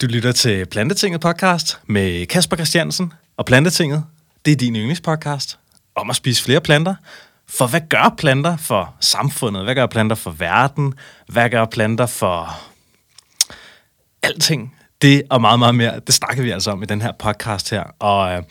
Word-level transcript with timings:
Du 0.00 0.06
lytter 0.06 0.32
til 0.32 0.66
Plantetinget 0.66 1.20
podcast 1.20 1.80
med 1.86 2.26
Kasper 2.26 2.56
Christiansen, 2.56 3.12
og 3.36 3.46
Plantetinget, 3.46 4.04
det 4.44 4.52
er 4.52 4.56
din 4.56 4.76
yndlingspodcast 4.76 5.58
om 5.94 6.10
at 6.10 6.16
spise 6.16 6.42
flere 6.42 6.60
planter. 6.60 6.94
For 7.48 7.66
hvad 7.66 7.80
gør 7.88 8.14
planter 8.18 8.56
for 8.56 8.94
samfundet? 9.00 9.64
Hvad 9.64 9.74
gør 9.74 9.86
planter 9.86 10.16
for 10.16 10.30
verden? 10.30 10.94
Hvad 11.28 11.50
gør 11.50 11.64
planter 11.64 12.06
for 12.06 12.60
alting? 14.22 14.76
Det 15.02 15.22
og 15.30 15.40
meget, 15.40 15.58
meget 15.58 15.74
mere, 15.74 16.00
det 16.06 16.14
snakker 16.14 16.42
vi 16.42 16.50
altså 16.50 16.70
om 16.70 16.82
i 16.82 16.86
den 16.86 17.02
her 17.02 17.12
podcast 17.12 17.70
her. 17.70 17.82
Og 17.98 18.32
øh, 18.32 18.42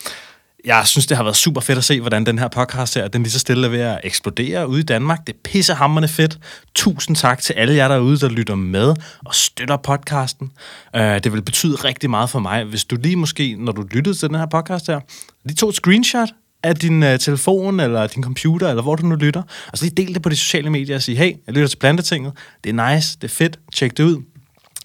jeg 0.66 0.88
synes, 0.88 1.06
det 1.06 1.18
har 1.18 1.24
været 1.24 1.36
super 1.36 1.62
fedt 1.62 1.78
at 1.78 1.84
se, 1.84 2.02
hvordan 2.02 2.26
den 2.26 2.40
her 2.40 2.48
podcast 2.48 2.96
her, 2.96 3.08
den 3.08 3.24
lige 3.24 3.32
så 3.32 3.40
stille 3.40 3.68
er 3.68 3.72
ved 3.72 3.80
at 3.80 4.00
eksplodere 4.04 4.68
ude 4.68 4.80
i 4.80 4.84
Danmark. 4.84 5.28
Det 5.28 5.34
er 5.34 5.38
pissehammerende 5.44 6.08
fedt. 6.08 6.40
Tusind 6.76 7.16
tak 7.16 7.42
til 7.42 7.54
alle 7.54 7.76
jer 7.76 7.88
derude, 7.88 8.20
der 8.20 8.30
lytter 8.30 8.56
med 8.56 8.96
og 9.26 9.36
støtter 9.36 9.78
podcasten. 9.78 10.52
Uh, 10.98 11.02
det 11.02 11.34
vil 11.34 11.42
betyde 11.42 11.76
rigtig 11.76 12.10
meget 12.10 12.30
for 12.30 12.40
mig, 12.40 12.64
hvis 12.64 12.86
du 12.86 12.96
lige 12.96 13.16
måske, 13.16 13.56
når 13.60 13.72
du 13.72 13.82
lyttede 13.92 14.16
til 14.16 14.28
den 14.28 14.36
her 14.36 14.46
podcast 14.46 14.88
her, 14.88 15.00
lige 15.46 15.56
tog 15.56 15.70
et 15.70 15.76
screenshot 15.76 16.30
af 16.64 16.76
din 16.76 17.04
uh, 17.04 17.18
telefon 17.20 17.80
eller 17.80 18.08
din 18.08 18.24
computer, 18.24 18.70
eller 18.70 18.84
hvor 18.84 18.96
du 18.96 19.06
nu 19.06 19.16
lytter, 19.16 19.42
og 19.72 19.78
så 19.78 19.86
lige 19.86 20.06
del 20.06 20.14
det 20.14 20.22
på 20.22 20.30
de 20.30 20.36
sociale 20.36 20.70
medier 20.70 20.96
og 20.96 21.02
sige, 21.02 21.18
hey, 21.18 21.34
jeg 21.48 21.56
lytter 21.56 21.68
til 21.68 21.78
Plantetinget. 21.78 22.34
Det 22.64 22.70
er 22.80 22.94
nice, 22.94 23.18
det 23.22 23.24
er 23.24 23.36
fedt, 23.36 23.60
tjek 23.76 23.98
det 23.98 24.04
ud. 24.04 24.24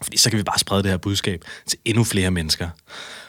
Fordi 0.02 0.16
så 0.16 0.30
kan 0.30 0.38
vi 0.38 0.42
bare 0.42 0.58
sprede 0.58 0.82
det 0.82 0.90
her 0.90 0.98
budskab 0.98 1.44
til 1.66 1.78
endnu 1.84 2.04
flere 2.04 2.30
mennesker. 2.30 2.68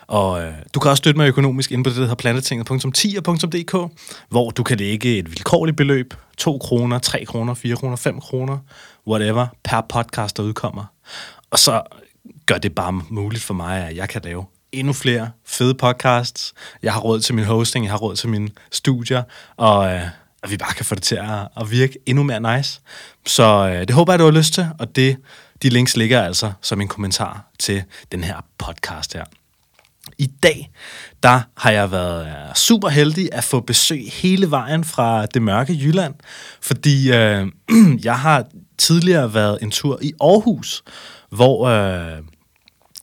Og 0.08 0.42
øh, 0.42 0.54
du 0.74 0.80
kan 0.80 0.92
også 0.92 1.02
støtte 1.02 1.18
mig 1.18 1.28
økonomisk 1.28 1.72
inde 1.72 1.84
på 1.84 1.90
det, 1.90 1.98
der 1.98 2.04
hedder 2.04 2.16
planetinget.10.dk, 2.16 3.92
hvor 4.30 4.50
du 4.50 4.64
kan 4.64 4.78
lægge 4.78 5.18
et 5.18 5.32
vilkårligt 5.32 5.78
beløb, 5.78 6.14
2 6.38 6.58
kroner, 6.58 7.00
3 7.00 7.26
kroner, 7.26 7.54
4 7.54 7.76
kroner, 7.76 7.96
5 7.96 8.22
kroner, 8.22 8.58
whatever, 9.08 9.48
per 9.64 9.82
podcast, 9.90 10.38
der 10.38 10.44
udkommer. 10.44 10.86
Og 11.52 11.60
så 11.60 11.82
gør 12.46 12.58
det 12.58 12.76
bare 12.76 13.02
muligt 13.10 13.44
for 13.44 13.54
mig, 13.54 13.88
at 13.88 13.96
jeg 13.96 14.10
kan 14.10 14.22
lave 14.24 14.46
endnu 14.72 14.94
flere 14.94 15.30
fede 15.46 15.74
podcasts. 15.74 16.54
Jeg 16.84 16.94
har 16.94 17.00
råd 17.00 17.20
til 17.20 17.36
min 17.36 17.46
hosting, 17.46 17.86
jeg 17.86 17.92
har 17.92 17.98
råd 17.98 18.16
til 18.16 18.30
mine 18.30 18.50
studier, 18.72 19.24
og 19.58 19.94
øh, 19.94 20.02
at 20.44 20.52
vi 20.52 20.58
bare 20.58 20.74
kan 20.74 20.86
få 20.86 20.96
det 20.96 21.04
til 21.04 21.16
at, 21.16 21.48
at 21.58 21.72
virke 21.72 21.98
endnu 22.06 22.24
mere 22.24 22.58
nice. 22.58 22.82
Så 23.26 23.44
øh, 23.44 23.80
det 23.80 23.92
håber 23.92 24.14
jeg, 24.14 24.20
du 24.20 24.24
har 24.24 24.32
lyst 24.32 24.54
til, 24.54 24.68
og 24.80 24.96
det, 24.96 25.18
de 25.64 25.70
links 25.70 25.98
ligger 25.98 26.22
altså 26.22 26.52
som 26.62 26.82
en 26.82 26.88
kommentar 26.88 27.52
til 27.60 27.84
den 28.12 28.24
her 28.24 28.46
podcast 28.58 29.14
her. 29.14 29.24
I 30.18 30.26
dag, 30.44 30.72
der 31.24 31.42
har 31.58 31.72
jeg 31.72 31.92
været 31.92 32.26
øh, 32.26 32.56
super 32.56 32.90
heldig 32.90 33.30
at 33.32 33.44
få 33.44 33.60
besøg 33.60 34.04
hele 34.12 34.52
vejen 34.52 34.84
fra 34.84 35.26
det 35.26 35.42
mørke 35.42 35.74
Jylland, 35.74 36.14
fordi 36.62 37.12
øh, 37.12 37.48
jeg 38.04 38.20
har 38.20 38.46
tidligere 38.78 39.34
været 39.34 39.58
en 39.62 39.72
tur 39.72 40.00
i 40.02 40.14
Aarhus, 40.22 40.84
hvor 41.30 41.68
øh, 41.68 42.22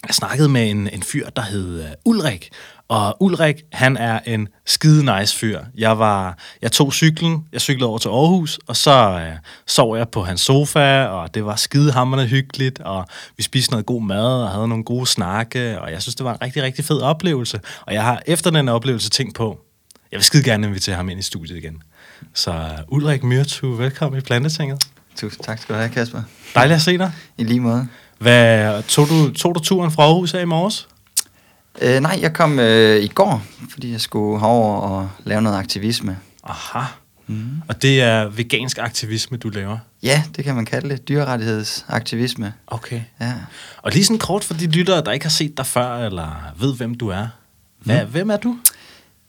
jeg 0.07 0.15
snakkede 0.15 0.49
med 0.49 0.71
en, 0.71 0.89
en 0.89 1.03
fyr, 1.03 1.29
der 1.29 1.43
hed 1.43 1.83
øh, 1.83 1.91
Ulrik, 2.05 2.51
og 2.89 3.23
Ulrik, 3.23 3.57
han 3.73 3.97
er 3.97 4.21
en 4.27 4.49
skide 4.67 5.19
nice 5.19 5.37
fyr. 5.37 5.61
Jeg 5.75 5.99
var, 5.99 6.39
jeg 6.63 6.73
tog 6.73 6.93
cyklen, 6.93 7.45
jeg 7.53 7.61
cyklede 7.61 7.89
over 7.89 7.99
til 7.99 8.09
Aarhus, 8.09 8.59
og 8.67 8.77
så 8.77 9.21
øh, 9.27 9.37
sov 9.67 9.97
jeg 9.97 10.09
på 10.09 10.23
hans 10.23 10.41
sofa, 10.41 11.05
og 11.05 11.35
det 11.35 11.45
var 11.45 11.57
skide 11.57 11.93
hammerne 11.93 12.27
hyggeligt, 12.27 12.81
og 12.81 13.07
vi 13.37 13.43
spiste 13.43 13.73
noget 13.73 13.87
god 13.87 14.03
mad, 14.03 14.43
og 14.43 14.51
havde 14.51 14.69
nogle 14.69 14.85
gode 14.85 15.07
snakke, 15.07 15.81
og 15.81 15.93
jeg 15.93 16.03
synes, 16.03 16.15
det 16.15 16.25
var 16.25 16.33
en 16.33 16.43
rigtig, 16.43 16.63
rigtig 16.63 16.85
fed 16.85 17.01
oplevelse. 17.01 17.61
Og 17.87 17.95
jeg 17.95 18.03
har 18.03 18.23
efter 18.27 18.51
den 18.51 18.69
oplevelse 18.69 19.11
tænkt 19.11 19.35
på, 19.35 19.59
jeg 20.13 20.19
vil 20.19 20.25
skide 20.25 20.43
gerne 20.45 20.67
invitere 20.67 20.97
ham 20.97 21.09
ind 21.09 21.21
i 21.21 21.23
studiet 21.23 21.57
igen. 21.57 21.83
Så 22.35 22.51
uh, 22.51 22.97
Ulrik 22.97 23.23
Myrtu, 23.23 23.75
velkommen 23.75 24.19
i 24.19 24.21
Plantetinget. 24.21 24.85
Tusind 25.17 25.45
tak 25.45 25.59
skal 25.59 25.75
du 25.75 25.79
have, 25.79 25.91
Kasper. 25.91 26.23
Dejligt 26.55 26.77
at 26.77 26.83
se 26.83 26.99
dig. 26.99 27.13
I 27.39 27.45
lige 27.45 27.61
måde. 27.61 27.89
Hvad, 28.19 28.83
tog, 28.83 29.09
du, 29.09 29.33
tog 29.33 29.55
du 29.55 29.61
turen 29.61 29.91
fra 29.91 30.03
Aarhus 30.03 30.35
af 30.35 30.43
i 30.43 30.45
morges? 30.45 30.89
Øh, 31.81 32.01
nej, 32.01 32.19
jeg 32.21 32.33
kom 32.33 32.59
øh, 32.59 33.03
i 33.03 33.09
går, 33.09 33.43
fordi 33.71 33.93
jeg 33.93 34.01
skulle 34.01 34.41
herover 34.41 34.77
og 34.77 35.11
lave 35.25 35.43
noget 35.43 35.59
aktivisme. 35.59 36.19
Aha. 36.45 36.85
Mm. 37.27 37.63
Og 37.69 37.83
det 37.83 38.03
er 38.03 38.29
vegansk 38.29 38.79
aktivisme, 38.79 39.37
du 39.37 39.49
laver? 39.49 39.79
Ja, 40.03 40.23
det 40.37 40.45
kan 40.45 40.55
man 40.55 40.65
kalde 40.65 40.89
det. 40.89 41.09
Dyrerettighedsaktivisme. 41.09 42.55
Okay. 42.67 43.01
Ja. 43.21 43.35
Og 43.83 43.93
lige 43.93 44.05
sådan 44.05 44.19
kort 44.19 44.45
for 44.45 44.55
de 44.55 44.67
lyttere, 44.67 45.05
der 45.05 45.13
ikke 45.13 45.25
har 45.25 45.31
set 45.31 45.57
dig 45.57 45.67
før, 45.67 45.97
eller 45.97 46.53
ved, 46.59 46.75
hvem 46.75 46.95
du 46.95 47.09
er. 47.09 47.27
Hvad, 47.79 48.05
mm. 48.05 48.11
Hvem 48.11 48.31
er 48.31 48.37
du? 48.37 48.57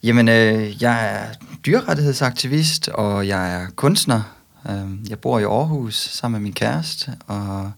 Jamen, 0.04 0.30
øh, 0.30 0.84
jeg 0.84 1.16
er 1.16 1.26
dyrerettighedsaktivist, 1.66 2.88
og 2.88 3.28
jeg 3.28 3.56
er 3.56 3.68
kunstner. 3.76 4.22
Øh, 4.70 5.10
jeg 5.10 5.20
bor 5.20 5.40
i 5.40 5.44
Aarhus 5.44 5.96
sammen 5.96 6.42
med 6.42 6.44
min 6.44 6.54
kæreste, 6.54 7.12
og 7.28 7.72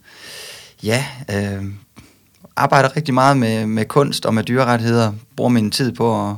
ja, 0.83 1.05
øh, 1.33 1.63
arbejder 2.55 2.95
rigtig 2.95 3.13
meget 3.13 3.38
med, 3.38 3.66
med 3.66 3.85
kunst 3.85 4.25
og 4.25 4.33
med 4.33 4.43
dyrerettigheder. 4.43 5.13
Bruger 5.35 5.49
min 5.49 5.71
tid 5.71 5.91
på 5.91 6.29
at, 6.29 6.35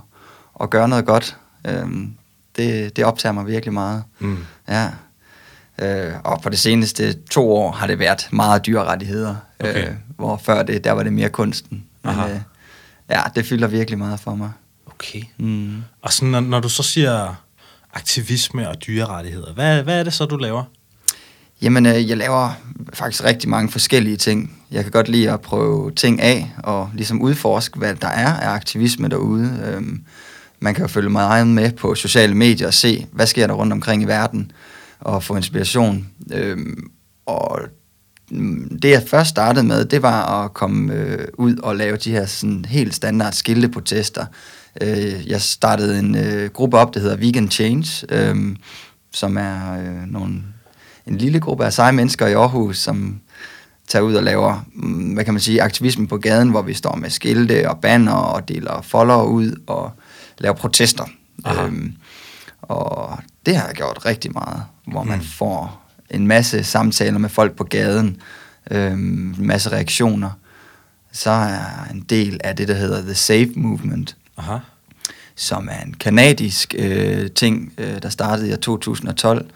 at 0.61 0.69
gøre 0.69 0.89
noget 0.89 1.05
godt. 1.05 1.37
Øhm, 1.67 2.13
det, 2.55 2.95
det 2.95 3.05
optager 3.05 3.33
mig 3.33 3.47
virkelig 3.47 3.73
meget. 3.73 4.03
Mm. 4.19 4.37
Ja. 4.67 4.89
Øh, 5.81 6.13
og 6.23 6.41
på 6.41 6.49
de 6.49 6.57
seneste 6.57 7.13
to 7.13 7.51
år 7.53 7.71
har 7.71 7.87
det 7.87 7.99
været 7.99 8.27
meget 8.31 8.65
dyrerettigheder. 8.65 9.35
Okay. 9.59 9.87
Øh, 9.87 9.93
hvor 10.07 10.37
før 10.37 10.63
det, 10.63 10.83
der 10.83 10.91
var 10.91 11.03
det 11.03 11.13
mere 11.13 11.29
kunsten. 11.29 11.83
Men, 12.03 12.15
øh, 12.19 12.39
ja, 13.09 13.21
det 13.35 13.45
fylder 13.45 13.67
virkelig 13.67 13.97
meget 13.97 14.19
for 14.19 14.35
mig. 14.35 14.51
Okay. 14.85 15.21
Mm. 15.37 15.83
Og 16.01 16.13
sådan, 16.13 16.29
når, 16.29 16.39
når 16.39 16.59
du 16.59 16.69
så 16.69 16.83
siger 16.83 17.35
aktivisme 17.93 18.69
og 18.69 18.75
dyrerettigheder, 18.87 19.53
hvad, 19.53 19.83
hvad 19.83 19.99
er 19.99 20.03
det 20.03 20.13
så, 20.13 20.25
du 20.25 20.37
laver? 20.37 20.63
Jamen, 21.61 21.85
øh, 21.85 22.09
jeg 22.09 22.17
laver 22.17 22.51
faktisk 22.93 23.23
rigtig 23.23 23.49
mange 23.49 23.71
forskellige 23.71 24.17
ting. 24.17 24.56
Jeg 24.71 24.83
kan 24.83 24.91
godt 24.91 25.09
lide 25.09 25.31
at 25.31 25.41
prøve 25.41 25.91
ting 25.91 26.21
af, 26.21 26.53
og 26.63 26.89
ligesom 26.93 27.21
udforske, 27.21 27.79
hvad 27.79 27.95
der 27.95 28.07
er 28.07 28.33
af 28.33 28.49
aktivisme 28.49 29.07
derude. 29.07 29.59
Øhm, 29.65 30.01
man 30.59 30.73
kan 30.73 30.81
jo 30.81 30.87
følge 30.87 31.09
meget 31.09 31.47
med 31.47 31.71
på 31.71 31.95
sociale 31.95 32.35
medier 32.35 32.67
og 32.67 32.73
se, 32.73 33.07
hvad 33.11 33.27
sker 33.27 33.47
der 33.47 33.53
rundt 33.53 33.73
omkring 33.73 34.03
i 34.03 34.05
verden, 34.05 34.51
og 34.99 35.23
få 35.23 35.35
inspiration. 35.35 36.07
Øhm, 36.33 36.89
og 37.25 37.59
mm, 38.31 38.79
det 38.81 38.91
jeg 38.91 39.03
først 39.07 39.29
startede 39.29 39.65
med, 39.65 39.85
det 39.85 40.01
var 40.01 40.43
at 40.43 40.53
komme 40.53 40.93
øh, 40.93 41.27
ud 41.33 41.57
og 41.57 41.75
lave 41.75 41.97
de 41.97 42.11
her 42.11 42.25
sådan 42.25 42.65
helt 42.65 42.95
standard 42.95 43.33
skilteprotester. 43.33 44.25
Øh, 44.81 45.27
jeg 45.27 45.41
startede 45.41 45.99
en 45.99 46.15
øh, 46.15 46.49
gruppe 46.49 46.77
op, 46.77 46.93
der 46.93 46.99
hedder 46.99 47.15
Vegan 47.15 47.51
Change, 47.51 48.05
øh, 48.09 48.55
som 49.13 49.37
er 49.37 49.79
øh, 49.79 50.11
nogle 50.11 50.43
en 51.05 51.17
lille 51.17 51.39
gruppe 51.39 51.65
af 51.65 51.73
seje 51.73 51.91
mennesker 51.91 52.27
i 52.27 52.33
Aarhus, 52.33 52.77
som 52.77 53.19
tager 53.87 54.03
ud 54.03 54.15
og 54.15 54.23
laver, 54.23 54.65
mm, 54.73 55.13
hvad 55.13 55.25
kan 55.25 55.33
man 55.33 55.41
sige, 55.41 55.61
aktivisme 55.61 56.07
på 56.07 56.17
gaden, 56.17 56.49
hvor 56.49 56.61
vi 56.61 56.73
står 56.73 56.95
med 56.95 57.09
skilte 57.09 57.69
og 57.69 57.79
banner 57.81 58.13
og 58.13 58.47
deler 58.47 58.81
folder 58.81 59.23
ud 59.23 59.61
og 59.67 59.91
laver 60.37 60.55
protester. 60.55 61.05
Øhm, 61.47 61.93
og 62.61 63.17
det 63.45 63.55
har 63.55 63.67
jeg 63.67 63.75
gjort 63.75 64.05
rigtig 64.05 64.33
meget, 64.33 64.63
hvor 64.85 65.03
man 65.03 65.17
mm. 65.17 65.23
får 65.23 65.83
en 66.09 66.27
masse 66.27 66.63
samtaler 66.63 67.17
med 67.17 67.29
folk 67.29 67.55
på 67.55 67.63
gaden, 67.63 68.21
øhm, 68.71 69.35
en 69.39 69.47
masse 69.47 69.71
reaktioner. 69.71 70.29
Så 71.11 71.31
er 71.31 71.87
en 71.91 71.99
del 71.99 72.39
af 72.43 72.55
det, 72.55 72.67
der 72.67 72.73
hedder 72.73 73.01
The 73.01 73.13
Safe 73.13 73.51
Movement, 73.55 74.17
Aha. 74.37 74.57
som 75.35 75.69
er 75.71 75.83
en 75.85 75.93
kanadisk 75.93 76.75
øh, 76.77 77.31
ting, 77.31 77.73
øh, 77.77 78.01
der 78.01 78.09
startede 78.09 78.53
i 78.53 78.55
2012, 78.55 79.49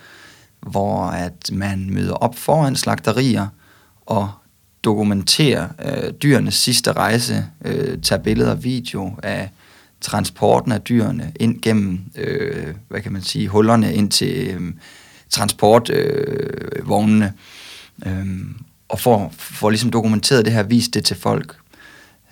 hvor 0.59 1.05
at 1.05 1.49
man 1.51 1.89
møder 1.89 2.13
op 2.13 2.35
foran 2.35 2.75
slagterier 2.75 3.47
og 4.05 4.31
dokumenterer 4.83 5.67
øh, 5.85 6.13
dyrenes 6.23 6.53
sidste 6.53 6.91
rejse, 6.91 7.45
øh, 7.65 8.01
tager 8.01 8.21
billeder 8.21 8.51
og 8.51 8.63
video 8.63 9.19
af 9.23 9.49
transporten 10.01 10.71
af 10.71 10.81
dyrene 10.81 11.31
ind 11.39 11.61
gennem, 11.61 11.99
øh, 12.15 12.67
hvad 12.87 13.01
kan 13.01 13.13
man 13.13 13.21
sige, 13.21 13.47
hullerne 13.47 13.93
ind 13.93 14.11
til 14.11 14.47
øh, 14.47 14.73
transportvognene, 15.29 17.33
øh, 18.05 18.19
øh, 18.19 18.27
og 18.89 18.99
får, 18.99 19.33
får 19.37 19.69
ligesom 19.69 19.91
dokumenteret 19.91 20.45
det 20.45 20.53
her, 20.53 20.63
vist 20.63 20.93
det 20.93 21.05
til 21.05 21.15
folk. 21.15 21.55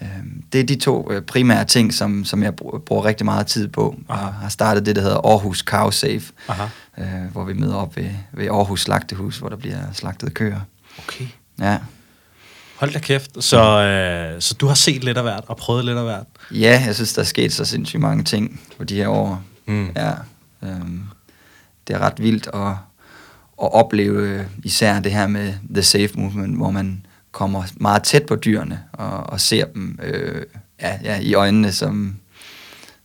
Øh, 0.02 0.08
det 0.54 0.62
er 0.62 0.66
de 0.66 0.76
to 0.76 1.12
øh, 1.12 1.22
primære 1.22 1.66
ting, 1.66 1.94
som, 1.94 2.26
som 2.26 2.44
jeg 2.44 2.56
bruger 2.56 3.06
rigtig 3.06 3.26
meget 3.26 3.48
tid 3.48 3.68
på. 3.68 4.00
Jeg 4.10 4.18
har 4.18 4.50
startet 4.50 4.86
det, 4.86 4.96
der 4.96 5.02
hedder 5.02 5.18
Aarhus 5.18 5.60
Cow 5.60 5.90
Safe, 5.90 6.34
Aha. 6.48 6.66
Øh, 6.98 7.32
hvor 7.32 7.44
vi 7.44 7.54
møder 7.54 7.76
op 7.76 7.98
ved, 7.98 8.10
ved 8.34 8.48
Aarhus 8.48 8.82
Slagtehus, 8.82 9.38
hvor 9.38 9.50
der 9.50 9.58
bliver 9.58 9.80
slagtet 9.94 10.34
køer. 10.34 10.60
Okay. 10.98 11.26
Ja. 11.60 11.78
Hold 12.76 12.92
da 12.92 13.00
kæft. 13.00 13.44
Så, 13.44 13.82
øh, 13.82 14.42
så 14.42 14.54
du 14.54 14.68
har 14.68 14.76
set 14.76 15.04
lidt 15.04 15.18
af 15.18 15.24
hvert 15.24 15.44
og 15.48 15.58
prøvet 15.58 15.86
lidt 15.86 15.98
af 15.98 16.04
hvert? 16.04 16.26
Ja, 16.52 16.84
jeg 16.86 16.96
synes, 16.96 17.14
der 17.14 17.22
er 17.22 17.26
sket 17.26 17.54
så 17.54 17.66
sindssygt 17.66 18.02
mange 18.02 18.24
ting 18.24 18.62
på 18.78 18.84
de 18.84 18.96
her 18.96 19.08
år. 19.08 19.44
Mm. 19.66 19.92
Ja, 19.96 20.12
øh, 20.64 20.82
det 21.88 21.96
er 21.96 22.00
ret 22.00 22.24
vildt 22.24 22.48
at, 22.54 22.68
at 23.62 23.74
opleve 23.74 24.46
især 24.64 25.00
det 25.00 25.12
her 25.12 25.28
med 25.28 25.54
The 25.74 25.84
Safe 25.84 26.10
Movement, 26.16 26.58
hvor 26.58 26.72
man 26.72 27.06
kommer 27.32 27.64
meget 27.78 28.04
tæt 28.04 28.26
på 28.26 28.36
dyrene 28.36 28.84
og, 28.94 29.30
og 29.30 29.42
ser 29.42 29.66
dem 29.66 30.00
øh, 30.04 30.42
ja, 30.82 31.00
ja, 31.04 31.20
i 31.20 31.34
øjnene, 31.34 31.72
som, 31.72 32.16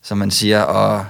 som 0.03 0.19
man 0.19 0.31
siger, 0.31 0.61
og 0.61 1.07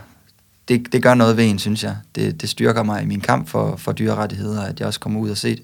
det, 0.69 0.93
det 0.93 1.03
gør 1.03 1.15
noget 1.15 1.37
ved 1.37 1.45
en, 1.45 1.59
synes 1.59 1.85
jeg. 1.85 1.97
Det, 2.15 2.41
det 2.41 2.49
styrker 2.49 2.83
mig 2.83 3.03
i 3.03 3.07
min 3.07 3.21
kamp 3.21 3.49
for, 3.49 3.77
for 3.77 3.93
dyrerettigheder, 3.93 4.63
at 4.63 4.81
jeg 4.81 4.87
også 4.87 5.01
kommer 5.01 5.21
ud 5.21 5.31
og 5.31 5.37
se 5.37 5.59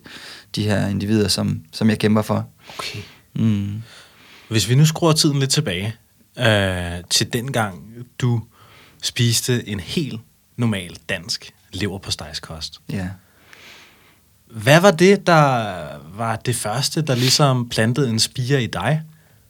de 0.57 0.65
her 0.65 0.87
individer, 0.87 1.29
som, 1.29 1.65
som 1.73 1.91
jeg 1.91 1.99
kæmper 1.99 2.23
for. 2.23 2.49
Okay. 2.79 2.99
Mm. 3.35 3.83
Hvis 4.49 4.69
vi 4.69 4.75
nu 4.75 4.87
skruer 4.87 5.13
tiden 5.13 5.39
lidt 5.39 5.51
tilbage 5.51 5.95
øh, 6.39 7.05
til 7.11 7.33
den 7.33 7.53
gang, 7.53 7.95
du 8.19 8.43
spiste 9.03 9.69
en 9.69 9.81
helt 9.81 10.21
normal 10.57 10.97
dansk 11.09 11.53
lever 11.73 11.99
på 11.99 12.11
stejskost. 12.11 12.81
Ja. 12.93 13.09
Hvad 14.47 14.81
var 14.81 14.91
det, 14.91 15.27
der 15.27 15.87
var 16.15 16.37
det 16.37 16.57
første, 16.57 17.03
der 17.03 17.15
ligesom 17.15 17.69
plantede 17.69 18.11
en 18.11 18.19
spire 18.19 18.63
i 18.63 18.67
dig? 18.67 19.03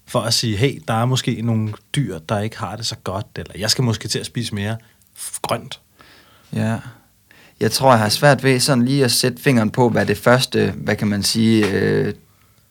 For 0.06 0.20
at 0.20 0.35
sige, 0.35 0.56
hey, 0.56 0.82
der 0.88 0.94
er 0.94 1.05
måske 1.05 1.43
nogle 1.43 1.73
dyr, 1.97 2.19
der 2.19 2.41
ikke 2.41 2.58
har 2.58 2.76
det 2.76 2.87
så 2.87 2.97
godt, 3.05 3.26
eller 3.37 3.52
jeg 3.58 3.70
skal 3.70 3.85
måske 3.85 4.08
til 4.08 4.19
at 4.19 4.26
spise 4.26 4.55
mere 4.55 4.76
grønt. 5.43 5.81
Ja. 6.52 6.79
Jeg 7.61 7.71
tror, 7.71 7.91
jeg 7.91 7.99
har 7.99 8.09
svært 8.09 8.45
ved 8.45 8.61
sådan 8.61 8.85
lige 8.85 9.05
at 9.05 9.11
sætte 9.11 9.43
fingeren 9.43 9.71
på, 9.71 9.89
hvad 9.89 10.07
det 10.07 10.19
første, 10.19 10.75
hvad 10.77 10.97
kan 10.97 11.09
man 11.09 11.23
sige, 11.23 11.71
øh, 11.73 12.15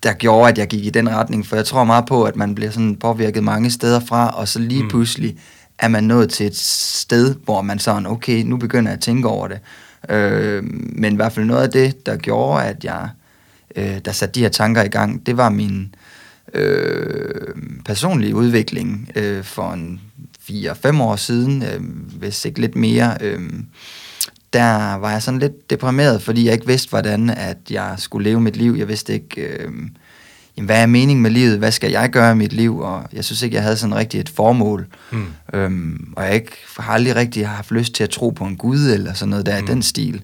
der 0.04 0.14
gjorde, 0.14 0.50
at 0.52 0.58
jeg 0.58 0.68
gik 0.68 0.86
i 0.86 0.90
den 0.90 1.10
retning. 1.10 1.48
For 1.48 1.56
jeg 1.56 1.66
tror 1.66 1.84
meget 1.84 2.06
på, 2.06 2.24
at 2.24 2.36
man 2.36 2.56
bliver 2.56 2.72
sådan 2.72 2.96
påvirket 2.96 3.44
mange 3.44 3.72
steder 3.72 4.00
fra, 4.00 4.30
og 4.30 4.48
så 4.48 4.60
lige 4.60 4.84
Mm. 4.84 4.90
pludselig 4.90 5.38
er 5.80 5.88
man 5.88 6.04
nået 6.04 6.30
til 6.30 6.46
et 6.46 6.58
sted, 6.58 7.36
hvor 7.44 7.62
man 7.62 7.80
sådan, 7.80 8.06
okay, 8.06 8.44
nu 8.44 8.58
begynder 8.58 8.92
jeg 8.92 8.98
at 8.98 9.04
tænke 9.04 9.28
over 9.28 9.48
det. 9.48 9.60
Øh, 10.10 10.64
men 10.74 11.14
i 11.14 11.16
hvert 11.16 11.32
fald 11.34 11.46
noget 11.46 11.64
af 11.64 11.70
det, 11.70 12.06
der 12.06 12.16
gjorde, 12.18 12.64
at 12.64 12.84
jeg, 12.84 13.10
øh, 13.76 13.98
der 14.06 14.12
satte 14.12 14.36
de 14.36 14.42
her 14.42 14.50
tanker 14.50 14.84
i 14.84 14.88
gang, 14.88 15.26
det 15.26 15.38
var 15.38 15.50
min 15.50 15.96
øh, 16.54 17.48
personlige 17.86 18.36
udvikling 18.36 19.10
øh, 19.16 19.44
for 19.44 19.72
en 19.72 20.02
4-5 20.50 21.02
år 21.02 21.16
siden, 21.16 21.64
øh, 21.64 21.82
hvis 22.20 22.46
ikke 22.46 22.62
lidt 22.62 22.76
mere. 22.76 23.18
Øh, 23.22 23.40
der 24.54 24.96
var 24.96 25.12
jeg 25.12 25.22
sådan 25.22 25.40
lidt 25.40 25.70
deprimeret, 25.70 26.22
fordi 26.22 26.46
jeg 26.46 26.54
ikke 26.54 26.68
vidste, 26.68 26.90
hvordan 26.90 27.30
at 27.30 27.58
jeg 27.70 27.96
skulle 27.98 28.30
leve 28.30 28.42
mit 28.42 28.56
liv. 28.56 28.76
Jeg 28.78 28.88
vidste 28.88 29.14
ikke, 29.14 29.42
øh, 29.42 29.72
jamen, 30.58 30.66
hvad 30.66 30.82
er 30.82 30.86
meningen 30.86 31.24
med 31.24 31.32
livet? 31.32 31.58
Hvad 31.58 31.72
skal 31.72 31.92
jeg 31.92 32.10
gøre 32.10 32.32
i 32.32 32.36
mit 32.36 32.54
liv? 32.54 32.80
Og 32.80 33.04
jeg 33.14 33.26
synes 33.26 33.42
ikke, 33.42 33.56
jeg 33.56 33.64
havde 33.64 33.78
sådan 33.78 33.96
rigtig 33.96 34.20
et 34.20 34.30
formål. 34.30 34.88
Mm. 35.12 35.26
Øhm, 35.54 36.14
og 36.16 36.26
jeg 36.26 36.36
ikke, 36.36 36.52
har 36.80 36.94
aldrig 36.94 37.16
rigtig 37.16 37.48
haft 37.48 37.72
lyst 37.72 37.94
til 37.94 38.04
at 38.04 38.10
tro 38.10 38.30
på 38.30 38.44
en 38.44 38.56
gud 38.56 38.80
eller 38.80 39.14
sådan 39.14 39.30
noget 39.30 39.46
der 39.46 39.60
mm. 39.60 39.66
I 39.66 39.68
den 39.68 39.82
stil. 39.82 40.24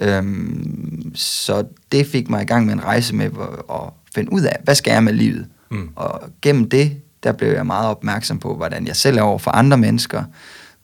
Øhm, 0.00 1.12
så 1.14 1.64
det 1.92 2.06
fik 2.06 2.30
mig 2.30 2.42
i 2.42 2.46
gang 2.46 2.66
med 2.66 2.74
en 2.74 2.84
rejse 2.84 3.14
med 3.14 3.24
at, 3.24 3.30
at 3.70 3.90
finde 4.14 4.32
ud 4.32 4.42
af, 4.42 4.56
hvad 4.64 4.74
skal 4.74 4.92
jeg 4.92 5.04
med 5.04 5.12
livet? 5.12 5.46
Mm. 5.70 5.88
Og 5.96 6.22
gennem 6.42 6.70
det, 6.70 6.96
der 7.22 7.32
blev 7.32 7.48
jeg 7.48 7.66
meget 7.66 7.88
opmærksom 7.88 8.38
på, 8.38 8.56
hvordan 8.56 8.86
jeg 8.86 8.96
selv 8.96 9.18
er 9.18 9.22
over 9.22 9.38
for 9.38 9.50
andre 9.50 9.78
mennesker. 9.78 10.24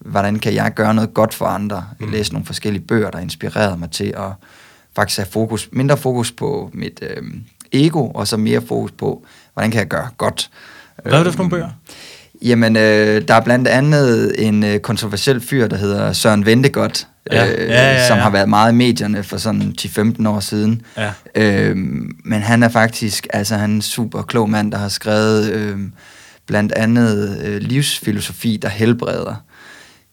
Hvordan 0.01 0.39
kan 0.39 0.55
jeg 0.55 0.75
gøre 0.75 0.95
noget 0.95 1.15
godt 1.15 1.35
for 1.35 1.47
andre? 1.47 1.85
Jeg 2.01 2.07
Mm. 2.07 2.13
læste 2.13 2.33
nogle 2.35 2.47
forskellige 2.47 2.83
bøger, 2.83 3.11
der 3.11 3.19
inspirerede 3.19 3.77
mig 3.77 3.91
til 3.91 4.05
at 4.17 4.33
faktisk 4.97 5.19
have 5.19 5.27
fokus, 5.33 5.69
mindre 5.73 5.97
fokus 5.97 6.33
på 6.33 6.71
mit 6.75 7.01
øhm, 7.17 7.43
ego, 7.73 8.11
og 8.11 8.29
så 8.29 8.37
mere 8.37 8.61
fokus 8.69 8.91
på, 8.91 9.25
hvordan 9.53 9.71
kan 9.71 9.79
jeg 9.79 9.89
gøre 9.89 10.09
godt. 10.19 10.51
Hvad 11.03 11.13
var 11.13 11.23
det 11.25 11.33
for 11.35 11.39
nogle 11.43 11.57
Øhm, 11.57 11.63
bøger? 11.63 11.71
Jamen, 12.43 12.77
øh, 12.77 13.29
der 13.29 13.35
er 13.35 13.41
blandt 13.41 13.69
andet 13.69 14.35
en 14.47 14.63
øh, 14.65 14.79
kontroversiel 14.81 15.41
fyr, 15.41 15.67
der 15.67 15.77
hedder 15.77 16.13
Søren 16.13 16.47
Ventegodt, 16.47 17.07
Ja. 17.33 17.47
øh, 17.53 17.69
Ja, 17.69 17.75
ja, 17.75 17.93
ja. 17.93 18.09
som 18.09 18.19
har 18.19 18.31
været 18.31 18.49
meget 18.49 18.73
i 18.73 18.75
medierne 18.75 19.23
for 19.23 19.37
sådan 19.37 19.75
10-15 19.81 20.27
år 20.29 20.41
siden. 20.41 20.83
Ja. 20.97 21.13
Øh, 21.35 21.77
men 22.25 22.41
han 22.43 22.63
er 22.63 22.69
faktisk, 22.69 23.27
altså 23.33 23.55
han 23.57 23.71
er 23.71 23.75
en 23.75 23.83
super 23.83 24.23
klog 24.23 24.51
mand, 24.51 24.73
der 24.73 24.79
har 24.79 24.89
skrevet 24.89 25.51
øh, 25.53 25.79
blandt 26.47 26.73
andet 26.73 27.39
øh, 27.45 27.57
livsfilosofi, 27.61 28.59
der 28.63 28.69
helbreder. 28.69 29.35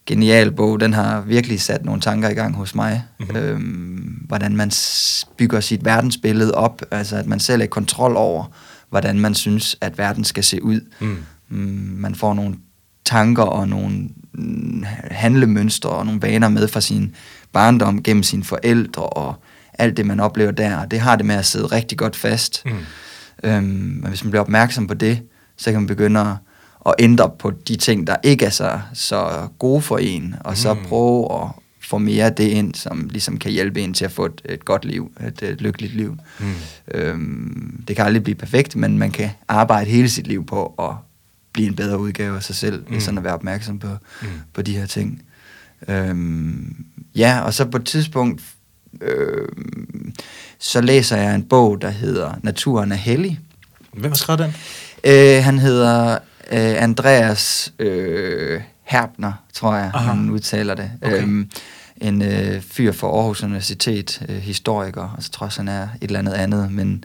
Genial 0.06 0.52
bog, 0.52 0.80
den 0.80 0.94
har 0.94 1.22
virkelig 1.22 1.62
sat 1.62 1.86
nogle 1.86 2.02
tanker 2.02 2.30
i 2.30 2.34
gang 2.34 2.56
hos 2.56 2.75
mig. 2.75 3.04
Mhm. 3.19 3.30
Mm-hmm. 3.30 3.46
Øh, 3.46 4.28
hvordan 4.28 4.56
man 4.56 4.72
bygger 5.38 5.60
sit 5.60 5.86
verdensbillede 5.86 6.56
op, 6.56 6.81
altså 6.92 7.16
at 7.16 7.28
man 7.28 7.40
selv 7.40 7.62
er 7.62 7.66
kontrol 7.66 8.16
over, 8.16 8.46
hvordan 8.90 9.19
man 9.19 9.36
synes, 9.36 9.78
at 9.81 9.98
verden 9.98 10.24
skal 10.24 10.44
se 10.44 10.63
ud. 10.63 10.81
Mm. 11.00 11.18
Mm, 11.50 11.96
man 11.98 12.16
får 12.16 12.34
nogle 12.34 12.56
tanker 13.06 13.44
og 13.44 13.68
nogle 13.68 14.10
mm, 14.34 14.84
handlemønstre 15.12 15.90
og 15.90 16.06
nogle 16.06 16.22
vaner 16.22 16.50
med 16.50 16.68
fra 16.68 16.81
sin 16.81 17.16
barndom 17.54 18.04
gennem 18.04 18.24
sine 18.24 18.44
forældre 18.44 19.04
og 19.04 19.36
alt 19.74 19.98
det, 19.98 20.06
man 20.06 20.19
oplever 20.19 20.52
der. 20.52 20.86
Det 20.86 21.00
har 21.00 21.16
det 21.16 21.25
med 21.25 21.36
at 21.36 21.46
sidde 21.46 21.66
rigtig 21.66 21.98
godt 21.98 22.16
fast. 22.16 22.66
Mm. 22.66 22.72
Øhm, 23.44 23.63
men 23.63 24.06
hvis 24.07 24.24
man 24.24 24.31
bliver 24.31 24.42
opmærksom 24.42 24.88
på 24.88 24.94
det, 24.94 25.22
så 25.57 25.72
kan 25.72 25.80
man 25.81 25.88
begynde 25.88 26.19
at, 26.19 26.36
at 26.86 26.94
ændre 27.00 27.32
på 27.40 27.52
de 27.68 27.76
ting, 27.76 28.08
der 28.08 28.16
ikke 28.24 28.46
er 28.46 28.50
så, 28.50 28.80
så 28.94 29.48
gode 29.60 29.82
for 29.82 29.98
en, 29.98 30.36
og 30.40 30.58
så 30.58 30.74
Mm. 30.74 30.80
prøve 30.84 31.42
at 31.44 31.48
få 31.82 31.98
mere 31.98 32.26
af 32.26 32.34
det 32.34 32.44
ind, 32.48 32.76
som 32.76 33.10
ligesom 33.12 33.38
kan 33.38 33.52
hjælpe 33.52 33.82
en 33.82 33.94
til 33.94 34.06
at 34.06 34.12
få 34.12 34.26
et, 34.26 34.42
et 34.50 34.66
godt 34.66 34.86
liv, 34.86 35.12
et, 35.28 35.42
et 35.42 35.62
lykkeligt 35.62 35.96
liv. 35.96 36.18
Mm. 36.40 36.54
Øhm, 36.94 37.84
det 37.88 37.96
kan 37.96 38.06
aldrig 38.06 38.24
blive 38.24 38.36
perfekt, 38.36 38.76
men 38.76 38.98
man 38.98 39.12
kan 39.12 39.30
arbejde 39.48 39.90
hele 39.90 40.10
sit 40.10 40.28
liv 40.28 40.46
på 40.46 40.66
at 40.80 40.92
blive 41.54 41.68
en 41.68 41.76
bedre 41.76 42.00
udgave 42.00 42.36
af 42.36 42.44
sig 42.44 42.56
selv, 42.56 42.84
mm. 42.90 43.00
Sådan 43.00 43.18
at 43.18 43.24
være 43.24 43.34
opmærksom 43.34 43.80
på, 43.80 43.88
Mm. 44.22 44.28
på 44.54 44.62
de 44.62 44.78
her 44.78 44.86
ting. 44.86 45.22
Øhm, 45.88 46.76
ja, 47.16 47.40
og 47.42 47.54
så 47.54 47.66
på 47.66 47.78
et 47.78 47.86
tidspunkt, 47.86 48.42
øhm, 49.02 50.14
så 50.60 50.81
læser 50.81 51.18
jeg 51.18 51.36
en 51.36 51.44
bog, 51.44 51.81
der 51.81 51.90
hedder 51.90 52.34
Naturen 52.44 52.92
er 52.92 52.96
hellig. 52.96 53.40
Hvem 53.94 54.12
har 54.12 54.16
skrevet 54.16 54.40
den? 54.40 54.54
Øh, 55.04 55.44
han 55.44 55.60
hedder 55.60 56.18
øh, 56.51 56.83
Andreas 56.83 57.74
øh, 57.80 58.62
Herbner, 58.83 59.33
tror 59.53 59.75
jeg, 59.75 59.92
Aha. 59.94 60.13
Han 60.13 60.30
udtaler 60.30 60.75
det. 60.75 60.92
Okay. 61.01 61.21
Øhm, 61.21 61.50
en 62.01 62.21
øh, 62.21 62.62
fyr 62.62 62.92
fra 62.92 63.07
Aarhus 63.07 63.44
Universitet, 63.44 64.25
øh, 64.30 64.36
historiker, 64.36 65.13
og 65.18 65.24
så 65.24 65.31
tror 65.31 65.45
jeg, 65.45 65.51
han 65.57 65.68
er 65.68 65.81
et 65.83 65.89
eller 66.01 66.19
andet 66.19 66.33
andet, 66.33 66.71
men 66.71 67.03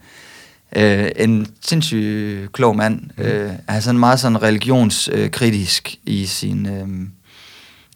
øh, 0.76 1.08
en 1.16 1.46
sindssygt 1.60 2.52
klog 2.52 2.76
mand. 2.76 3.00
Mm. 3.16 3.22
Øh, 3.24 3.52
er 3.68 3.80
sådan 3.80 3.98
meget 3.98 4.20
sådan 4.20 4.42
religionskritisk 4.42 5.94
i 6.04 6.26
sin 6.26 6.66
øh, 6.66 6.88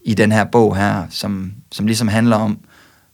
i 0.04 0.14
den 0.14 0.32
her 0.32 0.44
bog 0.44 0.76
her, 0.76 1.06
som, 1.10 1.52
som 1.72 1.86
ligesom 1.86 2.08
handler 2.08 2.36
om, 2.36 2.58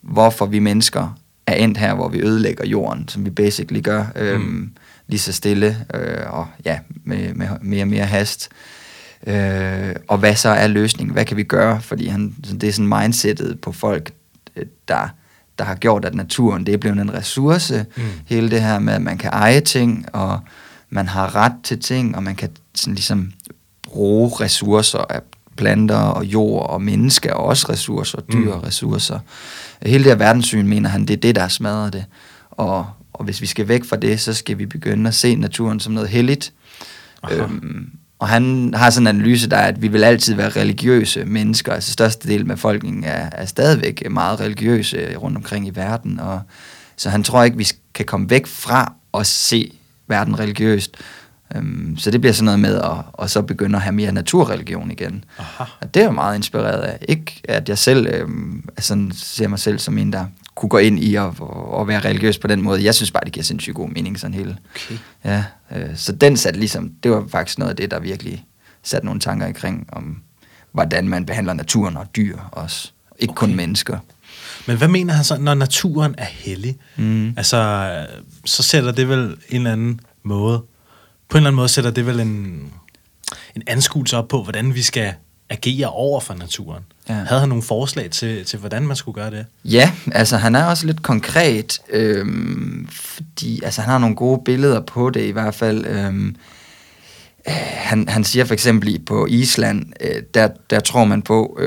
hvorfor 0.01 0.47
vi 0.47 0.59
mennesker 0.59 1.19
er 1.47 1.55
endt 1.55 1.79
her, 1.79 1.95
hvor 1.95 2.09
vi 2.09 2.21
ødelægger 2.23 2.67
jorden, 2.67 3.09
som 3.09 3.25
vi 3.25 3.31
basically 3.31 3.83
gør, 3.83 4.05
øhm, 4.17 4.41
Mm. 4.43 4.73
Lige 5.11 5.21
så 5.21 5.33
stille, 5.33 5.87
øh, 5.95 6.33
og 6.33 6.47
ja, 6.65 6.79
med, 7.05 7.35
med 7.35 7.49
mere 7.63 7.83
og 7.83 7.89
mere 7.89 8.05
hast. 8.05 8.49
Øh, 9.27 9.95
og 10.09 10.19
hvad 10.19 10.35
så 10.37 10.49
er 10.49 10.67
løsningen? 10.67 11.13
Hvad 11.13 11.25
kan 11.25 11.37
vi 11.37 11.43
gøre? 11.43 11.81
Fordi 11.81 12.07
han, 12.07 12.35
det 12.61 12.65
er 12.69 12.73
sådan 12.73 12.89
mindsetet 12.89 13.61
på 13.61 13.73
folk, 13.73 14.13
øh, 14.57 14.67
der, 14.89 15.09
der 15.59 15.65
har 15.65 15.75
gjort, 15.75 16.05
at 16.05 16.15
naturen 16.15 16.67
det 16.67 16.75
er 16.75 16.79
blevet 16.79 17.01
en 17.01 17.15
ressource. 17.15 17.87
Mm. 17.97 18.03
Hele 18.27 18.51
det 18.51 18.63
her 18.63 18.79
med, 18.79 18.93
at 18.95 19.03
man 19.03 19.19
kan 19.19 19.31
eje 19.33 19.61
ting, 19.61 20.07
og 20.13 20.41
man 20.91 21.09
har 21.09 21.35
ret 21.37 21.53
til 21.63 21.81
ting, 21.81 22.17
og 22.17 22.23
man 22.23 22.35
kan 22.35 22.49
sådan 22.75 22.95
ligesom 22.95 23.33
bruge 23.83 24.31
ressourcer 24.41 24.99
af 24.99 25.21
planter 25.57 25.97
og 25.97 26.25
jord 26.25 26.71
og 26.71 26.83
mennesker, 26.83 27.33
og 27.35 27.45
også 27.45 27.67
ressourcer, 27.69 28.19
dyr 28.21 28.39
Mm. 28.45 28.49
og 28.49 28.67
ressourcer. 28.67 29.19
Hele 29.83 30.05
det 30.05 30.13
her 30.13 30.17
verdenssyn, 30.19 30.67
mener 30.67 30.89
han, 30.89 31.01
det 31.07 31.11
er 31.11 31.21
det, 31.21 31.35
der 31.35 31.41
har 31.41 31.49
smadret 31.49 31.93
det. 31.93 32.05
Og, 32.51 32.87
og 33.21 33.25
hvis 33.25 33.41
vi 33.41 33.47
skal 33.47 33.69
væk 33.69 33.85
fra 33.85 33.97
det, 33.97 34.21
så 34.21 34.35
skal 34.35 34.59
vi 34.59 34.67
begynde 34.67 35.09
at 35.09 35.15
se 35.15 35.35
naturen 35.35 35.81
som 35.81 35.93
noget 35.93 36.09
helligt. 36.09 36.53
Aha. 37.23 37.35
Øhm, 37.35 37.91
og 38.19 38.29
han 38.29 38.75
har 38.75 38.91
sådan 38.91 39.07
en 39.07 39.17
analyse, 39.17 39.51
der 39.51 39.57
er, 39.57 39.67
at 39.67 39.83
vi 39.83 39.89
vil 39.89 40.05
altid 40.05 40.35
være 40.35 40.49
religiøse 40.49 41.25
mennesker. 41.25 41.73
Altså 41.73 41.93
størstedelen 41.93 42.51
af 42.51 42.57
befolkningen 42.57 43.05
er, 43.05 43.31
er 43.33 43.45
stadigvæk 43.45 44.11
meget 44.11 44.41
religiøse 44.41 45.17
rundt 45.17 45.37
omkring 45.37 45.67
i 45.67 45.71
verden. 45.75 46.21
Og, 46.21 46.41
så 46.97 47.11
han 47.11 47.25
tror 47.25 47.43
ikke, 47.43 47.57
vi 47.57 47.69
kan 47.95 48.07
komme 48.07 48.31
væk 48.31 48.47
fra 48.47 48.93
at 49.15 49.27
se 49.27 49.73
verden 50.09 50.39
religiøst. 50.39 50.97
Øhm, 51.57 51.97
så 51.99 52.11
det 52.11 52.21
bliver 52.21 52.35
sådan 52.35 52.45
noget 52.45 52.61
med 52.61 52.77
at 52.77 52.97
og 53.13 53.31
så 53.31 53.43
begynde 53.43 53.77
at 53.77 53.83
have 53.83 53.93
mere 53.93 54.13
naturreligion 54.13 54.91
igen. 54.91 55.25
Aha. 55.39 55.65
Og 55.81 55.95
det 55.95 56.01
er 56.01 56.05
jeg 56.05 56.15
meget 56.15 56.37
inspireret 56.37 56.81
af. 56.81 56.99
Ikke 57.09 57.41
at 57.45 57.69
jeg 57.69 57.79
selv 57.79 58.07
øhm, 58.15 58.65
sådan 58.79 59.13
ser 59.15 59.49
mig 59.49 59.59
selv 59.59 59.79
som 59.79 59.99
en, 59.99 60.13
der 60.13 60.27
kunne 60.61 60.71
gå 60.71 60.79
ind 60.79 60.99
i 60.99 61.15
at, 61.15 61.25
at 61.81 61.89
være 61.89 62.01
religiøs 62.01 62.39
på 62.39 62.47
den 62.47 62.63
måde. 62.63 62.85
Jeg 62.85 62.95
synes 62.95 63.11
bare, 63.11 63.25
det 63.25 63.33
giver 63.33 63.45
sindssygt 63.45 63.77
god 63.77 63.89
mening 63.89 64.21
sådan 64.21 64.35
hele. 64.35 64.57
Okay. 64.75 64.99
Ja, 65.25 65.45
øh, 65.77 65.97
så 65.97 66.13
den 66.13 66.37
satte 66.37 66.61
ligesom, 66.61 66.91
det 67.03 67.11
var 67.11 67.25
faktisk 67.31 67.59
noget 67.59 67.71
af 67.71 67.77
det, 67.77 67.91
der 67.91 68.01
virkelig 68.01 68.45
satte 68.83 69.07
nogle 69.07 69.21
tanker 69.21 69.47
i 69.47 69.53
kring 69.53 69.89
om, 69.93 70.23
hvordan 70.73 71.09
man 71.09 71.27
behandler 71.27 71.53
naturen 71.53 71.97
og 71.97 72.17
dyr 72.17 72.39
også. 72.53 72.91
Ikke 73.19 73.31
okay. 73.31 73.39
kun 73.39 73.55
mennesker. 73.55 73.99
Men 74.67 74.77
hvad 74.77 74.89
mener 74.89 75.15
han 75.15 75.25
så, 75.25 75.39
når 75.39 75.55
naturen 75.55 76.15
er 76.19 76.25
hellig? 76.25 76.77
Mm. 76.97 77.29
Altså, 77.37 77.91
så 78.45 78.63
sætter 78.63 78.93
det 78.93 79.09
vel 79.09 79.37
en 79.49 79.57
eller 79.57 79.73
anden 79.73 80.01
måde, 80.23 80.59
på 81.29 81.37
en 81.37 81.39
eller 81.39 81.49
anden 81.49 81.57
måde 81.57 81.69
sætter 81.69 81.91
det 81.91 82.07
vel 82.07 82.21
en, 82.21 82.73
en 83.57 83.63
anskuelse 83.67 84.17
op 84.17 84.29
på, 84.29 84.43
hvordan 84.43 84.75
vi 84.75 84.83
skal 84.83 85.15
agere 85.51 85.89
over 85.89 86.21
for 86.21 86.35
naturen. 86.35 86.83
Ja. 87.11 87.25
Havde 87.25 87.41
han 87.41 87.49
nogle 87.49 87.63
forslag 87.63 88.11
til, 88.11 88.45
til, 88.45 88.59
hvordan 88.59 88.87
man 88.87 88.97
skulle 88.97 89.15
gøre 89.15 89.31
det? 89.31 89.47
Ja, 89.65 89.93
altså 90.13 90.37
han 90.37 90.55
er 90.55 90.65
også 90.65 90.87
lidt 90.87 91.03
konkret, 91.03 91.79
øhm, 91.91 92.89
fordi 92.91 93.61
altså, 93.65 93.81
han 93.81 93.91
har 93.91 93.99
nogle 93.99 94.17
gode 94.17 94.41
billeder 94.45 94.81
på 94.81 95.11
det 95.11 95.21
i 95.25 95.31
hvert 95.31 95.55
fald. 95.55 95.87
Øhm, 95.87 96.37
øh, 97.49 97.55
han, 97.75 98.09
han 98.09 98.25
siger 98.25 98.45
for 98.45 98.55
eksempel 98.55 98.89
i- 98.89 98.99
på 98.99 99.27
Island, 99.27 99.87
øh, 100.01 100.23
der, 100.35 100.49
der 100.71 100.81
tror 100.81 101.05
man 101.05 101.23
på, 101.23 101.59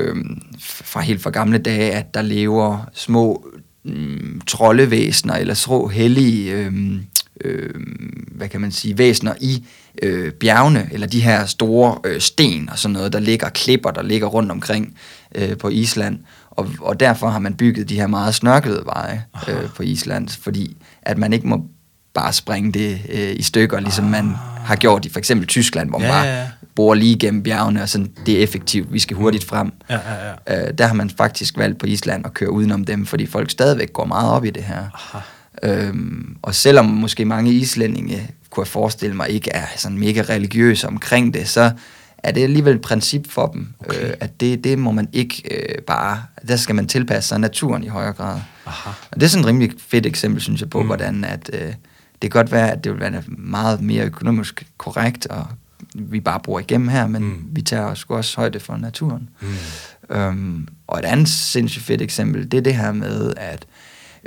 f- 0.56 0.82
fra 0.84 1.00
helt 1.00 1.22
fra 1.22 1.30
gamle 1.30 1.58
dage, 1.58 1.90
at 1.92 2.14
der 2.14 2.22
lever 2.22 2.84
små 2.94 3.46
øhm, 3.84 4.40
troldevæsener 4.46 5.34
eller 5.34 5.54
små 5.54 5.88
hellige 5.88 6.52
øhm, 6.52 7.00
øh, 7.40 7.70
hvad 8.32 8.48
kan 8.48 8.60
man 8.60 8.72
sige, 8.72 8.98
væsener 8.98 9.34
i 9.40 9.54
øh, 9.56 9.62
bjergene, 10.40 10.88
eller 10.92 11.06
de 11.06 11.20
her 11.20 11.46
store 11.46 11.98
øh, 12.04 12.20
sten 12.20 12.68
og 12.70 12.78
sådan 12.78 12.92
noget, 12.92 13.12
der 13.12 13.20
ligger 13.20 13.48
klipper, 13.48 13.90
der 13.90 14.02
ligger 14.02 14.26
rundt 14.26 14.50
omkring 14.50 14.94
øh, 15.34 15.56
på 15.56 15.68
Island. 15.68 16.18
Og, 16.50 16.68
og 16.80 17.00
derfor 17.00 17.28
har 17.28 17.38
man 17.38 17.54
bygget 17.54 17.88
de 17.88 17.94
her 17.94 18.06
meget 18.06 18.34
snørklede 18.34 18.82
veje 18.86 19.24
øh, 19.48 19.70
på 19.76 19.82
Island, 19.82 20.28
fordi 20.28 20.76
at 21.02 21.18
man 21.18 21.32
ikke 21.32 21.46
må 21.46 21.64
bare 22.14 22.32
springe 22.32 22.72
det 22.72 23.00
øh, 23.12 23.32
i 23.36 23.42
stykker, 23.42 23.80
ligesom 23.80 24.04
man 24.04 24.34
har 24.64 24.76
gjort 24.76 25.04
i 25.04 25.08
for 25.08 25.18
eksempel 25.18 25.46
Tyskland, 25.48 25.88
hvor 25.88 25.98
man 25.98 26.08
Ja, 26.08 26.12
bare 26.14 26.26
ja, 26.26 26.40
ja. 26.40 26.46
borer 26.74 26.94
lige 26.94 27.18
gennem 27.18 27.42
bjergene, 27.42 27.82
og 27.82 27.88
sådan, 27.88 28.10
det 28.26 28.38
er 28.38 28.42
effektivt, 28.42 28.92
vi 28.92 28.98
skal 28.98 29.16
hurtigt 29.16 29.44
frem. 29.44 29.72
Ja, 29.90 29.94
ja, 29.94 30.30
ja. 30.48 30.66
Øh, 30.68 30.74
der 30.78 30.86
har 30.86 30.94
man 30.94 31.10
faktisk 31.10 31.58
valgt 31.58 31.78
på 31.78 31.86
Island 31.86 32.26
at 32.26 32.34
køre 32.34 32.50
udenom 32.50 32.84
dem, 32.84 33.06
fordi 33.06 33.26
folk 33.26 33.50
stadigvæk 33.50 33.92
går 33.92 34.04
meget 34.04 34.30
op 34.30 34.44
i 34.44 34.50
det 34.50 34.62
her. 34.62 34.84
Aha. 34.94 35.18
Øhm, 35.62 36.36
og 36.42 36.54
selvom 36.54 36.84
måske 36.84 37.24
mange 37.24 37.52
islændinge, 37.52 38.30
kunne 38.54 38.62
jeg 38.64 38.68
forestille 38.68 39.16
mig, 39.16 39.28
ikke 39.30 39.50
er 39.50 39.66
sådan 39.76 39.98
mega 39.98 40.22
religiøse 40.28 40.86
omkring 40.86 41.34
det, 41.34 41.48
så 41.48 41.72
er 42.18 42.30
det 42.32 42.42
alligevel 42.42 42.74
et 42.74 42.80
princip 42.80 43.30
for 43.30 43.46
dem, 43.46 43.68
Okay. 43.78 44.08
øh, 44.08 44.14
at 44.20 44.40
det, 44.40 44.64
det 44.64 44.78
må 44.78 44.90
man 44.90 45.08
ikke 45.12 45.42
øh, 45.50 45.82
bare, 45.82 46.22
der 46.48 46.56
skal 46.56 46.74
man 46.74 46.86
tilpasse 46.88 47.28
sig 47.28 47.38
naturen 47.40 47.84
i 47.84 47.88
højere 47.88 48.12
grad. 48.12 48.40
Aha. 48.66 48.90
Og 49.10 49.16
det 49.20 49.22
er 49.22 49.28
sådan 49.28 49.40
et 49.44 49.48
rimelig 49.48 49.72
fedt 49.78 50.06
eksempel, 50.06 50.42
synes 50.42 50.60
jeg, 50.60 50.70
på, 50.70 50.80
mm. 50.80 50.86
hvordan 50.86 51.24
at, 51.24 51.50
øh, 51.52 51.60
det 51.62 51.74
kan 52.20 52.30
godt 52.30 52.52
være, 52.52 52.70
at 52.72 52.84
det 52.84 52.92
vil 52.92 53.00
være 53.00 53.22
meget 53.28 53.80
mere 53.80 54.04
økonomisk 54.04 54.66
korrekt, 54.78 55.26
og 55.26 55.46
vi 55.94 56.20
bare 56.20 56.40
bruger 56.40 56.60
igennem 56.60 56.88
her, 56.88 57.06
men 57.06 57.22
Mm. 57.22 57.44
vi 57.52 57.62
tager 57.62 57.94
sgu 57.94 58.14
også 58.16 58.36
højde 58.36 58.60
for 58.60 58.76
naturen. 58.76 59.28
Mm. 59.40 60.16
Øhm, 60.16 60.68
og 60.86 60.98
et 60.98 61.04
andet 61.04 61.28
sindssygt 61.28 61.84
fedt 61.84 62.02
eksempel, 62.02 62.50
det 62.50 62.58
er 62.58 62.62
det 62.62 62.74
her 62.76 62.92
med, 62.92 63.32
at 63.36 63.66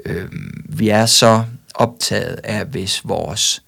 øhm, 0.06 0.64
vi 0.70 0.90
er 0.90 1.06
så 1.06 1.44
optaget 1.76 2.40
af, 2.44 2.66
hvis 2.66 3.02
vores 3.04 3.64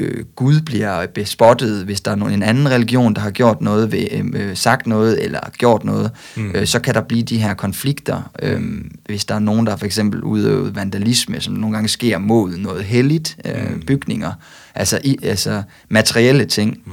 øh, 0.00 0.24
Gud 0.36 0.60
bliver 0.60 1.06
bespottet, 1.06 1.84
hvis 1.84 2.00
der 2.00 2.10
er 2.10 2.14
nogen, 2.14 2.34
en 2.34 2.42
anden 2.42 2.70
religion, 2.70 3.14
der 3.14 3.20
har 3.20 3.30
gjort 3.30 3.60
noget, 3.60 3.92
ved, 3.92 4.06
øh, 4.34 4.56
sagt 4.56 4.86
noget 4.86 5.24
eller 5.24 5.40
gjort 5.58 5.84
noget, 5.84 6.10
Mm. 6.36 6.50
øh, 6.54 6.66
så 6.66 6.78
kan 6.80 6.94
der 6.94 7.00
blive 7.00 7.22
de 7.22 7.38
her 7.38 7.54
konflikter. 7.54 8.30
Øh, 8.42 8.62
hvis 9.06 9.24
der 9.24 9.34
er 9.34 9.38
nogen, 9.38 9.66
der 9.66 9.76
for 9.76 9.86
eksempel 9.86 10.22
udøvet 10.22 10.74
vandalisme, 10.76 11.40
som 11.40 11.54
nogle 11.54 11.74
gange 11.76 11.88
sker 11.88 12.18
mod 12.18 12.56
noget 12.56 12.84
helligt, 12.84 13.36
øh, 13.44 13.72
Mm. 13.74 13.80
bygninger, 13.86 14.32
altså, 14.74 14.98
i, 15.04 15.16
altså 15.22 15.62
materielle 15.88 16.44
ting, 16.44 16.78
Mm. 16.86 16.92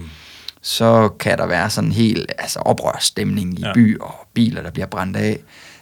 så 0.62 1.10
kan 1.20 1.38
der 1.38 1.48
være 1.48 1.70
sådan 1.70 1.90
en 1.90 1.94
helt 1.94 2.32
altså 2.38 2.60
oprørsstemning 2.60 3.60
i 3.60 3.62
Ja. 3.62 3.68
ja. 3.68 3.74
by 3.74 4.00
og 4.00 4.14
biler, 4.34 4.62
der 4.62 4.72
bliver 4.72 4.86
brændt 4.88 5.18
af. 5.18 5.40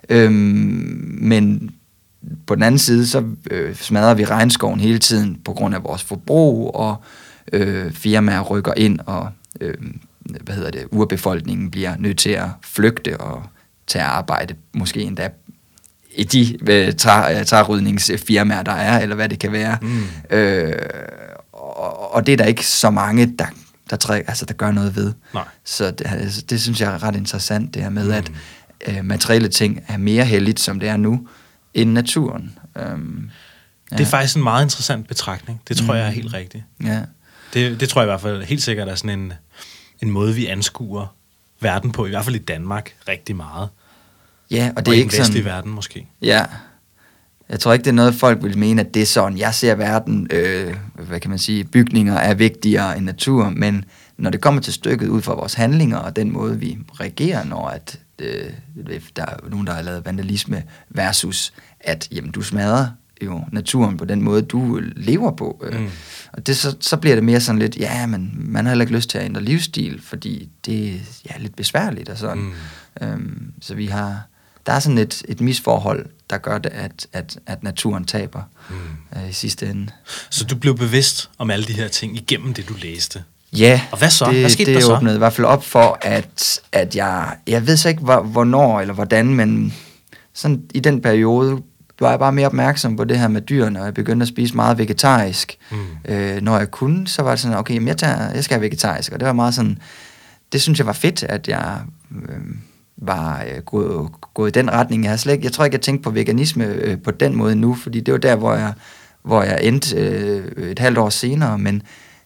Øhm, 0.10 1.18
men 1.22 1.70
på 2.48 2.56
den 2.56 2.64
anden 2.64 2.80
side, 2.80 3.08
så 3.08 3.24
øh, 3.52 3.76
smadrer 3.76 4.14
vi 4.14 4.26
regnskoven 4.26 4.80
hele 4.80 5.00
tiden 5.00 5.38
på 5.46 5.54
grund 5.54 5.76
af 5.76 5.84
vores 5.84 6.04
forbrug, 6.04 6.76
og 6.76 6.96
øh, 7.54 7.92
firmaer 7.92 8.42
rykker 8.42 8.74
ind, 8.78 9.00
og 9.06 9.30
øh, 9.62 9.74
hvad 10.20 10.56
hedder 10.56 10.72
det, 10.72 10.86
urbefolkningen 10.92 11.72
bliver 11.72 11.96
nødt 12.00 12.18
til 12.18 12.30
at 12.30 12.48
flygte 12.64 13.18
og 13.18 13.44
tage 13.88 14.06
arbejde, 14.06 14.56
måske 14.74 15.02
endda 15.02 15.30
i 16.16 16.24
de 16.24 16.72
øh, 16.72 16.94
træ, 16.96 17.34
øh, 17.34 18.66
der 18.66 18.72
er, 18.72 19.00
eller 19.00 19.16
hvad 19.16 19.30
det 19.30 19.40
kan 19.40 19.52
være. 19.52 19.78
Mm. 19.82 20.04
Øh, 20.30 20.74
og, 21.54 22.14
og 22.14 22.26
det 22.26 22.34
er 22.34 22.38
der 22.38 22.46
ikke 22.46 22.66
så 22.66 22.90
mange, 22.90 23.34
der, 23.40 23.46
der, 23.90 23.96
træ, 23.96 24.22
altså, 24.28 24.46
der 24.46 24.54
gør 24.54 24.72
noget 24.72 24.96
ved. 24.96 25.14
Nej. 25.34 25.44
Så 25.64 25.92
det, 25.92 26.08
altså, 26.08 26.42
det 26.42 26.62
synes 26.62 26.82
jeg 26.82 26.94
er 26.94 27.04
ret 27.04 27.16
interessant, 27.16 27.74
det 27.74 27.82
her 27.82 27.90
med, 27.90 28.06
mm. 28.06 28.12
at 28.12 28.32
øh, 28.88 29.06
materielle 29.06 29.48
ting 29.48 29.84
er 29.88 29.98
mere 29.98 30.26
heldigt, 30.26 30.60
som 30.60 30.80
det 30.80 30.90
er 30.90 30.98
nu, 30.98 31.28
end 31.74 31.92
naturen. 31.92 32.60
Øhm, 32.78 33.30
Det 33.92 34.00
er 34.00 34.06
faktisk 34.06 34.36
en 34.38 34.44
meget 34.44 34.64
interessant 34.66 35.08
betragtning. 35.08 35.62
Det 35.68 35.78
tror 35.78 35.94
jeg 35.96 36.06
er 36.06 36.10
Mm. 36.10 36.16
helt 36.16 36.34
rigtigt. 36.34 36.64
Ja. 36.84 37.02
Det, 37.54 37.80
det 37.80 37.90
tror 37.90 38.02
jeg 38.02 38.06
i 38.08 38.12
hvert 38.12 38.22
fald 38.22 38.44
helt 38.44 38.62
sikkert 38.64 38.88
er 38.88 38.96
sådan 38.96 39.20
en, 39.20 39.34
en 40.02 40.10
måde, 40.10 40.36
vi 40.36 40.46
anskuer 40.46 41.16
verden 41.62 41.92
på, 41.92 42.06
i 42.06 42.10
hvert 42.10 42.24
fald 42.26 42.36
i 42.36 42.40
Danmark, 42.40 42.94
rigtig 43.08 43.36
meget. 43.36 43.70
ja, 44.52 44.68
og 44.70 44.74
Og 44.78 44.86
det 44.86 44.92
er 44.92 44.96
i 44.96 44.98
den 45.00 45.04
ikke 45.04 45.26
sådan... 45.26 45.46
verden 45.46 45.72
måske. 45.72 46.08
Ja. 46.22 46.46
Jeg 47.50 47.60
tror 47.60 47.74
ikke, 47.74 47.84
det 47.84 47.90
er 47.90 47.94
noget, 47.96 48.16
folk 48.16 48.44
vil 48.44 48.58
mene, 48.58 48.82
at 48.82 48.94
det 48.94 49.02
er 49.02 49.06
sådan. 49.06 49.38
Jeg 49.38 49.54
ser 49.54 49.76
verden, 49.76 50.28
øh, 50.30 50.76
hvad 50.94 51.20
kan 51.20 51.30
man 51.30 51.40
sige, 51.40 51.64
bygninger 51.64 52.14
er 52.16 52.34
vigtigere 52.34 52.98
end 52.98 53.06
natur, 53.06 53.50
men 53.50 53.86
når 54.18 54.30
det 54.30 54.42
kommer 54.42 54.62
til 54.62 54.74
stykket 54.74 55.08
ud 55.08 55.22
fra 55.22 55.34
vores 55.36 55.54
handlinger 55.54 55.98
og 55.98 56.16
den 56.16 56.32
måde, 56.32 56.60
vi 56.60 56.78
reagerer, 57.00 57.44
når 57.44 57.68
at, 57.68 58.00
øh, 58.22 59.02
der 59.16 59.26
er 59.26 59.50
nogen, 59.50 59.68
der 59.68 59.74
har 59.74 59.82
lavet 59.82 60.06
vandalisme, 60.06 60.64
versus 60.90 61.54
at 61.80 62.08
jamen, 62.12 62.32
du 62.32 62.42
smadrer 62.42 62.88
jo 63.22 63.44
naturen 63.52 63.98
på 63.98 64.06
den 64.06 64.22
måde, 64.22 64.42
du 64.42 64.82
lever 64.96 65.32
på. 65.32 65.64
Øh. 65.64 65.80
Mm. 65.80 65.90
Og 66.34 66.48
det, 66.48 66.58
så, 66.58 66.76
så 66.80 66.98
bliver 66.98 67.16
det 67.16 67.24
mere 67.24 67.40
sådan 67.40 67.60
lidt, 67.60 67.78
ja, 67.78 68.06
men 68.06 68.32
man 68.36 68.66
har 68.66 68.72
heller 68.72 68.84
ikke 68.84 68.96
lyst 68.96 69.10
til 69.10 69.18
at 69.18 69.26
ændre 69.26 69.42
livsstil, 69.42 70.02
fordi 70.02 70.50
det 70.66 70.90
er 70.90 71.00
ja, 71.30 71.38
lidt 71.40 71.56
besværligt 71.56 72.10
og 72.10 72.18
sådan. 72.18 72.44
Mm. 73.02 73.08
Øhm, 73.08 73.54
så 73.62 73.76
vi 73.76 73.86
har, 73.86 74.22
der 74.66 74.72
er 74.74 74.80
sådan 74.80 74.98
et, 74.98 75.24
et 75.28 75.42
misforhold, 75.42 76.06
der 76.30 76.38
gør 76.38 76.58
det, 76.58 76.70
at, 76.70 77.08
at, 77.14 77.40
at 77.46 77.64
naturen 77.64 78.06
taber 78.06 78.42
Mm. 78.70 78.76
øh, 79.20 79.30
i 79.30 79.34
sidste 79.34 79.70
ende. 79.70 79.92
Så 80.30 80.46
du 80.46 80.56
blev 80.56 80.78
bevidst 80.78 81.30
om 81.38 81.50
alle 81.52 81.66
de 81.66 81.74
her 81.74 81.88
ting 81.88 82.16
igennem 82.16 82.54
det, 82.54 82.70
du 82.70 82.74
læste. 82.82 83.24
Ja, 83.58 83.82
Og 83.92 83.98
hvad 83.98 84.10
så? 84.10 84.26
det, 84.26 84.40
Hvad 84.40 84.50
skete 84.50 84.72
det 84.72 84.82
der 84.82 84.86
så? 84.88 84.96
åbnede 84.96 85.16
i 85.16 85.18
hvert 85.18 85.34
fald 85.34 85.48
op 85.48 85.64
for, 85.64 85.98
at, 86.02 86.60
at 86.72 86.96
jeg, 86.96 87.36
jeg 87.48 87.68
ved 87.68 87.78
så 87.78 87.90
ikke, 87.90 88.02
hvor, 88.02 88.22
hvornår 88.22 88.80
eller 88.82 88.94
hvordan, 88.94 89.36
men 89.36 89.74
sådan 90.34 90.62
i 90.74 90.80
den 90.80 91.02
periode 91.02 91.62
var 92.00 92.10
jeg 92.10 92.20
bare 92.20 92.32
mere 92.32 92.46
opmærksom 92.46 92.96
på 92.96 93.04
det 93.04 93.20
her 93.20 93.28
med 93.28 93.42
dyrene, 93.42 93.80
og 93.80 93.86
jeg 93.86 93.94
begyndte 93.94 94.24
at 94.24 94.28
spise 94.28 94.56
meget 94.56 94.78
vegetarisk. 94.78 95.58
Mm. 95.72 95.78
Øh, 96.14 96.42
når 96.42 96.58
jeg 96.58 96.72
kunne, 96.72 97.08
så 97.08 97.22
var 97.22 97.30
det 97.30 97.40
sådan, 97.40 97.58
okay, 97.58 97.74
jamen 97.74 97.88
jeg, 97.88 97.98
tager, 97.98 98.32
jeg 98.34 98.44
skal 98.44 98.56
have 98.56 98.62
vegetarisk, 98.62 99.12
og 99.12 99.20
det 99.20 99.26
var 99.28 99.34
meget 99.34 99.54
sådan, 99.54 99.78
det 100.52 100.62
synes 100.62 100.80
jeg 100.80 100.88
var 100.88 100.94
fedt, 100.94 101.24
at 101.24 101.48
jeg 101.48 101.80
øh, 102.12 102.38
var 102.98 103.44
øh, 103.56 103.62
gået, 103.62 104.10
gået 104.34 104.50
i 104.50 104.60
den 104.60 104.72
retning. 104.72 105.04
Jeg, 105.04 105.12
har 105.12 105.18
slet 105.18 105.34
ikke, 105.34 105.46
jeg 105.46 105.52
tror 105.52 105.66
ikke, 105.66 105.76
jeg 105.76 105.82
tænkte 105.82 106.04
på 106.04 106.10
veganisme 106.10 106.66
øh, 106.66 106.98
på 107.02 107.12
den 107.12 107.36
måde 107.36 107.56
nu, 107.56 107.76
fordi 107.76 108.00
det 108.00 108.12
var 108.12 108.18
der, 108.18 108.36
hvor 108.36 108.54
jeg, 108.54 108.74
hvor 109.24 109.44
jeg 109.44 109.60
endte 109.62 109.98
øh, 109.98 110.70
et 110.72 110.80
halvt 110.80 110.98
år 110.98 111.10
senere, 111.10 111.58
men 111.58 111.82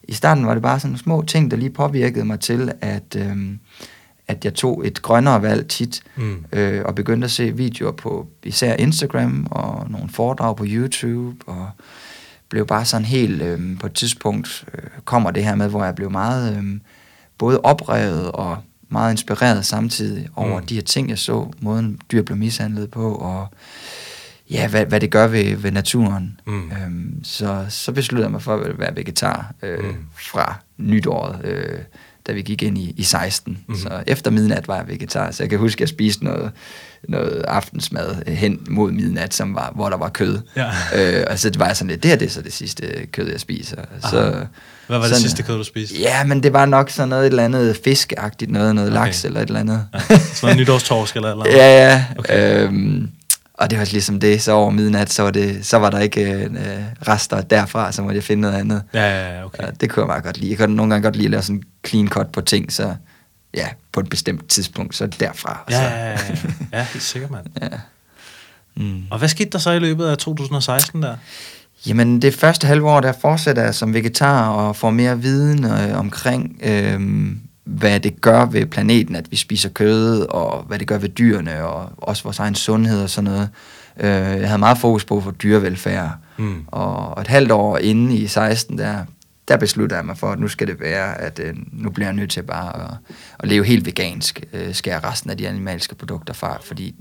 i 0.08 0.14
starten 0.14 0.46
var 0.46 0.54
det 0.54 0.64
bare 0.64 0.80
sådan 0.80 0.98
små 0.98 1.22
ting, 1.28 1.52
der 1.52 1.58
lige 1.58 1.70
påvirkede 1.70 2.26
mig 2.26 2.40
til, 2.40 2.72
at, 2.82 3.16
øh, 3.18 3.38
at 4.28 4.46
jeg 4.46 4.54
tog 4.54 4.88
et 4.88 5.02
grønnere 5.02 5.42
valg 5.42 5.68
tit, 5.68 6.04
Mm. 6.16 6.46
øh, 6.54 6.82
og 6.86 6.96
begyndte 6.96 7.26
at 7.26 7.32
se 7.32 7.52
videoer 7.52 7.92
på 7.92 8.28
især 8.44 8.74
Instagram 8.76 9.48
og 9.52 9.90
nogle 9.92 10.10
foredrag 10.10 10.56
på 10.56 10.66
YouTube, 10.68 11.36
og 11.48 11.70
blev 12.50 12.68
bare 12.68 12.86
sådan 12.86 13.06
helt, 13.06 13.42
øh, 13.42 13.80
på 13.80 13.88
et 13.88 13.94
tidspunkt 13.94 14.66
øh, 14.74 14.84
kommer 15.06 15.32
det 15.32 15.44
her 15.44 15.56
med, 15.56 15.70
hvor 15.70 15.84
jeg 15.84 15.96
blev 15.96 16.12
meget 16.12 16.58
øh, 16.58 16.80
både 17.38 17.62
oprevet 17.62 18.32
og 18.32 18.58
meget 18.90 19.12
inspireret 19.12 19.66
samtidig 19.66 20.28
over 20.36 20.60
Mm. 20.60 20.66
de 20.66 20.76
her 20.76 20.82
ting, 20.82 21.10
jeg 21.10 21.18
så, 21.18 21.52
måden 21.60 22.00
dyr 22.12 22.22
blev 22.22 22.38
mishandlet 22.38 22.92
på, 22.92 23.16
og 23.16 23.48
ja, 24.50 24.68
hvad, 24.68 24.86
hvad 24.86 25.00
det 25.00 25.12
gør 25.12 25.28
ved, 25.28 25.56
ved 25.56 25.72
naturen. 25.72 26.40
Mm. 26.48 26.72
Øhm, 26.72 27.24
så, 27.24 27.66
så 27.70 27.92
besluttede 27.92 28.26
jeg 28.26 28.32
mig 28.32 28.42
for 28.42 28.56
at 28.58 28.80
være 28.80 28.96
vegetar 28.96 29.54
øh, 29.64 29.80
Mm. 29.84 29.96
fra 30.32 30.56
nytåret, 30.78 31.46
øh, 31.46 31.80
da 32.28 32.34
vi 32.34 32.42
gik 32.42 32.64
ind 32.64 32.78
i, 32.78 32.94
i 32.98 33.04
16. 33.04 33.54
Mm. 33.68 33.74
Mm. 33.74 33.80
Så 33.80 34.04
efter 34.08 34.32
midnat 34.32 34.68
var 34.68 34.76
jeg 34.76 34.88
vegetar, 34.88 35.32
så 35.32 35.44
jeg 35.44 35.50
kan 35.50 35.60
huske, 35.60 35.78
at 35.78 35.82
jeg 35.82 35.90
spiste 35.90 36.24
noget, 36.24 36.52
noget 37.10 37.44
aftensmad 37.48 38.16
øh, 38.28 38.34
hen 38.34 38.60
mod 38.70 38.92
midnat, 38.92 39.34
som 39.34 39.56
var, 39.56 39.72
hvor 39.76 39.90
der 39.90 39.98
var 39.98 40.10
kød. 40.10 40.40
Ja. 40.56 40.66
Øh, 41.20 41.24
og 41.30 41.40
så 41.40 41.52
var 41.58 41.66
jeg 41.68 41.78
sådan 41.78 41.90
lidt, 41.92 42.04
det 42.04 42.12
her 42.12 42.18
det 42.18 42.26
er 42.26 42.30
så 42.30 42.42
det 42.42 42.54
sidste 42.54 43.06
kød, 43.12 43.32
jeg 43.32 43.40
spiser. 43.40 43.76
Så, 44.10 44.22
Hvad 44.88 44.98
var 44.98 45.00
det 45.00 45.06
sådan- 45.06 45.22
sidste 45.22 45.44
kød, 45.44 45.58
du 45.58 45.64
spiste? 45.64 45.96
Ja, 46.00 46.24
men 46.24 46.44
det 46.44 46.54
var 46.54 46.66
nok 46.66 46.90
sådan 46.90 47.10
noget 47.10 47.24
et 47.24 47.30
eller 47.30 47.46
andet 47.46 47.80
fiskeagtigt 47.84 48.52
noget, 48.52 48.76
noget 48.76 48.92
Okay. 48.92 49.00
laks 49.06 49.26
eller 49.26 49.42
et 49.42 49.48
eller 49.48 49.60
andet. 49.60 49.88
Ja. 49.94 50.00
Sådan 50.00 50.20
noget 50.42 50.58
nytårstorsk 50.58 51.16
eller 51.16 51.32
eller 51.32 51.44
andet? 51.46 51.58
Ja, 51.62 51.88
ja. 51.94 52.06
Okay. 52.18 52.64
Øhm, 52.66 53.10
og 53.58 53.70
det 53.70 53.80
var 53.80 53.86
ligesom 53.92 54.20
det, 54.20 54.42
så 54.42 54.52
over 54.52 54.70
midnat, 54.70 55.12
så 55.12 55.24
var, 55.24 55.32
det, 55.32 55.66
så 55.66 55.78
var 55.78 55.90
der 55.90 56.00
ikke 56.00 56.32
øh, 56.32 56.50
rester 57.08 57.42
derfra, 57.42 57.92
så 57.92 58.02
måtte 58.02 58.16
jeg 58.16 58.24
finde 58.24 58.42
noget 58.42 58.56
andet. 58.56 58.84
Ja, 58.94 59.36
ja, 59.38 59.46
okay. 59.46 59.64
Ja, 59.64 59.70
det 59.82 59.90
kunne 59.90 60.02
jeg 60.02 60.08
meget 60.08 60.24
godt 60.24 60.38
lide. 60.38 60.50
Jeg 60.50 60.58
kan 60.58 60.70
nogle 60.70 60.94
gange 60.94 61.04
godt 61.04 61.16
lide 61.16 61.26
at 61.26 61.32
lave 61.32 61.44
sådan 61.44 61.56
en 61.56 61.64
clean 61.88 62.08
cut 62.08 62.28
på 62.28 62.42
ting, 62.42 62.74
så 62.74 62.96
ja, 63.54 63.68
på 63.92 64.00
et 64.00 64.10
bestemt 64.10 64.50
tidspunkt, 64.50 64.96
så 64.96 65.08
derfra. 65.08 65.64
og 65.66 65.72
Ja, 65.72 65.78
så, 65.78 65.84
ja, 65.84 66.10
ja, 66.10 66.12
ja. 66.12 66.78
ja 66.78 66.84
helt 66.84 67.04
sikkert, 67.04 67.32
mand. 67.32 67.46
ja. 67.62 67.70
Mm. 68.76 69.04
Og 69.12 69.18
hvad 69.18 69.30
skete 69.30 69.50
der 69.50 69.60
så 69.60 69.72
i 69.72 69.80
løbet 69.80 70.06
af 70.06 70.18
2016 70.18 71.04
der? 71.04 71.16
Jamen, 71.88 72.22
det 72.22 72.34
første 72.34 72.68
halve 72.68 72.90
år, 72.90 73.00
der 73.00 73.14
fortsætter 73.22 73.64
jeg 73.64 73.76
som 73.76 73.94
vegetar 73.94 74.50
og 74.50 74.76
får 74.76 74.90
mere 74.90 75.20
viden 75.20 75.66
øh, 75.66 76.00
omkring, 76.00 76.60
øh, 76.64 77.02
hvad 77.66 78.00
det 78.00 78.22
gør 78.22 78.46
ved 78.46 78.66
planeten, 78.66 79.16
at 79.16 79.32
vi 79.32 79.36
spiser 79.36 79.70
kød, 79.70 80.22
og 80.22 80.64
hvad 80.64 80.80
det 80.80 80.88
gør 80.88 80.98
ved 80.98 81.10
dyrene, 81.10 81.64
og 81.66 81.90
også 81.98 82.24
vores 82.24 82.40
egen 82.40 82.56
sundhed 82.56 83.04
og 83.04 83.10
sådan 83.10 83.32
noget. 83.32 83.50
Øh, 84.00 84.10
jeg 84.42 84.48
havde 84.48 84.58
meget 84.60 84.78
fokus 84.78 85.06
på 85.06 85.22
for 85.22 85.32
dyrevelfærd, 85.32 86.12
Mm. 86.38 86.64
og 86.68 87.22
et 87.22 87.28
halvt 87.28 87.52
år 87.52 87.78
inde 87.78 88.16
i 88.16 88.28
16, 88.28 88.78
der, 88.78 89.06
der 89.48 89.58
besluttede 89.58 89.98
jeg 89.98 90.06
mig 90.06 90.18
for, 90.18 90.32
at 90.32 90.40
nu 90.40 90.48
skal 90.48 90.68
det 90.68 90.80
være, 90.80 91.22
at 91.22 91.40
øh, 91.44 91.54
nu 91.72 91.90
bliver 91.90 92.08
jeg 92.08 92.14
nødt 92.16 92.32
til 92.32 92.44
bare 92.44 92.84
at, 92.84 92.98
at 93.40 93.50
leve 93.50 93.66
helt 93.66 93.86
vegansk, 93.86 94.44
øh, 94.54 94.74
skære 94.74 95.00
resten 95.00 95.30
af 95.30 95.38
de 95.38 95.48
animalske 95.48 95.96
produkter 95.96 96.34
fra, 96.34 96.58
fordi 96.64 96.96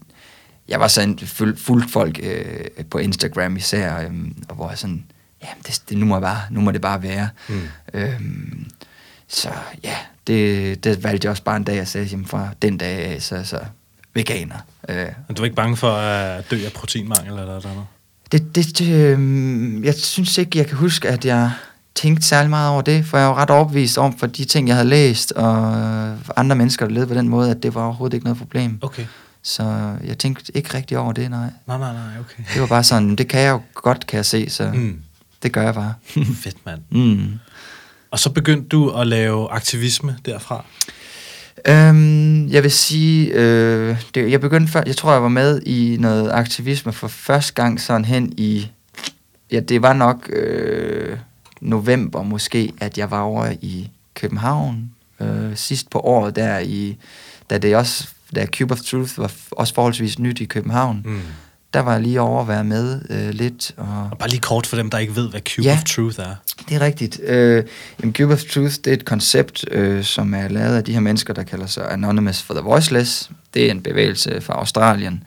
jeg 0.69 0.81
var 0.81 0.89
sådan 0.89 1.19
fuld, 1.19 1.57
fuldt 1.57 1.91
folk 1.91 2.21
øh, 2.23 2.85
på 2.91 2.99
Instagram 2.99 3.57
især, 3.57 3.99
øh, 4.01 4.11
og 4.49 4.55
hvor 4.57 4.69
jeg 4.69 4.79
sådan, 4.79 5.05
jamen 5.43 5.63
det, 5.67 5.83
det, 5.89 5.99
nu, 5.99 6.07
må 6.07 6.15
jeg 6.15 6.23
bare, 6.23 6.41
nu 6.51 6.61
må 6.61 6.71
det 6.71 6.81
bare 6.81 7.03
være. 7.03 7.29
Mm. 7.49 7.61
Øhm, 7.95 8.65
så 9.29 9.49
ja, 9.85 9.97
det, 10.27 10.85
det 10.85 11.05
valgte 11.05 11.27
jeg 11.27 11.31
også 11.31 11.43
bare 11.43 11.57
en 11.57 11.65
dag, 11.65 11.77
jeg 11.77 11.89
sagde, 11.89 12.07
jamen 12.07 12.27
fra 12.27 12.49
den 12.63 12.79
dag 12.79 13.05
af, 13.05 13.23
så, 13.23 13.45
så 13.45 13.59
veganer. 14.15 14.57
Øh, 14.89 15.07
du 15.37 15.43
er 15.43 15.45
ikke 15.45 15.57
bange 15.57 15.77
for 15.77 15.91
at 15.91 16.51
dø 16.51 16.65
af 16.67 16.73
proteinmangel 16.73 17.33
eller 17.33 17.47
noget 17.47 17.87
det, 18.33 18.55
det, 18.55 18.79
det 18.79 18.89
øh, 18.89 19.85
jeg 19.85 19.95
synes 19.95 20.39
ikke, 20.39 20.59
jeg 20.59 20.67
kan 20.67 20.77
huske, 20.77 21.09
at 21.09 21.25
jeg 21.25 21.53
tænkte 21.95 22.27
særlig 22.27 22.51
meget 22.51 22.71
over 22.71 22.83
det, 22.83 23.05
for 23.07 23.19
jeg 23.19 23.29
var 23.29 23.35
ret 23.35 23.51
overbevist 23.51 23.99
om, 23.99 24.19
for 24.19 24.27
de 24.27 24.45
ting, 24.45 24.69
jeg 24.69 24.77
havde 24.77 24.89
læst, 24.89 25.33
og 25.33 25.57
andre 26.37 26.57
mennesker, 26.57 26.87
der 26.87 26.93
levede 26.93 27.09
på 27.09 27.15
den 27.15 27.29
måde, 27.29 27.51
at 27.51 27.63
det 27.63 27.75
var 27.75 27.85
overhovedet 27.85 28.15
ikke 28.15 28.25
noget 28.25 28.39
problem. 28.39 28.79
Okay. 28.83 29.07
Så 29.43 29.97
jeg 30.05 30.19
tænkte 30.19 30.57
ikke 30.57 30.75
rigtig 30.75 30.99
over 30.99 31.13
det, 31.13 31.31
nej. 31.31 31.51
Nej, 31.67 31.79
nej, 31.79 31.93
nej, 31.93 32.21
okay. 32.21 32.43
Det 32.55 32.61
var 32.61 32.67
bare 32.67 32.85
sådan, 32.85 33.17
det 33.17 33.29
kan 33.29 33.41
jeg 33.41 33.51
jo 33.51 33.61
godt, 33.75 34.07
kan 34.07 34.17
jeg 34.17 34.27
se, 34.27 34.51
så. 34.51 34.71
Mm. 34.75 35.01
det 35.43 35.53
gør 35.53 35.63
jeg 35.63 35.75
bare. 35.75 35.95
Fedt, 36.43 36.67
mand. 36.67 36.81
mm. 36.91 37.39
Og 38.15 38.21
så 38.21 38.31
begyndte 38.31 38.69
du 38.69 38.91
at 38.91 39.07
lave 39.07 39.51
aktivisme 39.51 40.17
derfra? 40.27 40.65
Øhm, 41.69 42.49
jeg 42.49 42.63
vil 42.63 42.71
sige, 42.71 43.33
øh, 43.33 43.97
det, 44.15 44.31
jeg 44.31 44.41
begyndte 44.41 44.73
før, 44.73 44.83
jeg 44.87 44.97
tror, 44.97 45.13
jeg 45.13 45.23
var 45.23 45.29
med 45.29 45.63
i 45.63 45.97
noget 46.01 46.31
aktivisme 46.31 46.93
for 46.93 47.09
første 47.09 47.53
gang 47.53 47.81
sådan 47.81 48.05
hen 48.05 48.33
i, 48.37 48.69
ja, 49.53 49.61
det 49.61 49.83
var 49.83 49.93
nok 49.93 50.31
øh, 50.33 51.19
november 51.61 52.23
måske, 52.23 52.73
at 52.81 52.99
jeg 52.99 53.11
var 53.11 53.21
over 53.21 53.53
i 53.63 53.91
København 54.15 54.91
øh, 55.21 55.57
sidst 55.57 55.91
på 55.91 55.99
året 56.01 56.37
der 56.37 56.59
i, 56.59 56.97
da 57.51 57.59
det 57.59 57.77
også, 57.77 58.09
da 58.35 58.47
Cube 58.47 58.73
of 58.75 58.81
Truth 58.81 59.19
var 59.19 59.33
også 59.51 59.75
forholdsvis 59.75 60.19
nyt 60.19 60.41
i 60.41 60.45
København, 60.45 61.03
Mm. 61.05 61.21
Der 61.75 61.81
var 61.81 61.93
jeg 61.93 62.03
lige 62.03 62.21
over 62.21 62.41
at 62.43 62.49
være 62.49 62.65
med 62.65 63.01
øh, 63.11 63.31
lidt, 63.31 63.73
og 63.77 64.09
Og 64.13 64.19
bare 64.19 64.29
lige 64.29 64.41
kort 64.41 64.67
for 64.67 64.77
dem, 64.77 64.91
der 64.91 64.99
ikke 64.99 65.17
ved, 65.17 65.31
hvad 65.31 65.41
Cube 65.41 65.69
Ja. 65.69 65.73
of 65.73 65.85
Truth 65.85 66.21
er. 66.21 66.35
Det 66.69 66.75
er 66.77 66.81
rigtigt. 66.81 67.21
Øh, 67.25 67.65
jamen, 68.03 68.15
Cube 68.15 68.33
of 68.33 68.43
Truth, 68.43 68.75
det 68.75 68.87
er 68.87 68.93
et 68.93 69.05
koncept, 69.05 69.65
øh, 69.71 70.05
som 70.05 70.35
er 70.35 70.49
lavet 70.49 70.77
af 70.77 70.85
de 70.85 70.93
her 70.93 71.01
mennesker, 71.01 71.35
der 71.35 71.43
kalder 71.43 71.67
sig 71.67 71.93
Anonymous 71.93 72.43
for 72.43 72.55
the 72.55 72.63
Voiceless. 72.63 73.31
Det 73.55 73.67
er 73.67 73.71
en 73.71 73.81
bevægelse 73.83 74.41
fra 74.41 74.55
Australien, 74.55 75.25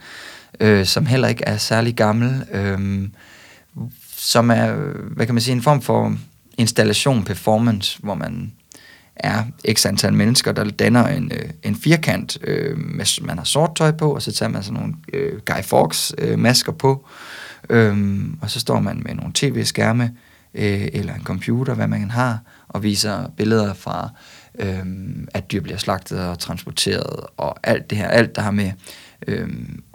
øh, 0.60 0.86
som 0.86 1.06
heller 1.06 1.28
ikke 1.28 1.44
er 1.44 1.58
særlig 1.58 1.96
gammel, 1.96 2.44
øh, 2.54 3.08
som 4.18 4.50
er, 4.52 4.72
hvad 5.16 5.26
kan 5.26 5.36
man 5.36 5.42
sige, 5.42 5.56
en 5.56 5.62
form 5.62 5.82
for 5.82 6.16
installation, 6.58 7.24
performance, 7.24 8.00
hvor 8.04 8.16
man 8.16 8.52
er 9.20 9.44
x 9.74 9.86
antal 9.86 10.14
mennesker, 10.14 10.52
der 10.52 10.64
danner 10.64 11.08
en, 11.08 11.32
øh, 11.36 11.50
en 11.64 11.76
firkant, 11.76 12.38
øh, 12.44 12.78
med, 12.78 13.22
man 13.26 13.38
har 13.38 13.46
sort 13.46 13.76
tøj 13.76 13.92
på, 13.92 14.16
og 14.16 14.22
så 14.22 14.32
tager 14.32 14.50
man 14.50 14.64
sådan 14.64 14.80
nogle 14.80 14.96
øh, 15.14 15.40
Guy 15.46 15.62
Fawkes 15.64 16.16
øh, 16.18 16.40
masker 16.40 16.72
på, 16.72 17.08
øhm, 17.70 18.38
og 18.42 18.50
så 18.50 18.60
står 18.60 18.80
man 18.80 19.02
med 19.06 19.16
nogle 19.16 19.32
tv-skærme, 19.34 20.12
øh, 20.54 20.88
eller 20.94 21.14
en 21.14 21.24
computer, 21.24 21.74
hvad 21.74 21.88
man 21.88 22.12
har, 22.12 22.40
og 22.68 22.84
viser 22.84 23.32
billeder 23.38 23.74
fra, 23.74 24.10
øh, 24.60 24.86
at 25.34 25.52
dyr 25.52 25.62
bliver 25.62 25.78
slagtet 25.78 26.20
og 26.20 26.40
transporteret, 26.40 27.26
og 27.38 27.56
alt 27.64 27.90
det 27.90 27.98
her, 27.98 28.08
alt 28.08 28.36
der 28.36 28.42
har 28.42 28.52
med 28.52 28.72
øh, 29.28 29.50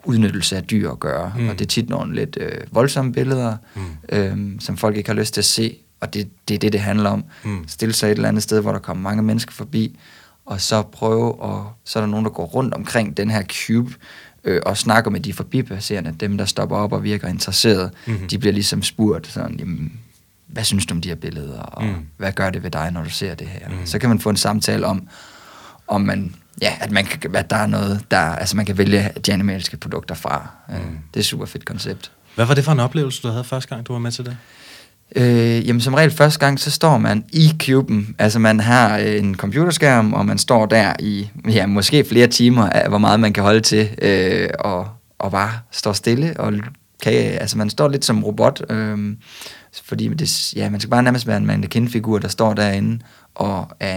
udnyttelse 0.04 0.56
af 0.56 0.64
dyr 0.64 0.90
at 0.90 1.00
gøre. 1.00 1.32
Mm. 1.38 1.48
Og 1.48 1.58
det 1.58 1.64
er 1.64 1.68
tit 1.68 1.88
nogle 1.88 2.14
lidt 2.14 2.38
øh, 2.40 2.60
voldsomme 2.72 3.12
billeder, 3.12 3.56
mm. 3.74 3.82
øh, 4.08 4.60
som 4.60 4.76
folk 4.76 4.96
ikke 4.96 5.08
har 5.08 5.16
lyst 5.16 5.34
til 5.34 5.40
at 5.40 5.44
se, 5.44 5.78
og 6.02 6.14
det, 6.14 6.30
det 6.48 6.54
er 6.54 6.58
det, 6.58 6.72
det 6.72 6.80
handler 6.80 7.10
om. 7.10 7.24
Mm. 7.44 7.64
Stille 7.68 7.92
sig 7.94 8.06
et 8.06 8.10
eller 8.16 8.28
andet 8.28 8.42
sted, 8.42 8.60
hvor 8.60 8.72
der 8.72 8.78
kommer 8.78 9.02
mange 9.02 9.22
mennesker 9.22 9.52
forbi, 9.52 9.98
og 10.46 10.60
så 10.60 10.82
prøve, 10.82 11.40
og 11.40 11.72
så 11.84 11.98
er 11.98 12.00
der 12.00 12.08
nogen, 12.10 12.24
der 12.24 12.30
går 12.30 12.44
rundt 12.44 12.74
omkring 12.74 13.16
den 13.16 13.30
her 13.30 13.42
cube, 13.42 13.94
øh, 14.44 14.60
og 14.66 14.76
snakker 14.76 15.10
med 15.10 15.20
de 15.20 15.32
forbipasserende, 15.32 16.14
dem 16.20 16.38
der 16.38 16.44
stopper 16.44 16.76
op 16.76 16.92
og 16.92 17.04
virker 17.04 17.28
interesseret, 17.28 17.90
Mhm. 18.06 18.14
mm-hmm. 18.14 18.28
de 18.28 18.38
bliver 18.38 18.52
ligesom 18.52 18.82
spurgt 18.82 19.26
sådan, 19.26 19.56
jamen, 19.58 20.00
hvad 20.46 20.64
synes 20.64 20.86
du 20.86 20.94
om 20.94 21.00
de 21.00 21.08
her 21.08 21.14
billeder, 21.16 21.60
og 21.60 21.84
Mm. 21.84 21.94
hvad 22.16 22.32
gør 22.32 22.50
det 22.50 22.62
ved 22.62 22.70
dig, 22.70 22.90
når 22.90 23.02
du 23.04 23.10
ser 23.10 23.34
det 23.34 23.46
her? 23.46 23.68
Mm. 23.68 23.74
Så 23.86 23.98
kan 23.98 24.08
man 24.08 24.18
få 24.18 24.30
en 24.30 24.36
samtale 24.36 24.86
om, 24.86 25.08
om 25.88 26.00
man, 26.00 26.34
ja, 26.62 26.72
at, 26.80 26.90
man 26.90 27.04
kan, 27.04 27.36
at 27.36 27.50
der 27.50 27.56
er 27.56 27.66
noget, 27.66 28.04
der, 28.10 28.18
altså 28.18 28.56
man 28.56 28.66
kan 28.66 28.78
vælge 28.78 29.10
de 29.26 29.32
animalske 29.32 29.76
produkter 29.76 30.14
fra. 30.14 30.48
Mm. 30.68 30.74
Det 30.74 31.16
er 31.16 31.20
et 31.20 31.24
super 31.26 31.46
fedt 31.46 31.64
koncept. 31.64 32.10
Hvad 32.34 32.46
var 32.46 32.54
det 32.54 32.64
for 32.64 32.72
en 32.72 32.80
oplevelse, 32.80 33.22
du 33.22 33.28
havde 33.28 33.44
første 33.44 33.74
gang, 33.74 33.86
du 33.86 33.92
var 33.92 33.98
med 33.98 34.12
til 34.12 34.24
det? 34.24 34.36
Øh, 35.16 35.66
jamen 35.66 35.80
som 35.80 35.94
regel 35.94 36.10
første 36.10 36.40
gang, 36.40 36.60
så 36.60 36.70
står 36.70 36.98
man 36.98 37.24
i 37.32 37.52
cuben. 37.58 38.14
Altså 38.18 38.38
man 38.38 38.60
har 38.60 38.98
øh, 38.98 39.18
en 39.18 39.34
computerskærm, 39.34 40.12
og 40.12 40.26
man 40.26 40.38
står 40.38 40.66
der 40.66 40.92
i 40.98 41.30
ja, 41.50 41.66
måske 41.66 42.04
flere 42.04 42.26
timer 42.26 42.68
af, 42.68 42.88
hvor 42.88 42.98
meget 42.98 43.20
man 43.20 43.32
kan 43.32 43.42
holde 43.42 43.60
til, 43.60 43.90
øh, 44.02 44.48
og, 44.58 44.88
og 45.18 45.30
bare 45.30 45.52
står 45.70 45.92
stille. 45.92 46.40
Og 46.40 46.52
kan, 47.02 47.12
altså 47.14 47.58
man 47.58 47.70
står 47.70 47.88
lidt 47.88 48.04
som 48.04 48.24
robot, 48.24 48.70
øh, 48.70 49.16
fordi 49.84 50.08
det, 50.08 50.54
ja, 50.56 50.70
man 50.70 50.80
skal 50.80 50.90
bare 50.90 51.02
nærmest 51.02 51.26
være 51.26 51.36
en 51.36 51.46
mannequin-figur, 51.46 52.18
der 52.18 52.28
står 52.28 52.54
derinde 52.54 52.98
og 53.34 53.68
øh, 53.82 53.88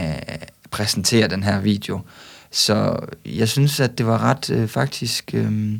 præsenterer 0.71 1.28
den 1.28 1.43
her 1.43 1.60
video. 1.60 1.99
Så 2.51 2.99
jeg 3.25 3.49
synes, 3.49 3.80
at 3.80 3.97
det 3.97 4.06
var 4.06 4.23
ret 4.23 4.49
øh, 4.49 4.67
faktisk 4.67 5.32
øh, 5.34 5.73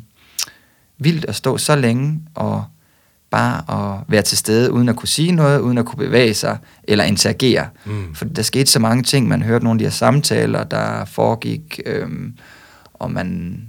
vildt 0.98 1.24
at 1.24 1.34
stå 1.34 1.58
så 1.58 1.76
længe 1.76 2.20
og 2.34 2.64
bare 3.30 3.62
at 3.96 4.04
være 4.08 4.22
til 4.22 4.38
stede, 4.38 4.72
uden 4.72 4.88
at 4.88 4.96
kunne 4.96 5.08
sige 5.08 5.32
noget, 5.32 5.60
uden 5.60 5.78
at 5.78 5.84
kunne 5.86 6.06
bevæge 6.06 6.34
sig 6.34 6.58
eller 6.84 7.04
interagere. 7.04 7.66
Mm. 7.84 8.14
For 8.14 8.24
der 8.24 8.42
skete 8.42 8.66
så 8.70 8.78
mange 8.78 9.02
ting. 9.02 9.28
Man 9.28 9.42
hørte 9.42 9.64
nogle 9.64 9.76
af 9.76 9.78
de 9.78 9.84
her 9.84 9.90
samtaler, 9.90 10.64
der 10.64 11.04
foregik, 11.04 11.80
øhm, 11.86 12.34
og 12.94 13.10
man 13.10 13.60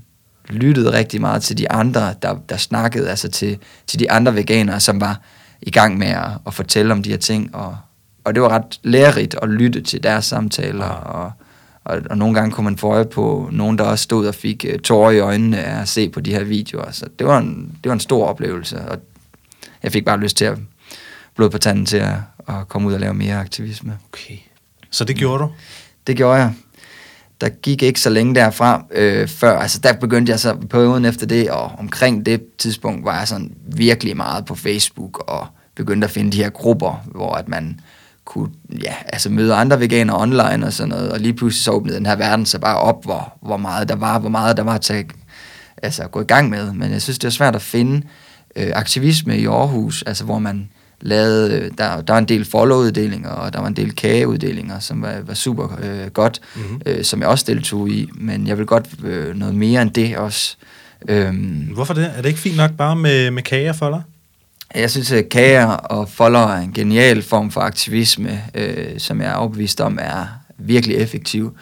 lyttede 0.50 0.94
rigtig 0.94 1.22
meget 1.22 1.44
til 1.44 1.58
de 1.58 1.72
andre, 1.72 2.14
der, 2.22 2.36
der 2.50 2.58
snakkede, 2.58 3.10
altså 3.10 3.30
til, 3.30 3.58
til 3.88 4.00
de 4.00 4.12
andre 4.12 4.36
veganere, 4.36 4.80
som 4.80 5.02
var 5.02 5.22
i 5.62 5.72
gang 5.72 5.98
med 5.98 6.08
at, 6.08 6.30
at 6.48 6.54
fortælle 6.54 6.94
om 6.94 7.04
de 7.04 7.10
her 7.10 7.18
ting. 7.18 7.56
Og, 7.56 7.78
og 8.24 8.36
det 8.36 8.44
var 8.44 8.50
ret 8.50 8.80
lærerigt 8.84 9.36
at 9.42 9.50
lytte 9.50 9.82
til 9.82 10.04
deres 10.04 10.26
samtaler, 10.26 10.86
Ja. 10.86 10.92
og, 10.92 11.32
og, 11.86 12.02
og 12.10 12.18
nogle 12.18 12.36
gange 12.36 12.52
kunne 12.52 12.64
man 12.64 12.78
få 12.78 12.88
øje 12.88 13.06
på 13.06 13.50
nogen, 13.52 13.78
der 13.78 13.84
også 13.84 14.04
stod 14.04 14.28
og 14.28 14.36
fik 14.36 14.66
uh, 14.74 14.80
tårer 14.80 15.12
i 15.12 15.20
øjnene 15.20 15.58
af 15.64 15.82
at 15.82 15.88
se 15.88 16.10
på 16.10 16.20
de 16.20 16.32
her 16.34 16.44
videoer. 16.44 16.92
Så 16.92 17.06
det 17.20 17.28
var 17.28 17.38
en, 17.38 17.78
det 17.84 17.90
var 17.90 17.94
en 17.94 18.00
stor 18.00 18.26
oplevelse, 18.28 18.82
og 18.82 18.98
jeg 19.88 19.94
fik 19.94 20.06
bare 20.06 20.20
lyst 20.20 20.38
til 20.38 20.46
at 20.46 20.58
blod 21.36 21.50
på 21.50 21.58
tanden 21.58 21.86
til 21.86 21.98
at, 21.98 22.16
at 22.48 22.68
komme 22.68 22.88
ud 22.88 22.94
og 22.94 23.00
lave 23.00 23.14
mere 23.14 23.36
aktivisme. 23.36 23.98
Okay. 24.14 24.38
Så 24.92 25.04
det 25.04 25.16
gjorde 25.16 25.44
du? 25.44 25.50
Det 26.08 26.18
gjorde 26.18 26.40
jeg. 26.40 26.54
Der 27.42 27.50
gik 27.50 27.84
ikke 27.84 28.00
så 28.00 28.10
længe 28.10 28.36
derfra, 28.36 28.86
øh, 28.92 29.28
før, 29.28 29.60
altså 29.60 29.80
der 29.80 29.94
begyndte 29.94 30.32
jeg 30.32 30.40
så 30.40 30.56
perioden 30.70 31.06
efter 31.06 31.26
det, 31.26 31.50
og 31.50 31.72
omkring 31.78 32.26
det 32.26 32.58
tidspunkt 32.58 33.06
var 33.06 33.18
jeg 33.18 33.28
sådan 33.28 33.52
virkelig 33.66 34.18
meget 34.18 34.46
på 34.46 34.56
Facebook, 34.56 35.24
og 35.28 35.48
begyndte 35.76 36.06
at 36.06 36.12
finde 36.12 36.32
de 36.32 36.44
her 36.44 36.50
grupper, 36.50 37.04
hvor 37.06 37.34
at 37.34 37.48
man 37.48 37.80
kunne 38.26 38.50
ja, 38.84 38.94
altså 39.06 39.30
møde 39.30 39.54
andre 39.54 39.80
veganere 39.80 40.22
online 40.22 40.66
og 40.66 40.74
sådan 40.74 40.90
noget, 40.90 41.12
og 41.12 41.20
lige 41.20 41.34
pludselig 41.34 41.64
så 41.64 41.72
åbnede 41.72 41.98
den 41.98 42.06
her 42.06 42.16
verden 42.16 42.46
så 42.46 42.60
bare 42.60 42.78
op, 42.78 43.06
hvor, 43.06 43.38
hvor 43.42 43.58
meget 43.58 43.90
der 43.90 43.96
var, 43.96 44.20
hvor 44.20 44.30
meget 44.30 44.58
der 44.58 44.64
var 44.64 44.78
til 44.78 44.94
at 44.94 45.06
altså, 45.84 46.08
gå 46.08 46.22
i 46.22 46.26
gang 46.26 46.50
med. 46.50 46.74
Men 46.74 46.92
jeg 46.92 47.02
synes, 47.02 47.20
det 47.20 47.28
er 47.28 47.32
svært 47.32 47.56
at 47.56 47.62
finde 47.62 48.08
øh, 48.58 48.72
aktivisme 48.76 49.38
i 49.38 49.46
Aarhus, 49.46 50.02
altså 50.08 50.24
hvor 50.24 50.40
man 50.40 50.70
lavede, 51.02 51.54
øh, 51.60 51.72
der, 51.78 52.02
der 52.02 52.14
var 52.14 52.18
en 52.20 52.26
del 52.28 52.46
followuddelinger, 52.46 53.30
og 53.30 53.54
der 53.54 53.60
var 53.60 53.68
en 53.68 53.76
del 53.76 53.96
kageuddelinger, 53.96 54.80
som 54.80 55.02
var, 55.02 55.16
var 55.24 55.34
super 55.34 55.80
øh, 55.84 56.08
godt, 56.08 56.42
Mhm. 56.56 56.64
mm-hmm. 56.64 56.82
øh, 56.86 57.04
som 57.04 57.20
jeg 57.22 57.28
også 57.30 57.46
deltog 57.48 57.90
i, 57.90 58.10
men 58.16 58.48
jeg 58.48 58.58
vil 58.58 58.66
godt 58.66 58.86
øh, 59.04 59.36
noget 59.36 59.56
mere 59.56 59.82
end 59.82 59.92
det 59.92 60.18
også. 60.18 60.56
Øhm, 61.08 61.70
Hvorfor 61.74 61.94
det? 61.94 62.12
Er 62.16 62.22
det 62.22 62.26
ikke 62.30 62.40
fint 62.40 62.58
nok 62.58 62.72
bare 62.78 62.96
med, 62.96 63.32
med 63.32 63.44
kager 63.44 63.74
for 63.74 63.90
dig? 63.90 64.02
jeg 64.76 64.92
synes, 64.92 65.12
at 65.12 65.30
kager 65.30 65.66
og 65.66 66.10
folder 66.10 66.40
er 66.48 66.58
en 66.62 66.74
genial 66.74 67.22
form 67.24 67.52
for 67.52 67.62
aktivisme, 67.62 68.42
øh, 68.56 69.00
som 69.00 69.22
jeg 69.22 69.30
er 69.30 69.34
overbevist 69.36 69.82
om 69.82 69.98
er 70.02 70.26
virkelig 70.58 70.96
effektiv. 70.98 71.58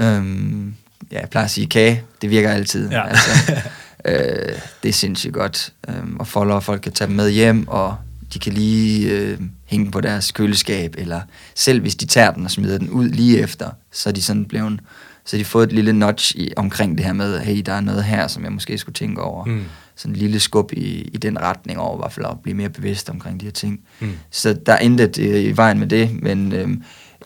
Øhm, 0.00 0.74
ja, 1.12 1.20
jeg 1.20 1.28
plejer 1.30 1.44
at 1.44 1.50
sige 1.50 1.66
kage, 1.66 2.02
det 2.22 2.30
virker 2.30 2.50
altid. 2.50 2.90
Ja. 2.90 3.08
Altså, 3.08 3.52
øh, 4.04 4.58
det 4.82 4.88
er 4.88 4.92
sindssygt 4.92 5.34
godt. 5.34 5.72
Øhm, 5.88 6.16
og 6.16 6.26
folder, 6.26 6.54
og 6.54 6.62
folk 6.62 6.80
kan 6.80 6.92
tage 6.92 7.08
dem 7.08 7.16
med 7.16 7.30
hjem, 7.30 7.68
og 7.68 7.96
de 8.34 8.38
kan 8.38 8.52
lige 8.52 9.10
øh, 9.10 9.40
hænge 9.64 9.90
på 9.90 10.00
deres 10.00 10.32
køleskab, 10.32 10.94
eller 10.98 11.20
selv 11.54 11.80
hvis 11.80 11.94
de 11.94 12.06
tager 12.06 12.30
den 12.30 12.44
og 12.44 12.50
smider 12.50 12.78
den 12.78 12.90
ud 12.90 13.08
lige 13.08 13.38
efter, 13.38 13.70
så 13.92 14.08
er 14.08 14.12
de 14.12 14.22
sådan 14.22 14.44
blevet, 14.44 14.80
så 15.24 15.36
de 15.36 15.44
fået 15.44 15.66
et 15.66 15.72
lille 15.72 15.92
notch 15.92 16.36
i, 16.36 16.52
omkring 16.56 16.98
det 16.98 17.06
her 17.06 17.12
med, 17.12 17.38
hey, 17.38 17.62
der 17.66 17.72
er 17.72 17.80
noget 17.80 18.04
her, 18.04 18.26
som 18.28 18.44
jeg 18.44 18.52
måske 18.52 18.78
skulle 18.78 18.94
tænke 18.94 19.22
over. 19.22 19.44
Mm. 19.44 19.64
Sådan 19.96 20.14
en 20.14 20.18
lille 20.18 20.40
skub 20.40 20.72
i, 20.72 21.02
i 21.02 21.16
den 21.16 21.40
retning 21.40 21.78
over, 21.78 21.96
i 21.96 22.00
hvert 22.00 22.12
fald 22.12 22.26
at 22.26 22.40
blive 22.42 22.56
mere 22.56 22.68
bevidst 22.68 23.10
omkring 23.10 23.40
de 23.40 23.44
her 23.44 23.52
ting. 23.52 23.80
Mm. 24.00 24.12
Så 24.30 24.52
der 24.66 24.72
er 24.72 24.78
intet 24.78 25.18
øh, 25.18 25.44
i 25.44 25.56
vejen 25.56 25.78
med 25.78 25.86
det, 25.86 26.22
men 26.22 26.52
øh, 26.52 26.68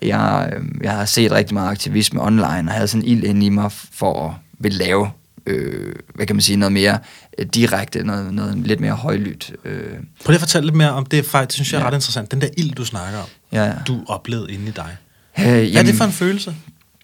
jeg, 0.02 0.52
øh, 0.56 0.64
jeg 0.82 0.92
har 0.92 1.04
set 1.04 1.32
rigtig 1.32 1.54
meget 1.54 1.70
aktivisme 1.70 2.22
online, 2.22 2.46
og 2.46 2.70
havde 2.70 2.88
sådan 2.88 3.06
ild 3.06 3.24
ind 3.24 3.42
i 3.42 3.48
mig 3.48 3.72
for 3.72 4.28
at 4.28 4.34
vil 4.58 4.72
lave, 4.72 5.10
øh, 5.46 5.94
hvad 6.14 6.26
kan 6.26 6.36
man 6.36 6.40
sige, 6.42 6.56
noget 6.56 6.72
mere 6.72 6.98
øh, 7.38 7.46
direkte, 7.46 8.04
noget, 8.04 8.34
noget 8.34 8.56
lidt 8.58 8.80
mere 8.80 8.92
højlydt. 8.92 9.52
Øh, 9.64 9.82
Prøv 10.24 10.30
lige 10.30 10.34
at 10.34 10.40
fortælle 10.40 10.66
lidt 10.66 10.76
mere 10.76 10.90
om 10.90 11.06
det, 11.06 11.24
faktisk, 11.26 11.48
det 11.48 11.54
synes 11.54 11.72
jeg 11.72 11.78
er 11.78 11.82
Ja. 11.82 11.88
ret 11.88 11.94
interessant. 11.94 12.30
Den 12.30 12.40
der 12.40 12.48
ild, 12.56 12.74
du 12.74 12.84
snakker 12.84 13.18
om, 13.18 13.26
ja. 13.52 13.72
du 13.86 14.04
oplevede 14.08 14.52
inde 14.52 14.68
i 14.68 14.70
dig. 14.70 14.96
Øh, 15.38 15.44
Hvad 15.44 15.54
er 15.54 15.62
jamen- 15.62 15.86
det 15.86 15.94
for 15.94 16.04
en 16.04 16.12
følelse? 16.12 16.54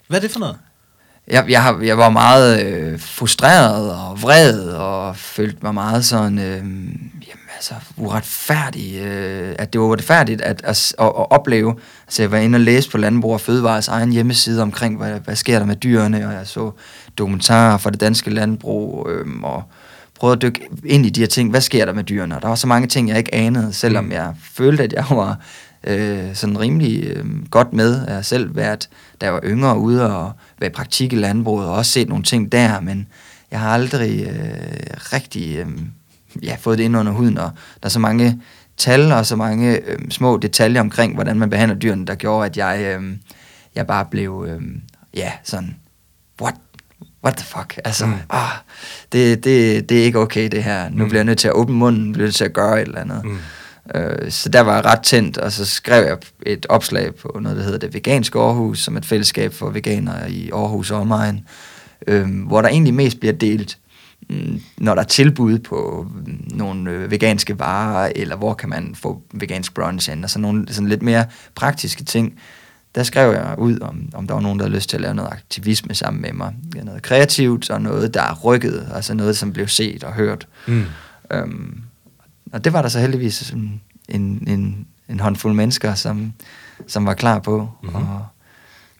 Hvad 0.09 0.19
er 0.19 0.23
det 0.23 0.31
for 0.31 0.41
noget? 0.41 0.57
Jeg, 1.31 1.45
jeg, 1.49 1.63
har, 1.63 1.81
jeg 1.83 1.99
var 1.99 2.11
meget 2.11 2.63
øh, 2.67 3.01
frustreret 3.01 3.91
og 3.95 4.23
vred 4.23 4.61
og 4.69 5.17
følte 5.17 5.59
mig 5.63 5.75
meget 5.75 6.05
sådan, 6.05 6.39
øh, 6.39 6.45
jamen 6.55 7.49
altså, 7.57 7.75
uretfærdigt, 7.97 9.03
øh, 9.03 9.55
at 9.59 9.73
det 9.73 9.81
var 9.81 9.87
uretfærdigt 9.87 10.41
at, 10.41 10.61
at, 10.65 10.69
at, 10.69 10.93
at 11.07 11.31
opleve, 11.31 11.75
altså 12.07 12.23
jeg 12.23 12.31
var 12.31 12.39
inde 12.39 12.57
og 12.57 12.61
læse 12.61 12.91
på 12.91 12.99
Landbrug 12.99 13.33
og 13.33 13.41
Fødevares 13.41 13.89
egen 13.89 14.13
hjemmeside 14.13 14.63
omkring, 14.63 14.97
hvad, 14.97 15.21
hvad 15.21 15.37
sker 15.37 15.59
der 15.59 15.67
med 15.67 15.77
dyrene, 15.77 16.27
og 16.27 16.33
jeg 16.33 16.47
så 16.47 16.71
dokumentarer 17.19 17.79
fra 17.79 17.91
det 17.91 18.01
danske 18.01 18.31
landbrug, 18.31 19.09
øh, 19.11 19.27
og 19.43 19.63
prøvede 20.19 20.37
at 20.37 20.43
dykke 20.43 20.69
ind 20.85 21.07
i 21.07 21.11
de 21.11 21.21
her 21.21 21.27
ting, 21.27 21.51
hvad 21.51 21.61
sker 21.61 21.85
der 21.85 21.93
med 21.93 22.05
dyrene, 22.05 22.37
og 22.37 22.43
der 22.43 22.49
var 22.49 22.55
så 22.55 22.67
mange 22.67 22.89
ting, 22.89 23.09
jeg 23.09 23.19
ikke 23.19 23.35
anede, 23.35 23.73
selvom 23.73 24.05
mm. 24.05 24.13
jeg 24.13 24.35
følte, 24.55 24.83
at 24.83 24.93
jeg 24.93 25.05
var 25.11 25.39
øh, 25.85 26.35
sådan 26.35 26.61
rimelig 26.61 27.05
øh, 27.05 27.25
godt 27.51 27.73
med. 27.73 28.07
Jeg 28.07 28.15
har 28.15 28.23
selv 28.23 28.57
været, 28.57 28.89
da 29.21 29.27
jeg 29.27 29.33
var 29.35 29.41
yngre, 29.45 29.79
ude 29.79 30.17
og 30.17 30.33
være 30.59 30.71
i 30.71 30.73
praktik 30.73 31.13
i 31.13 31.17
landbruget, 31.17 31.69
og 31.69 31.75
også 31.75 31.93
set 31.93 32.09
nogle 32.09 32.25
ting 32.25 32.53
der, 32.53 32.81
men 32.81 33.09
jeg 33.51 33.61
har 33.61 33.71
aldrig 33.71 34.27
øh, 34.27 35.13
rigtig 35.13 35.57
øh, 35.57 35.67
ja, 36.43 36.57
fået 36.61 36.79
det 36.79 36.85
ind 36.85 36.97
under 36.97 37.13
huden, 37.13 37.39
og 37.39 37.51
der 37.83 37.87
er 37.87 37.91
så 37.91 37.99
mange 37.99 38.43
tal 38.77 39.13
og 39.13 39.27
så 39.27 39.37
mange 39.37 39.77
øh, 39.77 39.99
små 40.11 40.37
detaljer 40.37 40.81
omkring, 40.81 41.15
hvordan 41.15 41.39
man 41.39 41.51
behandler 41.51 41.79
dyrene, 41.79 42.07
der 42.07 42.15
gjorde, 42.15 42.47
at 42.47 42.57
jeg, 42.57 42.97
øh, 42.99 43.17
jeg 43.75 43.87
bare 43.87 44.05
blev, 44.05 44.47
øh, 44.49 44.63
ja, 45.15 45.33
sådan, 45.45 45.77
what? 46.43 46.55
What 47.29 47.37
the 47.37 47.47
fuck? 47.47 47.79
Altså, 47.85 48.07
mm. 48.07 48.15
ah, 48.31 48.51
det, 49.13 49.45
det, 49.45 49.89
det 49.89 50.01
er 50.01 50.05
ikke 50.05 50.19
okay, 50.19 50.49
det 50.49 50.65
her. 50.65 50.89
Nu 50.91 51.05
mm. 51.05 51.09
bliver 51.09 51.19
jeg 51.19 51.25
nødt 51.25 51.39
til 51.39 51.49
at 51.49 51.55
åbne 51.55 51.75
munden, 51.75 52.13
bliver 52.13 52.27
nødt 52.27 52.35
til 52.35 52.45
at 52.45 52.53
gøre 52.53 52.83
et 52.83 52.89
eller 52.89 53.01
andet. 53.01 53.25
Mm. 53.25 53.39
Øh, 53.95 54.31
så 54.31 54.49
der 54.49 54.61
var 54.61 54.75
jeg 54.75 54.85
ret 54.85 55.03
tændt, 55.03 55.39
og 55.39 55.53
så 55.53 55.65
skrev 55.65 56.07
jeg 56.07 56.17
et 56.47 56.67
opslag 56.69 57.15
på 57.15 57.39
noget, 57.41 57.59
der 57.59 57.65
hedder 57.65 57.79
Det 57.79 57.95
Veganske 57.95 58.39
Aarhus, 58.39 58.79
som 58.79 58.97
et 58.97 59.07
fællesskab 59.07 59.55
for 59.55 59.71
veganere 59.71 60.31
i 60.31 60.51
Aarhus 60.51 60.91
og 60.91 61.01
omegn, 61.01 61.41
øh, 62.07 62.47
hvor 62.47 62.63
der 62.63 62.69
egentlig 62.69 62.95
mest 62.95 63.21
bliver 63.21 63.33
delt, 63.33 63.79
mm, 64.31 64.61
når 64.79 64.95
der 64.95 65.03
er 65.03 65.07
tilbud 65.07 65.59
på 65.59 66.07
mm, 66.27 66.39
nogle 66.51 66.91
øh, 66.91 67.11
veganske 67.11 67.59
varer, 67.59 68.13
eller 68.17 68.37
hvor 68.37 68.55
kan 68.55 68.69
man 68.69 68.95
få 68.95 69.23
vegansk 69.35 69.75
brunch 69.75 70.11
ind, 70.13 70.25
og 70.25 70.31
sådan 70.31 70.43
nogle 70.43 70.67
sådan 70.71 70.89
lidt 70.89 71.03
mere 71.03 71.25
praktiske 71.55 72.05
ting. 72.05 72.39
Der 72.95 73.03
skrev 73.03 73.33
jeg 73.33 73.55
ud, 73.59 73.81
om, 73.81 74.09
om 74.15 74.27
der 74.27 74.35
var 74.35 74.41
nogen, 74.41 74.59
der 74.59 74.65
havde 74.65 74.77
lyst 74.77 74.89
til 74.89 74.97
at 74.97 75.01
lave 75.01 75.15
noget 75.15 75.33
aktivisme 75.33 75.95
sammen 75.95 76.23
med 76.23 76.33
mig. 76.33 76.55
Noget 76.85 77.03
kreativt, 77.03 77.71
og 77.71 77.83
noget, 77.83 78.15
der 78.15 78.23
er 78.23 78.35
rykket, 78.35 78.89
altså 78.95 79.15
noget, 79.15 79.37
som 79.37 79.53
blev 79.53 79.69
set 79.69 80.05
og 80.05 80.13
hørt. 80.13 80.49
Mm. 80.67 80.85
Øhm, 81.31 81.83
og 82.53 82.65
det 82.65 82.73
var 82.73 82.83
der 82.83 82.89
så 82.89 83.01
heldigvis 83.01 83.51
en, 83.51 83.81
en, 84.09 84.45
en, 84.49 84.87
en 85.09 85.21
håndfuld 85.21 85.55
mennesker, 85.55 85.95
som, 85.95 86.33
som 86.87 87.07
var 87.07 87.15
klar 87.15 87.39
på. 87.39 87.71
Mm-hmm. 87.83 87.97
Og 87.97 88.27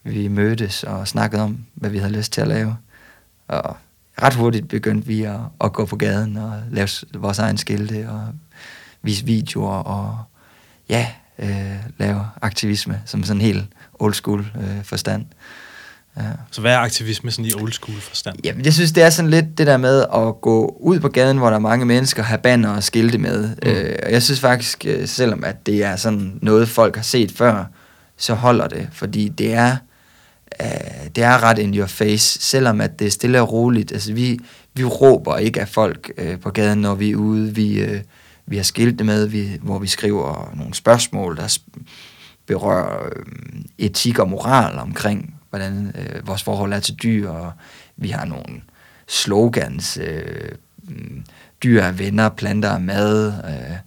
vi 0.03 0.27
mødtes 0.27 0.83
og 0.83 1.07
snakkede 1.07 1.41
om, 1.41 1.65
hvad 1.73 1.89
vi 1.89 1.97
havde 1.97 2.13
lyst 2.13 2.33
til 2.33 2.41
at 2.41 2.47
lave. 2.47 2.75
Og 3.47 3.77
ret 4.21 4.33
hurtigt 4.33 4.67
begyndte 4.67 5.07
vi 5.07 5.23
at, 5.23 5.39
at 5.61 5.73
gå 5.73 5.85
på 5.85 5.95
gaden 5.95 6.37
og 6.37 6.53
lave 6.71 6.87
vores 7.13 7.39
egen 7.39 7.57
skilte 7.57 8.09
og 8.09 8.27
vise 9.01 9.25
videoer 9.25 9.77
og 9.77 10.17
ja, 10.89 11.07
øh, 11.39 11.75
lave 11.97 12.25
aktivisme 12.41 13.01
som 13.05 13.23
sådan 13.23 13.41
helt 13.41 13.65
old 13.99 14.13
school 14.13 14.39
øh, 14.39 14.83
forstand. 14.83 15.25
Ja. 16.17 16.23
Så 16.51 16.61
hvad 16.61 16.73
er 16.73 16.77
aktivisme 16.77 17.31
sådan 17.31 17.45
i 17.45 17.53
old 17.53 17.71
school 17.71 18.01
forstand? 18.01 18.37
Jamen, 18.43 18.65
jeg 18.65 18.73
synes, 18.73 18.91
det 18.91 19.03
er 19.03 19.09
sådan 19.09 19.31
lidt 19.31 19.57
det 19.57 19.67
der 19.67 19.77
med 19.77 20.05
at 20.15 20.41
gå 20.41 20.77
ud 20.79 20.99
på 20.99 21.09
gaden, 21.09 21.37
hvor 21.37 21.47
der 21.47 21.55
er 21.55 21.59
mange 21.59 21.85
mennesker, 21.85 22.23
have 22.23 22.37
banner 22.37 22.69
og 22.69 22.83
skilte 22.83 23.17
med. 23.17 23.49
Mm. 23.63 23.69
Øh, 23.69 23.95
og 24.03 24.11
jeg 24.11 24.23
synes 24.23 24.39
faktisk, 24.39 24.85
øh, 24.85 25.07
selvom 25.07 25.43
at 25.43 25.65
det 25.65 25.83
er 25.83 25.95
sådan 25.95 26.39
noget, 26.41 26.69
folk 26.69 26.95
har 26.95 27.03
set 27.03 27.31
før, 27.31 27.65
så 28.17 28.33
holder 28.33 28.67
det, 28.67 28.89
fordi 28.91 29.27
det 29.27 29.53
er, 29.53 29.77
øh, 30.61 30.67
det 31.15 31.23
er 31.23 31.43
ret 31.43 31.59
in 31.59 31.77
your 31.77 31.87
face, 31.87 32.39
selvom 32.41 32.81
at 32.81 32.99
det 32.99 33.07
er 33.07 33.11
stille 33.11 33.41
og 33.41 33.51
roligt. 33.51 33.91
Altså, 33.91 34.13
vi, 34.13 34.39
vi 34.73 34.83
råber 34.83 35.37
ikke 35.37 35.61
af 35.61 35.67
folk 35.67 36.11
øh, 36.17 36.39
på 36.39 36.49
gaden, 36.49 36.81
når 36.81 36.95
vi 36.95 37.11
er 37.11 37.15
ude. 37.15 37.55
Vi, 37.55 37.79
øh, 37.79 38.01
vi 38.49 38.55
har 38.55 38.63
skilte 38.63 39.03
med, 39.03 39.27
vi, 39.27 39.59
hvor 39.61 39.79
vi 39.79 39.87
skriver 39.87 40.53
nogle 40.55 40.73
spørgsmål, 40.73 41.37
der 41.37 41.57
berører 42.45 43.05
øh, 43.05 43.25
etik 43.77 44.19
og 44.19 44.29
moral 44.29 44.79
omkring 44.79 45.39
hvordan 45.49 45.95
øh, 45.95 46.27
vores 46.27 46.43
forhold 46.43 46.73
er 46.73 46.79
til 46.79 46.95
dyr, 46.95 47.29
og 47.29 47.51
vi 47.97 48.09
har 48.09 48.25
nogle 48.25 48.61
slogans, 49.07 49.97
øh, 50.01 50.51
mm, 50.83 51.23
dyr 51.63 51.81
er 51.81 51.91
venner, 51.91 52.29
planter 52.29 52.69
er 52.69 52.79
mad, 52.79 53.27
øh, 53.27 53.77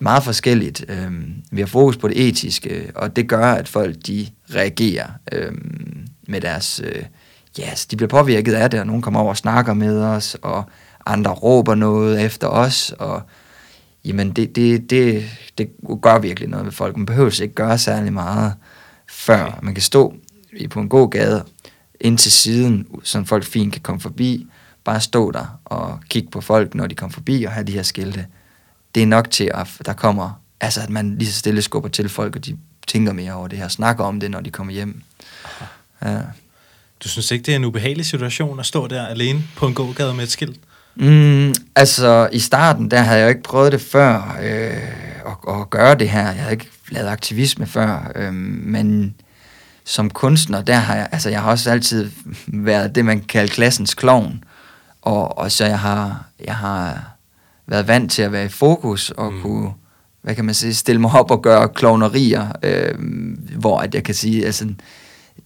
meget 0.00 0.22
forskelligt. 0.22 0.84
Øh, 0.88 1.12
vi 1.50 1.60
har 1.60 1.66
fokus 1.66 1.96
på 1.96 2.08
det 2.08 2.28
etiske, 2.28 2.90
og 2.94 3.16
det 3.16 3.28
gør, 3.28 3.52
at 3.52 3.68
folk 3.68 3.96
de 4.06 4.28
reagerer 4.54 5.08
øh, 5.32 5.52
med 6.28 6.40
deres... 6.40 6.80
Øh, 6.84 7.04
ja, 7.58 7.70
yes, 7.72 7.86
de 7.86 7.96
bliver 7.96 8.08
påvirket 8.08 8.54
af 8.54 8.70
det, 8.70 8.80
og 8.80 8.86
nogen 8.86 9.02
kommer 9.02 9.20
over 9.20 9.28
og 9.28 9.36
snakker 9.36 9.74
med 9.74 10.02
os, 10.02 10.36
og 10.42 10.64
andre 11.06 11.30
råber 11.30 11.74
noget 11.74 12.24
efter 12.24 12.48
os, 12.48 12.92
og 12.98 13.22
jamen 14.06 14.32
det, 14.32 14.56
det, 14.56 14.90
det, 14.90 15.24
det 15.58 15.70
gør 16.02 16.18
virkelig 16.18 16.48
noget 16.48 16.64
med 16.64 16.72
folk. 16.72 16.96
Man 16.96 17.06
behøver 17.06 17.40
ikke 17.42 17.54
gøre 17.54 17.78
særlig 17.78 18.12
meget, 18.12 18.54
før 19.08 19.58
man 19.62 19.74
kan 19.74 19.82
stå 19.82 20.14
på 20.70 20.80
en 20.80 20.88
god 20.88 21.10
gade 21.10 21.44
ind 22.00 22.18
til 22.18 22.32
siden, 22.32 22.86
så 23.02 23.24
folk 23.24 23.44
fint 23.44 23.72
kan 23.72 23.82
komme 23.82 24.00
forbi, 24.00 24.46
bare 24.84 25.00
stå 25.00 25.30
der 25.30 25.60
og 25.64 26.00
kigge 26.08 26.30
på 26.30 26.40
folk, 26.40 26.74
når 26.74 26.86
de 26.86 26.94
kommer 26.94 27.14
forbi 27.14 27.44
og 27.44 27.52
have 27.52 27.64
de 27.64 27.72
her 27.72 27.82
skilte. 27.82 28.26
Det 28.94 29.02
er 29.02 29.06
nok 29.06 29.30
til, 29.30 29.50
at 29.54 29.68
der 29.86 29.92
kommer, 29.92 30.40
altså 30.60 30.80
at 30.80 30.90
man 30.90 31.18
lige 31.18 31.32
så 31.32 31.38
stille 31.38 31.62
skubber 31.62 31.88
til 31.88 32.08
folk, 32.08 32.36
og 32.36 32.46
de 32.46 32.58
tænker 32.86 33.12
mere 33.12 33.32
over 33.32 33.48
det 33.48 33.58
her, 33.58 33.68
snakker 33.68 34.04
om 34.04 34.20
det, 34.20 34.30
når 34.30 34.40
de 34.40 34.50
kommer 34.50 34.72
hjem. 34.72 35.02
Ja. 36.02 36.18
Du 37.04 37.08
synes 37.08 37.30
ikke, 37.30 37.42
det 37.42 37.52
er 37.52 37.56
en 37.56 37.64
ubehagelig 37.64 38.06
situation 38.06 38.60
at 38.60 38.66
stå 38.66 38.86
der 38.86 39.06
alene 39.06 39.42
på 39.56 39.66
en 39.66 39.74
gågade 39.74 40.14
med 40.14 40.24
et 40.24 40.30
skilt? 40.30 40.60
Mm, 40.96 41.54
altså, 41.74 42.28
i 42.32 42.38
starten, 42.38 42.90
der 42.90 43.00
havde 43.00 43.18
jeg 43.18 43.24
jo 43.24 43.28
ikke 43.28 43.42
prøvet 43.42 43.72
det 43.72 43.80
før, 43.80 44.38
øh, 44.42 44.76
at, 45.26 45.60
at 45.60 45.70
gøre 45.70 45.94
det 45.94 46.08
her. 46.08 46.22
Jeg 46.22 46.34
havde 46.34 46.52
ikke 46.52 46.70
lavet 46.90 47.08
aktivisme 47.08 47.66
før, 47.66 48.12
øh, 48.14 48.34
men 48.34 49.14
som 49.84 50.10
kunstner, 50.10 50.62
der 50.62 50.74
har 50.74 50.94
jeg, 50.94 51.08
altså 51.12 51.30
jeg 51.30 51.42
har 51.42 51.50
også 51.50 51.70
altid 51.70 52.10
været 52.46 52.94
det, 52.94 53.04
man 53.04 53.20
kalder 53.20 53.54
klassens 53.54 53.94
klovn. 53.94 54.44
Og, 55.02 55.38
og 55.38 55.52
så 55.52 55.64
jeg 55.64 55.78
har, 55.78 56.24
jeg 56.44 56.54
har 56.54 57.10
været 57.66 57.88
vant 57.88 58.12
til 58.12 58.22
at 58.22 58.32
være 58.32 58.44
i 58.44 58.48
fokus 58.48 59.10
og 59.10 59.32
mm. 59.32 59.42
kunne, 59.42 59.70
hvad 60.22 60.34
kan 60.34 60.44
man 60.44 60.54
sige, 60.54 60.74
stille 60.74 61.00
mig 61.00 61.10
op 61.10 61.30
og 61.30 61.42
gøre 61.42 61.68
klovnerier, 61.68 62.52
øh, 62.62 62.94
hvor 63.58 63.78
at 63.78 63.94
jeg 63.94 64.04
kan 64.04 64.14
sige, 64.14 64.46
altså, 64.46 64.68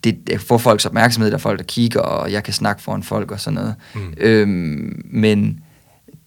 det, 0.05 0.26
det 0.26 0.40
får 0.40 0.59
folks 0.59 0.87
opmærksomhed, 0.87 1.31
der 1.31 1.37
er 1.37 1.40
folk, 1.40 1.59
der 1.59 1.64
kigger, 1.64 2.00
og 2.00 2.33
jeg 2.33 2.44
kan 2.44 2.55
snakke 2.55 2.83
foran 2.83 3.03
folk 3.03 3.31
og 3.31 3.40
sådan 3.40 3.55
noget. 3.55 3.74
Mm. 3.94 4.14
Øhm, 4.16 5.03
men 5.05 5.61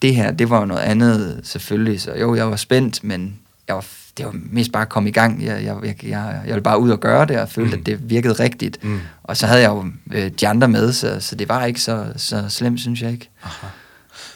det 0.01 0.15
her, 0.15 0.31
det 0.31 0.49
var 0.49 0.59
jo 0.59 0.65
noget 0.65 0.81
andet 0.81 1.39
selvfølgelig, 1.43 2.01
så 2.01 2.13
jo, 2.13 2.35
jeg 2.35 2.49
var 2.49 2.55
spændt, 2.55 3.03
men 3.03 3.39
jeg 3.67 3.75
var 3.75 3.85
det 4.17 4.25
var 4.25 4.35
mest 4.35 4.71
bare 4.71 4.81
at 4.81 4.89
komme 4.89 5.09
i 5.09 5.11
gang. 5.11 5.43
Jeg, 5.43 5.63
jeg, 5.63 5.77
jeg, 5.83 6.03
jeg, 6.03 6.41
jeg 6.45 6.53
ville 6.53 6.61
bare 6.61 6.79
ud 6.79 6.89
og 6.89 6.99
gøre 6.99 7.25
det, 7.25 7.39
og 7.39 7.49
følte, 7.49 7.75
mm. 7.75 7.79
at 7.79 7.85
det 7.85 8.09
virkede 8.09 8.33
rigtigt. 8.33 8.83
Mm. 8.83 8.99
Og 9.23 9.37
så 9.37 9.47
havde 9.47 9.61
jeg 9.61 9.69
jo 9.69 9.85
øh, 10.11 10.31
de 10.39 10.47
andre 10.47 10.67
med, 10.67 10.93
så, 10.93 11.19
så 11.19 11.35
det 11.35 11.49
var 11.49 11.65
ikke 11.65 11.81
så, 11.81 12.13
så 12.15 12.49
slemt, 12.49 12.79
synes 12.79 13.01
jeg 13.01 13.11
ikke. 13.11 13.29
Aha. 13.43 13.67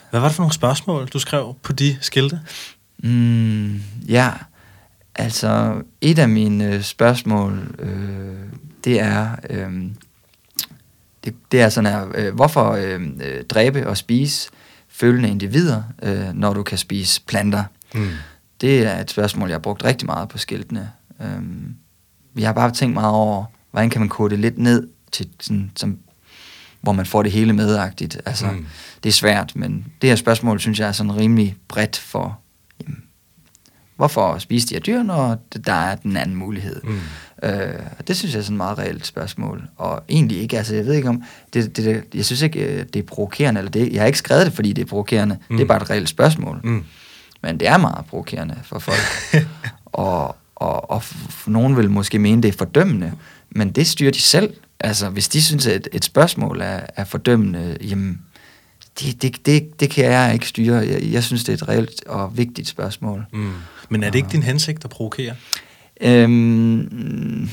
Hvad 0.09 0.19
var 0.19 0.27
det 0.27 0.35
for 0.35 0.43
nogle 0.43 0.53
spørgsmål, 0.53 1.07
du 1.07 1.19
skrev 1.19 1.55
på 1.63 1.73
de 1.73 1.97
skilte? 2.01 2.39
Mm, 3.03 3.81
ja, 4.07 4.31
altså 5.15 5.81
et 6.01 6.19
af 6.19 6.29
mine 6.29 6.73
øh, 6.73 6.81
spørgsmål, 6.81 7.75
øh, 7.79 8.35
det 8.87 8.99
er... 8.99 9.35
Øh, 9.49 9.71
det, 11.25 11.35
det 11.51 11.61
er 11.61 11.69
sådan 11.69 11.91
her, 11.91 12.07
øh, 12.15 12.35
hvorfor 12.35 12.71
øh, 12.71 13.01
øh, 13.23 13.43
dræbe 13.43 13.87
og 13.87 13.97
spise 13.97 14.49
følende 14.87 15.29
individer, 15.29 15.83
øh, 16.03 16.33
når 16.33 16.53
du 16.53 16.63
kan 16.63 16.77
spise 16.77 17.21
planter? 17.21 17.63
Mm. 17.93 18.09
Det 18.61 18.85
er 18.85 18.99
et 18.99 19.09
spørgsmål, 19.09 19.49
jeg 19.49 19.55
har 19.55 19.59
brugt 19.59 19.83
rigtig 19.83 20.05
meget 20.05 20.29
på 20.29 20.37
skiltene. 20.37 20.91
Øhm, 21.21 21.75
jeg 22.37 22.47
har 22.47 22.53
bare 22.53 22.71
tænkt 22.71 22.93
meget 22.93 23.13
over, 23.13 23.45
hvordan 23.71 23.89
kan 23.89 24.01
man 24.01 24.09
kode 24.09 24.29
det 24.29 24.39
lidt 24.39 24.57
ned 24.57 24.87
til 25.11 25.29
sådan, 25.39 25.71
som, 25.75 25.97
hvor 26.81 26.91
man 26.91 27.05
får 27.05 27.23
det 27.23 27.31
hele 27.31 27.53
medagtigt. 27.53 28.21
Altså, 28.25 28.47
mm. 28.51 28.65
det 29.03 29.09
er 29.09 29.13
svært, 29.13 29.55
men 29.55 29.85
det 30.01 30.09
her 30.09 30.15
spørgsmål, 30.15 30.59
synes 30.59 30.79
jeg 30.79 30.87
er 30.87 30.91
sådan 30.91 31.15
rimelig 31.15 31.55
bredt 31.67 31.97
for, 31.97 32.39
jamen, 32.81 33.03
hvorfor 33.95 34.37
spise 34.37 34.67
de 34.67 34.73
her 34.73 34.79
dyr, 34.79 35.03
når 35.03 35.37
der 35.65 35.73
er 35.73 35.95
den 35.95 36.17
anden 36.17 36.35
mulighed? 36.35 36.81
Mm. 36.83 36.99
Øh, 37.43 37.51
det 38.07 38.17
synes 38.17 38.33
jeg 38.33 38.39
er 38.39 38.43
sådan 38.43 38.55
et 38.55 38.57
meget 38.57 38.77
reelt 38.77 39.05
spørgsmål. 39.05 39.63
Og 39.75 40.03
egentlig 40.09 40.41
ikke, 40.41 40.57
altså 40.57 40.75
jeg 40.75 40.85
ved 40.85 40.93
ikke 40.93 41.09
om, 41.09 41.23
det, 41.53 41.77
det, 41.77 41.85
det, 41.85 42.03
jeg 42.13 42.25
synes 42.25 42.41
ikke, 42.41 42.59
øh, 42.59 42.85
det 42.93 42.99
er 42.99 43.03
provokerende, 43.03 43.59
eller 43.59 43.71
det, 43.71 43.93
jeg 43.93 44.01
har 44.01 44.07
ikke 44.07 44.19
skrevet 44.19 44.45
det, 44.45 44.53
fordi 44.53 44.73
det 44.73 44.81
er 44.81 44.85
provokerende. 44.85 45.37
Mm. 45.49 45.57
Det 45.57 45.63
er 45.63 45.67
bare 45.67 45.81
et 45.81 45.89
reelt 45.89 46.09
spørgsmål. 46.09 46.59
Mm. 46.63 46.83
Men 47.41 47.59
det 47.59 47.67
er 47.67 47.77
meget 47.77 48.05
provokerende 48.05 48.57
for 48.63 48.79
folk. 48.79 48.99
og, 49.85 50.35
og, 50.55 50.91
og 50.91 51.03
nogen 51.47 51.77
vil 51.77 51.91
måske 51.91 52.19
mene, 52.19 52.41
det 52.41 52.49
er 52.49 52.57
fordømmende, 52.57 53.13
men 53.49 53.71
det 53.71 53.87
styrer 53.87 54.11
de 54.11 54.21
selv. 54.21 54.53
Altså, 54.79 55.09
hvis 55.09 55.27
de 55.27 55.41
synes, 55.41 55.67
at 55.67 55.89
et 55.91 56.05
spørgsmål 56.05 56.61
er, 56.61 56.79
er 56.95 57.03
fordømmende, 57.03 57.77
jamen, 57.81 58.21
det, 58.99 59.21
det, 59.21 59.45
det, 59.45 59.79
det 59.79 59.89
kan 59.89 60.05
jeg 60.05 60.33
ikke 60.33 60.47
styre. 60.47 60.75
Jeg, 60.75 61.03
jeg 61.11 61.23
synes, 61.23 61.43
det 61.43 61.49
er 61.49 61.57
et 61.63 61.69
reelt 61.69 62.05
og 62.05 62.37
vigtigt 62.37 62.67
spørgsmål. 62.67 63.25
Mm. 63.33 63.53
Men 63.89 64.03
er 64.03 64.09
det 64.09 64.19
ikke 64.19 64.29
din 64.31 64.43
hensigt 64.43 64.83
at 64.83 64.89
provokere? 64.89 65.35
Øhm, 66.01 67.49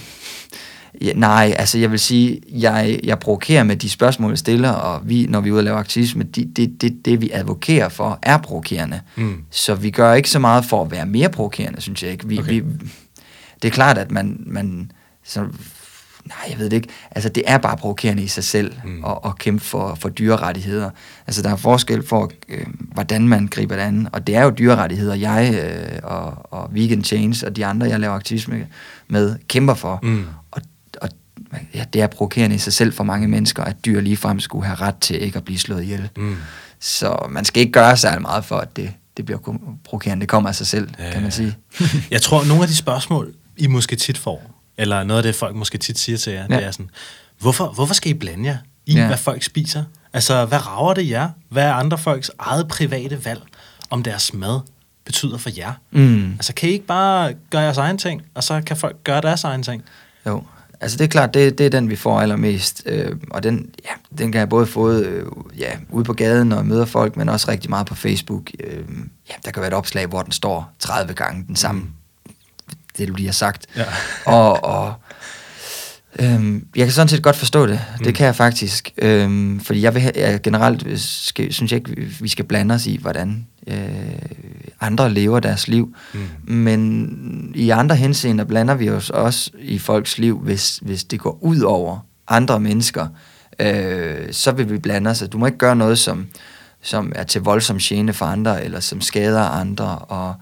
Ja, 1.00 1.12
nej, 1.12 1.54
altså 1.58 1.78
jeg 1.78 1.90
vil 1.90 1.98
sige, 1.98 2.40
jeg, 2.52 3.00
jeg 3.04 3.18
provokerer 3.18 3.64
med 3.64 3.76
de 3.76 3.90
spørgsmål, 3.90 4.30
jeg 4.30 4.38
stiller, 4.38 4.70
og 4.70 5.00
vi, 5.08 5.26
når 5.26 5.40
vi 5.40 5.48
er 5.48 5.52
ude 5.52 5.60
og 5.60 5.64
lave 5.64 5.76
aktivisme, 5.76 6.22
det, 6.22 6.56
det, 6.56 6.80
det, 6.80 7.04
det 7.04 7.20
vi 7.20 7.30
advokerer 7.32 7.88
for, 7.88 8.18
er 8.22 8.38
provokerende. 8.38 9.00
Mm. 9.16 9.36
Så 9.50 9.74
vi 9.74 9.90
gør 9.90 10.14
ikke 10.14 10.30
så 10.30 10.38
meget 10.38 10.64
for 10.64 10.82
at 10.84 10.90
være 10.90 11.06
mere 11.06 11.28
provokerende, 11.28 11.80
synes 11.80 12.02
jeg 12.02 12.10
ikke. 12.12 12.28
Vi, 12.28 12.38
Okay. 12.38 12.50
vi, 12.50 12.62
det 13.62 13.68
er 13.68 13.72
klart, 13.72 13.98
at 13.98 14.10
man, 14.10 14.42
man 14.46 14.92
så, 15.24 15.46
nej, 16.28 16.36
jeg 16.50 16.58
ved 16.58 16.70
det 16.70 16.76
ikke. 16.76 16.88
Altså, 17.10 17.28
det 17.28 17.42
er 17.46 17.58
bare 17.58 17.76
provokerende 17.76 18.22
i 18.22 18.26
sig 18.26 18.44
selv 18.44 18.72
Mm. 18.84 19.04
at, 19.04 19.18
at 19.24 19.38
kæmpe 19.38 19.64
for, 19.64 19.94
for 20.00 20.08
dyrerettigheder. 20.08 20.90
Altså, 21.26 21.42
der 21.42 21.50
er 21.50 21.56
forskel 21.56 22.06
for, 22.06 22.30
øh, 22.48 22.66
hvordan 22.80 23.28
man 23.28 23.46
griber 23.46 23.74
det 23.76 23.82
an. 23.82 24.08
Og 24.12 24.26
det 24.26 24.36
er 24.36 24.42
jo 24.42 24.50
dyrerettigheder, 24.50 25.14
jeg 25.14 25.54
øh, 25.64 25.98
og, 26.02 26.52
og 26.52 26.68
Vegan 26.72 27.04
Change 27.04 27.46
og 27.46 27.56
de 27.56 27.66
andre, 27.66 27.86
jeg 27.86 28.00
laver 28.00 28.14
aktivisme 28.14 28.66
med, 29.08 29.36
kæmper 29.48 29.74
for. 29.74 29.98
Mm. 30.02 30.24
Og, 30.50 30.62
og 31.00 31.08
ja, 31.74 31.84
det 31.92 32.02
er 32.02 32.06
provokerende 32.06 32.56
i 32.56 32.58
sig 32.58 32.72
selv 32.72 32.92
for 32.92 33.04
mange 33.04 33.28
mennesker, 33.28 33.64
at 33.64 33.76
dyr 33.84 34.00
ligefrem 34.00 34.40
skulle 34.40 34.64
have 34.66 34.74
ret 34.76 34.96
til 35.00 35.22
ikke 35.22 35.36
at 35.36 35.44
blive 35.44 35.58
slået 35.58 35.82
ihjel. 35.82 36.08
Mm. 36.16 36.36
Så 36.80 37.26
man 37.30 37.44
skal 37.44 37.60
ikke 37.60 37.72
gøre 37.72 37.96
særlig 37.96 38.22
meget 38.22 38.44
for, 38.44 38.56
at 38.56 38.76
det, 38.76 38.90
det 39.16 39.24
bliver 39.24 39.38
provokerende. 39.84 40.20
Det 40.20 40.28
kommer 40.28 40.48
af 40.48 40.54
sig 40.54 40.66
selv, 40.66 40.88
Ja, 40.98 41.10
kan 41.12 41.22
man 41.22 41.30
sige. 41.32 41.56
Jeg 42.10 42.22
tror, 42.22 42.44
nogle 42.44 42.62
af 42.62 42.68
de 42.68 42.76
spørgsmål, 42.76 43.34
I 43.56 43.66
måske 43.66 43.96
tit 43.96 44.18
får, 44.18 44.53
eller 44.78 45.04
noget 45.04 45.18
af 45.18 45.22
det, 45.22 45.34
folk 45.34 45.56
måske 45.56 45.78
tit 45.78 45.98
siger 45.98 46.18
til 46.18 46.32
jer, 46.32 46.46
ja. 46.50 46.56
Det 46.56 46.64
er 46.64 46.70
sådan, 46.70 46.90
hvorfor, 47.38 47.66
hvorfor 47.66 47.94
skal 47.94 48.10
I 48.10 48.14
blande 48.14 48.48
jer 48.48 48.56
i, 48.86 48.94
ja. 48.94 49.06
Hvad 49.06 49.16
folk 49.16 49.42
spiser? 49.42 49.84
Altså, 50.12 50.44
hvad 50.44 50.66
rager 50.66 50.94
det 50.94 51.10
jer? 51.10 51.28
Hvad 51.48 51.64
er 51.64 51.72
andre 51.72 51.98
folks 51.98 52.30
eget 52.38 52.68
private 52.68 53.24
valg, 53.24 53.42
om 53.90 54.02
deres 54.02 54.34
mad 54.34 54.60
betyder 55.04 55.38
for 55.38 55.50
jer? 55.56 55.72
Mm. 55.90 56.32
Altså, 56.32 56.54
kan 56.54 56.68
I 56.68 56.72
ikke 56.72 56.86
bare 56.86 57.34
gøre 57.50 57.62
jeres 57.62 57.78
egen 57.78 57.98
ting, 57.98 58.22
og 58.34 58.44
så 58.44 58.62
kan 58.66 58.76
folk 58.76 58.96
gøre 59.04 59.20
deres 59.20 59.44
egen 59.44 59.62
ting? 59.62 59.82
Jo, 60.26 60.42
altså 60.80 60.98
det 60.98 61.04
er 61.04 61.08
klart, 61.08 61.34
det, 61.34 61.58
det 61.58 61.66
er 61.66 61.70
den, 61.70 61.90
vi 61.90 61.96
får 61.96 62.20
allermest. 62.20 62.82
Øh, 62.86 63.16
og 63.30 63.42
den, 63.42 63.70
ja, 63.84 63.90
den 64.18 64.32
kan 64.32 64.38
jeg 64.38 64.48
både 64.48 64.66
få 64.66 64.90
øh, 64.90 65.26
ja, 65.58 65.70
ude 65.90 66.04
på 66.04 66.12
gaden, 66.12 66.48
når 66.48 66.56
jeg 66.56 66.66
møder 66.66 66.84
folk, 66.84 67.16
men 67.16 67.28
også 67.28 67.50
rigtig 67.50 67.70
meget 67.70 67.86
på 67.86 67.94
Facebook. 67.94 68.50
Øh, 68.60 68.84
ja, 69.28 69.34
der 69.44 69.50
kan 69.50 69.60
være 69.60 69.68
et 69.68 69.74
opslag, 69.74 70.06
hvor 70.06 70.22
den 70.22 70.32
står 70.32 70.72
30 70.78 71.14
gange 71.14 71.44
den 71.46 71.56
samme, 71.56 71.86
det 72.98 73.08
du 73.08 73.14
lige 73.14 73.26
har 73.26 73.32
sagt. 73.32 73.66
Ja. 73.76 73.84
Og, 74.36 74.64
og 74.64 74.94
øhm, 76.18 76.66
jeg 76.76 76.86
kan 76.86 76.92
sådan 76.92 77.08
set 77.08 77.22
godt 77.22 77.36
forstå 77.36 77.66
det. 77.66 77.80
Det 77.98 78.06
Mm. 78.06 78.12
kan 78.12 78.26
jeg 78.26 78.36
faktisk. 78.36 78.90
Øhm, 78.98 79.60
fordi 79.60 79.82
jeg, 79.82 79.94
vil, 79.94 80.10
jeg 80.16 80.42
generelt 80.42 81.00
skal, 81.00 81.52
synes 81.52 81.72
jeg 81.72 81.78
ikke, 81.88 82.00
vi 82.20 82.28
skal 82.28 82.44
blande 82.44 82.74
os 82.74 82.86
i, 82.86 82.98
hvordan 83.00 83.46
øh, 83.66 83.76
andre 84.80 85.10
lever 85.10 85.40
deres 85.40 85.68
liv. 85.68 85.94
Mm. 86.14 86.28
Men 86.54 87.52
i 87.54 87.70
andre 87.70 87.96
henseender 87.96 88.44
blander 88.44 88.74
vi 88.74 88.90
os 88.90 89.10
også 89.10 89.50
i 89.58 89.78
folks 89.78 90.18
liv, 90.18 90.38
hvis, 90.38 90.76
hvis 90.82 91.04
det 91.04 91.20
går 91.20 91.38
ud 91.42 91.60
over 91.60 91.98
andre 92.28 92.60
mennesker. 92.60 93.06
Øh, 93.58 94.32
så 94.32 94.52
vil 94.52 94.70
vi 94.70 94.78
blande 94.78 95.10
os. 95.10 95.22
Du 95.32 95.38
må 95.38 95.46
ikke 95.46 95.58
gøre 95.58 95.76
noget, 95.76 95.98
som, 95.98 96.26
som 96.82 97.12
er 97.14 97.22
til 97.22 97.40
voldsom 97.40 97.78
gene 97.78 98.12
for 98.12 98.26
andre, 98.26 98.64
eller 98.64 98.80
som 98.80 99.00
skader 99.00 99.42
andre. 99.42 99.98
Og, 99.98 100.34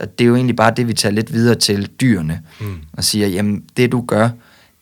og 0.00 0.18
det 0.18 0.24
er 0.24 0.28
jo 0.28 0.34
egentlig 0.34 0.56
bare 0.56 0.72
det, 0.76 0.88
vi 0.88 0.94
tager 0.94 1.12
lidt 1.12 1.32
videre 1.32 1.54
til 1.54 1.86
dyrene. 2.00 2.42
Mm. 2.60 2.78
Og 2.92 3.04
siger, 3.04 3.28
jamen 3.28 3.64
det 3.76 3.92
du 3.92 4.04
gør, 4.06 4.28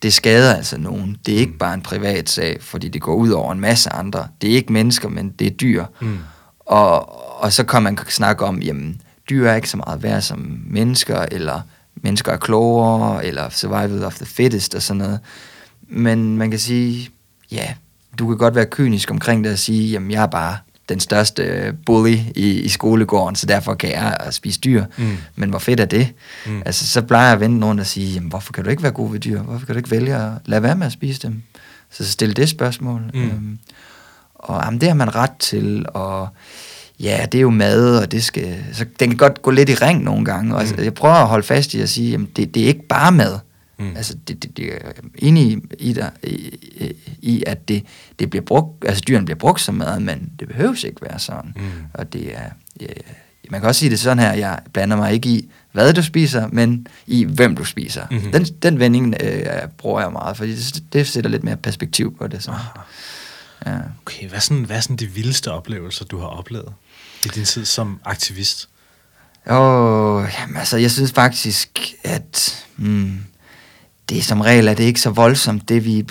det 0.02 0.12
skader 0.12 0.54
altså 0.54 0.78
nogen. 0.78 1.16
Det 1.26 1.34
er 1.34 1.38
ikke 1.38 1.58
bare 1.58 1.74
en 1.74 1.82
privat 1.82 2.30
sag, 2.30 2.56
fordi 2.60 2.88
det 2.88 3.00
går 3.00 3.14
ud 3.14 3.30
over 3.30 3.52
en 3.52 3.60
masse 3.60 3.90
andre. 3.92 4.28
Det 4.40 4.50
er 4.50 4.54
ikke 4.54 4.72
mennesker, 4.72 5.08
men 5.08 5.30
det 5.30 5.46
er 5.46 5.50
dyr. 5.50 5.84
Mm. 6.00 6.18
Og, 6.60 7.08
og 7.42 7.52
så 7.52 7.64
kan 7.64 7.82
man 7.82 7.98
snakke 8.08 8.44
om, 8.44 8.62
jamen, 8.62 9.00
dyr 9.30 9.48
er 9.48 9.54
ikke 9.54 9.70
så 9.70 9.76
meget 9.76 10.02
værd 10.02 10.22
som 10.22 10.60
mennesker, 10.66 11.26
eller 11.30 11.60
mennesker 11.94 12.32
er 12.32 12.36
klogere, 12.36 13.26
eller 13.26 13.48
survival 13.50 14.04
of 14.04 14.14
the 14.14 14.26
fittest 14.26 14.74
og 14.74 14.82
sådan 14.82 14.98
noget. 14.98 15.20
Men 15.88 16.36
man 16.36 16.50
kan 16.50 16.60
sige, 16.60 17.10
ja, 17.50 17.74
du 18.18 18.28
kan 18.28 18.36
godt 18.36 18.54
være 18.54 18.66
kynisk 18.66 19.10
omkring 19.10 19.44
det 19.44 19.52
og 19.52 19.58
sige, 19.58 19.90
jamen, 19.90 20.10
jeg 20.10 20.22
er 20.22 20.26
bare 20.26 20.56
den 20.88 21.00
største 21.00 21.42
øh, 21.42 21.72
bully 21.86 22.16
i, 22.34 22.50
i 22.60 22.68
skolegården, 22.68 23.36
så 23.36 23.46
derfor 23.46 23.74
kan 23.74 23.90
jeg 23.90 24.16
spise 24.30 24.60
dyr. 24.60 24.84
Mm. 24.98 25.16
Men 25.36 25.50
hvor 25.50 25.58
fedt 25.58 25.80
er 25.80 25.84
det? 25.84 26.08
Mm. 26.46 26.62
Altså, 26.66 26.86
så 26.86 27.02
plejer 27.02 27.24
jeg 27.24 27.32
at 27.34 27.40
vente 27.40 27.58
nogen 27.58 27.78
og 27.78 27.86
sige, 27.86 28.14
jamen, 28.14 28.28
hvorfor 28.30 28.52
kan 28.52 28.64
du 28.64 28.70
ikke 28.70 28.82
være 28.82 28.92
god 28.92 29.10
ved 29.10 29.20
dyr? 29.20 29.42
Hvorfor 29.42 29.66
kan 29.66 29.74
du 29.74 29.78
ikke 29.78 29.90
vælge 29.90 30.14
at 30.16 30.30
lade 30.46 30.62
være 30.62 30.76
med 30.76 30.86
at 30.86 30.92
spise 30.92 31.20
dem? 31.22 31.42
Så 31.90 32.04
stille 32.12 32.34
det 32.34 32.48
spørgsmål. 32.48 33.02
Mm. 33.14 33.22
Øhm, 33.22 33.58
og 34.34 34.62
jamen, 34.64 34.80
det 34.80 34.88
har 34.88 34.94
man 34.96 35.14
ret 35.14 35.32
til, 35.38 35.86
og 35.88 36.28
ja, 37.00 37.26
det 37.32 37.38
er 37.38 37.42
jo 37.42 37.50
mad, 37.50 37.98
og 37.98 38.12
det 38.12 38.24
skal... 38.24 38.56
Så 38.72 38.84
den 39.00 39.08
kan 39.08 39.16
godt 39.18 39.42
gå 39.42 39.50
lidt 39.50 39.68
i 39.68 39.74
ring 39.74 40.04
nogle 40.04 40.24
gange, 40.24 40.54
og 40.56 40.62
Mm. 40.64 40.74
mm. 40.78 40.84
jeg 40.84 40.94
prøver 40.94 41.14
at 41.14 41.26
holde 41.28 41.46
fast 41.46 41.74
i 41.74 41.80
at 41.80 41.88
sige, 41.88 42.10
jamen, 42.10 42.28
det, 42.36 42.54
det 42.54 42.62
er 42.62 42.66
ikke 42.66 42.86
bare 42.88 43.12
mad. 43.12 43.38
Mm. 43.78 43.84
Mm. 43.84 43.96
Altså, 43.96 44.16
det, 44.28 44.42
det, 44.42 44.56
det 44.56 44.74
er 44.74 44.92
enig 45.14 45.62
i, 45.78 45.92
dig, 45.92 46.10
i, 46.22 46.58
i, 47.22 47.44
at 47.46 47.68
det, 47.68 47.84
det 48.18 48.30
bliver 48.30 48.44
brugt, 48.44 48.84
altså 48.88 49.04
dyrene 49.08 49.24
bliver 49.24 49.38
brugt 49.38 49.60
som 49.60 49.74
mad, 49.74 50.00
men 50.00 50.32
det 50.40 50.48
behøves 50.48 50.84
ikke 50.84 51.02
være 51.02 51.18
sådan. 51.18 51.52
Mm. 51.56 51.62
Og 51.94 52.12
det 52.12 52.36
er, 52.36 52.50
ja, 52.80 52.86
man 53.50 53.60
kan 53.60 53.68
også 53.68 53.78
sige 53.78 53.90
det 53.90 54.00
sådan 54.00 54.18
her, 54.18 54.32
jeg 54.32 54.58
blander 54.72 54.96
mig 54.96 55.12
ikke 55.12 55.28
i, 55.28 55.50
hvad 55.72 55.92
du 55.92 56.02
spiser, 56.02 56.48
men 56.52 56.86
i 57.06 57.24
hvem 57.24 57.56
du 57.56 57.64
spiser. 57.64 58.06
Mhm. 58.10 58.18
Mm-hmm. 58.18 58.32
Den, 58.32 58.44
den 58.44 58.78
vending 58.78 59.14
øh, 59.20 59.46
bruger 59.78 60.00
jeg 60.00 60.12
meget, 60.12 60.36
fordi 60.36 60.54
det, 60.56 60.82
det 60.92 61.08
sætter 61.08 61.30
lidt 61.30 61.44
mere 61.44 61.56
perspektiv 61.56 62.16
på 62.16 62.26
det. 62.26 62.42
Så. 62.42 62.54
Ja. 63.66 63.76
Okay, 64.06 64.28
hvad 64.28 64.36
er, 64.36 64.40
sådan, 64.40 64.64
hvad 64.64 64.76
er 64.76 64.80
sådan 64.80 64.96
de 64.96 65.06
vildeste 65.06 65.52
oplevelser, 65.52 66.04
du 66.04 66.18
har 66.18 66.26
oplevet 66.26 66.72
i 67.24 67.28
din 67.28 67.44
tid 67.44 67.64
som 67.64 68.00
aktivist? 68.04 68.68
Og 69.46 70.28
jamen, 70.38 70.56
altså, 70.56 70.76
jeg 70.76 70.90
synes 70.90 71.12
faktisk, 71.12 71.94
at 72.04 72.64
hmm, 72.76 73.20
det 74.08 74.18
er 74.18 74.22
som 74.22 74.40
regel, 74.40 74.68
at 74.68 74.78
det 74.78 74.84
ikke 74.84 75.00
så 75.00 75.10
voldsomt, 75.10 75.68
det, 75.68 75.84
vi, 75.84 76.06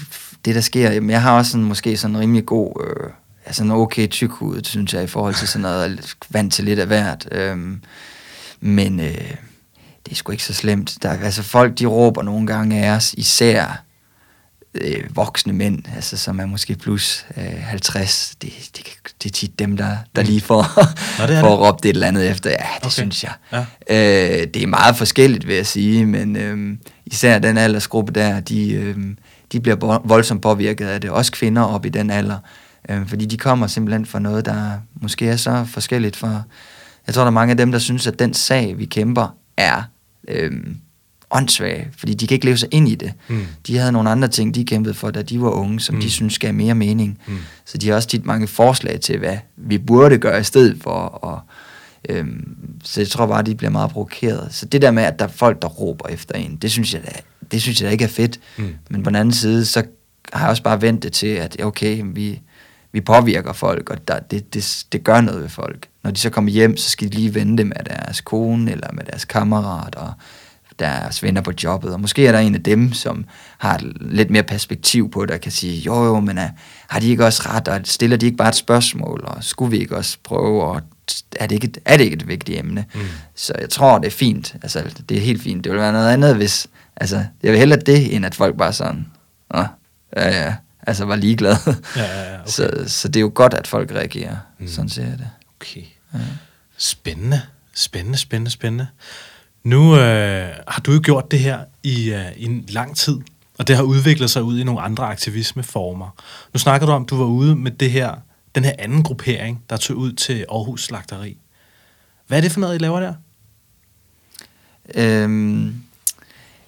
det 0.46 0.56
der 0.56 0.62
sker. 0.62 0.92
Jamen, 0.92 1.10
jeg 1.10 1.22
har 1.22 1.38
også 1.38 1.52
sådan, 1.52 1.66
måske 1.66 1.98
sådan 1.98 2.16
en 2.16 2.22
rimelig 2.22 2.46
god, 2.46 2.84
øh, 2.88 3.10
altså 3.46 3.64
en 3.64 3.72
okay 3.72 4.08
tyk 4.08 4.32
hud, 4.32 4.64
synes 4.64 4.94
jeg, 4.94 5.04
i 5.04 5.08
forhold 5.08 5.36
til 5.36 5.48
sådan 5.48 5.62
noget, 5.62 6.16
vant 6.30 6.54
til 6.54 6.66
lidt 6.66 6.80
af 6.80 6.88
hvert. 6.88 7.28
Øhm, 7.32 7.82
men 8.60 9.00
øh, 9.00 9.36
det 10.06 10.12
er 10.12 10.16
sgu 10.16 10.32
ikke 10.32 10.44
så 10.44 10.54
slemt. 10.54 10.98
Der, 11.02 11.10
altså, 11.10 11.44
folk, 11.44 11.80
de 11.80 11.86
råber 11.86 12.24
nogle 12.24 12.48
gange 12.48 12.86
af 12.86 12.96
os, 12.96 13.14
især 13.14 13.84
øh, 14.82 15.16
voksne 15.16 15.54
mænd, 15.54 15.84
altså 15.96 16.18
som 16.18 16.40
er 16.40 16.46
måske 16.46 16.76
plus 16.76 17.26
øh, 17.38 17.44
50, 17.44 18.36
det, 18.42 18.54
det, 18.78 18.84
det 19.24 19.30
er 19.30 19.34
tit 19.34 19.60
dem, 19.60 19.78
der, 19.78 19.98
der 20.16 20.22
lige 20.24 20.42
får, 20.42 20.74
Nå, 21.22 21.28
det 21.28 21.40
får 21.46 21.50
det. 21.50 21.60
råbt 21.60 21.86
et 21.86 21.90
eller 21.90 22.08
andet 22.08 22.30
efter. 22.30 22.50
Ja, 22.50 22.56
det 22.56 22.84
Okay. 22.86 22.90
synes 22.90 23.24
jeg. 23.24 23.32
Ja. 23.52 23.60
Øh, 24.42 24.48
det 24.54 24.63
er 24.63 24.68
meget 24.68 24.96
forskelligt, 24.96 25.48
vil 25.48 25.56
jeg 25.56 25.66
sige, 25.68 26.06
men 26.06 26.36
øh, 26.36 26.78
især 27.06 27.40
den 27.40 27.58
aldersgruppe 27.58 28.13
der, 28.13 28.40
de, 28.40 28.72
øh, 28.74 28.98
de 29.52 29.60
bliver 29.60 29.76
vo- 29.78 30.02
voldsomt 30.08 30.42
påvirket 30.42 30.86
af 30.88 31.02
det. 31.02 31.10
Også 31.10 31.32
kvinder 31.32 31.62
op 31.62 31.86
i 31.86 31.90
den 31.90 32.10
alder. 32.10 32.38
Øh, 32.90 33.08
fordi 33.08 33.26
de 33.26 33.38
kommer 33.38 33.68
simpelthen 33.68 34.06
fra 34.06 34.20
noget, 34.20 34.46
der 34.46 34.72
måske 35.02 35.28
er 35.28 35.36
så 35.36 35.66
forskelligt 35.70 36.16
fra... 36.16 36.42
Jeg 37.08 37.13
tror, 37.16 37.22
der 37.24 37.28
er 37.28 37.32
mange 37.32 37.52
af 37.52 37.58
dem, 37.58 37.72
der 37.72 37.80
synes, 37.80 38.08
at 38.08 38.20
den 38.20 38.34
sag, 38.34 38.78
vi 38.78 38.86
kæmper, 38.86 39.36
er 39.58 39.84
øh, 40.28 40.52
åndssvage, 41.32 41.88
fordi 41.98 42.13
de 42.13 42.28
kan 42.28 42.36
ikke 42.36 42.46
leve 42.46 42.58
sig 42.58 42.70
ind 42.72 42.88
i 42.90 42.96
det. 42.96 43.13
Mm. 43.28 43.46
De 43.68 43.78
havde 43.78 43.92
nogle 43.92 44.10
andre 44.10 44.28
ting, 44.28 44.56
de 44.56 44.66
kæmpede 44.66 44.94
for, 44.94 45.12
da 45.12 45.22
de 45.22 45.42
var 45.42 45.50
unge, 45.50 45.80
som 45.80 45.96
Mm. 45.96 46.02
de 46.02 46.10
synes 46.12 46.40
gav 46.40 46.54
mere 46.54 46.76
mening. 46.76 47.20
Mm. 47.28 47.38
Så 47.66 47.78
de 47.78 47.88
har 47.88 47.96
også 47.96 48.08
tit 48.08 48.26
mange 48.26 48.48
forslag 48.48 49.00
til, 49.00 49.18
hvad 49.20 49.38
vi 49.58 49.78
burde 49.78 50.18
gøre 50.18 50.40
i 50.40 50.44
stedet 50.44 50.78
for. 50.84 50.92
Og, 50.92 51.40
øhm, 52.10 52.56
så 52.84 53.02
jeg 53.02 53.08
tror 53.08 53.26
bare, 53.26 53.44
de 53.44 53.56
bliver 53.56 53.72
meget 53.72 53.92
provokeret. 53.92 54.48
Så 54.52 54.66
det 54.66 54.82
der 54.82 54.92
med, 54.92 55.04
at 55.04 55.20
der 55.20 55.26
er 55.26 55.30
folk, 55.30 55.62
der 55.62 55.68
råber 55.68 56.10
efter 56.10 56.36
en, 56.36 56.56
det 56.56 56.72
synes 56.72 56.94
jeg 56.94 57.02
da, 57.06 57.12
det 57.52 57.62
synes 57.62 57.82
jeg 57.82 57.88
da 57.88 57.92
ikke 57.92 58.04
er 58.04 58.10
fedt. 58.10 58.40
Mm. 58.58 58.76
Men 58.90 59.04
på 59.04 59.10
den 59.10 59.16
anden 59.16 59.34
side, 59.34 59.66
så 59.66 59.84
har 60.34 60.40
jeg 60.42 60.50
også 60.50 60.63
bare 60.63 60.82
ventet 60.82 61.04
det 61.04 61.12
til, 61.13 61.28
at 61.28 61.62
okay, 61.63 62.02
vi, 62.06 62.42
vi 62.92 63.02
påvirker 63.02 63.54
folk, 63.54 63.90
og 63.90 64.08
der, 64.08 64.20
det, 64.20 64.54
det, 64.54 64.86
det 64.92 65.04
gør 65.04 65.22
noget 65.22 65.42
ved 65.42 65.50
folk. 65.50 65.88
Når 66.04 66.12
de 66.12 66.20
så 66.20 66.30
kommer 66.30 66.52
hjem, 66.52 66.78
så 66.78 66.90
skal 66.90 67.08
de 67.10 67.13
lige 67.16 67.36
vente 67.36 67.63
med 67.63 67.76
deres 67.90 68.22
kone, 68.22 68.72
eller 68.72 68.88
med 68.94 69.04
deres 69.04 69.26
kammerat, 69.26 69.96
og 69.96 70.13
deres 70.80 71.24
venner 71.24 71.42
på 71.42 71.52
jobbet. 71.63 71.94
Og 71.94 72.02
måske 72.02 72.28
er 72.28 72.32
der 72.32 72.40
en 72.40 72.56
af 72.56 72.63
dem, 72.63 72.94
som 72.94 73.26
har 73.58 73.82
lidt 74.02 74.30
mere 74.30 74.44
perspektiv 74.44 75.12
på 75.12 75.26
det, 75.26 75.32
og 75.32 75.42
kan 75.42 75.52
sige, 75.52 75.80
jo 75.80 76.06
jo, 76.06 76.20
men 76.20 76.38
uh, 76.38 76.44
har 76.88 77.00
de 77.00 77.08
ikke 77.08 77.26
også 77.26 77.44
ret, 77.46 77.68
og 77.68 77.82
stiller 77.84 78.18
de 78.18 78.26
ikke 78.26 78.38
bare 78.38 78.50
et 78.50 78.56
spørgsmål, 78.56 79.24
og 79.24 79.44
skulle 79.44 79.72
vi 79.72 79.78
ikke 79.78 79.98
også 79.98 80.18
prøve, 80.24 80.63
og 80.63 80.82
er 81.36 81.48
det 81.48 81.56
ikke 81.56 81.68
et, 81.68 81.78
er 81.86 81.98
det 81.98 82.04
ikke 82.04 82.16
et 82.16 82.28
vigtigt 82.28 82.60
emne? 82.60 82.86
Mm. 82.94 83.02
Så 83.36 83.54
jeg 83.60 83.70
tror, 83.70 83.98
det 83.98 84.08
er 84.08 84.12
fint. 84.12 84.56
Altså, 84.63 84.84
det 85.10 85.18
er 85.18 85.22
helt 85.22 85.42
fint. 85.42 85.63
Det 85.63 85.72
vil 85.72 85.80
være 85.80 85.94
noget 85.94 86.10
andet, 86.10 86.36
hvis... 86.36 86.68
Altså, 86.96 87.26
jeg 87.44 87.52
vil 87.52 87.60
hellere 87.60 87.80
det, 87.80 88.16
end 88.16 88.26
at 88.26 88.36
folk 88.36 88.58
bare 88.58 88.74
sådan... 88.74 89.06
Nå, 89.54 89.66
ja, 90.18 90.44
ja, 90.44 90.56
altså 90.88 91.06
var 91.06 91.16
ligeglade. 91.16 91.58
Ja, 91.96 92.02
ja, 92.02 92.32
ja, 92.32 92.40
okay. 92.40 92.50
så, 92.56 92.84
så 92.88 93.08
det 93.08 93.16
er 93.16 93.22
jo 93.22 93.32
godt, 93.36 93.54
at 93.54 93.68
folk 93.68 93.92
reagerer. 93.92 94.36
Mm. 94.60 94.68
Sådan 94.68 94.90
ser 94.90 95.04
jeg 95.04 95.18
det. 95.18 95.30
Okay. 95.62 95.84
Ja. 96.13 96.20
Spændende. 96.78 97.42
Spændende, 97.74 98.18
spændende, 98.18 98.52
spændende. 98.52 98.88
Nu 99.67 99.95
øh, 99.95 100.49
har 100.67 100.82
du 100.82 100.91
jo 100.91 100.99
gjort 101.03 101.32
det 101.32 101.39
her 101.39 101.60
i, 101.84 102.13
øh, 102.13 102.38
i 102.38 102.45
en 102.45 102.65
lang 102.67 102.95
tid, 102.95 103.17
og 103.58 103.67
det 103.67 103.75
har 103.75 103.84
udviklet 103.84 104.30
sig 104.30 104.43
ud 104.43 104.60
i 104.60 104.63
nogle 104.63 104.82
andre 104.82 105.03
aktivismeformer. 105.03 106.15
Nu 106.53 106.60
snakker 106.60 106.88
du 106.88 106.93
om, 106.93 107.03
at 107.03 107.10
du 107.10 107.17
var 107.17 107.25
ude 107.25 107.56
med 107.56 107.71
det 107.71 107.91
her, 107.91 108.15
den 108.56 108.63
her 108.63 108.71
anden 108.80 109.03
gruppering, 109.03 109.63
der 109.69 109.77
tog 109.77 109.97
ud 109.97 110.12
til 110.12 110.45
Aarhus 110.49 110.84
Slagteri. 110.84 111.38
Hvad 112.27 112.38
er 112.38 112.41
det 112.41 112.51
for 112.51 112.60
noget, 112.60 112.75
I 112.75 112.77
laver 112.77 112.99
der? 112.99 113.13
Øhm, 114.95 115.75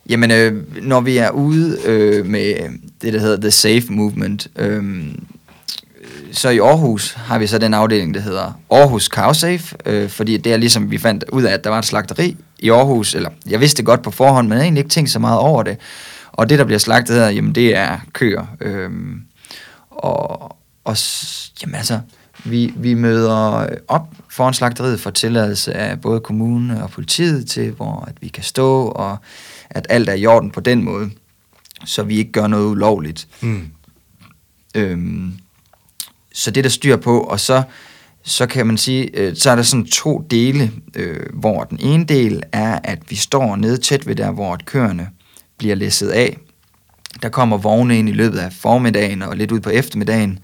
Jamen, 0.09 0.31
øh, 0.31 0.83
når 0.83 1.01
vi 1.01 1.17
er 1.17 1.29
ude 1.29 1.77
øh, 1.85 2.25
med 2.25 2.55
det, 3.01 3.13
der 3.13 3.19
hedder 3.19 3.37
The 3.41 3.51
Safe 3.51 3.85
Movement, 3.89 4.47
øh, 4.55 5.15
så 6.31 6.49
i 6.49 6.59
Aarhus 6.59 7.13
har 7.13 7.39
vi 7.39 7.47
så 7.47 7.57
den 7.57 7.73
afdeling, 7.73 8.13
der 8.13 8.19
hedder 8.19 8.59
Aarhus 8.71 9.05
Cow 9.05 9.33
Safe, 9.33 9.75
øh, 9.85 10.09
fordi 10.09 10.37
det 10.37 10.53
er 10.53 10.57
ligesom, 10.57 10.91
vi 10.91 10.97
fandt 10.97 11.23
ud 11.31 11.43
af, 11.43 11.53
at 11.53 11.63
der 11.63 11.69
var 11.69 11.79
et 11.79 11.85
slagteri 11.85 12.37
i 12.59 12.69
Aarhus, 12.69 13.15
eller 13.15 13.29
jeg 13.49 13.59
vidste 13.59 13.77
det 13.77 13.85
godt 13.85 14.01
på 14.01 14.11
forhånd, 14.11 14.47
men 14.47 14.51
jeg 14.51 14.57
havde 14.57 14.65
egentlig 14.65 14.81
ikke 14.81 14.93
tænkt 14.93 15.09
så 15.09 15.19
meget 15.19 15.39
over 15.39 15.63
det. 15.63 15.77
Og 16.31 16.49
det, 16.49 16.59
der 16.59 16.65
bliver 16.65 16.79
slagtet 16.79 17.15
her, 17.15 17.29
jamen 17.29 17.55
det 17.55 17.75
er 17.75 17.99
køer. 18.13 18.45
Øh, 18.61 18.91
og, 19.89 20.41
og 20.83 20.97
jamen 21.61 21.75
altså, 21.75 21.99
vi, 22.43 22.73
vi 22.77 22.93
møder 22.93 23.67
op 23.87 24.07
foran 24.29 24.53
slagteriet 24.53 24.99
for 24.99 25.09
tilladelse 25.09 25.73
af 25.73 26.01
både 26.01 26.19
kommune 26.19 26.83
og 26.83 26.89
politiet 26.89 27.49
til, 27.49 27.71
hvor 27.71 28.05
at 28.07 28.13
vi 28.21 28.27
kan 28.27 28.43
stå, 28.43 28.87
og 28.87 29.17
at 29.69 29.85
alt 29.89 30.09
er 30.09 30.13
i 30.13 30.25
orden 30.25 30.51
på 30.51 30.59
den 30.59 30.83
måde, 30.83 31.09
så 31.85 32.03
vi 32.03 32.17
ikke 32.17 32.31
gør 32.31 32.47
noget 32.47 32.65
ulovligt. 32.65 33.27
Mm. 33.41 33.67
Øhm, 34.75 35.33
så 36.39 36.51
det 36.51 36.63
der 36.63 36.69
styr 36.69 36.95
på, 36.95 37.19
og 37.19 37.39
så, 37.39 37.63
så 38.23 38.45
kan 38.45 38.67
man 38.67 38.77
sige, 38.77 39.09
øh, 39.13 39.35
så 39.35 39.51
er 39.51 39.55
der 39.55 39.63
sådan 39.63 39.85
to 39.85 40.27
dele, 40.31 40.71
øh, 40.95 41.25
hvor 41.33 41.63
den 41.63 41.79
ene 41.81 42.05
del 42.05 42.43
er, 42.51 42.79
at 42.83 42.99
vi 43.09 43.15
står 43.15 43.55
nede 43.55 43.77
tæt 43.77 44.07
ved 44.07 44.15
der, 44.15 44.31
hvor 44.31 44.57
køerne 44.65 45.09
bliver 45.57 45.75
læsset 45.75 46.09
af. 46.09 46.37
Der 47.21 47.29
kommer 47.29 47.57
vogne 47.57 47.99
ind 47.99 48.09
i 48.09 48.11
løbet 48.11 48.37
af 48.37 48.53
formiddagen 48.53 49.21
og 49.21 49.37
lidt 49.37 49.51
ud 49.51 49.59
på 49.59 49.69
eftermiddagen 49.69 50.39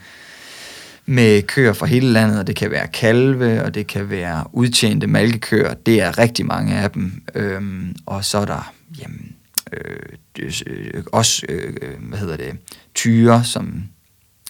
med 1.05 1.41
køer 1.41 1.73
fra 1.73 1.85
hele 1.85 2.07
landet, 2.07 2.39
og 2.39 2.47
det 2.47 2.55
kan 2.55 2.71
være 2.71 2.87
kalve, 2.87 3.63
og 3.63 3.75
det 3.75 3.87
kan 3.87 4.09
være 4.09 4.43
udtjente 4.53 5.07
malkekøer. 5.07 5.73
Det 5.73 6.01
er 6.01 6.17
rigtig 6.17 6.45
mange 6.45 6.75
af 6.75 6.91
dem. 6.91 7.23
Øhm, 7.35 7.95
og 8.05 8.25
så 8.25 8.37
er 8.37 8.45
der 8.45 8.73
jamen, 9.01 9.35
øh, 9.73 10.53
øh, 10.67 11.03
også, 11.11 11.45
øh, 11.49 11.73
øh, 11.81 12.09
hvad 12.09 12.19
hedder 12.19 12.37
det, 12.37 12.57
tyre, 12.95 13.43
som 13.43 13.83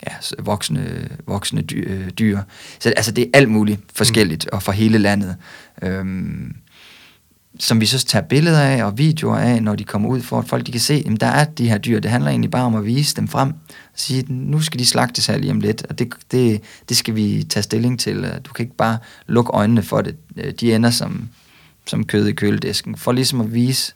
ja, 0.08 0.16
voksne, 0.40 1.10
voksne 1.28 1.62
dyr, 1.62 1.86
øh, 1.88 2.10
dyr. 2.10 2.40
Så 2.80 2.90
altså, 2.90 3.12
det 3.12 3.24
er 3.24 3.30
alt 3.34 3.50
muligt 3.50 3.82
forskelligt, 3.94 4.46
mm. 4.52 4.56
og 4.56 4.64
fra 4.64 4.72
hele 4.72 4.98
landet. 4.98 5.36
Øhm, 5.82 6.56
som 7.60 7.82
vi 7.82 7.86
så 7.86 8.06
tager 8.06 8.26
billeder 8.26 8.62
af 8.62 8.84
og 8.84 8.98
videoer 8.98 9.38
af, 9.38 9.64
når 9.64 9.76
de 9.76 9.84
kommer 9.84 10.10
ud, 10.10 10.22
for 10.22 10.40
at 10.40 10.48
folk 10.48 10.66
de 10.66 10.72
kan 10.72 10.82
se, 10.82 11.04
at 11.06 11.22
der 11.22 11.28
er 11.28 11.44
de 11.44 11.70
her 11.70 11.78
dyr. 11.78 12.00
Det 12.00 12.12
handler 12.12 12.30
egentlig 12.30 12.52
bare 12.52 12.66
om 12.66 12.76
at 12.76 12.86
vise 12.86 13.16
dem 13.16 13.28
frem. 13.28 13.50
Og 13.50 13.56
sige, 13.96 14.26
nu 14.30 14.62
skal 14.62 14.80
de 14.80 14.86
slagtes 14.86 15.26
her 15.26 15.38
lige 15.38 15.52
om 15.52 15.60
lidt, 15.60 15.86
og 15.90 16.00
det, 16.00 16.14
det, 16.32 16.62
det 16.90 16.98
skal 16.98 17.16
vi 17.16 17.46
tage 17.50 17.64
stilling 17.64 18.00
til. 18.00 18.42
Du 18.46 18.54
kan 18.54 18.66
ikke 18.66 18.76
bare 18.76 18.98
lukke 19.28 19.52
øjnene 19.54 19.84
for 19.84 20.02
det. 20.02 20.16
De 20.60 20.76
ender 20.76 20.90
som, 20.90 21.30
som 21.86 22.06
kød 22.06 22.28
i 22.28 22.32
køledisken. 22.32 22.96
For 22.98 23.12
ligesom 23.12 23.42
at 23.42 23.54
vise 23.54 23.94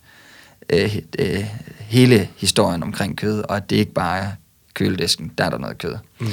øh, 0.69 0.97
øh, 1.19 1.45
hele 1.79 2.29
historien 2.37 2.83
omkring 2.83 3.17
kød, 3.17 3.43
og 3.49 3.57
at 3.57 3.69
det 3.69 3.75
ikke 3.75 3.93
bare 3.93 4.31
køledisken, 4.73 5.31
der 5.37 5.43
er 5.43 5.49
der 5.49 5.57
noget 5.57 5.77
kød. 5.77 5.95
Mm. 6.19 6.27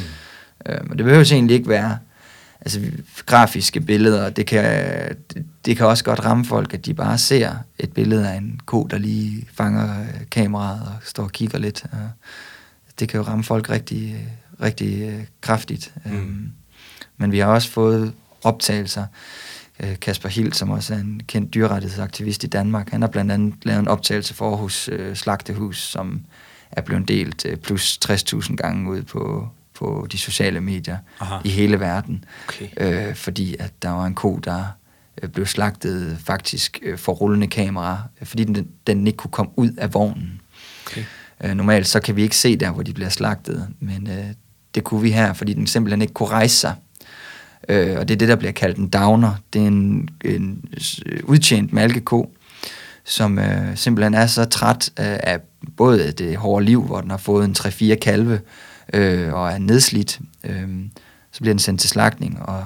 Øh, 0.66 0.88
men 0.88 0.98
det 0.98 1.04
behøver 1.04 1.32
egentlig 1.32 1.54
ikke 1.54 1.68
være 1.68 1.98
altså, 2.60 2.80
grafiske 3.26 3.80
billeder. 3.80 4.30
Det 4.30 4.46
kan, 4.46 4.64
det, 5.34 5.44
det 5.64 5.76
kan 5.76 5.86
også 5.86 6.04
godt 6.04 6.24
ramme 6.24 6.44
folk, 6.44 6.74
at 6.74 6.86
de 6.86 6.94
bare 6.94 7.18
ser 7.18 7.54
et 7.78 7.92
billede 7.92 8.30
af 8.30 8.36
en 8.36 8.60
ko, 8.66 8.84
der 8.84 8.98
lige 8.98 9.48
fanger 9.54 10.00
øh, 10.00 10.20
kameraet 10.30 10.80
og 10.80 10.94
står 11.04 11.22
og 11.22 11.32
kigger 11.32 11.58
lidt. 11.58 11.84
Det 13.00 13.08
kan 13.08 13.18
jo 13.18 13.26
ramme 13.26 13.44
folk 13.44 13.70
rigtig, 13.70 14.28
rigtig 14.62 15.08
øh, 15.08 15.24
kraftigt. 15.40 15.94
Mm. 16.04 16.52
Men 17.16 17.32
vi 17.32 17.38
har 17.38 17.46
også 17.46 17.70
fået 17.70 18.12
optagelser. 18.42 19.06
Øh, 19.80 20.00
Kasper 20.00 20.28
Hild, 20.28 20.52
som 20.52 20.70
også 20.70 20.94
er 20.94 20.98
en 20.98 21.22
kendt 21.26 21.54
dyrrettighedsaktivist 21.54 22.44
i 22.44 22.46
Danmark, 22.46 22.90
han 22.90 23.00
har 23.00 23.08
blandt 23.08 23.32
andet 23.32 23.54
lavet 23.62 23.80
en 23.80 23.88
optagelse 23.88 24.34
for 24.34 24.50
Aarhus 24.50 24.90
Slagtehus, 25.14 25.78
som 25.78 26.20
er 26.72 26.80
blevet 26.80 27.08
delt 27.08 27.46
plus 27.62 27.98
60.000 28.10 28.54
gange 28.54 28.90
ud 28.90 29.02
på, 29.02 29.48
på 29.74 30.06
de 30.12 30.18
sociale 30.18 30.60
medier 30.60 30.96
Aha. 31.20 31.36
i 31.44 31.48
hele 31.48 31.80
verden. 31.80 32.24
Okay. 32.48 32.68
Øh, 33.08 33.14
fordi 33.14 33.56
at 33.58 33.72
der 33.82 33.90
var 33.90 34.06
en 34.06 34.14
ko, 34.14 34.36
der 34.36 34.64
øh, 35.22 35.28
blev 35.28 35.46
slagtet 35.46 36.18
faktisk 36.24 36.78
øh, 36.82 36.98
for 36.98 37.12
rullende 37.12 37.46
kamera, 37.46 38.02
fordi 38.22 38.44
den, 38.44 38.68
den 38.86 39.06
ikke 39.06 39.16
kunne 39.16 39.30
komme 39.30 39.52
ud 39.56 39.70
af 39.78 39.94
vognen. 39.94 40.40
Okay. 40.86 41.04
Øh, 41.44 41.54
normalt 41.54 41.86
så 41.86 42.00
kan 42.00 42.16
vi 42.16 42.22
ikke 42.22 42.36
se 42.36 42.56
der, 42.56 42.70
hvor 42.70 42.82
de 42.82 42.92
bliver 42.92 43.10
slagtet, 43.10 43.68
men 43.80 44.08
øh, 44.10 44.24
det 44.74 44.84
kunne 44.84 45.02
vi 45.02 45.10
her, 45.10 45.32
fordi 45.32 45.52
den 45.52 45.66
simpelthen 45.66 46.02
ikke 46.02 46.14
kunne 46.14 46.28
rejse 46.28 46.56
sig. 46.56 46.74
Øh, 47.68 47.98
og 47.98 48.08
det 48.08 48.14
er 48.14 48.18
det, 48.18 48.28
der 48.28 48.36
bliver 48.36 48.52
kaldt 48.52 48.78
en 48.78 48.88
downer. 48.88 49.34
Det 49.52 49.62
er 49.62 49.66
en, 49.66 50.08
en 50.24 50.64
udtjent 51.24 51.72
malkeko, 51.72 52.32
som 53.04 53.38
øh, 53.38 53.76
simpelthen 53.76 54.14
er 54.14 54.26
så 54.26 54.44
træt 54.44 54.90
øh, 55.00 55.06
af 55.06 55.40
både 55.76 56.12
det 56.12 56.36
hårde 56.36 56.64
liv, 56.64 56.82
hvor 56.82 57.00
den 57.00 57.10
har 57.10 57.16
fået 57.16 57.44
en 57.44 57.56
3-4 57.58 57.94
kalve, 57.94 58.40
øh, 58.94 59.34
og 59.34 59.50
er 59.50 59.58
nedslidt, 59.58 60.20
øh, 60.44 60.68
så 61.32 61.40
bliver 61.40 61.54
den 61.54 61.58
sendt 61.58 61.80
til 61.80 61.90
slagtning, 61.90 62.42
og 62.42 62.64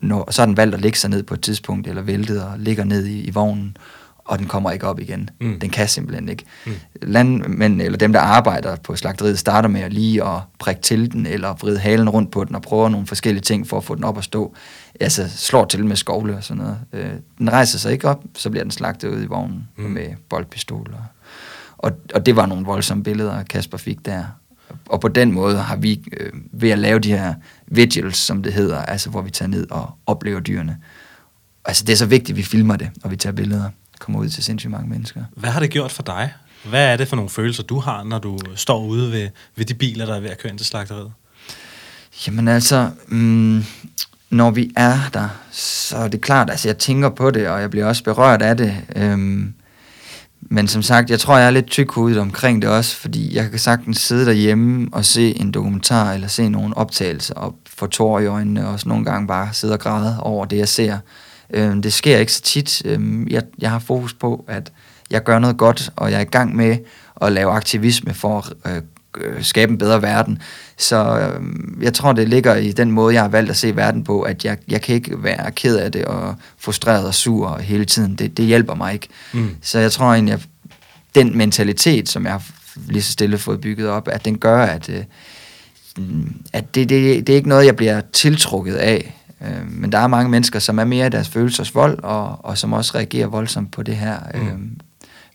når, 0.00 0.30
så 0.30 0.42
har 0.42 0.46
den 0.46 0.56
valgt 0.56 0.74
at 0.74 0.80
lægge 0.80 0.98
sig 0.98 1.10
ned 1.10 1.22
på 1.22 1.34
et 1.34 1.40
tidspunkt, 1.40 1.86
eller 1.86 2.02
væltet 2.02 2.42
og 2.42 2.58
ligger 2.58 2.84
ned 2.84 3.06
i, 3.06 3.20
i 3.20 3.30
vognen, 3.30 3.76
og 4.24 4.38
den 4.38 4.46
kommer 4.46 4.70
ikke 4.70 4.86
op 4.86 5.00
igen. 5.00 5.30
Mm. 5.40 5.60
Den 5.60 5.70
kan 5.70 5.88
simpelthen 5.88 6.28
ikke. 6.28 6.44
Mm. 6.66 6.72
Landmænd, 7.02 7.82
eller 7.82 7.98
dem, 7.98 8.12
der 8.12 8.20
arbejder 8.20 8.76
på 8.76 8.96
slagteriet, 8.96 9.38
starter 9.38 9.68
med 9.68 9.80
at 9.80 9.92
lige 9.92 10.24
at 10.24 10.40
prikke 10.58 10.82
til 10.82 11.12
den, 11.12 11.26
eller 11.26 11.54
vride 11.54 11.78
halen 11.78 12.08
rundt 12.08 12.30
på 12.30 12.44
den, 12.44 12.54
og 12.54 12.62
prøver 12.62 12.88
nogle 12.88 13.06
forskellige 13.06 13.42
ting 13.42 13.68
for 13.68 13.76
at 13.76 13.84
få 13.84 13.94
den 13.94 14.04
op 14.04 14.18
at 14.18 14.24
stå. 14.24 14.54
Altså 15.00 15.28
slår 15.28 15.64
til 15.64 15.86
med 15.86 15.96
skovle 15.96 16.36
og 16.36 16.44
sådan 16.44 16.62
noget. 16.62 16.78
Øh, 16.92 17.10
den 17.38 17.52
rejser 17.52 17.78
sig 17.78 17.92
ikke 17.92 18.08
op, 18.08 18.24
så 18.34 18.50
bliver 18.50 18.64
den 18.64 18.70
slagtet 18.70 19.08
ud 19.08 19.22
i 19.22 19.26
vognen 19.26 19.68
mm. 19.76 19.84
med 19.84 20.06
boldpistoler. 20.28 20.98
Og, 21.84 21.92
og 22.14 22.26
det 22.26 22.36
var 22.36 22.46
nogle 22.46 22.64
voldsomme 22.64 23.04
billeder, 23.04 23.42
Kasper 23.42 23.78
fik 23.78 24.06
der 24.06 24.24
og 24.88 25.00
på 25.00 25.08
den 25.08 25.32
måde 25.32 25.58
har 25.58 25.76
vi, 25.76 26.02
øh, 26.12 26.32
ved 26.52 26.70
at 26.70 26.78
lave 26.78 26.98
de 26.98 27.08
her 27.08 27.34
vigils, 27.66 28.16
som 28.16 28.42
det 28.42 28.52
hedder, 28.52 28.82
altså 28.82 29.10
hvor 29.10 29.22
vi 29.22 29.30
tager 29.30 29.48
ned 29.48 29.70
og 29.70 29.90
oplever 30.06 30.40
dyrene. 30.40 30.78
Altså 31.64 31.84
det 31.84 31.92
er 31.92 31.96
så 31.96 32.06
vigtigt, 32.06 32.30
at 32.30 32.36
vi 32.36 32.42
filmer 32.42 32.76
det, 32.76 32.90
og 33.02 33.10
vi 33.10 33.16
tager 33.16 33.34
billeder, 33.34 33.70
kommer 33.98 34.20
ud 34.20 34.28
til 34.28 34.44
sindssygt 34.44 34.70
mange 34.70 34.88
mennesker. 34.88 35.24
Hvad 35.36 35.50
har 35.50 35.60
det 35.60 35.70
gjort 35.70 35.92
for 35.92 36.02
dig? 36.02 36.32
Hvad 36.64 36.92
er 36.92 36.96
det 36.96 37.08
for 37.08 37.16
nogle 37.16 37.30
følelser, 37.30 37.62
du 37.62 37.78
har, 37.78 38.04
når 38.04 38.18
du 38.18 38.38
står 38.54 38.84
ude 38.84 39.12
ved, 39.12 39.28
ved 39.56 39.64
de 39.64 39.74
biler, 39.74 40.06
der 40.06 40.14
er 40.14 40.20
ved 40.20 40.30
at 40.30 40.38
køre 40.38 40.50
ind 40.50 40.58
til 40.58 40.66
slagteriet? 40.66 41.12
Jamen 42.26 42.48
altså, 42.48 42.90
mm, 43.06 43.64
når 44.30 44.50
vi 44.50 44.72
er 44.76 44.98
der, 45.12 45.28
så 45.50 45.96
er 45.96 46.08
det 46.08 46.20
klart, 46.20 46.50
altså 46.50 46.68
jeg 46.68 46.78
tænker 46.78 47.08
på 47.08 47.30
det, 47.30 47.48
og 47.48 47.60
jeg 47.60 47.70
bliver 47.70 47.86
også 47.86 48.04
berørt 48.04 48.42
af 48.42 48.56
det. 48.56 48.76
Øhm, 48.96 49.54
men 50.50 50.68
som 50.68 50.82
sagt, 50.82 51.10
jeg 51.10 51.20
tror, 51.20 51.36
jeg 51.36 51.46
er 51.46 51.50
lidt 51.50 51.66
tykhudet 51.66 52.18
omkring 52.18 52.62
det 52.62 52.70
også, 52.70 52.96
fordi 52.96 53.36
jeg 53.36 53.50
kan 53.50 53.58
sagtens 53.58 53.98
sidde 53.98 54.26
derhjemme 54.26 54.88
og 54.92 55.04
se 55.04 55.40
en 55.40 55.50
dokumentar, 55.50 56.12
eller 56.12 56.28
se 56.28 56.48
nogle 56.48 56.76
optagelser, 56.76 57.34
og 57.34 57.54
få 57.66 57.86
tårer 57.86 58.20
i 58.20 58.26
øjnene, 58.26 58.66
og 58.66 58.72
også 58.72 58.88
nogle 58.88 59.04
gange 59.04 59.26
bare 59.26 59.48
sidde 59.52 59.74
og 59.74 59.80
græde 59.80 60.20
over 60.20 60.44
det, 60.44 60.56
jeg 60.56 60.68
ser. 60.68 60.98
Øhm, 61.50 61.82
det 61.82 61.92
sker 61.92 62.18
ikke 62.18 62.32
så 62.32 62.42
tit. 62.42 62.82
Øhm, 62.84 63.26
jeg, 63.30 63.42
jeg 63.58 63.70
har 63.70 63.78
fokus 63.78 64.14
på, 64.14 64.44
at 64.48 64.72
jeg 65.10 65.22
gør 65.22 65.38
noget 65.38 65.56
godt, 65.56 65.90
og 65.96 66.10
jeg 66.10 66.16
er 66.16 66.20
i 66.20 66.24
gang 66.24 66.56
med 66.56 66.76
at 67.20 67.32
lave 67.32 67.52
aktivisme 67.52 68.14
for 68.14 68.46
at 68.64 68.76
øh, 68.76 68.82
skabe 69.40 69.72
en 69.72 69.78
bedre 69.78 70.02
verden. 70.02 70.42
Så 70.76 71.18
øh, 71.18 71.42
jeg 71.82 71.94
tror, 71.94 72.12
det 72.12 72.28
ligger 72.28 72.54
i 72.56 72.72
den 72.72 72.90
måde, 72.90 73.14
jeg 73.14 73.22
har 73.22 73.28
valgt 73.28 73.50
at 73.50 73.56
se 73.56 73.76
verden 73.76 74.04
på, 74.04 74.22
at 74.22 74.44
jeg, 74.44 74.58
jeg 74.68 74.82
kan 74.82 74.94
ikke 74.94 75.22
være 75.22 75.50
ked 75.50 75.76
af 75.76 75.92
det 75.92 76.04
og 76.04 76.34
frustreret 76.58 77.06
og 77.06 77.14
sur 77.14 77.58
hele 77.58 77.84
tiden. 77.84 78.14
Det, 78.14 78.36
det 78.36 78.44
hjælper 78.44 78.74
mig 78.74 78.92
ikke. 78.92 79.08
Mm. 79.32 79.50
Så 79.62 79.78
jeg 79.78 79.92
tror 79.92 80.06
egentlig, 80.06 80.34
at 80.34 80.48
den 81.14 81.36
mentalitet, 81.36 82.08
som 82.08 82.24
jeg 82.24 82.32
har 82.32 82.42
lige 82.86 83.02
så 83.02 83.12
stille 83.12 83.38
fået 83.38 83.60
bygget 83.60 83.88
op, 83.88 84.08
at 84.08 84.24
den 84.24 84.38
gør, 84.38 84.62
at, 84.62 84.88
øh, 84.88 85.04
at 86.52 86.74
det, 86.74 86.88
det, 86.88 87.26
det 87.26 87.32
er 87.32 87.36
ikke 87.36 87.48
noget, 87.48 87.66
jeg 87.66 87.76
bliver 87.76 88.00
tiltrukket 88.12 88.74
af. 88.74 89.14
Øh, 89.40 89.70
men 89.70 89.92
der 89.92 89.98
er 89.98 90.06
mange 90.06 90.30
mennesker, 90.30 90.58
som 90.58 90.78
er 90.78 90.84
mere 90.84 91.06
i 91.06 91.10
deres 91.10 91.28
følelsesvold, 91.28 91.98
og, 92.02 92.44
og 92.44 92.58
som 92.58 92.72
også 92.72 92.92
reagerer 92.94 93.26
voldsomt 93.26 93.72
på 93.72 93.82
det 93.82 93.96
her, 93.96 94.18
mm. 94.34 94.40
øh, 94.40 94.58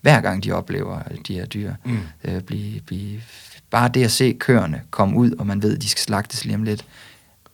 hver 0.02 0.20
gang 0.20 0.44
de 0.44 0.52
oplever 0.52 0.98
de 1.28 1.34
her 1.34 1.46
dyr 1.46 1.72
mm. 1.84 1.98
øh, 2.24 2.40
blive, 2.40 2.80
blive 2.80 3.20
bare 3.70 3.90
det 3.94 4.04
at 4.04 4.10
se 4.10 4.32
køerne 4.32 4.80
komme 4.90 5.16
ud, 5.16 5.32
og 5.38 5.46
man 5.46 5.62
ved, 5.62 5.76
at 5.76 5.82
de 5.82 5.88
skal 5.88 6.00
slagtes 6.00 6.44
lige 6.44 6.54
om 6.54 6.62
lidt, 6.62 6.84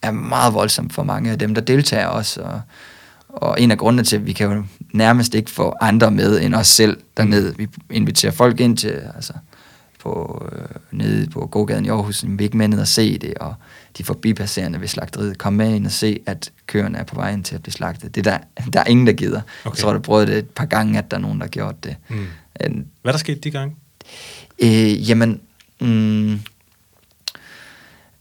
er 0.02 0.11
meget 0.11 0.55
voldsomt 0.55 0.92
for 0.92 1.02
mange 1.02 1.31
af 1.31 1.38
dem, 1.38 1.55
der 1.55 1.62
deltager 1.62 2.07
også. 2.07 2.42
Og, 2.42 2.61
og 3.29 3.61
en 3.61 3.70
af 3.70 3.79
grundene 3.79 4.02
til, 4.02 4.16
at 4.16 4.26
vi 4.26 4.33
kan 4.33 4.52
jo 4.52 4.64
nærmest 4.92 5.35
ikke 5.35 5.50
få 5.50 5.74
andre 5.81 6.10
med 6.10 6.40
end 6.42 6.54
os 6.54 6.67
selv 6.67 7.00
dernede. 7.17 7.56
Vi 7.56 7.69
inviterer 7.90 8.33
folk 8.33 8.60
ind 8.60 8.77
til, 8.77 9.02
altså, 9.14 9.33
på, 10.06 10.48
øh, 10.52 10.69
nede 10.90 11.31
på 11.31 11.46
gågaden 11.46 11.85
i 11.85 11.88
Aarhus, 11.88 12.25
vi 12.27 12.35
er 12.38 12.40
ikke 12.40 12.56
med 12.56 12.69
ned 12.69 12.81
og 12.81 12.88
se 12.88 13.19
det, 13.19 13.35
og 13.35 13.54
de 13.98 14.04
forbipasserende 14.04 14.81
ved 14.81 14.88
slagteriet, 14.88 15.38
kom 15.38 15.52
med 15.52 15.75
ind 15.75 15.87
og 15.87 15.92
se, 15.92 16.21
at 16.27 16.52
køerne 16.67 16.98
er 16.98 17.04
på 17.04 17.14
vej 17.14 17.33
ind 17.33 17.44
til 17.44 17.54
at 17.54 17.62
blive 17.62 17.73
slagtet. 17.73 18.14
Det 18.14 18.25
der, 18.25 18.38
der 18.73 18.81
er 18.81 18.85
ingen, 18.85 19.06
der 19.06 19.12
gider. 19.12 19.40
Okay. 19.64 19.77
Jeg 19.77 19.83
tror, 19.83 19.92
der 19.92 20.00
prøvede 20.00 20.27
det 20.27 20.38
et 20.38 20.50
par 20.50 20.64
gange, 20.64 20.98
at 20.98 21.10
der 21.10 21.17
er 21.17 21.21
nogen, 21.21 21.40
der 21.40 21.46
gjort 21.46 21.85
det. 21.85 21.96
Mm. 22.08 22.27
En, 22.64 22.87
Hvad 23.02 23.12
der 23.12 23.19
skete 23.19 23.40
de 23.40 23.50
gange? 23.50 23.77
Øh, 24.58 25.10
jamen, 25.10 25.40
Mm, 25.81 26.40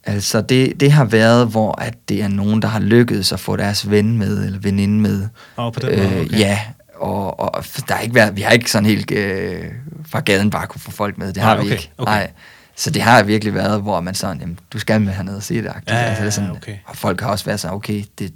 altså, 0.03 0.41
det, 0.41 0.79
det 0.79 0.91
har 0.91 1.05
været, 1.05 1.47
hvor 1.47 1.81
at 1.81 1.93
det 2.09 2.21
er 2.21 2.27
nogen, 2.27 2.61
der 2.61 2.67
har 2.67 2.79
lykkedes 2.79 3.31
at 3.31 3.39
få 3.39 3.55
deres 3.55 3.89
ven 3.89 4.17
med, 4.17 4.45
eller 4.45 4.59
veninde 4.59 5.01
med. 5.01 5.27
Oh, 5.57 5.73
på 5.73 5.79
den 5.79 5.99
måde, 5.99 6.15
øh, 6.15 6.21
okay. 6.21 6.39
Ja, 6.39 6.59
og, 6.95 7.39
og 7.39 7.65
der 7.87 7.93
har 7.93 8.01
ikke 8.01 8.15
været, 8.15 8.35
vi 8.35 8.41
har 8.41 8.51
ikke 8.51 8.71
sådan 8.71 8.85
helt 8.85 9.11
øh, 9.11 9.63
fra 10.07 10.19
gaden 10.19 10.49
bare 10.49 10.67
kunne 10.67 10.81
få 10.81 10.91
folk 10.91 11.17
med. 11.17 11.27
Det 11.27 11.35
Nej, 11.37 11.45
har 11.45 11.55
vi 11.55 11.61
okay, 11.61 11.71
ikke. 11.71 11.91
okay. 11.97 12.11
Nej. 12.11 12.31
Så 12.77 12.89
det 12.89 13.01
har 13.01 13.23
virkelig 13.23 13.53
været, 13.53 13.81
hvor 13.81 14.01
man 14.01 14.15
sådan, 14.15 14.39
jamen, 14.39 14.59
du 14.73 14.79
skal 14.79 15.01
med 15.01 15.13
hernede 15.13 15.37
og 15.37 15.43
se 15.43 15.55
det. 15.55 15.71
Ja, 15.87 15.93
altså, 15.95 16.21
det 16.21 16.27
er 16.27 16.31
sådan, 16.31 16.51
okay. 16.51 16.75
Og 16.85 16.95
folk 16.95 17.21
har 17.21 17.29
også 17.29 17.45
været 17.45 17.59
så, 17.59 17.69
okay, 17.69 18.03
det, 18.19 18.33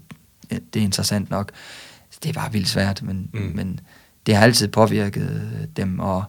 det 0.49 0.79
er 0.79 0.83
interessant 0.83 1.29
nok. 1.29 1.51
Det 2.23 2.29
er 2.29 2.33
bare 2.33 2.51
vildt 2.51 2.69
svært, 2.69 3.01
men, 3.03 3.29
mm. 3.33 3.51
men 3.55 3.79
det 4.25 4.35
har 4.35 4.43
altid 4.43 4.67
påvirket 4.67 5.41
dem, 5.77 5.99
og 5.99 6.23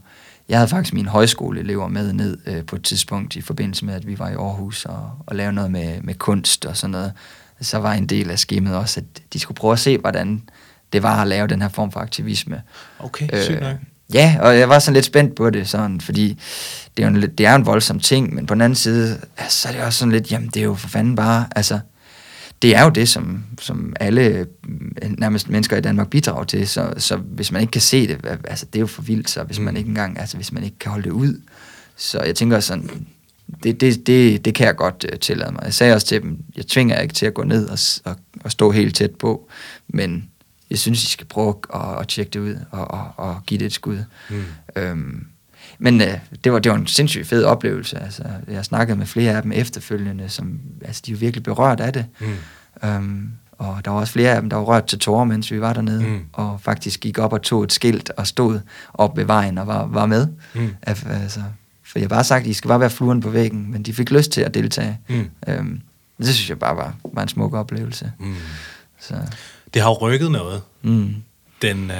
jeg 0.50 0.58
havde 0.58 0.68
faktisk 0.68 0.94
mine 0.94 1.08
højskoleelever 1.08 1.88
med 1.88 2.12
ned 2.12 2.38
øh, 2.46 2.64
på 2.64 2.76
et 2.76 2.82
tidspunkt 2.84 3.36
i 3.36 3.40
forbindelse 3.40 3.84
med, 3.84 3.94
at 3.94 4.06
vi 4.06 4.18
var 4.18 4.28
i 4.28 4.34
Aarhus 4.34 4.84
og, 4.84 5.10
og 5.26 5.36
lavede 5.36 5.52
noget 5.52 5.70
med, 5.70 6.00
med 6.02 6.14
kunst 6.14 6.66
og 6.66 6.76
sådan 6.76 6.90
noget. 6.90 7.12
Så 7.60 7.78
var 7.78 7.92
en 7.92 8.06
del 8.06 8.30
af 8.30 8.38
skemaet 8.38 8.76
også, 8.76 9.00
at 9.00 9.22
de 9.32 9.38
skulle 9.40 9.56
prøve 9.56 9.72
at 9.72 9.78
se, 9.78 9.98
hvordan 9.98 10.42
det 10.92 11.02
var 11.02 11.22
at 11.22 11.28
lave 11.28 11.46
den 11.46 11.62
her 11.62 11.68
form 11.68 11.92
for 11.92 12.00
aktivisme. 12.00 12.62
Okay, 12.98 13.28
sygt 13.42 13.60
nok. 13.60 13.76
ja, 14.14 14.36
og 14.40 14.58
jeg 14.58 14.68
var 14.68 14.78
sådan 14.78 14.94
lidt 14.94 15.04
spændt 15.04 15.34
på 15.34 15.50
det, 15.50 15.68
sådan, 15.68 16.00
fordi 16.00 16.28
det 16.96 17.02
er, 17.02 17.06
jo 17.08 17.14
en, 17.14 17.20
lidt- 17.20 17.38
det 17.38 17.46
er 17.46 17.54
en 17.54 17.66
voldsom 17.66 18.00
ting, 18.00 18.34
men 18.34 18.46
på 18.46 18.54
den 18.54 18.60
anden 18.60 18.76
side, 18.76 19.20
altså, 19.36 19.60
så 19.60 19.68
er 19.68 19.72
det 19.72 19.82
også 19.82 19.98
sådan 19.98 20.12
lidt, 20.12 20.32
jamen 20.32 20.48
det 20.48 20.60
er 20.60 20.64
jo 20.64 20.74
for 20.74 20.88
fanden 20.88 21.16
bare, 21.16 21.46
altså, 21.56 21.80
det 22.62 22.76
er 22.76 22.84
jo 22.84 22.90
det, 22.90 23.08
som, 23.08 23.44
som 23.60 23.92
alle 24.00 24.22
øh, 25.02 25.10
nærmest 25.18 25.48
mennesker 25.48 25.76
i 25.76 25.80
Danmark 25.80 26.08
bidrager 26.10 26.44
til, 26.44 26.68
så, 26.68 26.92
så 26.98 27.16
hvis 27.16 27.52
man 27.52 27.60
ikke 27.60 27.70
kan 27.70 27.80
se 27.80 28.08
det, 28.08 28.38
altså 28.44 28.66
det 28.66 28.76
er 28.76 28.80
jo 28.80 28.86
for 28.86 29.02
vildt, 29.02 29.30
så 29.30 29.42
hvis 29.44 29.58
Mm. 29.58 29.64
man 29.64 29.76
ikke 29.76 29.88
engang, 29.88 30.18
altså 30.18 30.36
hvis 30.36 30.52
man 30.52 30.64
ikke 30.64 30.78
kan 30.78 30.90
holde 30.90 31.04
det 31.04 31.10
ud, 31.10 31.40
så 31.96 32.22
jeg 32.22 32.34
tænker 32.34 32.60
sådan, 32.60 32.90
det, 33.62 33.80
det, 33.80 34.06
det, 34.06 34.44
det 34.44 34.54
kan 34.54 34.66
jeg 34.66 34.76
godt 34.76 35.06
uh, 35.12 35.18
tillade 35.18 35.52
mig. 35.52 35.60
Jeg 35.64 35.74
sagde 35.74 35.94
også 35.94 36.06
til 36.06 36.22
dem, 36.22 36.38
jeg 36.56 36.66
tvinger 36.66 36.94
jer 36.94 37.02
ikke 37.02 37.14
til 37.14 37.26
at 37.26 37.34
gå 37.34 37.44
ned 37.44 37.68
og, 37.68 37.78
og, 38.04 38.16
og 38.44 38.50
stå 38.52 38.70
helt 38.70 38.96
tæt 38.96 39.10
på, 39.10 39.48
men 39.88 40.24
jeg 40.70 40.78
synes, 40.78 41.04
I 41.04 41.06
skal 41.06 41.26
prøve 41.26 41.54
at, 41.74 41.80
at 42.00 42.08
tjekke 42.08 42.30
det 42.30 42.40
ud 42.40 42.56
og, 42.70 42.90
og, 42.90 43.12
og 43.16 43.42
give 43.46 43.58
det 43.58 43.66
et 43.66 43.72
skud. 43.72 43.98
Mm. 44.30 44.44
Øhm, 44.76 45.26
men 45.82 46.00
øh, 46.00 46.18
det, 46.44 46.52
var, 46.52 46.58
det 46.58 46.72
var 46.72 46.78
en 46.78 46.86
sindssygt 46.86 47.26
fed 47.26 47.44
oplevelse. 47.44 47.98
Altså, 47.98 48.22
jeg 48.48 48.64
snakkede 48.64 48.98
med 48.98 49.06
flere 49.06 49.32
af 49.36 49.42
dem 49.42 49.52
efterfølgende, 49.52 50.28
som 50.28 50.60
altså, 50.84 51.02
de 51.06 51.12
er 51.12 51.16
virkelig 51.16 51.42
berørt 51.42 51.80
af 51.80 51.92
det. 51.92 52.06
Mm. 52.20 52.88
Øhm, 52.88 53.30
og 53.58 53.84
der 53.84 53.90
var 53.90 54.00
også 54.00 54.12
flere 54.12 54.30
af 54.34 54.40
dem, 54.40 54.50
der 54.50 54.56
var 54.56 54.64
rørt 54.64 54.86
til 54.86 54.98
tårer, 54.98 55.24
mens 55.24 55.50
vi 55.50 55.60
var 55.60 55.72
dernede, 55.72 56.02
Mm. 56.02 56.20
og 56.32 56.60
faktisk 56.62 57.00
gik 57.00 57.18
op 57.18 57.32
og 57.32 57.42
tog 57.42 57.64
et 57.64 57.72
skilt 57.72 58.10
og 58.16 58.26
stod 58.26 58.60
op 58.94 59.16
ved 59.16 59.24
vejen 59.24 59.58
og 59.58 59.66
var, 59.66 59.86
var 59.86 60.06
med. 60.06 60.26
Mm. 60.54 60.74
Altså, 60.82 61.42
for 61.84 61.98
jeg 61.98 62.04
har 62.04 62.08
bare 62.08 62.24
sagt, 62.24 62.44
at 62.44 62.50
I 62.50 62.52
skal 62.52 62.68
bare 62.68 62.80
være 62.80 62.90
fluen 62.90 63.20
på 63.20 63.30
væggen, 63.30 63.72
men 63.72 63.82
de 63.82 63.92
fik 63.94 64.10
lyst 64.10 64.30
til 64.32 64.40
at 64.40 64.54
deltage. 64.54 64.98
Mm. 65.08 65.30
Øhm, 65.48 65.80
det 66.18 66.34
synes 66.34 66.48
jeg 66.50 66.58
bare 66.58 66.76
var, 66.76 66.94
var 67.12 67.22
en 67.22 67.28
smuk 67.28 67.54
oplevelse. 67.54 68.12
Mm. 68.18 68.34
Så, 69.00 69.14
Det 69.74 69.82
har 69.82 69.88
jo 69.88 69.94
rykket 70.00 70.30
noget, 70.30 70.62
mm. 70.82 71.14
den 71.62 71.90
øh, 71.90 71.96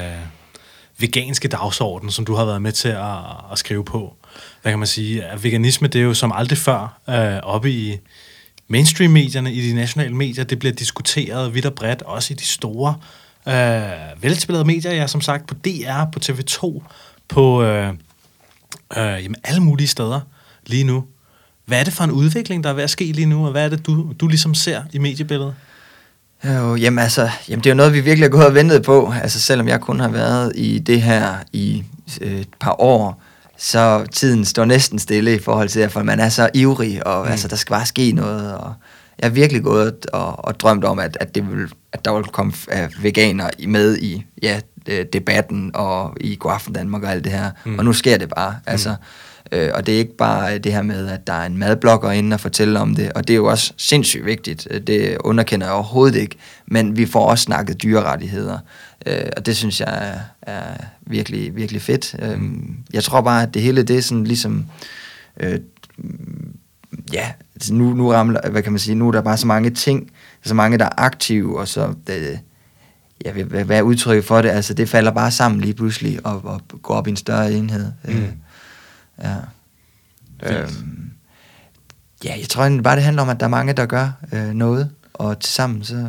veganske 1.01 1.49
dagsorden, 1.49 2.11
som 2.11 2.25
du 2.25 2.35
har 2.35 2.45
været 2.45 2.63
med 2.63 2.73
til 2.73 2.89
at, 2.89 3.17
at 3.53 3.59
skrive 3.59 3.85
på. 3.85 4.17
Hvad 4.63 4.73
kan 4.73 4.79
man 4.79 4.89
sige? 4.89 5.25
At 5.25 5.45
veganisme, 5.45 5.89
det 5.89 6.01
er 6.01 6.05
jo 6.05 6.15
som 6.15 6.33
aldrig 6.33 6.59
før 6.59 7.01
øh, 7.09 7.41
oppe 7.43 7.73
i 7.73 7.99
mainstream-medierne, 8.69 9.53
i 9.53 9.71
de 9.71 9.75
nationale 9.75 10.15
medier. 10.15 10.45
Det 10.45 10.59
bliver 10.59 10.73
diskuteret 10.73 11.55
vidt 11.55 11.67
og 11.67 11.75
bredt, 11.75 12.03
også 12.03 12.33
i 12.33 12.37
de 12.37 12.45
store, 12.45 12.95
øh, 13.49 14.23
velspillede 14.23 14.65
medier, 14.65 14.93
ja, 14.93 15.07
som 15.07 15.21
sagt, 15.21 15.47
på 15.47 15.55
DR, 15.55 16.05
på 16.13 16.21
TV2, 16.25 16.83
på 17.29 17.63
øh, 17.63 17.89
øh, 18.97 19.25
jamen, 19.25 19.37
alle 19.45 19.61
mulige 19.61 19.89
steder 19.89 20.21
lige 20.67 20.85
nu. 20.85 21.05
Hvad 21.65 21.81
er 21.81 21.85
det 21.85 21.93
for 21.93 22.05
en 22.05 22.11
udvikling, 22.11 22.65
der 22.65 22.71
er 22.71 22.75
ved 22.75 22.83
at 22.83 22.91
ske 22.91 23.05
lige 23.05 23.27
nu, 23.27 23.45
og 23.45 23.51
hvad 23.51 23.65
er 23.65 23.69
det, 23.69 23.87
du, 23.87 24.13
du 24.21 24.29
ligesom 24.29 24.55
ser 24.55 24.83
i 24.93 24.99
mediebilledet? 24.99 25.55
Jo, 26.45 26.77
jamen 26.77 26.99
altså, 26.99 27.31
jamen 27.49 27.65
det 27.65 27.71
er 27.71 27.75
jo 27.75 27.77
noget, 27.77 27.93
vi 27.93 28.01
virkelig 28.01 28.25
har 28.25 28.31
gået 28.31 28.47
og 28.47 28.55
ventet 28.55 28.83
på. 28.83 29.13
Altså 29.23 29.41
selvom 29.41 29.69
jeg 29.69 29.81
kun 29.81 30.01
har 30.01 30.09
været 30.09 30.53
i 30.55 30.79
det 30.79 31.03
her 31.03 31.35
i 31.53 31.85
øh, 32.21 32.41
et 32.41 32.49
par 32.61 32.81
år, 32.81 33.23
så 33.59 34.07
tiden 34.13 34.45
står 34.45 34.65
næsten 34.65 34.99
stille 34.99 35.35
i 35.35 35.39
forhold 35.39 35.69
til, 35.69 35.81
at 35.81 36.05
man 36.05 36.21
er 36.21 36.29
så 36.29 36.49
ivrig, 36.55 37.07
og 37.07 37.21
Mm. 37.21 37.27
mm. 37.27 37.31
altså, 37.33 37.49
der 37.49 37.57
skal 37.57 37.73
bare 37.73 37.87
ske 37.87 38.13
noget. 38.13 38.55
Og 38.55 38.73
jeg 39.19 39.29
har 39.29 39.35
virkelig 39.35 39.63
gået 39.63 40.07
og, 40.13 40.45
og 40.45 40.61
drømt 40.61 40.85
om, 40.85 40.99
at, 40.99 41.17
at, 41.21 41.35
det 41.35 41.51
vil, 41.51 41.69
at 41.93 42.05
der 42.05 42.15
vil 42.17 42.25
komme 42.25 42.53
uh, 42.73 43.05
veganer 43.05 43.51
med 43.69 43.99
i 43.99 44.25
ja, 44.43 44.61
øh, 44.89 45.05
debatten 45.13 45.71
og 45.75 46.17
i 46.21 46.37
Godaften 46.41 46.73
Danmark 46.75 47.03
og 47.03 47.11
alt 47.11 47.25
det 47.25 47.33
her. 47.33 47.51
Mm. 47.65 47.73
Mm. 47.73 47.79
Og 47.79 47.85
nu 47.85 47.93
sker 47.93 48.19
det 48.19 48.29
bare. 48.37 48.57
Altså, 48.67 48.95
Øh, 49.53 49.71
og 49.75 49.87
det 49.87 49.95
er 49.95 49.99
ikke 49.99 50.17
bare 50.17 50.55
øh, 50.55 50.65
det 50.65 50.73
her 50.73 50.83
med, 50.83 51.09
at 51.09 51.27
der 51.27 51.33
er 51.33 51.47
en 51.47 51.59
madblogger 51.59 52.11
inde 52.11 52.35
og 52.35 52.41
fortæller 52.41 52.81
om 52.81 52.95
det, 52.95 53.13
og 53.13 53.29
det 53.29 53.35
er 53.35 53.37
jo 53.37 53.47
også 53.47 53.73
sindssygt 53.77 54.25
vigtigt. 54.25 54.69
Øh, 54.71 54.81
det 54.81 55.17
underkender 55.21 55.67
jeg 55.67 55.75
overhovedet 55.75 56.17
ikke, 56.21 56.37
men 56.67 56.97
vi 56.97 57.07
får 57.07 57.27
også 57.27 57.43
snakket 57.43 57.83
dyrerettigheder, 57.83 58.59
øh, 59.07 59.23
og 59.37 59.47
det 59.47 59.57
synes 59.57 59.81
jeg 59.81 60.09
er, 60.13 60.19
er 60.53 60.75
virkelig, 61.07 61.57
virkelig 61.57 61.83
fedt. 61.83 62.17
Mm. 62.39 62.77
Jeg 62.93 63.05
tror 63.05 63.21
bare, 63.21 63.43
at 63.43 63.55
det 63.55 63.63
hele 63.63 63.83
det 63.83 63.97
er 63.99 64.03
sådan 64.03 64.25
ligesom... 64.25 64.67
Øh, 65.41 65.59
ja, 67.13 67.33
nu, 67.71 67.95
nu 67.95 68.11
ramler, 68.11 68.41
hvad 68.51 68.63
kan 68.63 68.73
man 68.73 68.79
sige, 68.79 68.95
nu 68.95 69.09
er 69.09 69.13
der 69.13 69.21
bare 69.21 69.37
så 69.37 69.47
mange 69.47 69.71
ting, 69.71 70.11
så 70.45 70.55
mange, 70.55 70.79
der 70.79 70.85
er 70.85 70.91
aktive, 70.97 71.59
og 71.61 71.69
så, 71.69 71.95
det, 72.07 72.39
ja, 73.25 73.31
ved, 73.33 73.45
hvad- 73.45 73.65
hvad 73.65 73.79
er 73.79 73.83
udtrykket 73.83 74.25
for 74.25 74.43
det? 74.43 74.49
Altså, 74.49 74.75
det 74.75 74.89
falder 74.89 75.11
bare 75.11 75.31
sammen 75.31 75.61
lige 75.61 75.75
pludselig, 75.75 76.27
og, 76.27 76.41
og 76.45 76.61
går 76.83 76.95
op 76.95 77.07
i 77.07 77.11
en 77.11 77.17
større 77.17 77.53
enhed. 77.53 77.93
Mm. 78.05 78.13
Ja. 79.23 79.37
Øhm, 80.43 81.11
ja, 82.25 82.35
jeg 82.39 82.49
tror 82.49 82.63
egentlig 82.63 82.85
bare, 82.85 82.97
det 82.97 83.05
handler 83.05 83.23
om, 83.23 83.29
at 83.29 83.41
der 83.41 83.47
er 83.47 83.51
mange, 83.51 83.73
der 83.73 83.87
gør 83.87 84.11
øh, 84.33 84.51
noget, 84.51 84.91
og 85.13 85.41
tilsammen 85.41 85.85
så 85.85 86.09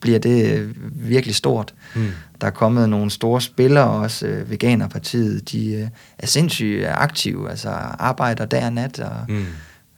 bliver 0.00 0.18
det 0.18 0.58
øh, 0.58 0.74
virkelig 1.08 1.34
stort. 1.34 1.74
Mm. 1.94 2.10
Der 2.40 2.46
er 2.46 2.50
kommet 2.50 2.88
nogle 2.88 3.10
store 3.10 3.40
spillere 3.40 3.90
også, 3.90 4.26
øh, 4.26 4.50
Veganerpartiet, 4.50 5.52
de 5.52 5.72
øh, 5.72 5.88
er 6.18 6.26
sindssygt 6.26 6.86
aktive, 6.88 7.50
altså 7.50 7.68
arbejder 7.98 8.44
dag 8.46 8.64
og 8.64 8.72
nat, 8.72 9.00
og 9.00 9.24
Mm. 9.28 9.44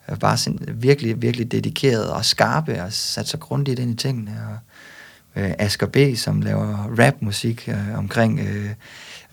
er 0.07 0.17
bare 0.17 0.37
sind, 0.37 0.59
virkelig, 0.75 1.23
virkelig 1.23 1.53
dedikeret 1.53 2.11
og 2.11 2.25
skarpe, 2.25 2.83
og 2.83 2.93
sat 2.93 3.29
sig 3.29 3.41
grundigt 3.41 3.79
ind 3.79 3.91
i 3.91 3.95
tingene. 3.95 4.31
Og, 4.49 5.43
øh, 5.43 5.53
Asger 5.59 5.87
B., 5.87 5.97
som 6.17 6.43
laver 6.43 6.97
rapmusik 6.99 7.69
øh, 7.69 7.99
omkring 7.99 8.41
øh, 8.41 8.71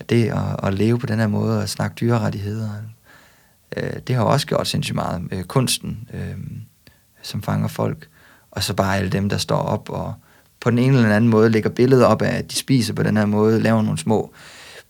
det 0.08 0.24
at, 0.28 0.66
at 0.68 0.74
leve 0.74 0.98
på 0.98 1.06
den 1.06 1.18
her 1.18 1.26
måde 1.26 1.62
og 1.62 1.68
snakke 1.68 1.94
dyrerettigheder. 2.00 2.70
Øh, 3.76 3.92
det 4.06 4.16
har 4.16 4.22
også 4.22 4.46
gjort 4.46 4.68
sindssygt 4.68 4.94
meget. 4.94 5.28
Øh, 5.32 5.44
kunsten, 5.44 6.08
øh, 6.14 6.36
som 7.22 7.42
fanger 7.42 7.68
folk. 7.68 8.08
Og 8.50 8.62
så 8.62 8.74
bare 8.74 8.96
alle 8.96 9.10
dem, 9.10 9.28
der 9.28 9.38
står 9.38 9.58
op 9.58 9.90
og 9.90 10.14
på 10.60 10.70
den 10.70 10.78
ene 10.78 10.96
eller 10.96 11.16
anden 11.16 11.30
måde 11.30 11.50
lægger 11.50 11.70
billeder 11.70 12.06
op 12.06 12.22
af, 12.22 12.38
at 12.38 12.50
de 12.50 12.56
spiser 12.56 12.94
på 12.94 13.02
den 13.02 13.16
her 13.16 13.26
måde, 13.26 13.60
laver 13.60 13.82
nogle 13.82 13.98
små 13.98 14.32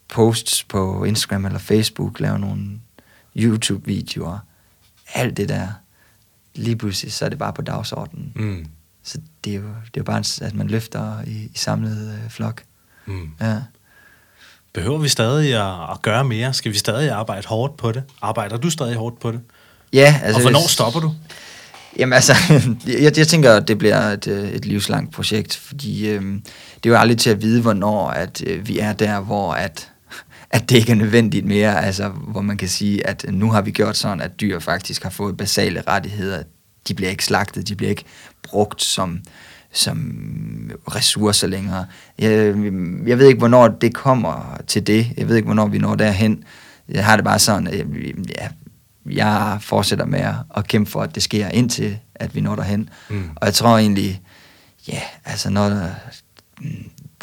posts 0.08 0.64
på 0.64 1.04
Instagram 1.04 1.44
eller 1.44 1.58
Facebook, 1.58 2.20
laver 2.20 2.38
nogle 2.38 2.80
YouTube-videoer. 3.36 4.38
Alt 5.14 5.36
det 5.36 5.48
der. 5.48 5.68
Lige 6.54 6.76
pludselig, 6.76 7.12
så 7.12 7.24
er 7.24 7.28
det 7.28 7.38
bare 7.38 7.52
på 7.52 7.62
dagsordenen. 7.62 8.32
Mm. 8.36 8.66
Så 9.02 9.18
det 9.44 9.54
er 9.54 9.56
jo, 9.56 9.62
det 9.62 9.96
er 9.96 10.00
jo 10.00 10.02
bare, 10.04 10.46
at 10.46 10.54
man 10.54 10.68
løfter 10.68 11.22
i, 11.26 11.50
i 11.54 11.58
samlet 11.58 12.20
øh, 12.24 12.30
flok. 12.30 12.62
Mm. 13.06 13.30
Ja. 13.40 13.62
Behøver 14.72 14.98
vi 14.98 15.08
stadig 15.08 15.54
at, 15.54 15.90
at 15.92 16.02
gøre 16.02 16.24
mere? 16.24 16.52
Skal 16.54 16.72
vi 16.72 16.78
stadig 16.78 17.10
arbejde 17.10 17.46
hårdt 17.46 17.76
på 17.76 17.92
det? 17.92 18.02
Arbejder 18.22 18.56
du 18.56 18.70
stadig 18.70 18.94
hårdt 18.96 19.20
på 19.20 19.32
det? 19.32 19.40
Ja, 19.92 20.20
Altså, 20.22 20.36
og 20.36 20.42
hvornår 20.42 20.60
hvis- 20.60 20.70
stopper 20.70 21.00
du? 21.00 21.14
Jamen 21.98 22.12
altså, 22.12 22.34
jeg, 23.02 23.18
jeg 23.18 23.28
tænker, 23.28 23.54
at 23.56 23.68
det 23.68 23.78
bliver 23.78 23.96
et, 24.00 24.26
øh, 24.26 24.48
et 24.50 24.64
livslangt 24.66 25.12
projekt, 25.14 25.56
fordi 25.56 26.08
øhm, 26.08 26.42
det 26.84 26.90
er 26.90 26.94
jo 26.94 26.96
aldrig 27.00 27.18
til 27.18 27.30
at 27.30 27.42
vide, 27.42 27.62
hvornår 27.62 28.08
at 28.10 28.42
øh, 28.46 28.68
vi 28.68 28.78
er 28.78 28.92
der, 28.92 29.20
hvor 29.20 29.52
at, 29.52 29.90
at 30.50 30.70
det 30.70 30.76
ikke 30.76 30.92
er 30.92 30.96
nødvendigt 30.96 31.46
mere, 31.46 31.84
altså 31.84 32.08
hvor 32.08 32.40
man 32.40 32.56
kan 32.56 32.68
sige, 32.68 33.06
at 33.06 33.24
nu 33.28 33.50
har 33.50 33.60
vi 33.62 33.70
gjort 33.70 33.96
sådan, 33.96 34.20
at 34.20 34.40
dyr 34.40 34.58
faktisk 34.58 35.02
har 35.02 35.10
fået 35.10 35.36
basale 35.36 35.82
rettigheder. 35.88 36.42
De 36.88 36.94
bliver 36.94 37.10
ikke 37.10 37.24
slagtet, 37.24 37.68
de 37.68 37.76
bliver 37.76 37.90
ikke 37.90 38.04
brugt 38.42 38.82
som, 38.82 39.18
som 39.72 40.70
ressourcer 40.94 41.46
længere. 41.46 41.86
Jeg, 42.18 42.30
jeg 43.06 43.18
ved 43.18 43.26
ikke, 43.26 43.38
hvornår 43.38 43.68
det 43.68 43.94
kommer 43.94 44.56
til 44.66 44.86
det. 44.86 45.06
Jeg 45.16 45.28
ved 45.28 45.36
ikke, 45.36 45.46
hvornår 45.46 45.66
vi 45.66 45.78
når 45.78 45.94
derhen. 45.94 46.44
Jeg 46.88 47.04
har 47.04 47.16
det 47.16 47.24
bare 47.24 47.38
sådan, 47.38 47.66
at 47.66 47.78
jeg, 47.78 47.86
ja, 48.38 48.48
jeg 49.06 49.58
fortsætter 49.60 50.04
med 50.04 50.20
at, 50.20 50.34
at 50.56 50.68
kæmpe 50.68 50.90
for, 50.90 51.02
at 51.02 51.14
det 51.14 51.22
sker 51.22 51.48
indtil, 51.48 51.98
at 52.14 52.34
vi 52.34 52.40
når 52.40 52.54
derhen. 52.54 52.88
Mm. 53.10 53.30
Og 53.36 53.46
jeg 53.46 53.54
tror 53.54 53.78
egentlig, 53.78 54.22
ja, 54.88 55.00
altså 55.24 55.50
når 55.50 55.68
der, 55.68 55.88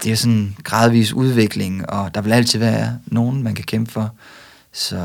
det 0.04 0.12
er 0.12 0.16
sådan 0.16 0.38
en 0.38 0.58
gradvis 0.64 1.14
udvikling, 1.14 1.90
og 1.90 2.16
der 2.16 2.22
vil 2.22 2.34
altid 2.34 2.60
være 2.60 3.00
nogen, 3.06 3.44
man 3.44 3.56
kan 3.56 3.66
kæmpe 3.66 3.92
for. 3.92 4.16
Så 4.74 4.96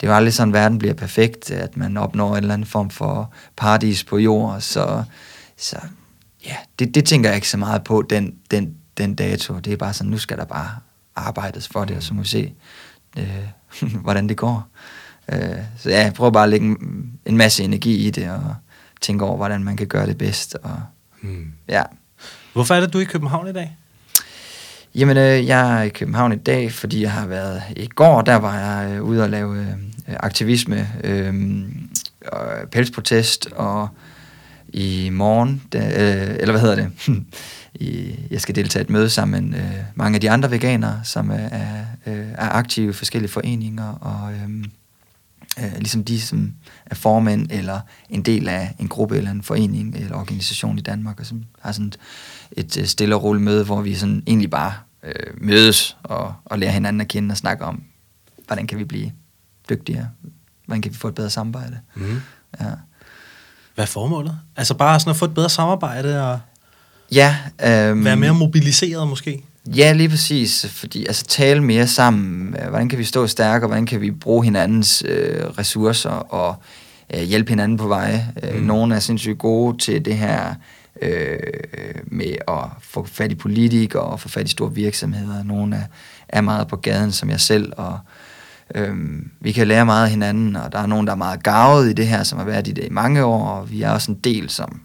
det 0.00 0.06
er 0.06 0.10
jo 0.10 0.16
aldrig 0.16 0.34
sådan, 0.34 0.54
at 0.54 0.60
verden 0.60 0.78
bliver 0.78 0.94
perfekt, 0.94 1.50
at 1.50 1.76
man 1.76 1.96
opnår 1.96 2.30
en 2.30 2.36
eller 2.36 2.54
anden 2.54 2.66
form 2.66 2.90
for 2.90 3.32
paradis 3.56 4.04
på 4.04 4.18
jord. 4.18 4.60
Så, 4.60 5.02
så 5.56 5.76
ja, 6.46 6.56
det, 6.78 6.94
det 6.94 7.04
tænker 7.04 7.30
jeg 7.30 7.36
ikke 7.36 7.48
så 7.48 7.56
meget 7.56 7.84
på, 7.84 8.02
den, 8.10 8.34
den, 8.50 8.74
den 8.98 9.14
dato. 9.14 9.58
Det 9.58 9.72
er 9.72 9.76
bare 9.76 9.92
sådan, 9.92 10.10
nu 10.10 10.18
skal 10.18 10.36
der 10.36 10.44
bare 10.44 10.70
arbejdes 11.16 11.68
for 11.68 11.84
det, 11.84 11.96
og 11.96 12.02
så 12.02 12.14
må 12.14 12.22
vi 12.22 12.28
se, 12.28 12.52
øh, 13.18 13.48
hvordan 14.04 14.28
det 14.28 14.36
går. 14.36 14.68
Øh, 15.32 15.38
så 15.78 15.90
ja, 15.90 16.02
jeg 16.02 16.12
prøver 16.12 16.30
bare 16.30 16.44
at 16.44 16.48
lægge 16.50 16.66
en, 16.66 17.12
en 17.26 17.36
masse 17.36 17.64
energi 17.64 18.06
i 18.06 18.10
det, 18.10 18.30
og 18.30 18.54
tænke 19.00 19.24
over, 19.24 19.36
hvordan 19.36 19.64
man 19.64 19.76
kan 19.76 19.86
gøre 19.86 20.06
det 20.06 20.18
bedst. 20.18 20.54
Og, 20.62 20.80
Mm. 21.22 21.52
ja. 21.68 21.82
Hvorfor 22.52 22.74
er 22.74 22.80
det, 22.80 22.92
du 22.92 22.98
er 22.98 23.02
i 23.02 23.04
København 23.04 23.48
i 23.48 23.52
dag? 23.52 23.76
Jamen, 24.94 25.16
øh, 25.16 25.46
jeg 25.46 25.78
er 25.78 25.82
i 25.82 25.88
København 25.88 26.32
i 26.32 26.36
dag, 26.36 26.72
fordi 26.72 27.02
jeg 27.02 27.12
har 27.12 27.26
været... 27.26 27.62
I 27.76 27.86
går, 27.86 28.20
der 28.22 28.34
var 28.34 28.58
jeg 28.58 28.90
øh, 28.96 29.02
ude 29.02 29.22
og 29.22 29.30
lave 29.30 29.58
øh, 29.60 29.66
aktivisme, 30.16 30.88
øh, 31.04 31.34
og 32.26 32.68
pelsprotest, 32.72 33.46
og 33.46 33.88
i 34.76 35.10
morgen, 35.10 35.62
øh, 35.74 35.82
eller 36.40 36.50
hvad 36.50 36.60
hedder 36.60 36.74
det, 36.74 36.90
i, 37.74 38.14
jeg 38.30 38.40
skal 38.40 38.54
deltage 38.54 38.80
i 38.82 38.84
et 38.84 38.90
møde 38.90 39.10
sammen 39.10 39.50
med 39.50 39.58
øh, 39.58 39.84
mange 39.94 40.14
af 40.14 40.20
de 40.20 40.30
andre 40.30 40.50
veganere, 40.50 41.00
som 41.04 41.30
er, 41.30 41.34
er, 41.34 41.84
øh, 42.06 42.26
er 42.34 42.48
aktive 42.48 42.90
i 42.90 42.92
forskellige 42.92 43.30
foreninger, 43.30 43.92
og 43.92 44.32
øh, 44.32 44.64
øh, 45.64 45.78
ligesom 45.78 46.04
de, 46.04 46.20
som 46.20 46.52
er 46.86 46.94
formænd 46.94 47.46
eller 47.50 47.80
en 48.08 48.22
del 48.22 48.48
af 48.48 48.74
en 48.78 48.88
gruppe 48.88 49.16
eller 49.16 49.30
en 49.30 49.42
forening 49.42 49.96
eller 49.96 50.16
organisation 50.16 50.78
i 50.78 50.82
Danmark, 50.82 51.20
og 51.20 51.26
som 51.26 51.44
har 51.60 51.72
sådan 51.72 51.86
et, 51.86 51.98
et 52.52 52.78
øh, 52.78 52.86
stille 52.86 53.14
og 53.14 53.22
roligt 53.22 53.44
møde, 53.44 53.64
hvor 53.64 53.80
vi 53.80 53.94
sådan 53.94 54.22
egentlig 54.26 54.50
bare 54.50 54.74
øh, 55.02 55.34
mødes 55.36 55.96
og, 56.02 56.34
og 56.44 56.58
lærer 56.58 56.72
hinanden 56.72 57.00
at 57.00 57.08
kende 57.08 57.32
og 57.32 57.36
snakke 57.36 57.64
om, 57.64 57.82
hvordan 58.46 58.66
kan 58.66 58.78
vi 58.78 58.84
blive 58.84 59.12
dygtigere, 59.68 60.08
hvordan 60.66 60.82
kan 60.82 60.92
vi 60.92 60.96
få 60.96 61.08
et 61.08 61.14
bedre 61.14 61.30
samarbejde. 61.30 61.78
Mm. 61.94 62.20
Ja. 62.60 62.70
Hvad 63.76 63.84
er 63.84 63.88
formålet? 63.88 64.38
Altså 64.56 64.74
bare 64.74 65.00
sådan 65.00 65.10
at 65.10 65.16
få 65.16 65.24
et 65.24 65.34
bedre 65.34 65.50
samarbejde 65.50 66.30
og 66.30 66.40
Ja, 67.12 67.36
øhm, 67.64 68.04
være 68.04 68.16
mere 68.16 68.34
mobiliseret 68.34 69.08
måske? 69.08 69.44
Ja, 69.66 69.92
lige 69.92 70.08
præcis. 70.08 70.66
Fordi 70.70 71.06
altså 71.06 71.24
tale 71.24 71.60
mere 71.60 71.86
sammen. 71.86 72.56
Øh, 72.62 72.68
Hvordan 72.68 72.88
kan 72.88 72.98
vi 72.98 73.04
stå 73.04 73.26
stærkere? 73.26 73.68
Hvordan 73.68 73.86
kan 73.86 74.00
vi 74.00 74.10
bruge 74.10 74.44
hinandens 74.44 75.04
øh, 75.08 75.44
ressourcer 75.58 76.10
og 76.10 76.56
øh, 77.14 77.22
hjælpe 77.22 77.48
hinanden 77.48 77.78
på 77.78 77.88
vej? 77.88 78.24
Mm. 78.42 78.58
Mm. 78.58 78.62
Nogle 78.62 78.94
er 78.94 79.00
sindssygt 79.00 79.38
gode 79.38 79.78
til 79.78 80.04
det 80.04 80.16
her 80.16 80.54
øh, 81.02 81.38
med 82.06 82.34
at 82.48 82.64
få 82.80 83.06
fat 83.12 83.32
i 83.32 83.34
politikere 83.34 84.02
og 84.02 84.20
få 84.20 84.28
fat 84.28 84.48
i 84.48 84.50
store 84.50 84.74
virksomheder. 84.74 85.42
Nogle 85.42 85.76
er, 85.76 85.82
er 86.28 86.40
meget 86.40 86.68
på 86.68 86.76
gaden, 86.76 87.12
som 87.12 87.30
jeg 87.30 87.40
selv, 87.40 87.72
og 87.76 87.98
øhm, 88.74 89.30
vi 89.40 89.52
kan 89.52 89.66
lære 89.66 89.86
meget 89.86 90.04
af 90.04 90.10
hinanden, 90.10 90.56
og 90.56 90.72
der 90.72 90.78
er 90.78 90.86
nogen, 90.86 91.06
der 91.06 91.12
er 91.12 91.16
meget 91.16 91.42
gavet 91.42 91.90
i 91.90 91.92
det 91.92 92.06
her, 92.06 92.22
som 92.22 92.38
har 92.38 92.44
været 92.44 92.68
i 92.68 92.72
det 92.72 92.84
i 92.84 92.90
mange 92.90 93.24
år, 93.24 93.48
og 93.48 93.70
vi 93.70 93.82
er 93.82 93.90
også 93.90 94.12
en 94.12 94.18
del, 94.24 94.50
som 94.50 94.80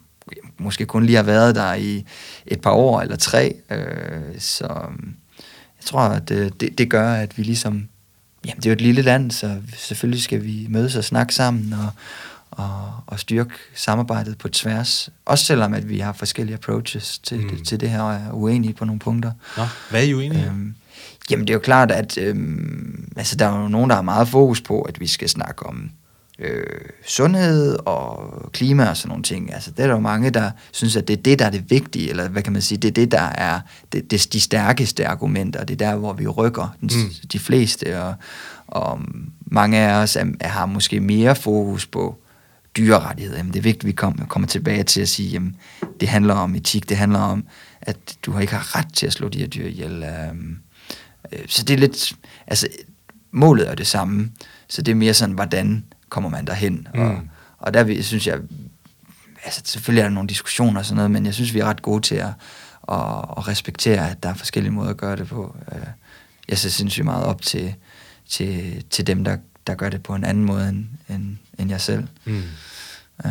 måske 0.57 0.86
kun 0.86 1.05
lige 1.05 1.15
har 1.15 1.23
været 1.23 1.55
der 1.55 1.73
i 1.73 2.05
et 2.47 2.61
par 2.61 2.71
år 2.71 3.01
eller 3.01 3.15
tre. 3.15 3.55
Øh, 3.71 4.39
så 4.39 4.65
øhm, 4.65 5.15
jeg 5.79 5.86
tror, 5.86 6.01
at 6.01 6.29
det, 6.29 6.61
det, 6.61 6.77
det 6.77 6.89
gør, 6.89 7.13
at 7.13 7.38
vi 7.38 7.43
ligesom... 7.43 7.88
Jamen, 8.45 8.57
det 8.57 8.65
er 8.65 8.69
jo 8.69 8.73
et 8.73 8.82
lille 8.82 9.01
land, 9.01 9.32
så 9.32 9.55
selvfølgelig 9.77 10.23
skal 10.23 10.43
vi 10.43 10.65
mødes 10.69 10.95
og 10.95 11.03
snakke 11.03 11.34
sammen 11.36 11.73
og, 11.73 11.89
og, 12.51 12.91
og 13.07 13.19
styrke 13.19 13.53
samarbejdet 13.75 14.38
på 14.38 14.47
tværs. 14.49 15.09
Også 15.25 15.45
selvom, 15.45 15.73
at 15.73 15.89
vi 15.89 15.99
har 15.99 16.13
forskellige 16.13 16.55
approaches 16.55 17.19
til, 17.19 17.38
Mm. 17.39 17.49
det, 17.49 17.67
til 17.67 17.79
det 17.79 17.89
her 17.89 18.01
og 18.01 18.13
er 18.13 18.32
uenige 18.32 18.73
på 18.73 18.86
nogle 18.86 18.99
punkter. 18.99 19.32
Nå, 19.57 19.63
hvad 19.89 19.99
er 20.01 20.05
I 20.05 20.13
uenige? 20.13 20.45
Øhm, 20.45 20.75
jamen, 21.30 21.47
det 21.47 21.53
er 21.53 21.55
jo 21.55 21.59
klart, 21.59 21.91
at 21.91 22.17
øhm, 22.17 23.11
altså, 23.15 23.36
der 23.36 23.45
er 23.45 23.61
jo 23.61 23.67
nogen, 23.67 23.89
der 23.89 23.95
har 23.95 24.01
meget 24.03 24.28
fokus 24.28 24.61
på, 24.61 24.82
at 24.82 24.99
vi 24.99 25.07
skal 25.07 25.30
snakke 25.30 25.65
om 25.65 25.89
øh, 26.39 26.63
sundhed 27.07 27.78
og 27.86 28.34
klima 28.51 28.89
og 28.89 28.97
sådan 28.97 29.09
nogle 29.09 29.24
ting. 29.24 29.53
Altså, 29.53 29.72
det 29.72 29.80
er 29.80 29.88
der 29.88 29.93
jo 29.93 29.99
mange, 29.99 30.30
der 30.30 30.51
synes, 30.72 30.95
at 30.95 31.07
det 31.07 31.17
er 31.17 31.22
det, 31.22 31.39
der 31.39 31.45
er 31.45 31.49
det 31.49 31.69
vigtige, 31.72 32.09
eller 32.09 32.30
hvad 32.30 32.43
kan 32.43 32.53
man 32.53 32.61
sige, 32.61 32.78
det 32.78 32.88
er 32.88 32.91
det, 32.91 33.11
der 33.11 33.22
er 33.22 33.59
det, 33.93 34.11
det, 34.11 34.34
de 34.34 34.41
stærkeste 34.41 35.07
argumenter. 35.07 35.63
Det 35.63 35.82
er 35.82 35.89
der, 35.89 35.95
hvor 35.95 36.13
vi 36.13 36.28
rykker 36.28 36.76
den, 36.82 36.89
Mm. 36.95 37.09
de 37.32 37.39
fleste, 37.39 38.01
og, 38.01 38.13
og 38.67 38.99
mange 39.45 39.78
af 39.78 40.01
os 40.01 40.15
er, 40.15 40.26
er, 40.39 40.47
har 40.47 40.65
måske 40.65 40.99
mere 40.99 41.36
fokus 41.36 41.86
på 41.86 42.17
dyrerettigheder. 42.78 43.38
Jamen, 43.38 43.53
det 43.53 43.59
er 43.59 43.63
vigtigt, 43.63 43.84
at 43.84 43.88
vi 43.88 43.91
kommer, 43.91 44.26
kommer 44.26 44.47
tilbage 44.47 44.84
til 44.84 45.01
at 45.01 45.09
sige, 45.09 45.30
jamen, 45.30 45.55
det 45.99 46.09
handler 46.09 46.34
om 46.34 46.55
etik, 46.55 46.89
det 46.89 46.97
handler 46.97 47.19
om, 47.19 47.43
at 47.82 47.97
du 48.26 48.38
ikke 48.38 48.53
har 48.53 48.76
ret 48.78 48.93
til 48.93 49.07
at 49.07 49.13
slå 49.13 49.30
de 49.30 49.39
her 49.39 49.47
dyr 49.47 49.65
ihjel. 49.67 50.03
Øh, 50.03 50.36
så 51.47 51.63
det 51.63 51.74
er 51.74 51.78
lidt, 51.78 52.13
altså, 52.47 52.67
målet 53.32 53.69
er 53.69 53.76
det 53.76 53.88
samme, 53.88 54.32
så 54.67 54.82
det 54.82 54.91
er 54.91 54.95
mere 54.95 55.13
sådan, 55.13 55.36
hvordan 55.36 55.84
kommer 56.09 56.30
man 56.30 56.47
derhen? 56.47 56.88
Mm. 56.93 57.01
Og, 57.01 57.22
og 57.57 57.74
der 57.74 58.01
synes 58.01 58.28
jeg, 58.28 58.39
altså 59.43 59.61
selvfølgelig 59.65 60.01
er 60.01 60.05
der 60.05 60.13
nogle 60.13 60.30
diskussioner 60.30 60.80
og 60.80 60.86
sådan 60.86 60.95
noget, 60.95 61.11
men 61.11 61.26
jeg 61.26 61.34
synes, 61.34 61.53
vi 61.53 61.59
er 61.59 61.65
ret 61.65 61.82
gode 61.82 62.01
til 62.01 62.15
at, 62.15 62.28
at, 62.91 62.95
at 63.38 63.47
respektere, 63.47 64.09
at 64.11 64.24
der 64.24 64.30
er 64.30 64.34
forskellige 64.34 64.72
måder 64.74 64.89
at 64.89 64.97
gøre 64.97 65.15
det 65.15 65.28
på. 65.28 65.55
Øh, 65.72 65.82
Jeg 66.49 66.57
ser 66.57 66.69
sindssygt 66.69 67.05
meget 67.05 67.26
op 67.26 67.41
til, 67.41 67.74
til, 68.30 68.84
til 68.89 69.07
dem, 69.07 69.24
der, 69.24 69.38
der 69.67 69.76
gør 69.76 69.89
det 69.89 70.03
på 70.03 70.15
en 70.15 70.24
anden 70.24 70.45
måde 70.45 70.69
end, 70.69 70.86
end, 71.09 71.38
end 71.59 71.69
jeg 71.69 71.82
selv. 71.82 72.07
Mm. 72.26 72.43
Ja. 73.26 73.30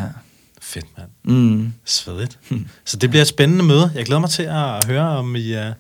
Fedt, 0.61 0.87
mand. 0.99 1.09
Mm. 1.37 1.73
Svedigt. 1.85 2.39
Så 2.85 2.97
det 2.97 3.11
bliver 3.11 3.23
et 3.23 3.29
spændende 3.29 3.65
møde. 3.65 3.93
Jeg 3.95 4.07
glæder 4.07 4.21
mig 4.21 4.31
til 4.31 4.43
at 4.43 4.85
høre, 4.87 5.09
om 5.09 5.37
I 5.37 5.57
uh, 5.57 5.73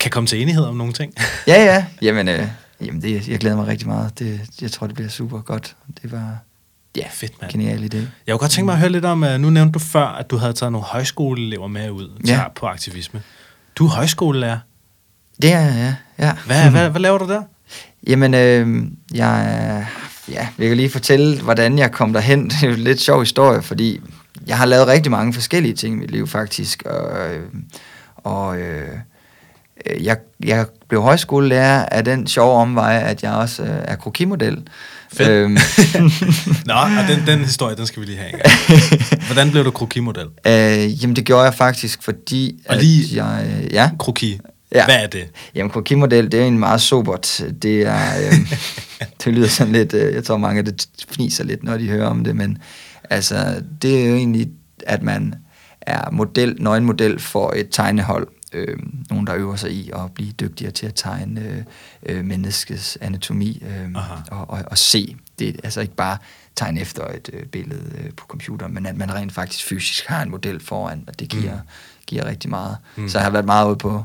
kan 0.00 0.10
komme 0.10 0.26
til 0.26 0.42
enighed 0.42 0.64
om 0.64 0.76
nogle 0.76 0.92
ting. 0.92 1.14
Ja, 1.46 1.64
ja. 1.64 1.84
Jamen, 2.02 2.28
øh, 2.28 2.46
jamen 2.80 3.02
det, 3.02 3.28
jeg 3.28 3.38
glæder 3.38 3.56
mig 3.56 3.66
rigtig 3.66 3.88
meget. 3.88 4.18
Det, 4.18 4.40
jeg 4.62 4.70
tror, 4.72 4.86
det 4.86 4.96
bliver 4.96 5.10
super 5.10 5.40
godt. 5.40 5.76
Det 6.02 6.12
var 6.12 6.36
ja, 6.96 7.04
Fedt, 7.10 7.32
mand. 7.40 7.52
genial 7.52 7.78
idé. 7.94 7.96
Jeg 7.96 8.06
kunne 8.32 8.38
godt 8.38 8.50
tænke 8.50 8.64
mig 8.66 8.72
at 8.72 8.78
høre 8.78 8.90
lidt 8.90 9.04
om, 9.04 9.22
uh, 9.22 9.30
nu 9.30 9.50
nævnte 9.50 9.72
du 9.72 9.78
før, 9.78 10.06
at 10.06 10.30
du 10.30 10.36
havde 10.36 10.52
taget 10.52 10.72
nogle 10.72 10.86
højskoleelever 10.86 11.68
med 11.68 11.90
ud 11.90 12.20
Ja. 12.26 12.42
på 12.56 12.66
aktivisme. 12.66 13.22
Du 13.76 13.86
er 13.86 13.90
højskolelærer. 13.90 14.58
Det 15.42 15.52
er 15.52 15.60
ja, 15.60 15.94
ja. 16.18 16.32
Hvad, 16.46 16.70
hvad, 16.70 16.90
hvad 16.90 17.00
laver 17.00 17.18
du 17.18 17.28
der? 17.28 17.42
Jamen, 18.06 18.34
øh, 18.34 18.84
jeg, 19.14 19.86
ja, 20.30 20.48
jeg 20.58 20.68
kan 20.68 20.76
lige 20.76 20.90
fortælle, 20.90 21.40
hvordan 21.42 21.78
jeg 21.78 21.92
kom 21.92 22.12
derhen. 22.12 22.44
Det 22.50 22.62
er 22.62 22.66
jo 22.66 22.72
en 22.74 22.78
lidt 22.80 23.00
sjov 23.00 23.20
historie, 23.20 23.62
fordi 23.62 24.00
jeg 24.46 24.58
har 24.58 24.66
lavet 24.66 24.86
rigtig 24.86 25.10
mange 25.10 25.32
forskellige 25.32 25.74
ting 25.74 25.94
i 25.94 25.98
mit 25.98 26.10
liv, 26.10 26.26
faktisk. 26.26 26.82
Og, 26.86 27.34
øh, 27.34 27.46
og 28.16 28.58
øh, 28.58 28.88
øh, 28.88 28.98
jeg, 30.00 30.16
jeg 30.44 30.66
blev 30.88 31.02
højskolelærer 31.02 31.86
af 31.86 32.04
den 32.04 32.26
sjove 32.26 32.52
omvej, 32.60 33.02
at 33.06 33.22
jeg 33.22 33.32
også 33.32 33.62
øh, 33.62 33.68
er 33.84 33.96
krokimodel. 33.96 34.62
Fedt. 35.12 35.28
Øhm, 35.28 35.52
Nå, 36.66 36.72
og 36.74 37.08
den, 37.08 37.26
den 37.26 37.38
historie, 37.38 37.76
den 37.76 37.86
skal 37.86 38.00
vi 38.00 38.06
lige 38.06 38.18
have. 38.18 38.32
Hvordan 39.26 39.50
blev 39.50 39.64
du 39.64 39.70
krokimodel? 39.70 40.26
øh, 40.46 41.02
jamen, 41.02 41.16
det 41.16 41.24
gjorde 41.24 41.44
jeg 41.44 41.54
faktisk, 41.54 42.02
fordi 42.02 42.60
Og 42.68 42.76
lige- 42.76 43.20
at 43.20 43.26
jeg... 43.26 43.46
Øh, 43.64 43.72
ja. 43.74 43.90
Kroki. 43.98 44.40
Ja. 44.74 44.84
Hvad 44.84 44.96
er 44.96 45.06
det? 45.06 45.24
Jamen, 45.54 45.70
krokimodel, 45.70 46.32
det 46.32 46.40
er 46.40 46.44
en 46.44 46.58
meget 46.58 46.80
sobert. 46.80 47.44
Det 47.62 47.82
er, 47.82 48.00
øh, 48.26 48.52
det 49.24 49.32
lyder 49.34 49.48
sådan 49.48 49.72
lidt, 49.72 49.94
øh, 49.94 50.14
jeg 50.14 50.24
tror 50.24 50.36
mange 50.36 50.62
det 50.62 50.86
fniser 51.10 51.44
lidt, 51.44 51.62
når 51.64 51.76
de 51.76 51.88
hører 51.88 52.06
om 52.06 52.24
det, 52.24 52.36
men 52.36 52.58
altså, 53.10 53.62
det 53.82 54.02
er 54.04 54.08
jo 54.08 54.14
egentlig, 54.16 54.48
at 54.86 55.02
man 55.02 55.34
er 55.80 56.10
model, 56.12 56.56
nøgenmodel 56.58 57.18
for 57.20 57.52
et 57.56 57.68
tegnehold. 57.72 58.28
Øh, 58.52 58.78
nogen, 59.10 59.26
der 59.26 59.34
øver 59.34 59.56
sig 59.56 59.72
i 59.72 59.90
at 59.94 60.12
blive 60.14 60.32
dygtigere 60.32 60.72
til 60.72 60.86
at 60.86 60.94
tegne 60.94 61.40
øh, 61.40 61.62
øh, 62.06 62.24
menneskets 62.24 62.98
anatomi 63.00 63.62
øh, 63.66 63.94
og, 64.30 64.50
og, 64.50 64.62
og 64.66 64.78
se 64.78 65.16
det. 65.38 65.60
Altså 65.64 65.80
ikke 65.80 65.94
bare 65.94 66.16
tegne 66.56 66.80
efter 66.80 67.06
et 67.06 67.30
øh, 67.32 67.46
billede 67.46 67.92
øh, 67.98 68.10
på 68.16 68.26
computeren, 68.26 68.74
men 68.74 68.86
at 68.86 68.96
man 68.96 69.14
rent 69.14 69.32
faktisk 69.32 69.64
fysisk 69.64 70.06
har 70.06 70.22
en 70.22 70.30
model 70.30 70.60
foran, 70.60 71.04
og 71.06 71.20
det 71.20 71.28
giver, 71.28 71.52
mm. 71.54 71.68
giver 72.06 72.26
rigtig 72.26 72.50
meget. 72.50 72.76
Mm. 72.96 73.02
Mm. 73.02 73.08
Så 73.08 73.18
jeg 73.18 73.24
har 73.24 73.30
været 73.32 73.46
meget 73.46 73.68
ude 73.68 73.76
på, 73.76 74.04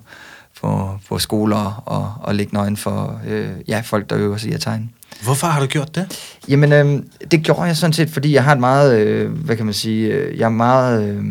på, 0.62 1.00
på 1.10 1.20
skoler 1.20 1.84
og, 1.86 2.14
og 2.22 2.36
lægge 2.36 2.54
nøgen 2.54 2.78
for 2.78 3.22
øh, 3.28 3.52
ja, 3.68 3.80
folk, 3.80 4.10
der 4.10 4.18
øver 4.18 4.38
sig 4.38 4.52
i 4.52 4.54
at 4.54 4.62
tegne. 4.62 4.89
Hvorfor 5.24 5.48
har 5.48 5.60
du 5.60 5.66
gjort 5.66 5.96
det? 5.96 6.36
Jamen, 6.48 6.72
øh, 6.72 7.04
det 7.32 7.43
gjorde 7.43 7.62
jeg 7.62 7.78
sådan 7.78 7.93
set, 7.93 8.10
fordi 8.10 8.34
jeg 8.34 8.43
har 8.43 8.52
et 8.52 8.60
meget, 8.60 9.00
øh, 9.00 9.32
hvad 9.32 9.56
kan 9.56 9.66
man 9.66 9.74
sige, 9.74 10.08
øh, 10.08 10.38
jeg 10.38 10.46
er 10.46 10.50
meget 10.50 11.10
øh, 11.10 11.24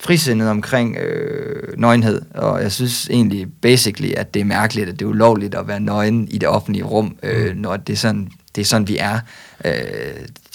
frisindet 0.00 0.48
omkring 0.50 0.96
øh, 0.96 1.78
nøgenhed, 1.78 2.22
og 2.34 2.62
jeg 2.62 2.72
synes 2.72 3.08
egentlig 3.10 3.46
basically, 3.62 4.12
at 4.16 4.34
det 4.34 4.40
er 4.40 4.44
mærkeligt, 4.44 4.88
at 4.88 4.98
det 4.98 5.04
er 5.04 5.08
ulovligt 5.08 5.54
at 5.54 5.68
være 5.68 5.80
nøgen 5.80 6.28
i 6.28 6.38
det 6.38 6.48
offentlige 6.48 6.84
rum, 6.84 7.16
øh, 7.22 7.50
Mm. 7.54 7.60
når 7.60 7.76
det 7.76 7.92
er 7.92 7.96
sådan, 7.96 8.28
det 8.54 8.60
er 8.60 8.64
sådan, 8.66 8.88
vi 8.88 8.96
er. 8.98 9.18
Øh, 9.64 9.72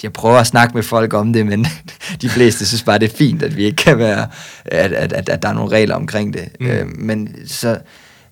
jeg 0.02 0.12
prøver 0.12 0.36
at 0.38 0.46
snakke 0.46 0.74
med 0.74 0.82
folk 0.82 1.14
om 1.14 1.32
det, 1.32 1.46
men 1.46 1.66
de 2.22 2.28
fleste 2.28 2.66
synes 2.66 2.82
bare, 2.82 2.98
det 2.98 3.12
er 3.12 3.16
fint, 3.16 3.42
at 3.42 3.56
vi 3.56 3.64
ikke 3.64 3.76
kan 3.76 3.98
være, 3.98 4.26
at, 4.64 4.92
at, 4.92 5.12
at, 5.12 5.28
at 5.28 5.42
der 5.42 5.48
er 5.48 5.52
nogle 5.52 5.70
regler 5.70 5.94
omkring 5.94 6.32
det. 6.34 6.48
Mm. 6.60 6.66
Øh, 6.66 6.86
men 6.98 7.34
så, 7.46 7.78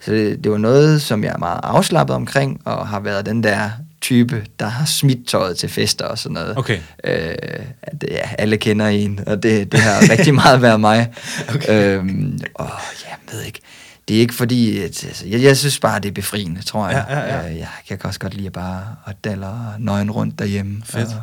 så 0.01 0.13
det, 0.13 0.45
det 0.45 0.53
var 0.53 0.59
noget, 0.59 1.03
som 1.03 1.25
jeg 1.25 1.33
er 1.33 1.39
meget 1.39 1.61
afslappet 1.63 2.17
omkring, 2.17 2.61
og 2.65 2.89
har 2.89 3.01
været 3.01 3.27
den 3.27 3.43
der 3.43 3.71
type, 4.01 4.47
der 4.61 4.67
har 4.67 4.85
smidt 4.85 5.29
tøjet 5.29 5.57
til 5.57 5.69
fester 5.69 6.05
og 6.05 6.19
sådan 6.19 6.35
noget. 6.35 6.59
Okay. 6.59 6.79
Øh, 7.05 7.35
at, 7.83 8.05
ja, 8.11 8.21
alle 8.39 8.57
kender 8.57 8.87
en, 8.87 9.21
og 9.27 9.43
det, 9.43 9.73
det 9.73 9.81
har 9.81 10.11
rigtig 10.11 10.35
meget 10.35 10.63
været 10.63 10.81
mig. 10.81 11.13
Okay. 11.55 11.99
Øhm, 11.99 12.41
og 12.55 12.71
ja, 13.05 13.09
jeg 13.09 13.17
ved 13.33 13.43
ikke, 13.43 13.61
det 14.09 14.17
er 14.17 14.21
ikke 14.21 14.35
fordi, 14.35 14.79
at, 14.79 15.05
altså, 15.05 15.27
jeg, 15.27 15.43
jeg 15.43 15.57
synes 15.57 15.79
bare, 15.79 16.01
det 16.01 16.09
er 16.09 16.13
befriende, 16.13 16.63
tror 16.63 16.89
jeg. 16.89 17.05
Ja, 17.09 17.19
ja, 17.19 17.37
ja. 17.37 17.51
Øh, 17.51 17.59
jeg, 17.59 17.69
jeg 17.91 17.99
kan 17.99 18.07
også 18.07 18.21
godt 18.21 18.35
lide 18.35 18.47
at 18.47 18.53
bare 18.53 18.97
at 19.07 19.25
daller 19.25 19.75
nøgen 19.79 20.11
rundt 20.11 20.39
derhjemme. 20.39 20.83
Fedt. 20.85 21.09
Og, 21.09 21.23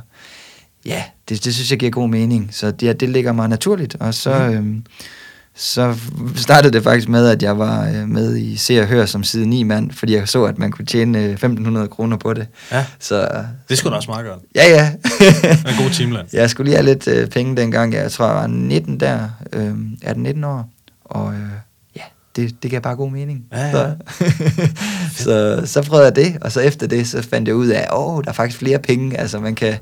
ja, 0.86 1.04
det, 1.30 1.46
det 1.46 1.54
synes 1.56 1.72
jeg 1.72 1.80
giver 1.80 1.92
god 1.92 2.10
mening, 2.10 2.50
så 2.52 2.72
det, 2.72 3.00
det 3.00 3.10
ligger 3.10 3.32
mig 3.32 3.50
naturligt, 3.50 3.96
og 4.00 4.14
så... 4.14 4.48
Mm. 4.50 4.56
Øhm, 4.56 4.86
så 5.60 5.96
startede 6.36 6.74
det 6.74 6.84
faktisk 6.84 7.10
med, 7.10 7.28
at 7.30 7.44
jeg 7.44 7.60
var 7.60 7.88
øh, 7.88 8.08
med 8.10 8.38
i 8.38 8.56
Se 8.56 8.82
og 8.82 8.88
Hør 8.88 9.06
som 9.06 9.24
side 9.24 9.46
9 9.46 9.64
mand, 9.64 9.92
fordi 9.92 10.16
jeg 10.16 10.28
så, 10.28 10.44
at 10.44 10.58
man 10.58 10.72
kunne 10.72 10.86
tjene 10.86 11.24
øh, 11.24 11.34
1.500 11.44 11.88
kroner 11.88 12.18
på 12.18 12.34
det. 12.34 12.48
Ja, 12.72 12.86
Så 13.00 13.30
det 13.70 13.78
skulle 13.78 13.92
da 13.92 13.98
også 13.98 14.12
meget 14.12 14.26
godt. 14.26 14.40
ja, 14.56 14.70
ja. 14.70 14.92
En 15.70 15.84
god 15.84 15.90
timeland. 15.94 16.28
Jeg 16.34 16.50
skulle 16.50 16.70
lige 16.70 16.76
have 16.78 16.86
lidt 16.86 17.08
øh, 17.08 17.28
penge 17.28 17.58
dengang. 17.58 17.94
Jeg 17.94 18.12
tror, 18.12 18.26
jeg 18.26 18.36
var 18.36 18.48
19 18.48 19.00
der. 19.00 19.30
Øh, 19.54 19.74
18-19 20.06 20.46
år. 20.46 20.70
Og 21.06 21.34
øh, 21.34 21.40
ja, 21.96 22.02
det, 22.36 22.64
det 22.64 22.72
gav 22.72 22.82
bare 22.82 22.96
god 22.96 23.12
mening. 23.12 23.46
Ja, 23.52 23.66
ja. 23.66 23.72
Så, 23.72 23.96
så, 25.24 25.62
så 25.66 25.82
prøvede 25.82 26.06
jeg 26.06 26.16
det, 26.16 26.38
og 26.42 26.52
så 26.52 26.60
efter 26.62 26.88
det, 26.88 27.08
så 27.08 27.22
fandt 27.22 27.48
jeg 27.48 27.56
ud 27.56 27.68
af, 27.68 27.88
åh, 27.94 28.24
der 28.24 28.30
er 28.30 28.34
faktisk 28.34 28.60
flere 28.60 28.80
penge, 28.80 29.18
altså 29.18 29.40
man 29.40 29.56
kan 29.56 29.76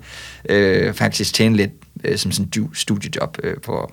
øh, 0.49 0.93
faktisk 0.93 1.33
tjene 1.33 1.55
lidt 1.55 1.71
øh, 2.03 2.17
som 2.17 2.31
sådan 2.31 2.49
en 2.57 2.69
studiejob 2.73 3.37
øh, 3.43 3.53
på, 3.65 3.91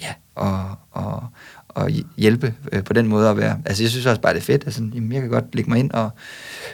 ja, 0.00 0.12
og, 0.34 0.78
og, 0.90 1.24
og 1.68 1.90
hjælpe 2.16 2.54
øh, 2.72 2.84
på 2.84 2.92
den 2.92 3.06
måde 3.06 3.28
at 3.28 3.36
være, 3.36 3.58
altså 3.64 3.82
jeg 3.82 3.90
synes 3.90 4.06
også 4.06 4.20
bare, 4.20 4.34
det 4.34 4.40
er 4.40 4.44
fedt, 4.44 4.64
altså, 4.64 4.80
jamen, 4.94 5.12
jeg 5.12 5.20
kan 5.20 5.30
godt 5.30 5.54
lægge 5.54 5.70
mig 5.70 5.78
ind 5.78 5.90
og, 5.90 6.10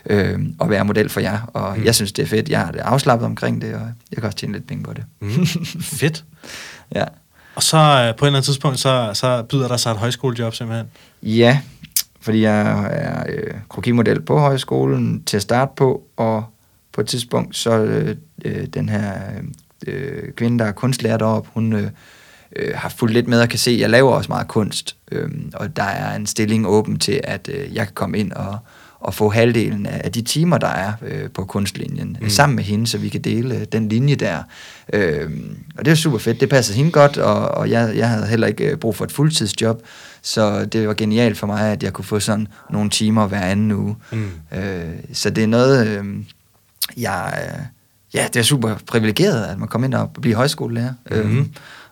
øh, 0.06 0.38
og 0.58 0.70
være 0.70 0.84
model 0.84 1.08
for 1.08 1.20
jer, 1.20 1.40
og 1.52 1.78
mm. 1.78 1.84
jeg 1.84 1.94
synes, 1.94 2.12
det 2.12 2.22
er 2.22 2.26
fedt, 2.26 2.48
jeg 2.48 2.60
har 2.60 2.72
det 2.72 2.80
afslappet 2.80 3.26
omkring 3.26 3.62
det, 3.62 3.74
og 3.74 3.80
jeg 4.10 4.16
kan 4.16 4.24
også 4.24 4.38
tjene 4.38 4.52
lidt 4.52 4.66
penge 4.66 4.84
på 4.84 4.92
det. 4.92 5.04
Mm. 5.20 5.46
fedt. 6.00 6.24
ja. 6.94 7.04
Og 7.54 7.62
så 7.62 7.76
øh, 7.76 8.16
på 8.16 8.24
et 8.24 8.28
eller 8.28 8.38
andet 8.38 8.44
tidspunkt, 8.44 8.78
så, 8.78 9.10
så 9.14 9.42
byder 9.42 9.68
der 9.68 9.76
sig 9.76 9.90
et 9.90 9.96
højskolejob 9.96 10.54
simpelthen? 10.54 10.86
Ja, 11.22 11.60
fordi 12.20 12.42
jeg 12.42 12.88
er 12.90 13.24
øh, 13.28 13.54
krokimodel 13.68 14.20
på 14.20 14.38
højskolen 14.38 15.24
til 15.24 15.36
at 15.36 15.42
starte 15.42 15.72
på, 15.76 16.02
og 16.16 16.44
på 16.92 17.00
et 17.00 17.06
tidspunkt, 17.06 17.56
så 17.56 17.70
øh, 17.70 18.16
øh 18.44 18.66
den 18.66 18.88
her 18.88 19.12
øh, 19.86 20.32
kvinde, 20.32 20.58
der 20.58 20.64
er 20.64 20.72
kunstlærer 20.72 21.18
deroppe, 21.18 21.50
hun 21.54 21.72
øh, 21.72 21.90
øh, 22.56 22.72
har 22.74 22.88
fulgt 22.88 23.14
lidt 23.14 23.28
med 23.28 23.40
og 23.40 23.48
kan 23.48 23.58
se, 23.58 23.70
at 23.70 23.80
jeg 23.80 23.90
laver 23.90 24.12
også 24.12 24.28
meget 24.28 24.48
kunst, 24.48 24.96
øh, 25.12 25.28
og 25.54 25.76
der 25.76 25.82
er 25.82 26.16
en 26.16 26.26
stilling 26.26 26.66
åben 26.66 26.98
til, 26.98 27.20
at 27.24 27.50
øh, 27.52 27.74
jeg 27.74 27.86
kan 27.86 27.94
komme 27.94 28.18
ind 28.18 28.32
og, 28.32 28.58
og 29.00 29.14
få 29.14 29.28
halvdelen 29.28 29.86
af 29.86 30.12
de 30.12 30.22
timer, 30.22 30.58
der 30.58 30.66
er 30.66 30.92
øh, 31.02 31.30
på 31.30 31.44
kunstlinjen, 31.44 32.16
mm. 32.20 32.28
sammen 32.28 32.56
med 32.56 32.64
hende, 32.64 32.86
så 32.86 32.98
vi 32.98 33.08
kan 33.08 33.20
dele 33.20 33.54
øh, 33.54 33.64
den 33.72 33.88
linje 33.88 34.14
der. 34.14 34.42
Øh, 34.92 35.30
og 35.78 35.84
det 35.84 35.90
er 35.90 35.94
super 35.94 36.18
fedt, 36.18 36.40
det 36.40 36.48
passer 36.48 36.74
hende 36.74 36.90
godt, 36.90 37.16
og, 37.16 37.48
og 37.48 37.70
jeg, 37.70 37.96
jeg 37.96 38.08
havde 38.08 38.26
heller 38.26 38.46
ikke 38.46 38.70
øh, 38.70 38.76
brug 38.76 38.96
for 38.96 39.04
et 39.04 39.12
fuldtidsjob, 39.12 39.82
så 40.22 40.64
det 40.64 40.88
var 40.88 40.94
genialt 40.94 41.38
for 41.38 41.46
mig, 41.46 41.72
at 41.72 41.82
jeg 41.82 41.92
kunne 41.92 42.04
få 42.04 42.20
sådan 42.20 42.48
nogle 42.70 42.90
timer 42.90 43.26
hver 43.26 43.40
anden 43.40 43.72
uge. 43.72 43.96
Mm. 44.12 44.30
Øh, 44.58 44.84
så 45.12 45.30
det 45.30 45.44
er 45.44 45.48
noget, 45.48 45.86
øh, 45.86 46.04
jeg... 46.96 47.38
Øh, 47.44 47.64
ja, 48.14 48.26
det 48.32 48.40
er 48.40 48.44
super 48.44 48.74
privilegeret, 48.86 49.44
at 49.44 49.58
man 49.58 49.68
kommer 49.68 49.86
ind 49.86 49.94
og 49.94 50.10
bliver 50.10 50.36
højskolelærer, 50.36 50.92
mm-hmm. 51.10 51.38
øh, 51.38 51.46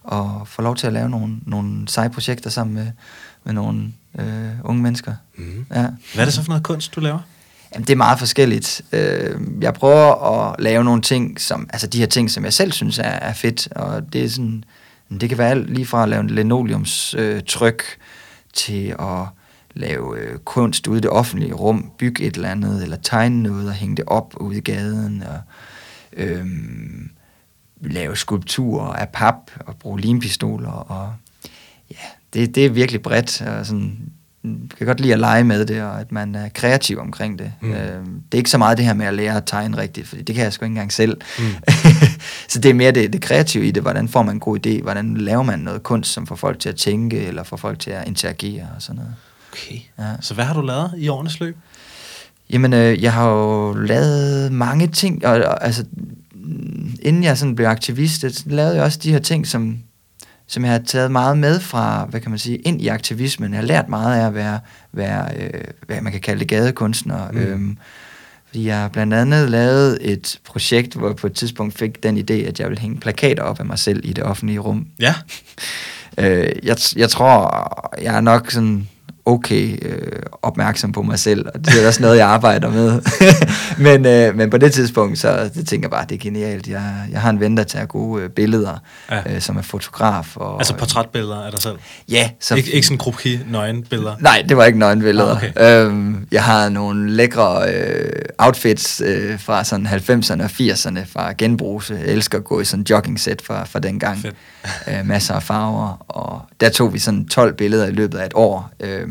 og 0.07 0.49
får 0.49 0.63
lov 0.63 0.77
til 0.77 0.87
at 0.87 0.93
lave 0.93 1.11
nogle, 1.11 1.37
nogle 1.47 1.89
seje 1.89 2.11
projekter 2.11 2.51
sammen 2.51 2.75
med, 2.75 2.87
med 3.45 3.53
nogle 3.53 3.93
øh, 4.19 4.51
unge 4.65 4.83
mennesker. 4.83 5.15
Mm. 5.37 5.67
Ja. 5.75 5.87
Hvad 6.15 6.21
er 6.21 6.25
det 6.25 6.35
så 6.35 6.43
for 6.43 6.49
noget 6.49 6.65
kunst, 6.65 6.95
du 6.95 7.01
laver? 7.01 7.19
Jamen, 7.75 7.87
det 7.87 7.93
er 7.93 7.97
meget 7.97 8.19
forskelligt. 8.19 8.83
Øh, 8.93 9.41
jeg 9.61 9.75
prøver 9.75 10.33
at 10.33 10.61
lave 10.61 10.85
nogle 10.85 11.03
ting, 11.03 11.41
som, 11.41 11.67
altså 11.71 11.87
de 11.87 11.99
her 11.99 12.07
ting, 12.07 12.31
som 12.31 12.45
jeg 12.45 12.53
selv 12.53 12.73
synes 12.73 12.99
er, 12.99 13.03
er 13.03 13.33
fedt, 13.33 13.69
og 13.73 14.13
det 14.13 14.25
er 14.25 14.29
sådan, 14.29 14.65
det 15.21 15.29
kan 15.29 15.39
være 15.39 15.51
alt 15.51 15.71
lige 15.71 15.87
fra 15.87 16.03
at 16.03 16.09
lave 16.09 16.21
en 16.21 16.31
linoleumstryk 16.31 17.83
øh, 17.83 17.97
til 18.55 18.95
at 18.99 19.27
lave 19.75 20.19
øh, 20.19 20.39
kunst 20.39 20.87
ude 20.87 20.99
i 20.99 21.01
det 21.01 21.11
offentlige 21.11 21.53
rum, 21.53 21.91
bygge 21.99 22.25
et 22.25 22.37
eller 22.37 22.49
andet, 22.49 22.83
eller 22.83 22.97
tegne 22.97 23.43
noget 23.43 23.69
og 23.69 23.75
hænge 23.75 23.97
det 23.97 24.05
op 24.07 24.35
ude 24.37 24.59
i 24.59 24.61
gaden, 24.61 25.23
og 25.23 25.41
øh, 26.17 26.47
lave 27.81 28.17
skulpturer 28.17 28.93
af 28.93 29.09
pap 29.09 29.51
og 29.61 29.77
bruge 29.77 30.01
limpistoler, 30.01 30.71
og 30.71 31.13
ja, 31.91 32.07
det, 32.33 32.55
det 32.55 32.67
er 32.67 32.71
virkelig 32.71 33.03
bredt, 33.03 33.43
og 33.43 33.67
sådan, 33.67 34.13
jeg 34.45 34.79
kan 34.79 34.87
godt 34.87 35.01
lide 35.01 35.13
at 35.13 35.19
lege 35.19 35.45
med 35.45 35.67
det, 35.67 35.83
og 35.83 36.01
at 36.01 36.13
man 36.13 36.35
er 36.35 36.49
kreativ 36.49 36.99
omkring 36.99 37.39
det. 37.39 37.53
Mm. 37.61 37.73
Øh, 37.73 38.05
det 38.05 38.33
er 38.33 38.37
ikke 38.37 38.51
så 38.51 38.59
meget 38.59 38.79
det 38.79 38.87
her 38.87 38.95
med 38.95 39.07
at 39.07 39.15
lære 39.15 39.37
at 39.37 39.45
tegne 39.47 39.77
rigtigt, 39.77 40.09
for 40.09 40.17
det 40.17 40.35
kan 40.35 40.45
jeg 40.45 40.53
sgu 40.53 40.65
ikke 40.65 40.71
engang 40.71 40.93
selv. 40.93 41.21
Mm. 41.39 41.45
så 42.49 42.59
det 42.59 42.71
er 42.71 42.75
mere 42.75 42.93
det, 42.93 43.13
det 43.13 43.23
kreative 43.23 43.67
i 43.67 43.71
det. 43.71 43.83
Hvordan 43.83 44.09
får 44.09 44.23
man 44.23 44.37
en 44.37 44.41
god 44.41 44.67
idé? 44.67 44.83
Hvordan 44.83 45.17
laver 45.17 45.43
man 45.43 45.59
noget 45.59 45.83
kunst, 45.83 46.13
som 46.13 46.27
får 46.27 46.37
folk 46.37 46.59
til 46.59 46.69
at 46.69 46.77
tænke, 46.77 47.27
eller 47.27 47.43
får 47.43 47.57
folk 47.57 47.79
til 47.79 47.91
at 47.91 48.09
interagere 48.09 48.69
og 48.77 48.83
sådan 48.83 48.97
noget. 48.97 49.15
Okay. 49.53 49.79
Ja. 49.99 50.05
Så 50.21 50.35
hvad 50.35 50.45
har 50.45 50.55
du 50.55 50.61
lavet 50.61 50.91
i 50.99 51.09
årenes 51.09 51.41
løb? 51.41 51.57
Jamen, 52.51 52.73
øh, 52.73 53.03
jeg 53.03 53.13
har 53.13 53.31
jo 53.31 53.73
lavet 53.73 54.53
mange 54.53 54.87
ting, 54.87 55.27
og, 55.27 55.35
og 55.35 55.65
altså, 55.65 55.85
inden 57.03 57.25
jeg 57.25 57.39
sådan 57.39 57.57
blev 57.57 57.67
aktivist, 57.67 58.21
så 58.21 58.43
lavede 58.47 58.75
jeg 58.75 58.85
også 58.85 58.99
de 59.03 59.13
her 59.13 59.19
ting, 59.19 59.47
som 59.47 59.79
som 60.47 60.65
jeg 60.65 60.73
har 60.73 60.79
taget 60.79 61.11
meget 61.11 61.39
med 61.39 61.61
fra, 61.61 62.05
hvad 62.05 62.21
kan 62.21 62.31
man 62.31 62.39
sige, 62.39 62.57
ind 62.57 62.83
i 62.83 62.89
aktivismen. 62.89 63.53
Jeg 63.53 63.61
har 63.61 63.67
lært 63.67 63.89
meget 63.89 64.21
af 64.21 64.27
at 64.27 64.35
være, 64.35 64.61
være 64.93 65.29
øh, 65.37 65.65
hvad 65.87 66.01
man 66.01 66.13
kan 66.13 66.21
kalde 66.21 66.41
det, 66.41 66.49
gadekunstner. 66.49 67.31
Mm. 67.31 67.39
Øhm, 67.39 67.79
fordi 68.47 68.67
jeg 68.67 68.81
har 68.81 68.89
blandt 68.89 69.15
andet 69.15 69.51
lavet 69.51 69.99
et 70.01 70.41
projekt, 70.45 70.95
hvor 70.95 71.07
jeg 71.07 71.17
på 71.17 71.27
et 71.27 71.33
tidspunkt 71.33 71.79
fik 71.79 72.03
den 72.03 72.19
idé, 72.19 72.33
at 72.33 72.61
jeg 72.61 72.69
ville 72.69 72.81
hænge 72.81 73.01
plakater 73.01 73.43
op 73.43 73.61
af 73.61 73.67
mig 73.67 73.79
selv 73.79 74.01
i 74.05 74.13
det 74.13 74.25
offentlige 74.25 74.59
rum. 74.59 74.87
Ja. 74.99 75.15
øh, 76.21 76.53
jeg, 76.63 76.77
jeg 76.97 77.11
tror, 77.11 77.99
jeg 78.03 78.17
er 78.17 78.21
nok 78.21 78.51
sådan 78.51 78.89
okay 79.27 79.79
øh, 79.83 80.13
opmærksom 80.43 80.93
på 80.93 81.03
mig 81.03 81.19
selv, 81.19 81.47
og 81.55 81.65
det 81.65 81.83
er 81.83 81.87
også 81.87 82.03
noget, 82.03 82.17
jeg 82.17 82.29
arbejder 82.29 82.71
med. 82.71 83.01
men, 83.87 84.07
øh, 84.07 84.37
men 84.37 84.51
på 84.51 84.59
det 84.59 84.73
tidspunkt, 84.73 85.19
så 85.19 85.51
det 85.55 85.69
tænker 85.69 85.85
jeg 85.87 85.91
bare, 85.91 86.05
det 86.09 86.15
er 86.15 86.19
genialt. 86.19 86.69
Jeg, 86.69 86.93
jeg 87.11 87.21
har 87.21 87.31
en 87.31 87.41
ven, 87.41 87.57
der 87.57 87.65
tager 87.65 87.87
gode 87.87 88.23
øh, 88.23 88.31
billeder, 88.31 88.79
ja. 89.11 89.21
øh, 89.35 89.41
som 89.41 89.57
er 89.57 89.63
fotograf. 89.63 90.37
Og, 90.37 90.59
altså 90.59 90.75
portrætbilleder 90.75 91.45
af 91.45 91.51
dig 91.53 91.63
selv? 91.63 91.77
Ja. 92.11 92.31
Så, 92.41 92.55
Ik- 92.55 92.75
ikke 92.75 92.87
sådan 92.87 92.99
kroki 92.99 93.41
nøgenbilleder? 93.51 94.17
Nej, 94.21 94.45
det 94.49 94.57
var 94.57 94.65
ikke 94.65 94.79
nøgenbilleder. 94.79 95.37
Ah, 95.37 95.43
okay. 95.57 95.87
øhm, 95.87 96.27
jeg 96.33 96.45
har 96.45 96.69
nogle 96.69 97.11
lækre 97.13 97.75
øh, 97.75 98.13
outfits 98.39 99.03
øh, 99.05 99.41
fra 99.41 99.65
sådan 99.65 99.87
90'erne 99.87 100.43
og 100.43 100.51
80'erne 100.61 101.01
fra 101.13 101.33
genbrugs. 101.39 101.91
Jeg 101.91 102.01
elsker 102.05 102.39
at 102.39 102.45
gå 102.45 102.61
i 102.61 102.65
sådan 102.65 102.85
jogging 102.91 103.21
set 103.21 103.43
fra, 103.43 103.65
fra 103.65 103.79
den 103.79 103.99
gang. 103.99 104.27
øh, 104.89 105.07
masser 105.07 105.35
af 105.35 105.43
farver, 105.43 106.05
og 106.09 106.41
der 106.61 106.69
tog 106.69 106.95
vi 106.95 106.99
sådan 106.99 107.27
12 107.29 107.55
billeder 107.57 107.87
i 107.87 107.91
løbet 107.91 108.19
af 108.19 108.27
et 108.27 108.33
år. 108.35 108.71
Øh, 108.81 109.09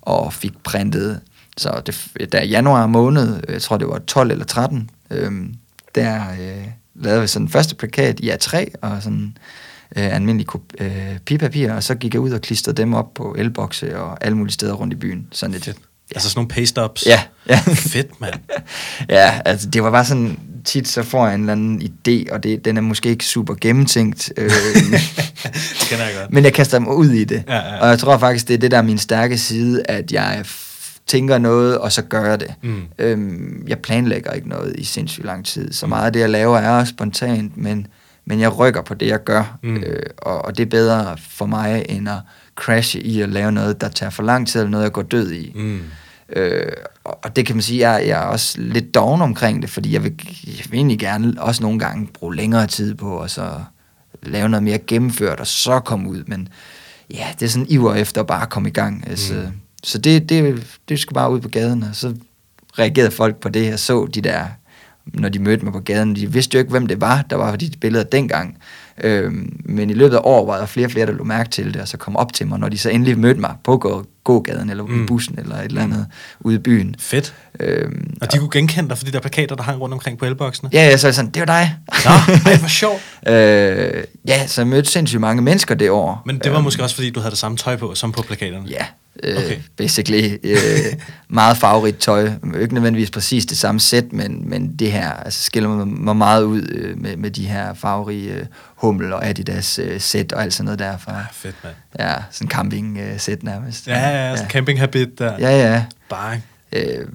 og 0.00 0.32
fik 0.32 0.52
printet. 0.62 1.20
Så 1.56 1.82
det, 1.86 2.32
der 2.32 2.40
i 2.40 2.48
januar 2.48 2.86
måned, 2.86 3.40
jeg 3.48 3.62
tror 3.62 3.76
det 3.76 3.88
var 3.88 3.98
12 3.98 4.30
eller 4.30 4.44
13, 4.44 4.90
øh, 5.10 5.32
der 5.94 6.30
øh, 6.40 6.66
lavede 6.94 7.20
vi 7.20 7.26
sådan 7.26 7.46
den 7.46 7.52
første 7.52 7.74
plakat 7.74 8.20
i 8.20 8.30
A3 8.30 8.64
og 8.82 9.02
sådan 9.02 9.36
øh, 9.96 10.14
almindelig 10.14 10.46
øh, 10.78 11.18
pipapir, 11.18 11.72
og 11.72 11.82
så 11.82 11.94
gik 11.94 12.14
jeg 12.14 12.20
ud 12.20 12.30
og 12.30 12.40
klistrede 12.40 12.76
dem 12.76 12.94
op 12.94 13.14
på 13.14 13.34
elbokse 13.38 13.98
og 13.98 14.24
alle 14.24 14.36
mulige 14.36 14.52
steder 14.52 14.72
rundt 14.72 14.92
i 14.92 14.96
byen. 14.96 15.26
Sådan 15.32 15.52
lidt. 15.52 15.66
Ja. 15.66 15.72
Altså 16.14 16.30
sådan 16.30 16.38
nogle 16.38 16.48
paste-ups? 16.54 17.08
Ja. 17.08 17.22
ja. 17.48 17.60
Fedt, 17.74 18.20
mand. 18.20 18.34
ja, 19.08 19.40
altså 19.44 19.70
det 19.70 19.82
var 19.82 19.90
bare 19.90 20.04
sådan, 20.04 20.40
tit 20.64 20.88
så 20.88 21.02
får 21.02 21.26
jeg 21.26 21.34
en 21.34 21.40
eller 21.40 21.52
anden 21.52 21.82
idé, 21.82 22.32
og 22.32 22.42
det, 22.42 22.64
den 22.64 22.76
er 22.76 22.80
måske 22.80 23.08
ikke 23.08 23.24
super 23.24 23.54
gennemtænkt. 23.60 24.32
Øh, 24.36 24.50
det 24.50 25.86
kender 25.88 26.04
jeg 26.04 26.14
godt. 26.20 26.32
Men 26.32 26.44
jeg 26.44 26.52
kaster 26.52 26.78
mig 26.78 26.94
ud 26.94 27.10
i 27.10 27.24
det. 27.24 27.44
Ja, 27.48 27.56
ja. 27.56 27.80
Og 27.80 27.88
jeg 27.88 27.98
tror 27.98 28.18
faktisk, 28.18 28.48
det 28.48 28.54
er 28.54 28.58
det, 28.58 28.70
der 28.70 28.78
er 28.78 28.82
min 28.82 28.98
stærke 28.98 29.38
side, 29.38 29.82
at 29.88 30.12
jeg 30.12 30.44
tænker 31.06 31.38
noget, 31.38 31.78
og 31.78 31.92
så 31.92 32.02
gør 32.02 32.24
jeg 32.24 32.40
det. 32.40 32.54
Mm. 32.62 32.82
Øhm, 32.98 33.64
jeg 33.68 33.78
planlægger 33.78 34.32
ikke 34.32 34.48
noget 34.48 34.76
i 34.78 34.84
sindssygt 34.84 35.26
lang 35.26 35.46
tid. 35.46 35.72
Så 35.72 35.86
mm. 35.86 35.90
meget 35.90 36.06
af 36.06 36.12
det, 36.12 36.20
jeg 36.20 36.30
laver, 36.30 36.58
er 36.58 36.84
spontant, 36.84 37.56
men, 37.56 37.86
men 38.24 38.40
jeg 38.40 38.58
rykker 38.58 38.82
på 38.82 38.94
det, 38.94 39.06
jeg 39.06 39.24
gør. 39.24 39.58
Mm. 39.62 39.76
Øh, 39.76 40.02
og, 40.18 40.44
og 40.44 40.56
det 40.56 40.62
er 40.62 40.70
bedre 40.70 41.16
for 41.30 41.46
mig, 41.46 41.86
end 41.88 42.08
at 42.08 42.18
crashe 42.56 43.00
i 43.00 43.20
at 43.20 43.28
lave 43.28 43.52
noget, 43.52 43.80
der 43.80 43.88
tager 43.88 44.10
for 44.10 44.22
lang 44.22 44.48
tid, 44.48 44.60
eller 44.60 44.70
noget, 44.70 44.84
jeg 44.84 44.92
går 44.92 45.02
død 45.02 45.32
i. 45.32 45.52
Mm. 45.54 45.80
Øh, 46.36 46.72
og 47.04 47.36
det 47.36 47.46
kan 47.46 47.56
man 47.56 47.62
sige, 47.62 47.90
jeg, 47.90 48.06
jeg 48.06 48.22
er 48.22 48.26
også 48.26 48.60
lidt 48.60 48.94
doven 48.94 49.22
omkring 49.22 49.62
det, 49.62 49.70
fordi 49.70 49.92
jeg 49.92 50.04
vil, 50.04 50.12
jeg 50.46 50.64
vil 50.70 50.76
egentlig 50.76 50.98
gerne 50.98 51.34
også 51.38 51.62
nogle 51.62 51.78
gange 51.78 52.06
bruge 52.06 52.36
længere 52.36 52.66
tid 52.66 52.94
på, 52.94 53.16
og 53.16 53.30
så 53.30 53.50
lave 54.22 54.48
noget 54.48 54.62
mere 54.62 54.78
gennemført, 54.78 55.40
og 55.40 55.46
så 55.46 55.80
komme 55.80 56.08
ud. 56.08 56.24
Men 56.26 56.48
ja, 57.10 57.26
det 57.40 57.46
er 57.46 57.50
sådan 57.50 57.66
iver 57.68 57.94
efter 57.94 58.20
at 58.20 58.26
bare 58.26 58.46
komme 58.46 58.68
i 58.68 58.72
gang. 58.72 59.04
Altså, 59.08 59.34
mm. 59.34 59.52
Så 59.82 59.98
det, 59.98 60.28
det, 60.28 60.66
det 60.88 61.00
skal 61.00 61.14
bare 61.14 61.32
ud 61.32 61.40
på 61.40 61.48
gaden, 61.48 61.82
og 61.82 61.96
så 61.96 62.14
reagerede 62.78 63.10
folk 63.10 63.36
på 63.36 63.48
det, 63.48 63.72
og 63.72 63.78
så 63.78 64.06
de 64.06 64.20
der, 64.20 64.46
når 65.04 65.28
de 65.28 65.38
mødte 65.38 65.64
mig 65.64 65.72
på 65.72 65.80
gaden, 65.80 66.16
de 66.16 66.32
vidste 66.32 66.54
jo 66.54 66.58
ikke, 66.58 66.70
hvem 66.70 66.86
det 66.86 67.00
var, 67.00 67.22
der 67.30 67.36
var 67.36 67.56
de 67.56 67.70
billeder 67.80 68.04
dengang. 68.04 68.58
Øhm, 69.04 69.60
men 69.64 69.90
i 69.90 69.94
løbet 69.94 70.16
af 70.16 70.20
år 70.24 70.46
var 70.46 70.58
der 70.58 70.66
flere 70.66 70.86
og 70.86 70.90
flere, 70.90 71.06
der 71.06 71.12
lå 71.12 71.24
mærke 71.24 71.50
til 71.50 71.74
det, 71.74 71.82
og 71.82 71.88
så 71.88 71.96
kom 71.96 72.16
op 72.16 72.32
til 72.32 72.46
mig, 72.46 72.58
når 72.58 72.68
de 72.68 72.78
så 72.78 72.90
endelig 72.90 73.18
mødte 73.18 73.40
mig 73.40 73.54
på 73.64 73.76
gå, 73.76 74.04
gågaden, 74.24 74.70
eller 74.70 74.86
mm. 74.86 75.04
i 75.04 75.06
bussen, 75.06 75.38
eller 75.38 75.56
et 75.56 75.64
eller 75.64 75.82
andet 75.82 76.06
mm. 76.08 76.46
ude 76.46 76.54
i 76.54 76.58
byen. 76.58 76.94
Fedt. 76.98 77.34
Øhm, 77.60 78.16
og 78.20 78.32
de 78.32 78.38
kunne 78.38 78.50
genkende 78.50 78.88
dig 78.88 78.98
for 78.98 79.04
de 79.04 79.12
der 79.12 79.20
plakater, 79.20 79.56
der 79.56 79.62
hang 79.62 79.80
rundt 79.80 79.92
omkring 79.92 80.18
på 80.18 80.24
elboksene? 80.24 80.70
Ja, 80.72 80.88
ja, 80.88 80.96
så 80.96 81.08
er 81.08 81.12
sådan, 81.12 81.30
det 81.30 81.40
var 81.40 81.46
dig. 81.46 81.76
Nå, 82.04 82.10
ej, 82.50 82.56
hvor 82.56 82.68
sjovt. 82.68 83.02
øh, 83.32 84.04
ja, 84.28 84.46
så 84.46 84.60
jeg 84.60 84.68
mødte 84.68 84.90
sindssygt 84.90 85.20
mange 85.20 85.42
mennesker 85.42 85.74
det 85.74 85.90
år. 85.90 86.22
Men 86.26 86.38
det 86.38 86.50
var 86.50 86.58
øhm, 86.58 86.64
måske 86.64 86.82
også, 86.82 86.94
fordi 86.94 87.10
du 87.10 87.20
havde 87.20 87.30
det 87.30 87.38
samme 87.38 87.56
tøj 87.56 87.76
på, 87.76 87.94
som 87.94 88.12
på 88.12 88.22
plakaterne? 88.22 88.66
Ja, 88.68 88.84
øh, 89.22 89.36
okay. 89.36 89.58
basically. 89.76 90.36
Øh, 90.42 90.58
meget 91.28 91.56
farverigt 91.56 91.98
tøj. 91.98 92.30
Ikke 92.60 92.74
nødvendigvis 92.74 93.10
præcis 93.10 93.46
det 93.46 93.58
samme 93.58 93.80
sæt, 93.80 94.12
men, 94.12 94.50
men 94.50 94.76
det 94.76 94.92
her 94.92 95.10
altså, 95.10 95.42
skiller 95.42 95.84
mig 95.84 96.16
meget 96.16 96.42
ud 96.42 96.62
øh, 96.70 96.98
med, 96.98 97.16
med 97.16 97.30
de 97.30 97.46
her 97.46 97.74
farverige 97.74 98.32
øh, 98.32 98.46
Hummel 98.74 99.12
og 99.12 99.26
Adidas 99.26 99.78
øh, 99.78 100.00
sæt 100.00 100.32
og 100.32 100.42
alt 100.42 100.54
sådan 100.54 100.64
noget 100.64 100.78
derfra. 100.78 101.16
Ja, 101.16 101.24
fedt, 101.32 101.56
mand. 101.64 101.74
Ja, 101.98 102.14
sådan 102.30 102.50
camping 102.50 102.98
øh, 102.98 103.20
sæt 103.20 103.42
nærmest. 103.42 103.86
Ja, 103.86 104.08
ja, 104.08 104.28
ja, 104.28 104.36
sådan 104.36 104.50
camping 104.50 104.80
habit 104.80 105.18
der. 105.18 105.32
Ja, 105.38 105.72
ja. 105.72 105.84
Bare. 106.08 106.40
Øh, 106.72 107.06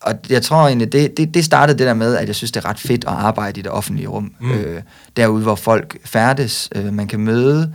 og 0.00 0.14
jeg 0.30 0.42
tror 0.42 0.66
egentlig, 0.66 0.92
det, 0.92 1.16
det, 1.16 1.34
det 1.34 1.44
startede 1.44 1.78
det 1.78 1.86
der 1.86 1.94
med, 1.94 2.16
at 2.16 2.26
jeg 2.26 2.34
synes, 2.34 2.52
det 2.52 2.64
er 2.64 2.68
ret 2.68 2.80
fedt 2.80 3.04
at 3.04 3.12
arbejde 3.12 3.60
i 3.60 3.62
det 3.62 3.72
offentlige 3.72 4.08
rum. 4.08 4.32
Mm. 4.40 4.52
Øh, 4.52 4.82
derude, 5.16 5.42
hvor 5.42 5.54
folk 5.54 5.96
færdes. 6.04 6.68
Øh, 6.74 6.92
man 6.92 7.06
kan 7.06 7.20
møde 7.20 7.72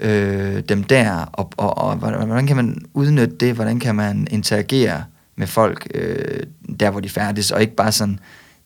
øh, 0.00 0.62
dem 0.68 0.84
der, 0.84 1.12
og, 1.32 1.52
og, 1.56 1.78
og 1.78 1.96
hvordan 1.96 2.46
kan 2.46 2.56
man 2.56 2.84
udnytte 2.94 3.36
det, 3.36 3.54
hvordan 3.54 3.80
kan 3.80 3.94
man 3.94 4.26
interagere 4.30 5.04
med 5.36 5.46
folk 5.46 5.86
øh, 5.94 6.42
der, 6.80 6.90
hvor 6.90 7.00
de 7.00 7.08
færdes, 7.08 7.50
og 7.50 7.60
ikke 7.60 7.74
bare 7.74 7.92
sådan, 7.92 8.18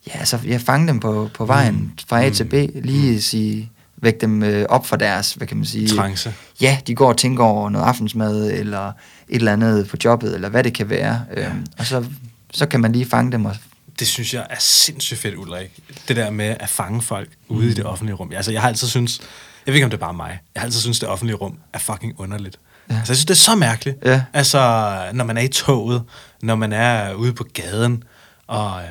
ja, 0.06 0.24
så 0.24 0.38
jeg 0.44 0.60
fanger 0.60 0.86
dem 0.92 1.00
på, 1.00 1.30
på 1.34 1.44
vejen 1.46 1.74
Mm. 1.74 1.90
fra 2.08 2.24
A 2.24 2.30
til 2.30 2.44
Mm. 2.46 2.50
B, 2.50 2.84
lige 2.84 3.22
sige, 3.22 3.70
væk 3.96 4.20
dem 4.20 4.42
øh, 4.42 4.66
op 4.68 4.86
for 4.86 4.96
deres, 4.96 5.32
hvad 5.32 5.46
kan 5.46 5.56
man 5.56 5.66
sige, 5.66 5.88
Trance. 5.88 6.34
ja, 6.60 6.78
de 6.86 6.94
går 6.94 7.08
og 7.08 7.16
tænker 7.16 7.44
over 7.44 7.70
noget 7.70 7.86
aftensmad, 7.86 8.50
eller 8.52 8.86
et 8.88 8.94
eller 9.28 9.52
andet 9.52 9.88
på 9.88 9.96
jobbet, 10.04 10.34
eller 10.34 10.48
hvad 10.48 10.64
det 10.64 10.74
kan 10.74 10.90
være, 10.90 11.20
Ja. 11.36 11.48
øhm, 11.48 11.66
og 11.78 11.86
så, 11.86 12.04
så 12.52 12.66
kan 12.66 12.80
man 12.80 12.92
lige 12.92 13.04
fange 13.06 13.32
dem 13.32 13.44
og 13.44 13.56
Det 13.98 14.06
synes 14.06 14.34
jeg 14.34 14.46
er 14.50 14.56
sindssygt 14.60 15.20
fedt, 15.20 15.34
Ulrik. 15.36 15.78
Det 16.08 16.16
der 16.16 16.30
med 16.30 16.56
at 16.60 16.68
fange 16.68 17.02
folk 17.02 17.28
ude 17.48 17.64
Mm. 17.64 17.70
i 17.70 17.74
det 17.74 17.84
offentlige 17.84 18.14
rum. 18.14 18.32
Altså, 18.36 18.52
jeg 18.52 18.60
har 18.60 18.68
altid 18.68 18.88
synes, 18.88 19.20
jeg 19.66 19.72
ved 19.72 19.74
ikke, 19.74 19.84
om 19.84 19.90
det 19.90 19.96
er 19.96 20.00
bare 20.00 20.14
mig, 20.14 20.40
jeg 20.54 20.60
har 20.60 20.64
altid 20.66 20.80
synes, 20.80 20.98
det 20.98 21.08
offentlige 21.08 21.36
rum 21.36 21.58
er 21.72 21.78
fucking 21.78 22.20
underligt. 22.20 22.58
Ja. 22.90 22.94
Altså, 22.96 23.12
jeg 23.12 23.16
synes, 23.16 23.26
det 23.26 23.34
er 23.34 23.52
så 23.52 23.54
mærkeligt. 23.54 23.96
Ja. 24.04 24.22
Altså, 24.32 24.58
når 25.12 25.24
man 25.24 25.36
er 25.36 25.42
i 25.42 25.48
toget, 25.48 26.02
når 26.42 26.54
man 26.54 26.72
er 26.72 27.14
ude 27.14 27.32
på 27.32 27.44
gaden, 27.54 28.04
og 28.46 28.82
øh, 28.82 28.88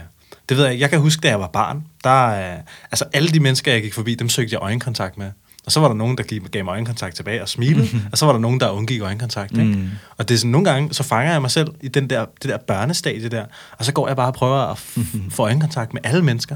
det 0.49 0.57
ved 0.57 0.65
jeg. 0.65 0.79
Jeg 0.79 0.89
kan 0.89 0.99
huske, 0.99 1.21
da 1.21 1.27
jeg 1.27 1.39
var 1.39 1.47
barn, 1.47 1.83
der, 2.03 2.25
øh, 2.53 2.59
altså 2.91 3.05
alle 3.13 3.29
de 3.29 3.39
mennesker, 3.39 3.71
jeg 3.71 3.81
gik 3.81 3.93
forbi, 3.93 4.15
dem 4.15 4.29
søgte 4.29 4.53
jeg 4.53 4.61
øjenkontakt 4.61 5.17
med. 5.17 5.31
Og 5.65 5.71
så 5.71 5.79
var 5.79 5.87
der 5.87 5.95
nogen, 5.95 6.17
der 6.17 6.23
gav 6.23 6.39
gav 6.39 6.63
mig 6.63 6.71
øjenkontakt 6.71 7.15
tilbage 7.15 7.41
og 7.41 7.49
smilede, 7.49 7.87
og 8.11 8.17
så 8.17 8.25
var 8.25 8.33
der 8.33 8.39
nogen, 8.39 8.59
der 8.59 8.69
undgik 8.69 9.01
øjenkontakt. 9.01 9.51
Ikke? 9.51 9.63
Mm. 9.63 9.89
Og 10.17 10.27
det 10.29 10.35
er 10.35 10.37
sådan, 10.39 10.51
nogle 10.51 10.71
gange, 10.71 10.93
så 10.93 11.03
fanger 11.03 11.31
jeg 11.31 11.41
mig 11.41 11.51
selv 11.51 11.67
i 11.81 11.87
den 11.87 12.09
der, 12.09 12.25
det 12.41 12.49
der 12.49 12.57
børnestadie 12.57 13.29
der, 13.29 13.45
og 13.77 13.85
så 13.85 13.91
går 13.91 14.07
jeg 14.07 14.15
bare 14.15 14.27
og 14.27 14.33
prøver 14.33 14.57
at 14.59 14.77
f- 14.77 15.29
få 15.31 15.43
øjenkontakt 15.43 15.93
med 15.93 16.01
alle 16.03 16.21
mennesker. 16.21 16.55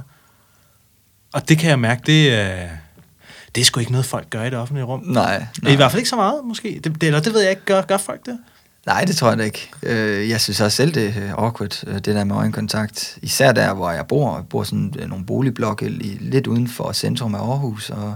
Og 1.33 1.49
det 1.49 1.57
kan 1.57 1.69
jeg 1.69 1.79
mærke, 1.79 2.01
det, 2.05 2.31
øh, 2.31 2.67
det 3.57 3.61
er 3.61 3.65
sgu 3.65 3.79
ikke 3.79 3.91
noget, 3.91 4.05
folk 4.05 4.29
gør 4.29 4.43
i 4.43 4.49
det 4.49 4.57
offentlige 4.57 4.85
rum. 4.85 5.01
Nej, 5.05 5.45
I 5.67 5.75
hvert 5.75 5.91
fald 5.91 5.99
ikke 5.99 6.09
så 6.09 6.15
meget, 6.15 6.41
måske. 6.45 6.79
Det, 6.83 7.01
det, 7.01 7.03
eller 7.03 7.19
det 7.19 7.33
ved 7.33 7.41
jeg 7.41 7.49
ikke. 7.49 7.65
Gør, 7.65 7.81
gør 7.81 7.97
folk 7.97 8.25
det? 8.25 8.37
Nej, 8.85 9.03
det 9.05 9.15
tror 9.15 9.29
jeg 9.29 9.37
da 9.37 9.43
ikke. 9.43 9.69
Øh, 9.83 10.29
Jeg 10.29 10.41
synes 10.41 10.61
også 10.61 10.75
selv, 10.75 10.93
det 10.93 11.13
er 11.17 11.35
awkward, 11.35 11.83
øh, 11.87 11.95
det 11.95 12.05
der 12.05 12.23
med 12.23 12.35
øjenkontakt. 12.35 13.17
Især 13.21 13.51
der, 13.51 13.73
hvor 13.73 13.91
jeg 13.91 14.07
bor. 14.07 14.35
Jeg 14.35 14.45
bor 14.45 14.63
sådan 14.63 14.93
øh, 14.99 15.09
nogle 15.09 15.25
boligblokke 15.25 15.89
lidt 16.19 16.47
uden 16.47 16.67
for 16.67 16.91
centrum 16.91 17.35
af 17.35 17.39
Aarhus. 17.39 17.89
Og 17.89 18.15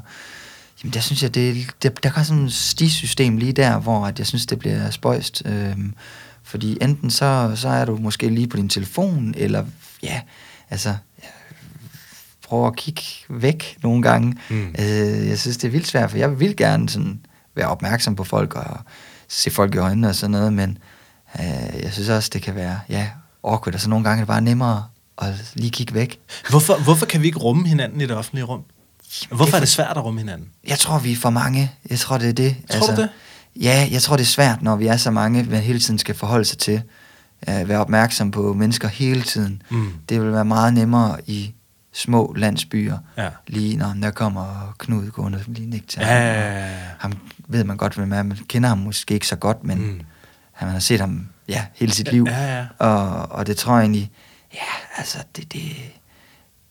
jamen, 0.83 0.93
der 0.93 0.99
synes 0.99 1.23
jeg, 1.23 1.35
det, 1.35 1.67
det, 1.83 2.03
der 2.03 2.09
er 2.15 2.23
sådan 2.23 2.45
et 2.45 2.53
stisystem 2.53 3.37
lige 3.37 3.53
der, 3.53 3.79
hvor 3.79 4.05
at 4.05 4.19
jeg 4.19 4.27
synes, 4.27 4.45
det 4.45 4.59
bliver 4.59 4.89
spøjst. 4.89 5.41
Øhm, 5.45 5.93
Fordi 6.43 6.77
enten 6.81 7.11
så, 7.11 7.51
så 7.55 7.69
er 7.69 7.85
du 7.85 7.97
måske 7.97 8.29
lige 8.29 8.47
på 8.47 8.57
din 8.57 8.69
telefon, 8.69 9.33
eller 9.37 9.65
ja, 10.03 10.21
altså 10.69 10.95
prøve 12.51 12.67
at 12.67 12.75
kigge 12.75 13.01
væk 13.29 13.77
nogle 13.83 14.01
gange. 14.01 14.35
Mm. 14.49 14.75
Øh, 14.79 15.27
jeg 15.27 15.39
synes, 15.39 15.57
det 15.57 15.67
er 15.67 15.71
vildt 15.71 15.87
svært, 15.87 16.11
for 16.11 16.17
jeg 16.17 16.39
vil 16.39 16.55
gerne 16.55 16.89
sådan 16.89 17.19
være 17.55 17.67
opmærksom 17.67 18.15
på 18.15 18.23
folk 18.23 18.55
og 18.55 18.77
se 19.29 19.51
folk 19.51 19.75
i 19.75 19.77
øjnene 19.77 20.07
og 20.09 20.15
sådan 20.15 20.31
noget, 20.31 20.53
men 20.53 20.77
øh, 21.39 21.83
jeg 21.83 21.89
synes 21.93 22.09
også, 22.09 22.29
det 22.33 22.41
kan 22.41 22.55
være 22.55 22.79
ja, 22.89 23.07
awkward, 23.43 23.75
og 23.75 23.81
så 23.81 23.89
nogle 23.89 24.03
gange 24.03 24.17
er 24.17 24.21
det 24.21 24.27
bare 24.27 24.41
nemmere 24.41 24.83
at 25.21 25.33
lige 25.53 25.69
kigge 25.71 25.93
væk. 25.93 26.19
Hvorfor, 26.49 26.83
hvorfor 26.83 27.05
kan 27.05 27.21
vi 27.21 27.27
ikke 27.27 27.39
rumme 27.39 27.67
hinanden 27.67 28.01
i 28.01 28.05
det 28.05 28.15
offentlige 28.17 28.45
rum? 28.45 28.61
Hvorfor 29.29 29.45
det 29.45 29.51
er 29.53 29.55
er 29.57 29.59
det 29.59 29.69
svært 29.69 29.97
at 29.97 30.03
rumme 30.03 30.19
hinanden? 30.19 30.47
Jeg 30.67 30.79
tror, 30.79 30.99
vi 30.99 31.11
er 31.11 31.15
for 31.15 31.29
mange. 31.29 31.71
Jeg 31.89 31.99
tror, 31.99 32.17
det 32.17 32.29
er 32.29 32.33
det. 32.33 32.55
Altså, 32.69 32.79
Tror 32.79 32.95
du 32.95 33.01
det? 33.01 33.09
Ja, 33.55 33.87
jeg 33.91 34.01
tror, 34.01 34.15
det 34.15 34.23
er 34.23 34.27
svært, 34.27 34.61
når 34.61 34.75
vi 34.75 34.87
er 34.87 34.97
så 34.97 35.11
mange, 35.11 35.43
man 35.43 35.61
hele 35.61 35.79
tiden 35.79 35.99
skal 35.99 36.15
forholde 36.15 36.45
sig 36.45 36.57
til. 36.57 36.81
at 37.41 37.67
være 37.67 37.79
opmærksom 37.79 38.31
på 38.31 38.53
mennesker 38.53 38.87
hele 38.87 39.21
tiden. 39.21 39.61
Mm. 39.69 39.93
Det 40.09 40.21
vil 40.21 40.31
være 40.31 40.45
meget 40.45 40.73
nemmere 40.73 41.17
i 41.27 41.53
små 41.93 42.33
landsbyer. 42.37 42.97
Ja. 43.17 43.29
Lige 43.47 43.77
når 43.77 43.95
der 44.01 44.11
kommer 44.11 44.75
Knud 44.79 45.09
gående 45.11 45.43
lige 45.47 45.69
nik 45.69 45.87
til 45.87 45.99
Ja, 45.99 46.05
ham, 46.07 46.15
ja, 46.17 46.51
ja, 46.51 46.67
ja. 46.71 46.77
Ham 46.99 47.13
ved 47.47 47.63
man 47.63 47.77
godt, 47.77 47.93
hvem 47.93 48.13
er. 48.13 48.23
Man 48.23 48.37
kender 48.47 48.69
ham 48.69 48.77
måske 48.77 49.13
ikke 49.13 49.27
så 49.27 49.35
godt, 49.35 49.63
men 49.63 49.77
Mm. 49.77 50.01
han 50.51 50.69
har 50.69 50.79
set 50.79 50.99
ham 50.99 51.27
ja, 51.47 51.65
hele 51.75 51.91
sit 51.91 52.11
liv. 52.11 52.25
Ja, 52.29 52.57
ja. 52.57 52.65
Og, 52.79 53.31
og 53.31 53.47
det 53.47 53.57
tror 53.57 53.73
jeg 53.73 53.81
egentlig, 53.81 54.11
ja, 54.53 54.97
altså, 54.97 55.17
det, 55.35 55.53
det, 55.53 55.61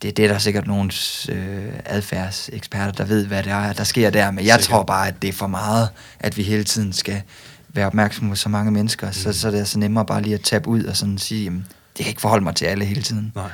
det, 0.02 0.16
det 0.16 0.24
er 0.24 0.28
der 0.28 0.38
sikkert 0.38 0.66
nogle 0.66 0.90
øh, 1.28 1.72
adfærdseksperter, 1.84 2.92
der 2.92 3.04
ved, 3.04 3.26
hvad 3.26 3.42
det 3.42 3.52
er, 3.52 3.72
der 3.72 3.84
sker 3.84 4.10
der. 4.10 4.30
Men 4.30 4.44
jeg 4.46 4.54
Sikkert. 4.54 4.68
tror 4.70 4.82
bare, 4.82 5.08
at 5.08 5.22
det 5.22 5.28
er 5.28 5.32
for 5.32 5.46
meget, 5.46 5.88
at 6.20 6.36
vi 6.36 6.42
hele 6.42 6.64
tiden 6.64 6.92
skal 6.92 7.22
være 7.68 7.86
opmærksom 7.86 8.28
på 8.28 8.34
så 8.34 8.48
mange 8.48 8.70
mennesker. 8.72 9.06
Mm. 9.06 9.12
Så, 9.12 9.32
så 9.32 9.46
er 9.46 9.50
det 9.52 9.58
altså 9.58 9.78
nemmere 9.78 10.06
bare 10.06 10.22
lige 10.22 10.34
at 10.34 10.40
tabe 10.40 10.68
ud 10.68 10.84
og 10.84 10.96
sådan 10.96 11.18
sige, 11.18 11.44
jamen, 11.44 11.66
det 11.96 12.04
kan 12.04 12.08
ikke 12.10 12.20
forholde 12.20 12.44
mig 12.44 12.54
til 12.54 12.64
alle 12.64 12.84
hele 12.84 13.02
tiden. 13.02 13.32
Nej. 13.34 13.50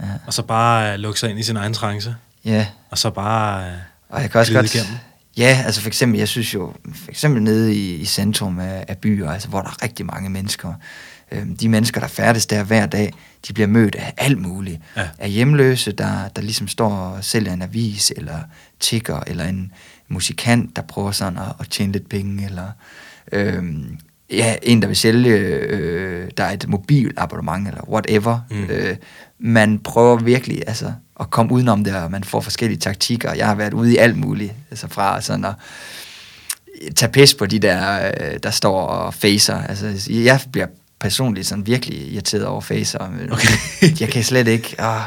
Ja. 0.00 0.04
Og 0.26 0.34
så 0.34 0.42
bare 0.42 0.94
uh, 0.94 1.00
lukke 1.00 1.20
sig 1.20 1.30
ind 1.30 1.38
i 1.38 1.42
sin 1.42 1.56
egen 1.56 1.74
trance. 1.74 2.14
ja. 2.44 2.66
Og 2.90 2.98
så 2.98 3.10
bare... 3.10 3.66
Uh, 3.66 3.74
Og 4.08 4.22
jeg 4.22 4.30
kan 4.30 4.40
også 4.40 4.52
godt... 4.52 4.74
igennem. 4.74 4.94
Ja, 5.36 5.62
altså 5.66 5.80
for 5.80 5.88
eksempel, 5.88 6.18
jeg 6.18 6.28
synes 6.28 6.54
jo, 6.54 6.72
for 6.94 7.10
eksempel 7.10 7.42
nede 7.42 7.74
i, 7.74 7.94
i 7.94 8.04
centrum 8.04 8.58
af, 8.58 8.84
af 8.88 8.98
byer, 8.98 9.30
altså 9.30 9.48
hvor 9.48 9.60
der 9.60 9.68
er 9.68 9.82
rigtig 9.82 10.06
mange 10.06 10.30
mennesker, 10.30 10.74
øhm, 11.32 11.56
de 11.56 11.68
mennesker, 11.68 12.00
der 12.00 12.08
færdes 12.08 12.46
der 12.46 12.62
hver 12.64 12.86
dag, 12.86 13.12
de 13.48 13.52
bliver 13.52 13.66
mødt 13.66 13.94
af 13.94 14.14
alt 14.16 14.38
muligt. 14.38 14.80
Ja. 14.96 15.08
Af 15.18 15.30
hjemløse, 15.30 15.92
der, 15.92 16.28
der 16.28 16.42
ligesom 16.42 16.68
står 16.68 16.90
og 16.92 17.24
sælger 17.24 17.52
en 17.52 17.62
avis, 17.62 18.12
eller 18.16 18.38
tigger, 18.80 19.20
eller 19.26 19.44
en 19.44 19.72
musikant, 20.08 20.76
der 20.76 20.82
prøver 20.82 21.10
sådan 21.12 21.38
at, 21.38 21.52
at 21.60 21.66
tjene 21.70 21.92
lidt 21.92 22.08
penge, 22.08 22.44
eller 22.44 22.68
øhm, 23.32 23.98
ja, 24.30 24.56
en, 24.62 24.82
der 24.82 24.88
vil 24.88 24.96
sælge, 24.96 25.30
øh, 25.30 26.30
der 26.36 26.44
er 26.44 26.50
et 26.50 26.68
mobilabonnement, 26.68 27.68
eller 27.68 27.88
whatever. 27.88 28.40
Mm. 28.50 28.64
Øh, 28.64 28.96
man 29.38 29.78
prøver 29.78 30.16
virkelig 30.16 30.62
altså, 30.66 30.92
at 31.20 31.30
komme 31.30 31.52
udenom 31.52 31.84
det, 31.84 31.94
og 31.94 32.10
man 32.10 32.24
får 32.24 32.40
forskellige 32.40 32.78
taktikker. 32.78 33.34
Jeg 33.34 33.46
har 33.46 33.54
været 33.54 33.74
ude 33.74 33.92
i 33.92 33.96
alt 33.96 34.16
muligt, 34.16 34.52
altså 34.70 34.88
fra 34.88 35.20
sådan 35.20 35.44
at 35.44 35.54
tage 36.96 37.12
pis 37.12 37.34
på 37.34 37.46
de 37.46 37.58
der, 37.58 38.10
øh, 38.20 38.38
der 38.42 38.50
står 38.50 38.80
og 38.80 39.14
facer. 39.14 39.62
Altså, 39.62 40.10
jeg 40.10 40.40
bliver 40.52 40.66
personligt 41.00 41.46
sådan 41.46 41.66
virkelig 41.66 42.12
irriteret 42.12 42.46
over 42.46 42.60
facer. 42.60 42.98
Okay. 43.30 44.00
jeg 44.00 44.08
kan 44.08 44.24
slet 44.24 44.48
ikke... 44.48 44.76
Åh, 44.78 45.02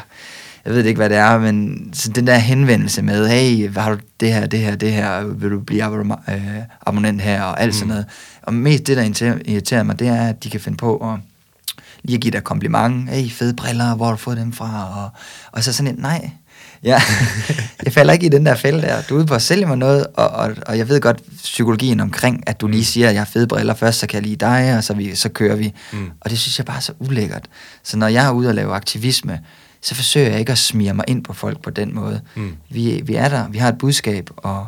jeg 0.68 0.76
ved 0.76 0.86
ikke, 0.86 0.98
hvad 0.98 1.10
det 1.10 1.18
er, 1.18 1.38
men 1.40 1.90
så 1.94 2.10
den 2.12 2.28
der 2.28 2.36
henvendelse 2.38 3.02
med, 3.02 3.28
hey, 3.28 3.68
hvad 3.70 3.84
har 3.84 3.92
du 3.92 3.98
det 4.20 4.34
her, 4.34 4.46
det 4.46 4.60
her, 4.60 4.76
det 4.76 4.94
her, 4.94 5.24
vil 5.24 5.52
du 5.52 5.60
blive 5.60 5.84
abonnement, 5.84 6.20
øh, 6.30 6.42
abonnent 6.86 7.22
her, 7.22 7.42
og 7.44 7.62
alt 7.62 7.70
mm. 7.70 7.74
sådan 7.74 7.88
noget. 7.88 8.06
Og 8.42 8.54
mest 8.54 8.88
det, 8.88 8.98
der 8.98 9.04
irriterer- 9.48 9.84
mig, 9.84 10.00
det 10.00 10.08
er, 10.08 10.28
at 10.28 10.44
de 10.44 10.50
kan 10.50 10.60
finde 10.60 10.78
på 10.78 10.98
at 10.98 11.20
lige 12.04 12.18
give 12.18 12.32
dig 12.32 12.44
kompliment. 12.44 13.10
Hey, 13.10 13.30
fede 13.30 13.54
briller, 13.54 13.96
hvor 13.96 14.06
har 14.06 14.12
du 14.12 14.18
fået 14.18 14.38
dem 14.38 14.54
fra? 14.54 15.04
Og, 15.04 15.10
og 15.52 15.64
så 15.64 15.74
sådan 15.74 15.94
et, 15.94 16.00
nej, 16.00 16.30
ja, 16.84 17.02
jeg 17.86 17.94
falder 17.94 18.14
ikke 18.14 18.26
i 18.26 18.30
den 18.30 18.46
der 18.46 18.56
fælde 18.56 18.82
der. 18.82 19.02
Du 19.02 19.14
er 19.16 19.18
ude 19.18 19.26
på 19.26 19.34
at 19.36 19.42
sælge 19.42 19.66
mig 19.66 19.78
noget, 19.78 20.08
og, 20.14 20.28
og, 20.28 20.56
og 20.68 20.78
jeg 20.78 20.90
ved 20.90 21.02
godt 21.02 21.22
psykologien 21.44 22.00
omkring, 22.00 22.44
at 22.48 22.62
du 22.62 22.68
lige 22.68 22.86
siger, 22.86 23.08
at 23.08 23.14
jeg 23.14 23.22
har 23.22 23.26
fede 23.26 23.48
briller 23.48 23.74
først, 23.74 24.00
så 24.00 24.08
kan 24.08 24.16
jeg 24.16 24.24
lide 24.24 24.36
dig, 24.46 24.78
og 24.78 24.84
så, 24.84 24.94
vi, 24.94 25.16
så 25.16 25.30
kører 25.30 25.56
vi. 25.56 25.74
Mm. 25.94 26.10
Og 26.22 26.30
det 26.30 26.40
synes 26.40 26.58
jeg 26.60 26.66
bare 26.66 26.78
er 26.78 26.82
så 26.82 26.94
ulækkert. 27.00 27.46
Så 27.84 27.98
når 27.98 28.08
jeg 28.08 28.26
er 28.26 28.32
ude 28.32 28.48
og 28.50 28.56
lave 28.56 28.74
aktivisme, 28.74 29.40
så 29.82 29.96
forsøger 29.96 30.30
jeg 30.30 30.40
ikke 30.40 30.52
at 30.52 30.58
smire 30.58 30.94
mig 30.94 31.06
ind 31.08 31.24
på 31.24 31.34
folk 31.34 31.62
på 31.62 31.70
den 31.70 31.96
måde. 31.96 32.22
Mm. 32.36 32.56
Vi, 32.70 33.02
vi 33.06 33.16
er 33.16 33.30
der, 33.30 33.48
vi 33.50 33.58
har 33.58 33.70
et 33.70 33.78
budskab, 33.78 34.30
og 34.38 34.68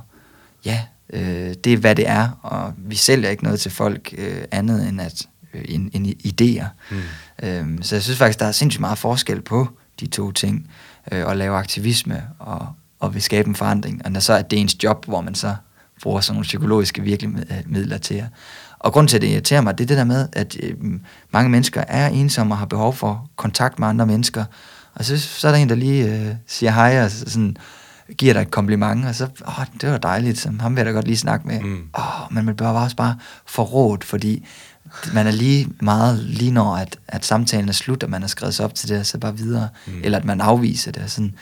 ja, 0.65 0.81
øh, 1.13 1.53
det 1.63 1.73
er 1.73 1.77
hvad 1.77 1.95
det 1.95 2.09
er, 2.09 2.39
og 2.41 2.73
vi 2.77 2.95
sælger 2.95 3.29
ikke 3.29 3.43
noget 3.43 3.59
til 3.59 3.71
folk 3.71 4.13
øh, 4.17 4.41
andet 4.51 4.87
end, 4.87 5.01
at, 5.01 5.25
øh, 5.53 5.65
end, 5.67 5.91
end 5.93 6.07
idéer. 6.07 6.67
Mm. 6.91 7.01
Øhm, 7.43 7.81
så 7.81 7.95
jeg 7.95 8.03
synes 8.03 8.17
faktisk, 8.17 8.39
der 8.39 8.45
er 8.45 8.51
sindssygt 8.51 8.81
meget 8.81 8.97
forskel 8.97 9.41
på 9.41 9.67
de 9.99 10.07
to 10.07 10.31
ting, 10.31 10.69
øh, 11.11 11.31
at 11.31 11.37
lave 11.37 11.57
aktivisme 11.57 12.23
og, 12.39 12.67
og 12.99 13.13
vil 13.13 13.21
skabe 13.21 13.49
en 13.49 13.55
forandring, 13.55 14.05
og 14.05 14.11
når 14.11 14.19
så 14.19 14.33
er 14.33 14.41
det 14.41 14.59
ens 14.59 14.83
job, 14.83 15.05
hvor 15.05 15.21
man 15.21 15.35
så 15.35 15.55
bruger 16.01 16.21
sådan 16.21 16.35
nogle 16.35 16.43
psykologiske 16.43 17.01
virkemidler 17.01 17.97
til 17.97 18.15
at. 18.15 18.25
Og 18.79 18.93
grund 18.93 19.07
til, 19.07 19.15
at 19.15 19.21
det 19.21 19.27
irriterer 19.27 19.61
mig, 19.61 19.77
det 19.77 19.83
er 19.83 19.87
det 19.87 19.97
der 19.97 20.03
med, 20.03 20.27
at 20.33 20.57
øh, 20.63 20.73
mange 21.31 21.49
mennesker 21.49 21.83
er 21.87 22.07
ensomme 22.07 22.53
og 22.53 22.57
har 22.57 22.65
behov 22.65 22.93
for 22.93 23.29
kontakt 23.35 23.79
med 23.79 23.87
andre 23.87 24.05
mennesker, 24.05 24.45
og 24.99 25.05
så, 25.05 25.17
så 25.19 25.47
er 25.47 25.51
der 25.51 25.59
en, 25.59 25.69
der 25.69 25.75
lige 25.75 26.05
øh, 26.15 26.35
siger 26.47 26.71
hej 26.71 27.03
og 27.03 27.11
sådan, 27.11 27.57
giver 28.17 28.33
dig 28.33 28.41
et 28.41 28.51
kompliment, 28.51 29.05
og 29.05 29.15
så, 29.15 29.27
åh, 29.47 29.65
det 29.81 29.91
var 29.91 29.97
dejligt, 29.97 30.39
så 30.39 30.51
ham 30.59 30.71
vil 30.75 30.79
jeg 30.79 30.85
da 30.85 30.91
godt 30.91 31.05
lige 31.05 31.17
snakke 31.17 31.47
med. 31.47 31.59
Mm. 31.59 31.83
Åh, 31.97 32.33
men 32.33 32.45
man 32.45 32.55
bliver 32.55 32.69
også 32.69 32.95
bare 32.95 33.15
forrådt, 33.45 34.03
fordi 34.03 34.45
man 35.13 35.27
er 35.27 35.31
lige 35.31 35.67
meget, 35.81 36.19
lige 36.19 36.51
når 36.51 36.75
at, 36.75 36.97
at 37.07 37.25
samtalen 37.25 37.69
er 37.69 37.73
slut, 37.73 38.03
og 38.03 38.09
man 38.09 38.21
har 38.21 38.27
skrevet 38.27 38.55
sig 38.55 38.65
op 38.65 38.75
til 38.75 38.89
det, 38.89 38.99
og 38.99 39.05
så 39.05 39.17
bare 39.17 39.37
videre, 39.37 39.69
Mm. 39.87 39.93
eller 40.03 40.17
at 40.17 40.25
man 40.25 40.41
afviser 40.41 40.91
det, 40.91 41.03
og 41.03 41.09
sådan, 41.09 41.33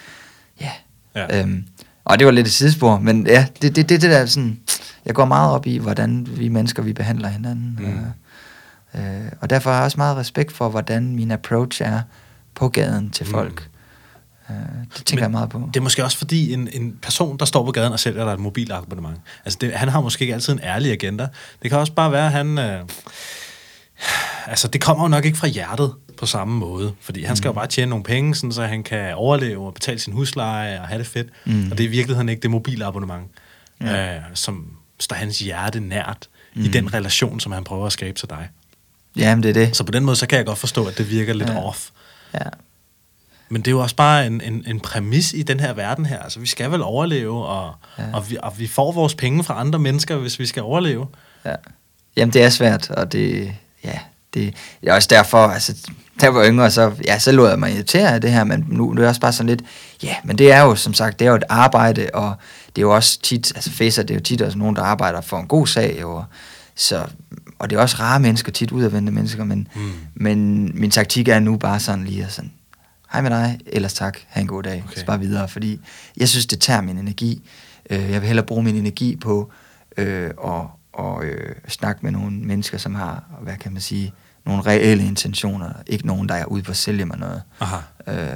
ja. 0.62 0.72
Ja. 1.16 1.40
Øhm, 1.42 1.64
og 2.06 2.20
det 2.20 2.26
var 2.26 2.32
lidt 2.32 2.48
et 2.48 2.54
sidespor, 2.54 3.00
men 3.00 3.28
ja, 3.28 3.46
det, 3.62 3.76
det, 3.76 3.90
det, 3.90 4.02
det 4.02 4.12
der 4.12 4.26
sådan, 4.26 4.60
jeg 5.06 5.16
går 5.16 5.26
meget 5.26 5.52
op 5.52 5.68
i, 5.68 5.78
hvordan 5.78 6.28
vi 6.30 6.48
mennesker, 6.48 6.84
vi 6.84 6.94
behandler 6.94 7.28
hinanden, 7.28 7.80
Mm. 7.80 9.00
øh, 9.00 9.26
øh, 9.26 9.32
og 9.42 9.50
derfor 9.50 9.70
har 9.70 9.78
jeg 9.78 9.86
også 9.86 9.98
meget 9.98 10.18
respekt 10.18 10.52
for, 10.52 10.70
hvordan 10.70 11.16
min 11.16 11.32
approach 11.32 11.82
er 11.86 12.02
på 12.58 12.70
gaden 12.70 13.10
til 13.12 13.26
Mm. 13.26 13.32
folk. 13.32 13.70
Øh, 14.50 14.56
det 14.98 15.06
tænker 15.06 15.16
Men 15.16 15.22
jeg 15.22 15.32
meget 15.32 15.50
på. 15.50 15.70
Det 15.74 15.80
er 15.80 15.84
måske 15.84 16.04
også 16.04 16.18
fordi 16.18 16.54
en, 16.54 16.70
en 16.74 16.98
person, 17.02 17.38
der 17.38 17.46
står 17.46 17.66
på 17.66 17.72
gaden 17.72 17.94
og 17.94 18.00
sælger 18.00 18.24
dig 18.26 18.34
et 18.34 18.40
mobilabonnement, 18.40 19.18
altså 19.46 19.58
det, 19.62 19.72
han 19.74 19.90
har 19.90 20.02
måske 20.02 20.22
ikke 20.24 20.34
altid 20.34 20.54
en 20.54 20.60
ærlig 20.64 20.92
agenda. 20.92 21.28
Det 21.62 21.72
kan 21.72 21.80
også 21.80 21.94
bare 21.94 22.12
være, 22.12 22.26
at 22.26 22.32
han... 22.32 22.58
Øh, 22.58 22.80
altså 24.48 24.68
det 24.68 24.82
kommer 24.82 25.04
jo 25.04 25.08
nok 25.08 25.26
ikke 25.26 25.38
fra 25.38 25.48
hjertet 25.48 25.94
på 26.18 26.26
samme 26.26 26.58
måde, 26.60 26.94
fordi 27.02 27.24
han 27.24 27.36
skal 27.36 27.50
jo 27.50 27.54
bare 27.54 27.68
tjene 27.68 27.90
nogle 27.90 28.04
penge, 28.04 28.36
sådan, 28.36 28.52
så 28.52 28.64
han 28.64 28.84
kan 28.84 29.16
overleve 29.16 29.66
og 29.68 29.74
betale 29.74 30.00
sin 30.00 30.14
husleje 30.14 30.80
og 30.82 30.88
have 30.88 31.00
det 31.00 31.08
fedt. 31.08 31.28
Mm. 31.46 31.72
Og 31.72 31.78
det 31.78 31.84
er 31.84 31.88
i 31.88 31.92
virkeligheden 31.92 32.30
ikke 32.30 32.42
det 32.42 32.52
mobilabonnement, 32.52 33.28
Ja. 33.82 34.16
øh, 34.16 34.22
som, 34.34 34.66
står 35.00 35.16
hans 35.16 35.40
hjerte 35.40 35.80
nært 35.80 36.28
mm. 36.56 36.64
i 36.64 36.68
den 36.68 36.94
relation, 36.94 37.40
som 37.40 37.52
han 37.52 37.64
prøver 37.64 37.86
at 37.86 37.92
skabe 37.92 38.20
til 38.20 38.30
dig. 38.30 38.50
Jamen, 39.16 39.44
det 39.44 39.50
er 39.50 39.54
det. 39.54 39.76
Så 39.78 39.84
på 39.84 39.92
den 39.92 40.04
måde, 40.06 40.16
så 40.16 40.28
kan 40.28 40.38
jeg 40.38 40.46
godt 40.46 40.58
forstå, 40.58 40.86
at 40.86 40.98
det 40.98 41.10
virker 41.12 41.34
lidt 41.34 41.50
Ja. 41.50 41.64
off. 41.68 41.90
Ja. 42.34 42.50
Men 43.50 43.62
det 43.62 43.68
er 43.68 43.72
jo 43.72 43.80
også 43.80 43.96
bare 43.96 44.28
en, 44.28 44.42
en, 44.42 44.64
en 44.68 44.80
præmis 44.80 45.34
i 45.34 45.44
den 45.44 45.60
her 45.60 45.74
verden 45.74 46.06
her. 46.06 46.20
Altså, 46.20 46.40
vi 46.40 46.48
skal 46.48 46.72
vel 46.72 46.82
overleve, 46.82 47.46
og, 47.46 47.74
ja. 47.98 48.04
Og, 48.14 48.30
vi, 48.30 48.38
og 48.44 48.60
vi 48.60 48.68
får 48.68 48.92
vores 48.92 49.16
penge 49.16 49.44
fra 49.44 49.60
andre 49.60 49.80
mennesker, 49.80 50.16
hvis 50.16 50.40
vi 50.40 50.46
skal 50.46 50.64
overleve. 50.64 51.08
Ja. 51.46 51.56
Jamen, 52.16 52.34
det 52.34 52.44
er 52.44 52.50
svært, 52.50 52.90
og 52.90 53.12
det, 53.12 53.54
ja, 53.84 54.00
det, 54.34 54.56
det 54.82 54.90
er 54.90 54.94
også 54.94 55.08
derfor, 55.12 55.38
altså, 55.38 55.90
da 56.22 56.26
jeg 56.26 56.36
var 56.36 56.46
yngre, 56.46 56.72
så, 56.72 56.92
ja, 57.06 57.20
så 57.20 57.32
lod 57.32 57.50
jeg 57.50 57.60
mig 57.60 57.74
irritere 57.74 58.14
af 58.14 58.22
det 58.22 58.32
her, 58.32 58.44
men 58.44 58.66
nu, 58.68 58.84
nu 58.84 58.92
er 58.92 58.96
det 58.96 59.08
også 59.08 59.22
bare 59.22 59.34
sådan 59.34 59.48
lidt, 59.48 59.62
ja, 60.04 60.16
men 60.24 60.38
det 60.38 60.52
er 60.52 60.62
jo, 60.62 60.76
som 60.76 60.94
sagt, 60.94 61.20
det 61.20 61.26
er 61.26 61.30
jo 61.30 61.36
et 61.36 61.44
arbejde, 61.50 62.10
og 62.14 62.36
det 62.68 62.82
er 62.82 62.82
jo 62.82 62.96
også 62.96 63.22
tit, 63.22 63.52
altså 63.56 63.72
facer, 63.72 64.04
det 64.04 64.14
er 64.14 64.16
jo 64.16 64.24
tit 64.24 64.42
også 64.42 64.58
nogen, 64.58 64.76
der 64.76 64.82
arbejder 64.82 65.22
for 65.22 65.38
en 65.38 65.48
god 65.48 65.68
sag, 65.68 66.06
og, 66.06 66.26
så, 66.76 67.06
og 67.60 67.70
det 67.70 67.76
er 67.76 67.80
også 67.82 67.98
rare 68.00 68.20
mennesker, 68.20 68.52
tit 68.52 68.72
udadvendte 68.72 69.12
mennesker, 69.12 69.44
men, 69.44 69.68
Mm. 69.76 69.92
men 70.16 70.72
min 70.80 70.92
taktik 70.92 71.28
er 71.28 71.40
nu 71.40 71.58
bare 71.58 71.80
sådan 71.80 72.06
lige 72.06 72.24
at 72.26 72.32
sådan, 72.32 72.52
hej 73.12 73.22
med 73.22 73.30
dig, 73.30 73.60
ellers 73.68 73.94
tak, 73.94 74.18
have 74.28 74.42
en 74.42 74.48
god 74.48 74.64
dag, 74.64 74.84
okay. 74.88 75.00
så 75.00 75.06
bare 75.06 75.20
videre, 75.20 75.48
fordi 75.48 75.80
jeg 76.18 76.30
synes, 76.30 76.46
det 76.46 76.60
tager 76.60 76.82
min 76.82 76.98
energi. 76.98 77.50
Øh, 77.90 78.00
jeg 78.12 78.22
vil 78.22 78.28
hellere 78.28 78.46
bruge 78.46 78.64
min 78.64 78.76
energi 78.76 79.16
på 79.16 79.52
øh, 79.98 80.30
at 80.46 80.62
og, 80.94 81.26
øh, 81.26 81.56
snakke 81.68 82.00
med 82.04 82.12
nogle 82.12 82.32
mennesker, 82.32 82.78
som 82.78 82.96
har, 82.96 83.24
hvad 83.42 83.56
kan 83.58 83.72
man 83.74 83.82
sige, 83.82 84.14
nogle 84.46 84.62
reelle 84.62 85.06
intentioner, 85.06 85.74
ikke 85.88 86.08
nogen, 86.08 86.30
der 86.30 86.36
er 86.36 86.46
ude 86.46 86.64
på 86.64 86.72
at 86.72 86.78
sælge 86.78 87.06
mig 87.06 87.18
noget. 87.18 87.42
Aha. 87.60 87.78
Øh, 88.08 88.36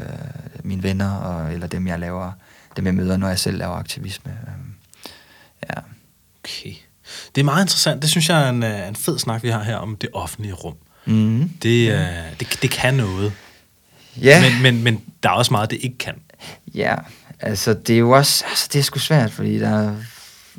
mine 0.64 0.84
venner, 0.84 1.12
og, 1.12 1.54
eller 1.54 1.68
dem, 1.68 1.88
jeg 1.88 2.00
laver, 2.00 2.32
dem 2.78 2.86
jeg 2.86 2.96
møder, 2.96 3.18
når 3.18 3.28
jeg 3.28 3.40
selv 3.40 3.58
laver 3.58 3.76
aktivisme. 3.76 4.32
Øh, 4.32 4.48
ja. 5.70 5.80
Okay. 6.44 6.74
Det 7.36 7.42
er 7.42 7.46
meget 7.46 7.64
interessant. 7.64 8.02
Det 8.02 8.10
synes 8.10 8.30
jeg 8.30 8.46
er 8.46 8.50
en, 8.50 8.64
øh, 8.64 8.88
en 8.88 8.96
fed 8.96 9.20
snak, 9.20 9.44
vi 9.44 9.50
har 9.50 9.64
her 9.64 9.76
om 9.76 9.96
det 9.96 10.10
offentlige 10.14 10.54
rum. 10.54 10.74
Mm. 11.06 11.50
Det, 11.64 11.92
øh, 11.92 11.98
det, 12.40 12.60
det 12.62 12.72
kan 12.72 12.94
noget. 12.94 13.34
Ja. 14.22 14.42
Men, 14.42 14.62
men, 14.62 14.84
men 14.84 15.02
der 15.24 15.30
er 15.30 15.34
også 15.34 15.54
meget, 15.54 15.72
det 15.72 15.80
ikke 15.82 15.98
kan. 15.98 16.14
Ja, 16.76 16.96
altså 17.40 17.74
det 17.74 17.94
er 17.96 18.00
jo 18.00 18.12
også, 18.12 18.44
altså 18.50 18.70
det 18.74 18.80
er 18.80 18.84
sgu 18.84 19.00
svært, 19.00 19.32
fordi 19.32 19.60
der 19.60 19.70
er- 19.70 19.96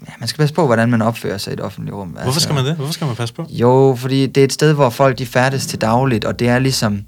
ja, 0.09 0.13
man 0.19 0.29
skal 0.29 0.39
passe 0.43 0.55
på, 0.55 0.67
hvordan 0.67 0.91
man 0.91 1.03
opfører 1.03 1.39
sig 1.39 1.51
i 1.51 1.55
et 1.55 1.61
offentligt 1.61 1.95
rum. 1.97 2.09
Hvorfor 2.09 2.25
altså, 2.27 2.41
skal 2.41 2.55
man 2.55 2.65
det? 2.65 2.75
Hvorfor 2.77 2.93
skal 2.93 3.07
man 3.07 3.17
passe 3.17 3.35
på? 3.35 3.47
Jo, 3.51 3.97
fordi 3.99 4.27
det 4.27 4.41
er 4.41 4.45
et 4.45 4.53
sted, 4.53 4.73
hvor 4.73 4.91
folk 4.91 5.19
de 5.19 5.27
færdes 5.27 5.67
til 5.67 5.81
dagligt, 5.81 6.25
og 6.25 6.39
det 6.39 6.49
er 6.49 6.59
ligesom, 6.59 7.03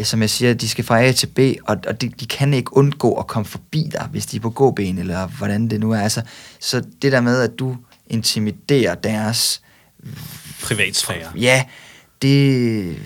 øh, 0.00 0.04
som 0.06 0.20
jeg 0.20 0.30
siger, 0.30 0.54
de 0.54 0.68
skal 0.68 0.84
fra 0.84 1.02
A 1.02 1.12
til 1.12 1.26
B, 1.26 1.38
og, 1.66 1.76
og 1.88 2.00
de, 2.00 2.08
de 2.20 2.26
kan 2.26 2.54
ikke 2.54 2.76
undgå 2.76 3.12
at 3.14 3.26
komme 3.26 3.46
forbi 3.46 3.88
dig, 3.92 4.08
hvis 4.10 4.26
de 4.26 4.36
er 4.36 4.40
på 4.40 4.50
gåben, 4.50 4.98
eller 4.98 5.26
hvordan 5.26 5.68
det 5.70 5.80
nu 5.80 5.90
er. 5.92 6.00
Altså, 6.00 6.22
så 6.60 6.82
det 7.02 7.12
der 7.12 7.20
med, 7.20 7.40
at 7.40 7.50
du 7.58 7.76
intimiderer 8.10 8.94
deres, 8.94 9.62
Privatsfære. 10.62 11.26
ja, 11.36 11.64
det, 12.22 12.96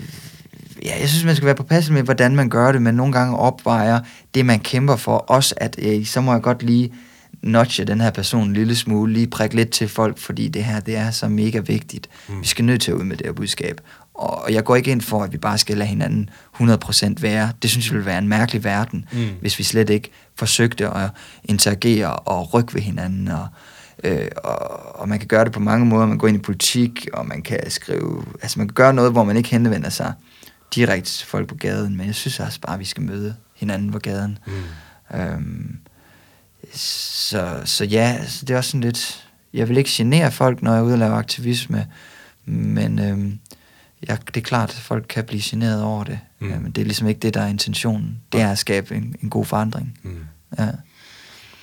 ja, 0.83 0.99
jeg 0.99 1.09
synes, 1.09 1.25
man 1.25 1.35
skal 1.35 1.45
være 1.45 1.55
påpasselig 1.55 1.93
med, 1.93 2.03
hvordan 2.03 2.35
man 2.35 2.49
gør 2.49 2.71
det, 2.71 2.81
men 2.81 2.95
nogle 2.95 3.13
gange 3.13 3.37
opvejer 3.37 3.99
det, 4.35 4.45
man 4.45 4.59
kæmper 4.59 4.95
for, 4.95 5.17
også 5.17 5.55
at 5.57 5.75
øh, 5.79 6.05
så 6.05 6.21
må 6.21 6.31
jeg 6.31 6.41
godt 6.41 6.63
lige 6.63 6.93
notche 7.41 7.85
den 7.85 8.01
her 8.01 8.11
person 8.11 8.47
en 8.47 8.53
lille 8.53 8.75
smule, 8.75 9.13
lige 9.13 9.27
prikke 9.27 9.55
lidt 9.55 9.69
til 9.69 9.89
folk, 9.89 10.17
fordi 10.17 10.47
det 10.47 10.63
her, 10.63 10.79
det 10.79 10.95
er 10.95 11.11
så 11.11 11.27
mega 11.27 11.59
vigtigt. 11.59 12.09
Mm. 12.27 12.41
Vi 12.41 12.47
skal 12.47 12.65
nødt 12.65 12.81
til 12.81 12.91
at 12.91 12.95
ud 12.95 13.03
med 13.03 13.17
det 13.17 13.25
her 13.25 13.33
budskab. 13.33 13.81
Og 14.13 14.53
jeg 14.53 14.63
går 14.63 14.75
ikke 14.75 14.91
ind 14.91 15.01
for, 15.01 15.23
at 15.23 15.33
vi 15.33 15.37
bare 15.37 15.57
skal 15.57 15.77
lade 15.77 15.89
hinanden 15.89 16.29
100% 16.55 17.13
være. 17.19 17.51
Det 17.61 17.69
synes 17.69 17.85
jeg 17.85 17.93
ville 17.93 18.05
være 18.05 18.17
en 18.17 18.27
mærkelig 18.27 18.63
verden, 18.63 19.05
mm. 19.11 19.29
hvis 19.41 19.59
vi 19.59 19.63
slet 19.63 19.89
ikke 19.89 20.11
forsøgte 20.35 20.87
at 20.87 21.09
interagere 21.43 22.15
og 22.15 22.53
rykke 22.53 22.73
ved 22.73 22.81
hinanden. 22.81 23.27
Og, 23.27 23.47
øh, 24.03 24.27
og, 24.43 24.59
og 24.95 25.09
man 25.09 25.19
kan 25.19 25.27
gøre 25.27 25.45
det 25.45 25.53
på 25.53 25.59
mange 25.59 25.85
måder. 25.85 26.05
Man 26.05 26.17
går 26.17 26.27
ind 26.27 26.37
i 26.37 26.41
politik, 26.41 27.07
og 27.13 27.25
man 27.25 27.41
kan 27.41 27.69
skrive... 27.69 28.25
Altså 28.41 28.59
man 28.59 28.67
kan 28.67 28.73
gøre 28.73 28.93
noget, 28.93 29.11
hvor 29.11 29.23
man 29.23 29.37
ikke 29.37 29.49
henvender 29.49 29.89
sig 29.89 30.13
direkte 30.75 31.09
til 31.09 31.27
folk 31.27 31.47
på 31.47 31.55
gaden. 31.55 31.97
Men 31.97 32.07
jeg 32.07 32.15
synes 32.15 32.39
også 32.39 32.61
bare, 32.61 32.73
at 32.73 32.79
vi 32.79 32.85
skal 32.85 33.03
møde 33.03 33.35
hinanden 33.55 33.91
på 33.91 33.99
gaden. 33.99 34.37
Mm. 34.47 35.17
Øhm, 35.19 35.77
så, 36.73 37.61
så 37.65 37.85
ja, 37.85 38.17
altså, 38.19 38.45
det 38.45 38.53
er 38.53 38.57
også 38.57 38.69
sådan 38.69 38.81
lidt... 38.81 39.27
Jeg 39.53 39.69
vil 39.69 39.77
ikke 39.77 39.89
genere 39.93 40.31
folk, 40.31 40.61
når 40.61 40.71
jeg 40.71 40.79
er 40.79 40.83
ude 40.83 40.93
og 40.93 40.99
lave 40.99 41.13
aktivisme, 41.13 41.87
men 42.45 42.99
øhm, 42.99 43.39
jeg, 44.07 44.17
det 44.27 44.37
er 44.37 44.41
klart, 44.41 44.69
at 44.69 44.75
folk 44.75 45.05
kan 45.09 45.23
blive 45.23 45.41
generet 45.43 45.83
over 45.83 46.03
det. 46.03 46.19
Mm. 46.39 46.47
Mm. 46.47 46.53
Ja, 46.53 46.59
men 46.59 46.71
det 46.71 46.81
er 46.81 46.85
ligesom 46.85 47.07
ikke 47.07 47.19
det, 47.19 47.33
der 47.33 47.41
er 47.41 47.47
intentionen. 47.47 48.21
Det 48.31 48.41
er 48.41 48.51
at 48.51 48.57
skabe 48.57 48.95
en, 48.95 49.15
en 49.23 49.29
god 49.29 49.45
forandring. 49.45 49.99
Mm. 50.03 50.25
Ja. 50.59 50.69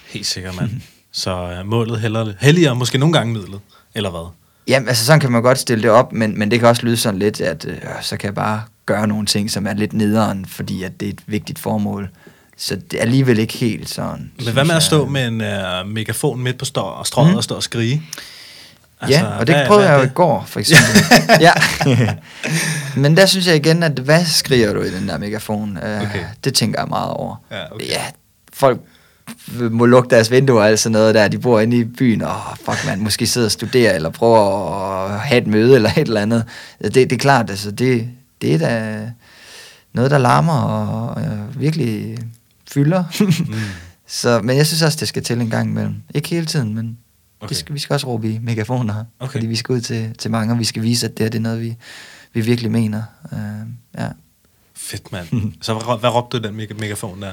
Helt 0.06 0.26
sikkert, 0.26 0.56
mand. 0.60 0.70
Så 1.12 1.58
uh, 1.60 1.66
målet 1.70 2.00
heller, 2.00 2.32
helligere 2.40 2.74
måske 2.74 2.98
nogle 2.98 3.12
gange 3.12 3.32
midlet, 3.32 3.60
eller 3.94 4.10
hvad? 4.10 4.30
Jamen, 4.68 4.88
altså 4.88 5.04
sådan 5.04 5.20
kan 5.20 5.32
man 5.32 5.42
godt 5.42 5.58
stille 5.58 5.82
det 5.82 5.90
op, 5.90 6.12
men, 6.12 6.38
men 6.38 6.50
det 6.50 6.60
kan 6.60 6.68
også 6.68 6.82
lyde 6.82 6.96
sådan 6.96 7.18
lidt, 7.18 7.40
at 7.40 7.64
øh, 7.68 7.76
så 8.00 8.16
kan 8.16 8.26
jeg 8.26 8.34
bare 8.34 8.62
gøre 8.86 9.06
nogle 9.06 9.26
ting, 9.26 9.50
som 9.50 9.66
er 9.66 9.74
lidt 9.74 9.92
nederen, 9.92 10.46
fordi 10.46 10.82
at 10.82 11.00
det 11.00 11.08
er 11.08 11.12
et 11.12 11.20
vigtigt 11.26 11.58
formål. 11.58 12.08
Så 12.56 12.76
det 12.90 12.96
er 12.98 13.00
alligevel 13.02 13.38
ikke 13.38 13.54
helt 13.58 13.88
sådan. 13.88 14.32
Men 14.44 14.52
hvad 14.52 14.64
med 14.64 14.74
at 14.74 14.82
stå 14.82 15.06
med 15.06 15.28
en 15.28 15.40
uh, 15.40 15.90
megafon 15.94 16.40
midt 16.42 16.58
på 16.58 16.64
stå, 16.64 16.80
og 16.80 17.06
strøget 17.06 17.30
mm. 17.30 17.36
Og 17.36 17.44
stå 17.44 17.54
og 17.54 17.62
skrige? 17.62 18.02
Ja, 19.08 19.24
og 19.26 19.46
det 19.46 19.54
hvad- 19.54 19.66
prøvede 19.66 19.84
hvad 19.86 19.92
jeg 19.94 20.00
er 20.00 20.04
jo 20.04 20.10
i 20.10 20.14
går, 20.14 20.44
for 20.48 20.60
eksempel. 20.60 21.02
ja. 21.46 21.52
Men 22.96 23.16
der 23.16 23.26
synes 23.26 23.46
jeg 23.46 23.56
igen, 23.56 23.82
at 23.82 23.92
hvad 23.98 24.24
skriger 24.24 24.72
du 24.72 24.80
i 24.82 24.90
den 24.90 25.08
der 25.08 25.18
megafon? 25.18 25.70
Uh, 25.76 25.82
Okay. 26.02 26.24
Det 26.44 26.54
tænker 26.54 26.80
jeg 26.80 26.88
meget 26.88 27.10
over. 27.10 27.36
Ja, 27.50 27.72
okay. 27.74 27.86
ja 27.88 28.02
folk 28.52 28.80
må 29.70 29.86
lukke 29.86 30.10
deres 30.10 30.30
vinduer 30.30 30.72
og 30.72 30.78
sådan 30.78 30.92
noget 30.92 31.14
der. 31.14 31.28
De 31.28 31.38
bor 31.38 31.60
inde 31.60 31.76
i 31.78 31.84
byen, 31.84 32.22
og 32.22 32.30
oh, 32.36 32.56
fuck 32.56 32.86
man, 32.86 33.00
måske 33.00 33.26
sidder 33.26 33.46
og 33.46 33.52
studerer, 33.52 33.94
eller 33.94 34.10
prøver 34.10 35.10
at 35.14 35.20
have 35.20 35.40
et 35.42 35.46
møde, 35.46 35.74
eller 35.74 35.90
et 35.90 35.98
eller 35.98 36.20
andet. 36.20 36.44
Det, 36.82 36.94
det 36.94 37.12
er 37.12 37.16
klart, 37.16 37.50
altså 37.50 37.70
det, 37.70 38.08
det 38.42 38.54
er 38.54 38.58
da 38.58 39.10
noget, 39.92 40.10
der 40.10 40.18
larmer 40.18 40.60
og, 40.60 41.08
og 41.08 41.60
virkelig 41.60 42.18
fylder. 42.72 43.04
Mm. 43.48 43.54
Så, 44.06 44.40
men 44.42 44.56
jeg 44.56 44.66
synes 44.66 44.82
også, 44.82 44.98
det 45.00 45.08
skal 45.08 45.22
til 45.22 45.40
en 45.40 45.50
gang 45.50 45.70
imellem. 45.70 45.94
Ikke 46.14 46.28
hele 46.28 46.46
tiden, 46.46 46.74
men 46.74 46.98
Okay. 47.40 47.48
vi, 47.48 47.54
skal, 47.54 47.74
vi 47.74 47.78
skal 47.80 47.94
også 47.94 48.06
råbe 48.06 48.28
i 48.32 48.38
megafoner, 48.42 49.04
Okay. 49.20 49.32
fordi 49.32 49.46
vi 49.46 49.56
skal 49.56 49.72
ud 49.72 49.80
til, 49.80 50.14
til 50.18 50.30
mange, 50.30 50.54
og 50.54 50.58
vi 50.58 50.64
skal 50.64 50.82
vise, 50.82 51.06
at 51.06 51.18
det 51.18 51.24
her 51.24 51.30
det 51.30 51.38
er 51.38 51.42
noget, 51.42 51.60
vi, 51.60 51.76
vi 52.32 52.40
virkelig 52.40 52.70
mener. 52.70 53.02
Uh, 53.32 53.38
ja. 53.98 54.08
Fedt, 54.76 55.12
mand. 55.12 55.52
Så 55.60 55.74
hvad, 55.74 56.00
hvad 56.00 56.10
råbte 56.10 56.38
du 56.38 56.48
den 56.48 56.60
mega- 56.60 56.74
megafon 56.80 57.22
der? 57.22 57.32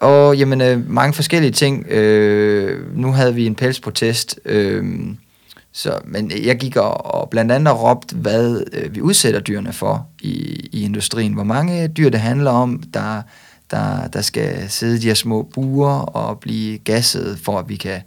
Og 0.00 0.36
jamen, 0.36 0.60
øh, 0.60 0.90
mange 0.90 1.14
forskellige 1.14 1.52
ting. 1.52 1.86
Øh, 1.86 2.96
nu 2.96 3.12
havde 3.12 3.34
vi 3.34 3.46
en 3.46 3.54
pelsprotest, 3.54 4.40
øh, 4.44 4.84
så, 5.72 5.98
men 6.04 6.32
jeg 6.44 6.58
gik 6.58 6.76
og, 6.76 7.14
og 7.14 7.30
blandt 7.30 7.52
andet 7.52 7.82
råbte, 7.82 8.16
hvad 8.16 8.62
øh, 8.72 8.94
vi 8.94 9.00
udsætter 9.00 9.40
dyrene 9.40 9.72
for 9.72 10.06
i, 10.20 10.32
i 10.72 10.82
industrien. 10.84 11.32
Hvor 11.32 11.44
mange 11.44 11.88
dyr 11.88 12.10
det 12.10 12.20
handler 12.20 12.50
om, 12.50 12.82
der, 12.94 13.22
der, 13.70 14.06
der 14.08 14.20
skal 14.20 14.70
sidde 14.70 14.96
i 14.96 14.98
de 14.98 15.06
her 15.06 15.14
små 15.14 15.42
buer 15.42 15.92
og 15.92 16.40
blive 16.40 16.78
gasset, 16.78 17.38
for 17.44 17.58
at 17.58 17.68
vi 17.68 17.76
kan 17.76 18.02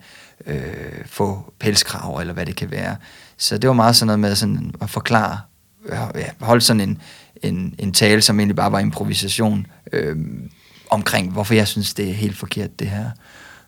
øh, 0.45 1.05
få 1.05 1.53
pelskrav, 1.59 2.17
eller 2.19 2.33
hvad 2.33 2.45
det 2.45 2.55
kan 2.55 2.71
være. 2.71 2.95
Så 3.37 3.57
det 3.57 3.67
var 3.67 3.73
meget 3.73 3.95
sådan 3.95 4.07
noget 4.07 4.19
med 4.19 4.35
sådan 4.35 4.73
at 4.81 4.89
forklare, 4.89 5.37
øh, 5.85 5.97
ja, 6.15 6.25
holde 6.39 6.61
sådan 6.61 6.81
en, 6.81 7.01
en, 7.43 7.75
en 7.79 7.93
tale, 7.93 8.21
som 8.21 8.39
egentlig 8.39 8.55
bare 8.55 8.71
var 8.71 8.79
improvisation, 8.79 9.65
øh, 9.91 10.15
omkring, 10.93 11.31
hvorfor 11.31 11.53
jeg 11.53 11.67
synes, 11.67 11.93
det 11.93 12.09
er 12.09 12.13
helt 12.13 12.37
forkert, 12.37 12.79
det 12.79 12.89
her, 12.89 13.11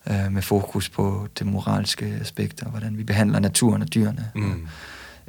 øh, 0.10 0.32
med 0.32 0.42
fokus 0.42 0.90
på 0.90 1.28
det 1.40 1.48
moralske 1.48 2.06
aspekt, 2.22 2.64
og 2.64 2.70
hvordan 2.70 2.98
vi 2.98 3.04
behandler 3.04 3.40
naturen 3.40 3.82
og 3.82 3.94
dyrene. 3.94 4.32
Mm. 4.36 4.68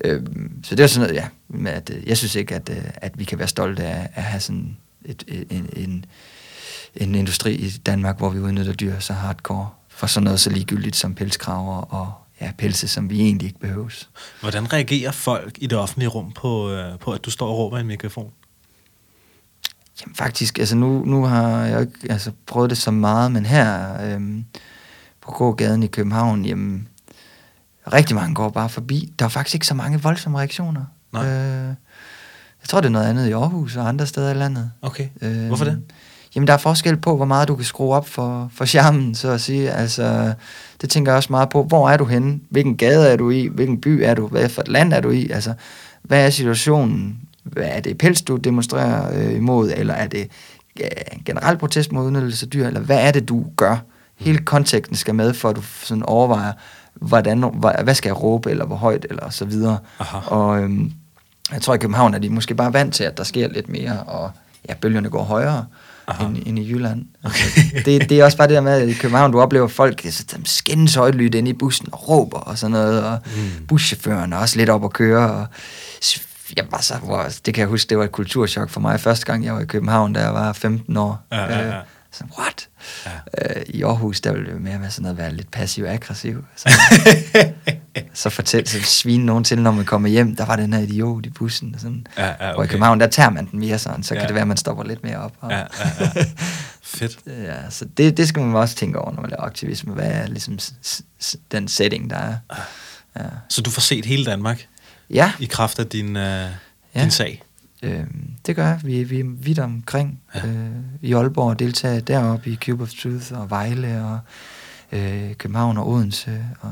Øh, 0.05 0.23
så 0.63 0.75
det 0.75 0.83
er 0.83 0.87
sådan 0.87 1.09
noget, 1.09 1.23
ja, 1.23 1.29
med 1.49 1.73
at, 1.73 1.91
øh, 1.91 2.09
jeg 2.09 2.17
synes 2.17 2.35
ikke, 2.35 2.55
at, 2.55 2.69
øh, 2.69 2.85
at 2.95 3.19
vi 3.19 3.25
kan 3.25 3.39
være 3.39 3.49
stolte 3.49 3.85
af 3.85 4.09
at 4.15 4.23
have 4.23 4.41
sådan 4.41 4.77
et, 5.05 5.25
et, 5.29 5.47
en, 5.51 5.69
en, 5.77 6.05
en 6.95 7.15
industri 7.15 7.55
i 7.55 7.69
Danmark, 7.71 8.19
hvor 8.19 8.31
vi 8.31 8.41
udnytter 8.41 8.73
dyr 8.73 8.99
så 8.99 9.13
hardcore, 9.13 9.69
for 9.89 10.07
sådan 10.07 10.25
noget 10.25 10.41
så 10.41 10.51
ligegyldigt 10.51 10.97
som 10.97 11.15
pelskraver 11.15 11.77
og 11.77 12.13
ja, 12.41 12.53
pelse, 12.59 12.89
som 12.89 13.11
vi 13.11 13.21
egentlig 13.21 13.47
ikke 13.47 13.61
behøves. 13.61 14.09
Hvordan 14.41 14.73
reagerer 14.73 15.11
folk 15.11 15.59
i 15.59 15.67
det 15.67 15.79
offentlige 15.79 16.09
rum 16.09 16.33
på, 16.33 16.71
øh, 16.71 16.99
på 16.99 17.13
at 17.13 17.25
du 17.25 17.31
står 17.31 17.49
og 17.49 17.59
råber 17.59 17.77
i 17.77 17.81
en 17.81 17.87
megafon? 17.87 18.33
Jamen 20.01 20.15
faktisk, 20.15 20.59
altså 20.59 20.77
nu, 20.77 21.05
nu 21.05 21.25
har 21.25 21.65
jeg 21.65 21.81
ikke 21.81 21.93
altså, 22.11 22.33
prøvet 22.47 22.71
det 22.71 22.79
så 22.79 22.91
meget, 22.91 23.33
men 23.33 23.47
her 23.47 24.01
øhm, 24.03 24.45
på 25.21 25.31
gågaden 25.31 25.83
i 25.83 25.87
København, 25.87 26.45
jamen, 26.45 26.89
rigtig 27.93 28.17
mange 28.17 28.35
går 28.35 28.49
bare 28.49 28.69
forbi. 28.69 29.13
Der 29.19 29.25
er 29.25 29.29
faktisk 29.29 29.55
ikke 29.55 29.67
så 29.67 29.75
mange 29.75 30.03
voldsomme 30.03 30.39
reaktioner. 30.39 30.85
Nej. 31.13 31.27
Øh, 31.27 31.67
jeg 32.63 32.69
tror, 32.69 32.81
det 32.81 32.87
er 32.87 32.93
noget 32.93 33.07
andet 33.07 33.29
i 33.29 33.33
Aarhus 33.33 33.77
og 33.77 33.89
andre 33.89 34.07
steder 34.07 34.31
i 34.31 34.35
landet. 34.35 34.71
Okay. 34.83 35.09
Øh, 35.21 35.47
Hvorfor 35.47 35.65
det? 35.65 35.83
Jamen, 36.35 36.47
der 36.47 36.53
er 36.53 36.59
forskel 36.59 36.97
på, 36.97 37.17
hvor 37.17 37.25
meget 37.25 37.49
du 37.49 37.57
kan 37.57 37.65
skrue 37.65 37.95
op 37.95 38.09
for, 38.09 38.51
for 38.55 38.65
charmen, 38.65 39.15
så 39.15 39.31
at 39.31 39.41
sige. 39.41 39.71
Altså, 39.71 40.35
det 40.81 40.91
tænker 40.91 41.13
jeg 41.13 41.17
også 41.17 41.33
meget 41.33 41.49
på. 41.49 41.65
Hvor 41.65 41.91
er 41.91 41.97
du 41.97 42.05
henne? 42.05 42.41
Hvilken 42.51 42.77
gade 42.77 43.09
er 43.09 43.17
du 43.17 43.31
i? 43.31 43.47
Hvilken 43.47 43.81
by 43.81 43.89
er 43.89 44.15
du? 44.15 44.27
Hvad 44.27 44.49
for 44.49 44.63
et 44.63 44.69
land 44.69 44.93
er 44.93 45.01
du 45.01 45.11
i? 45.11 45.31
Altså, 45.31 45.55
hvad 46.03 46.27
er 46.27 46.31
situationen? 46.31 47.19
Hvad 47.53 47.65
er 47.67 47.81
det 47.81 47.99
pels, 47.99 48.23
du 48.23 48.37
demonstrerer 48.37 49.29
øh, 49.29 49.37
imod? 49.37 49.73
Eller 49.77 49.95
er 49.95 50.07
det 50.07 50.29
ja, 50.79 50.89
en 51.13 51.23
generel 51.25 51.59
protest 51.59 51.93
mod 51.93 52.07
udnyttelse 52.07 52.47
af 52.47 52.51
dyr? 52.51 52.67
Eller 52.67 52.81
hvad 52.81 52.99
er 52.99 53.11
det, 53.11 53.29
du 53.29 53.47
gør? 53.57 53.77
Hele 54.17 54.39
konteksten 54.39 54.97
skal 54.97 55.15
med, 55.15 55.35
for 55.35 55.49
at 55.49 55.57
du 55.57 55.63
sådan 55.83 56.03
overvejer, 56.03 56.53
hvordan, 56.95 57.45
hvad, 57.55 57.73
hvad 57.85 57.95
skal 57.95 58.09
jeg 58.09 58.23
råbe, 58.23 58.51
eller 58.51 58.67
hvor 58.67 58.77
højt, 58.77 59.07
eller 59.11 59.31
så 59.31 59.45
videre. 59.45 59.79
Aha. 59.99 60.19
Og 60.19 60.63
øhm, 60.63 60.93
jeg 61.53 61.63
tror, 61.63 61.75
i 61.75 61.79
København 61.79 62.15
er 62.15 62.19
de 62.19 62.31
måske 62.31 62.55
bare 62.55 62.73
vant 62.73 62.95
til, 62.95 63.05
at 63.05 63.19
der 63.19 63.25
sker 63.25 63.49
lidt 63.49 63.69
mere, 63.69 64.03
og 64.03 64.31
ja, 64.69 64.75
bølgerne 64.75 65.11
går 65.11 65.23
højere 65.23 65.67
end, 66.21 66.37
end 66.47 66.59
i 66.59 66.71
Jylland. 66.71 67.05
Okay. 67.25 67.83
det, 67.85 68.09
det 68.11 68.21
er 68.21 68.25
også 68.25 68.37
bare 68.37 68.49
det 68.49 68.55
der 68.55 68.61
med, 68.61 68.73
at 68.73 68.89
i 68.89 68.93
København, 68.93 69.33
du 69.33 69.41
oplever 69.41 69.69
folk 69.69 70.01
så 70.11 70.25
de 70.37 70.49
skændes 70.49 70.95
højlydt 70.95 71.35
inde 71.35 71.51
i 71.51 71.53
bussen 71.53 71.89
og 71.93 72.09
råber 72.09 72.39
og 72.39 72.59
sådan 72.59 72.73
noget, 72.73 73.05
og 73.05 73.19
mm. 73.27 73.67
buschaufføren 73.67 74.33
er 74.33 74.37
også 74.37 74.57
lidt 74.59 74.71
op 74.71 74.85
at 74.85 74.93
køre, 74.93 75.31
og 75.31 75.47
jeg 76.57 76.65
var 76.71 76.81
så, 76.81 76.95
hvor, 76.97 77.27
det 77.47 77.55
kan 77.55 77.61
jeg 77.61 77.69
huske, 77.69 77.89
det 77.91 77.99
var 77.99 78.05
et 78.05 78.13
kulturschok 78.13 78.71
for 78.71 78.81
mig 78.81 79.01
første 79.01 79.27
gang, 79.27 79.45
jeg 79.45 79.55
var 79.55 79.61
i 79.61 79.65
København, 79.65 80.13
da 80.13 80.21
jeg 80.21 80.35
var 80.35 80.53
15 80.53 80.97
år. 80.97 81.23
Ja, 81.33 81.43
ja, 81.45 81.59
ja. 81.69 81.77
Øh, 81.79 81.83
så, 82.13 82.25
what? 82.39 82.69
Ja. 83.07 83.11
Øh, 83.61 83.63
I 83.69 83.83
Aarhus, 83.83 84.21
der 84.21 84.33
ville 84.33 84.53
det 84.53 84.61
mere 84.61 84.81
være 84.81 84.91
sådan 84.91 85.03
noget, 85.03 85.19
være 85.19 85.35
lidt 85.35 85.51
passiv-aggressiv. 85.51 86.45
Så, 86.57 86.69
så 88.15 88.31
fortæl, 88.31 88.67
så 88.69 88.81
svine 88.83 89.27
nogen 89.27 89.45
til, 89.45 89.59
når 89.63 89.71
man 89.71 89.85
kommer 89.85 90.09
hjem, 90.09 90.37
der 90.37 90.45
var 90.47 90.57
den 90.57 90.73
her 90.73 90.81
idiot 90.81 91.27
i 91.27 91.31
bussen. 91.31 91.75
Og 91.75 91.81
sådan. 91.81 92.07
Ja, 92.19 92.27
ja, 92.27 92.33
okay. 92.51 92.55
Og 92.55 92.65
i 92.65 92.69
København, 92.69 93.01
der 93.01 93.07
tager 93.07 93.31
man 93.31 93.51
den 93.51 93.59
mere 93.59 93.79
sådan, 93.79 94.03
så 94.03 94.15
Ja. 94.15 94.21
kan 94.21 94.29
det 94.29 94.35
være, 94.35 94.43
at 94.43 94.49
man 94.49 94.57
stopper 94.57 94.85
lidt 94.85 95.05
mere 95.05 95.17
op. 95.17 95.33
Og, 95.41 95.51
Ja, 95.51 95.59
ja, 95.59 95.65
ja. 96.01 96.25
Fedt. 96.83 97.19
ja, 97.27 97.71
så 97.71 97.85
det, 97.97 98.17
det 98.17 98.29
skal 98.29 98.43
man 98.43 98.57
også 98.57 98.77
tænke 98.77 98.99
over, 98.99 99.13
når 99.13 99.21
man 99.21 99.31
laver 99.31 99.43
aktivisme. 99.43 99.93
Hvad 99.95 100.07
er 100.11 100.27
ligesom 100.27 100.59
den 101.53 101.69
setting, 101.69 102.11
der 102.11 102.17
er? 102.17 102.37
Ja, 103.19 103.25
Så 103.49 103.63
du 103.63 103.71
får 103.71 103.81
set 103.81 104.05
hele 104.05 104.25
Danmark 104.25 104.67
ja 105.11 105.33
i 105.41 105.45
kraft 105.45 105.79
af 105.79 105.87
din, 105.87 106.17
øh, 106.17 106.49
Ja. 106.95 107.03
din 107.03 107.11
sag? 107.11 107.43
øh, 107.83 108.05
det 108.47 108.57
gør 108.57 108.67
jeg. 108.67 108.81
Vi, 108.85 109.03
vi 109.05 109.21
er 109.21 109.25
vidt 109.25 109.59
omkring. 109.59 110.21
Ja. 110.35 110.47
Øh, 110.47 110.67
I 111.03 111.13
Aalborg 111.13 111.59
deltager 111.59 112.01
deroppe 112.01 112.51
i 112.51 112.57
Cube 112.57 112.83
of 112.83 112.91
Truth 113.03 113.33
og 113.33 113.51
Vejle 113.51 114.05
og 114.05 114.19
øh, 114.99 115.35
København 115.35 115.79
og 115.79 115.89
Odense. 115.89 116.45
Og 116.61 116.71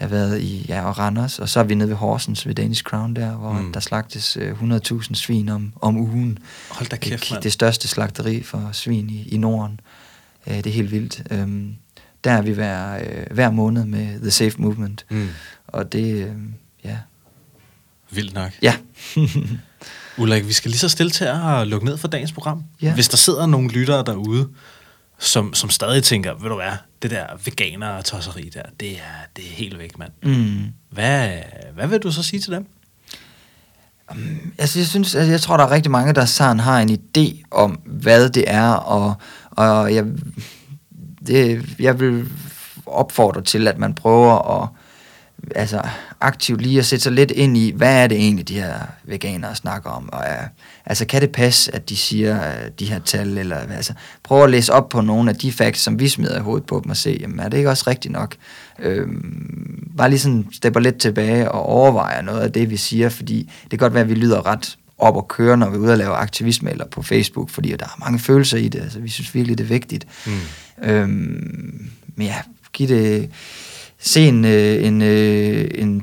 jeg 0.00 0.08
har 0.08 0.14
været 0.16 0.40
i 0.40 0.64
ja, 0.68 0.82
og 0.84 0.98
Randers, 0.98 1.38
og 1.38 1.48
så 1.48 1.60
er 1.60 1.64
vi 1.64 1.74
nede 1.74 1.88
ved 1.88 1.96
Horsens 1.96 2.46
ved 2.46 2.54
Danish 2.54 2.82
Crown 2.82 3.16
der, 3.16 3.30
hvor 3.36 3.52
Mm. 3.52 3.72
der 3.72 3.80
slagtes 3.80 4.36
øh, 4.36 4.52
100.000 4.62 5.14
svin 5.14 5.48
om, 5.48 5.72
om 5.80 5.96
ugen. 5.96 6.38
Hold 6.70 6.88
da 6.88 6.96
kæft, 6.96 7.22
det, 7.22 7.30
mand. 7.30 7.42
det 7.42 7.52
største 7.52 7.88
slagteri 7.88 8.42
for 8.42 8.68
svin 8.72 9.10
i, 9.10 9.28
i 9.28 9.36
Norden. 9.36 9.80
Øh, 10.46 10.56
det 10.56 10.66
er 10.66 10.70
helt 10.70 10.90
vildt. 10.90 11.22
Øhm, 11.30 11.74
der 12.24 12.30
er 12.32 12.42
vi 12.42 12.50
hver, 12.52 12.94
øh, 12.94 13.26
hver 13.30 13.50
måned 13.50 13.84
med 13.84 14.20
The 14.20 14.30
Safe 14.30 14.54
Movement. 14.58 15.06
Mm. 15.10 15.28
Og 15.66 15.92
det, 15.92 16.14
øh. 16.26 16.32
Vildt 18.10 18.34
nok. 18.34 18.52
Ja. 18.62 18.74
Ulrik, 20.18 20.46
vi 20.46 20.52
skal 20.52 20.70
lige 20.70 20.78
så 20.78 20.88
stille 20.88 21.10
til 21.10 21.24
at 21.24 21.66
lukke 21.66 21.86
ned 21.86 21.96
for 21.96 22.08
dagens 22.08 22.32
program. 22.32 22.64
Ja. 22.82 22.94
Hvis 22.94 23.08
der 23.08 23.16
sidder 23.16 23.46
nogle 23.46 23.68
lyttere 23.70 24.04
derude, 24.06 24.48
som, 25.18 25.54
som 25.54 25.70
stadig 25.70 26.04
tænker, 26.04 26.34
ved 26.34 26.48
du 26.48 26.54
hvad, 26.54 26.72
det 27.02 27.10
der 27.10 27.26
veganer 27.44 27.88
og 27.88 28.04
tosseri 28.04 28.50
der, 28.54 28.62
det 28.80 28.92
er, 28.92 29.26
det 29.36 29.44
er 29.44 29.50
helt 29.50 29.78
væk, 29.78 29.98
mand. 29.98 30.12
mm. 30.22 30.64
Hvad, 30.90 31.30
hvad 31.74 31.88
vil 31.88 31.98
du 31.98 32.12
så 32.12 32.22
sige 32.22 32.40
til 32.40 32.52
dem? 32.52 32.66
Altså, 34.58 34.78
jeg 34.78 34.86
synes, 34.86 35.14
altså, 35.14 35.30
jeg 35.30 35.40
tror, 35.40 35.56
der 35.56 35.64
er 35.64 35.70
rigtig 35.70 35.90
mange, 35.90 36.12
der 36.12 36.24
sådan 36.24 36.60
har 36.60 36.80
en 36.80 36.90
idé 36.90 37.42
om, 37.50 37.70
hvad 37.84 38.30
det 38.30 38.44
er, 38.46 38.70
og, 38.70 39.14
og 39.50 39.94
jeg, 39.94 40.04
det, 41.26 41.64
jeg 41.78 42.00
vil 42.00 42.28
opfordre 42.86 43.42
til, 43.42 43.68
at 43.68 43.78
man 43.78 43.94
prøver 43.94 44.62
at 44.62 44.68
altså, 45.54 45.82
aktivt 46.20 46.62
lige 46.62 46.78
at 46.78 46.86
sætte 46.86 47.02
sig 47.02 47.12
lidt 47.12 47.30
ind 47.30 47.56
i, 47.56 47.72
hvad 47.76 48.02
er 48.02 48.06
det 48.06 48.18
egentlig, 48.18 48.48
de 48.48 48.54
her 48.54 48.74
veganere 49.04 49.54
snakker 49.54 49.90
om, 49.90 50.08
og 50.12 50.22
er, 50.26 50.44
altså, 50.86 51.04
kan 51.04 51.22
det 51.22 51.32
passe, 51.32 51.74
at 51.74 51.88
de 51.88 51.96
siger 51.96 52.48
øh, 52.48 52.70
de 52.78 52.86
her 52.86 52.98
tal, 52.98 53.38
eller 53.38 53.56
altså, 53.56 53.92
prøv 54.22 54.44
at 54.44 54.50
læse 54.50 54.72
op 54.72 54.88
på 54.88 55.00
nogle 55.00 55.30
af 55.30 55.36
de 55.36 55.52
facts, 55.52 55.80
som 55.80 56.00
vi 56.00 56.08
smider 56.08 56.38
i 56.38 56.42
hovedet 56.42 56.66
på 56.66 56.80
dem, 56.84 56.90
og 56.90 56.96
se, 56.96 57.18
jamen, 57.20 57.40
er 57.40 57.48
det 57.48 57.56
ikke 57.56 57.70
også 57.70 57.84
rigtigt 57.86 58.12
nok? 58.12 58.34
Øhm, 58.78 59.90
bare 59.96 60.10
lige 60.10 60.18
sådan 60.18 60.46
stepper 60.52 60.80
lidt 60.80 60.98
tilbage 60.98 61.50
og 61.50 61.62
overvejer 61.62 62.22
noget 62.22 62.40
af 62.40 62.52
det, 62.52 62.70
vi 62.70 62.76
siger, 62.76 63.08
fordi 63.08 63.52
det 63.62 63.70
kan 63.70 63.78
godt 63.78 63.94
være, 63.94 64.02
at 64.02 64.08
vi 64.08 64.14
lyder 64.14 64.46
ret 64.46 64.76
op 64.98 65.16
og 65.16 65.28
køre, 65.28 65.56
når 65.56 65.70
vi 65.70 65.76
er 65.76 65.80
ude 65.80 65.92
og 65.92 65.98
lave 65.98 66.14
aktivisme 66.14 66.70
eller 66.70 66.86
på 66.86 67.02
Facebook, 67.02 67.50
fordi 67.50 67.68
der 67.68 67.84
er 67.84 68.00
mange 68.00 68.18
følelser 68.18 68.58
i 68.58 68.68
det, 68.68 68.80
altså 68.80 69.00
vi 69.00 69.08
synes 69.08 69.34
virkelig, 69.34 69.58
det 69.58 69.64
er 69.64 69.68
vigtigt. 69.68 70.06
Mm. 70.26 70.32
Øhm, 70.90 71.90
men 72.16 72.26
ja, 72.26 72.36
giv 72.72 72.88
det... 72.88 73.30
Se 74.02 74.20
en, 74.28 74.44
øh, 74.44 74.84
en, 74.86 75.02
øh, 75.02 75.68
en 75.74 76.02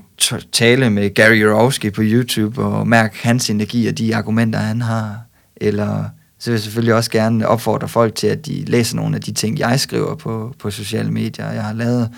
tale 0.51 0.89
med 0.89 1.13
Gary 1.13 1.35
Yourofsky 1.43 1.93
på 1.93 2.01
YouTube, 2.03 2.63
og 2.63 2.87
mærk 2.87 3.15
hans 3.15 3.49
energi 3.49 3.87
og 3.87 3.97
de 3.97 4.15
argumenter, 4.15 4.59
han 4.59 4.81
har. 4.81 5.19
Eller 5.55 6.03
så 6.39 6.49
vil 6.49 6.53
jeg 6.55 6.61
selvfølgelig 6.63 6.93
også 6.93 7.11
gerne 7.11 7.47
opfordre 7.47 7.87
folk 7.87 8.15
til, 8.15 8.27
at 8.27 8.45
de 8.45 8.65
læser 8.65 8.95
nogle 8.95 9.15
af 9.15 9.21
de 9.21 9.31
ting, 9.31 9.59
jeg 9.59 9.79
skriver 9.79 10.15
på, 10.15 10.53
på 10.59 10.71
sociale 10.71 11.11
medier. 11.11 11.51
Jeg 11.51 11.63
har 11.63 11.73
lavet 11.73 12.09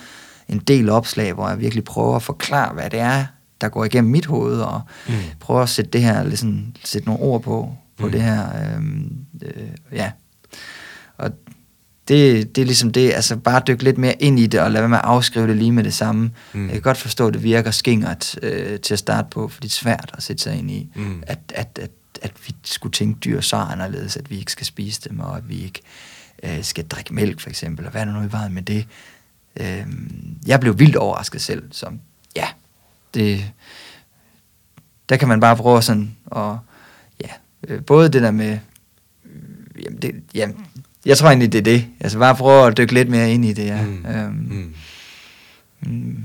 en 0.49 0.57
del 0.59 0.89
opslag, 0.89 1.33
hvor 1.33 1.49
jeg 1.49 1.59
virkelig 1.59 1.83
prøver 1.83 2.15
at 2.15 2.23
forklare, 2.23 2.73
hvad 2.73 2.89
det 2.89 2.99
er, 2.99 3.25
der 3.61 3.69
går 3.69 3.85
igennem 3.85 4.11
mit 4.11 4.25
hoved, 4.25 4.59
og 4.61 4.81
Mm. 5.07 5.13
prøver 5.39 5.61
at 5.61 5.69
sætte 5.69 5.91
det 5.91 6.01
her, 6.01 6.23
ligesom, 6.23 6.65
sætte 6.83 7.07
nogle 7.07 7.23
ord 7.23 7.41
på, 7.41 7.73
på 7.97 8.05
Mm. 8.05 8.11
det 8.11 8.21
her. 8.21 8.43
Øhm, 8.75 9.11
øh, 9.41 9.67
ja. 9.93 10.11
Og 11.17 11.31
det, 12.09 12.55
det 12.55 12.61
er 12.61 12.65
ligesom 12.65 12.91
det, 12.91 13.13
altså 13.13 13.35
bare 13.35 13.61
dykke 13.67 13.83
lidt 13.83 13.97
mere 13.97 14.21
ind 14.23 14.39
i 14.39 14.47
det, 14.47 14.59
og 14.59 14.71
lade 14.71 14.81
være 14.81 14.89
med 14.89 14.97
at 14.97 15.05
afskrive 15.05 15.47
det 15.47 15.57
lige 15.57 15.71
med 15.71 15.83
det 15.83 15.93
samme. 15.93 16.31
Mm. 16.53 16.63
Jeg 16.65 16.71
kan 16.73 16.81
godt 16.81 16.97
forstå, 16.97 17.27
at 17.27 17.33
det 17.33 17.43
virker 17.43 17.71
skingert 17.71 18.35
øh, 18.43 18.79
til 18.79 18.93
at 18.93 18.99
starte 18.99 19.27
på, 19.31 19.47
for 19.47 19.61
det 19.61 19.67
er 19.67 19.71
svært 19.73 20.11
at 20.13 20.23
sætte 20.23 20.43
sig 20.43 20.55
ind 20.59 20.71
i, 20.71 20.87
Mm. 20.95 21.23
at, 21.27 21.39
at, 21.55 21.79
at, 21.81 21.89
at 22.21 22.31
vi 22.47 22.55
skulle 22.63 22.93
tænke 22.93 23.19
dyr 23.19 23.41
så 23.41 23.55
anderledes, 23.55 24.17
at 24.17 24.29
vi 24.29 24.37
ikke 24.39 24.51
skal 24.51 24.65
spise 24.65 25.09
dem, 25.09 25.19
og 25.19 25.37
at 25.37 25.49
vi 25.49 25.63
ikke 25.63 25.81
øh, 26.43 26.63
skal 26.63 26.87
drikke 26.87 27.13
mælk 27.13 27.39
for 27.39 27.49
eksempel, 27.49 27.85
og 27.85 27.91
hvad 27.91 28.01
er 28.01 28.05
der 28.05 28.13
nu 28.13 28.27
i 28.27 28.31
vejen 28.31 28.53
med 28.53 28.61
det? 28.61 28.87
Øh, 29.59 29.85
jeg 30.47 30.59
blev 30.59 30.79
vildt 30.79 30.95
overrasket 30.95 31.41
selv, 31.41 31.63
som 31.71 31.99
ja, 32.35 32.47
det, 33.13 33.51
der 35.09 35.17
kan 35.17 35.27
man 35.27 35.39
bare 35.39 35.55
prøve 35.55 35.81
sådan, 35.81 36.15
og 36.25 36.59
ja, 37.21 37.29
øh, 37.67 37.83
både 37.85 38.09
det 38.09 38.21
der 38.21 38.31
med, 38.31 38.59
jamen, 39.85 40.01
det, 40.01 40.23
jamen, 40.35 40.65
jeg 41.05 41.17
tror 41.17 41.27
egentlig, 41.27 41.51
det 41.51 41.57
er 41.57 41.63
det. 41.63 41.85
Altså 41.99 42.19
bare 42.19 42.35
prøve 42.35 42.67
at 42.67 42.77
dykke 42.77 42.93
lidt 42.93 43.09
mere 43.09 43.31
ind 43.31 43.45
i 43.45 43.53
det, 43.53 43.65
ja. 43.65 43.81
Mm. 43.81 43.87
Mm. 43.89 44.05
Øhm, 44.15 44.73
Mm. 45.81 45.89
mm. 45.91 46.23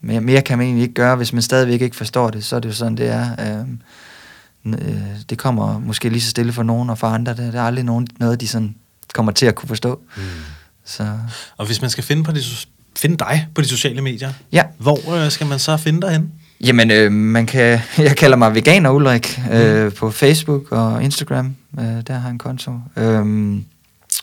mere, 0.00 0.20
mere 0.20 0.42
kan 0.42 0.58
man 0.58 0.66
egentlig 0.66 0.82
ikke 0.82 0.94
gøre, 0.94 1.16
hvis 1.16 1.32
man 1.32 1.42
stadigvæk 1.42 1.82
ikke 1.82 1.96
forstår 1.96 2.30
det, 2.30 2.44
så 2.44 2.56
er 2.56 2.60
det 2.60 2.68
jo 2.68 2.74
sådan, 2.74 2.96
det 2.96 3.08
er. 3.08 3.60
Øhm, 3.60 3.80
øh, 4.66 5.00
det 5.30 5.38
kommer 5.38 5.78
måske 5.78 6.08
lige 6.08 6.20
så 6.20 6.30
stille 6.30 6.52
for 6.52 6.62
nogen, 6.62 6.90
og 6.90 6.98
for 6.98 7.06
andre, 7.06 7.32
det, 7.32 7.52
det 7.52 7.54
er 7.54 7.62
aldrig 7.62 7.84
nogen, 7.84 8.06
noget, 8.18 8.40
de 8.40 8.48
sådan 8.48 8.74
kommer 9.14 9.32
til 9.32 9.46
at 9.46 9.54
kunne 9.54 9.68
forstå. 9.68 10.00
Mm. 10.16 10.22
Så 10.84 11.18
Og 11.56 11.66
hvis 11.66 11.80
man 11.80 11.90
skal 11.90 12.04
finde, 12.04 12.24
på 12.24 12.32
de, 12.32 12.40
finde 12.96 13.16
dig 13.18 13.46
på 13.54 13.60
de 13.60 13.66
sociale 13.68 14.00
medier, 14.02 14.32
ja, 14.52 14.62
hvor 14.78 15.14
øh, 15.24 15.30
skal 15.30 15.46
man 15.46 15.58
så 15.58 15.76
finde 15.76 16.00
dig 16.00 16.10
hen? 16.10 16.32
Jamen, 16.60 16.90
øh, 16.90 17.12
man 17.12 17.46
kan, 17.46 17.80
jeg 17.98 18.16
kalder 18.16 18.36
mig 18.36 18.54
Veganer 18.54 18.90
Ulrik 18.90 19.40
øh, 19.52 19.92
på 19.92 20.10
Facebook 20.10 20.72
og 20.72 21.02
Instagram. 21.02 21.56
Øh, 21.78 21.84
der 21.84 22.12
har 22.14 22.22
jeg 22.22 22.30
en 22.30 22.38
konto. 22.38 22.72
Øhm, 22.96 23.64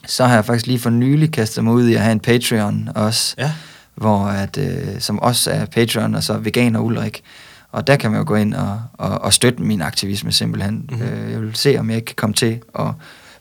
så 0.06 0.26
har 0.26 0.36
jeg 0.36 0.46
faktisk 0.46 0.68
lige 0.68 0.80
for 0.80 0.90
nylig 0.90 1.32
kastet 1.32 1.64
mig 1.64 1.74
ud 1.74 1.88
i 1.88 1.94
at 1.94 2.02
have 2.02 2.12
en 2.12 2.20
Patreon 2.20 2.90
også, 2.96 3.36
Ja. 3.38 3.52
hvor 3.96 4.26
at, 4.26 4.58
øh, 4.58 5.00
som 5.00 5.20
også 5.20 5.52
er 5.52 5.66
Patreon, 5.66 6.16
og 6.16 6.24
så 6.24 6.38
Veganer 6.38 6.80
Ulrik. 6.80 7.22
Og 7.72 7.88
der 7.88 7.96
kan 7.96 8.12
man 8.12 8.20
jo 8.20 8.28
gå 8.28 8.36
ind 8.36 8.54
og, 8.54 8.82
og, 8.94 9.22
og 9.22 9.34
støtte 9.34 9.64
min 9.64 9.82
aktivisme 9.82 10.32
simpelthen. 10.32 10.86
Mhm. 10.92 11.00
Mm-hmm. 11.00 11.14
Øh, 11.24 11.32
jeg 11.32 11.42
vil 11.42 11.56
se, 11.56 11.78
om 11.80 11.90
jeg 11.90 11.96
ikke 11.96 12.06
kan 12.06 12.16
komme 12.16 12.34
til 12.34 12.60
at 12.80 12.86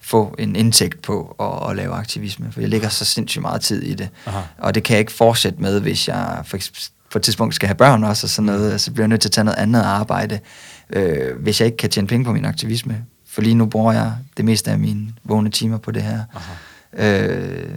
få 0.00 0.34
en 0.38 0.56
indtægt 0.56 1.02
på 1.02 1.36
at, 1.40 1.70
at 1.70 1.76
lave 1.76 1.94
aktivisme, 1.94 2.46
for 2.52 2.60
jeg 2.60 2.68
lægger 2.70 2.88
så 2.88 3.04
sindssygt 3.04 3.42
meget 3.42 3.60
tid 3.60 3.82
i 3.82 3.94
det. 3.94 4.08
Aha. 4.26 4.40
Og 4.58 4.74
det 4.74 4.82
kan 4.82 4.94
jeg 4.94 5.00
ikke 5.00 5.12
fortsætte 5.12 5.62
med, 5.62 5.80
hvis 5.80 6.08
jeg 6.08 6.42
for 6.44 6.58
på 7.12 7.18
et 7.18 7.22
tidspunkt 7.22 7.54
skal 7.54 7.66
have 7.66 7.74
børn 7.76 8.04
også, 8.04 8.26
og 8.26 8.28
sådan 8.30 8.46
noget, 8.46 8.80
så 8.80 8.92
bliver 8.92 9.02
jeg 9.04 9.08
nødt 9.08 9.20
til 9.20 9.28
at 9.28 9.32
tage 9.32 9.44
noget 9.44 9.58
andet 9.58 9.80
arbejde, 9.80 10.38
øh, 10.90 11.36
hvis 11.42 11.60
jeg 11.60 11.66
ikke 11.66 11.76
kan 11.76 11.90
tjene 11.90 12.06
penge 12.08 12.24
på 12.24 12.32
min 12.32 12.44
aktivisme. 12.44 13.04
For 13.38 13.42
lige 13.42 13.54
nu 13.54 13.66
bruger 13.66 13.92
jeg 13.92 14.12
det 14.36 14.44
meste 14.44 14.70
af 14.70 14.78
mine 14.78 15.12
vågne 15.24 15.50
timer 15.50 15.78
på 15.78 15.90
det 15.90 16.02
her. 16.02 16.24
Aha. 16.34 17.18
Øh, 17.22 17.72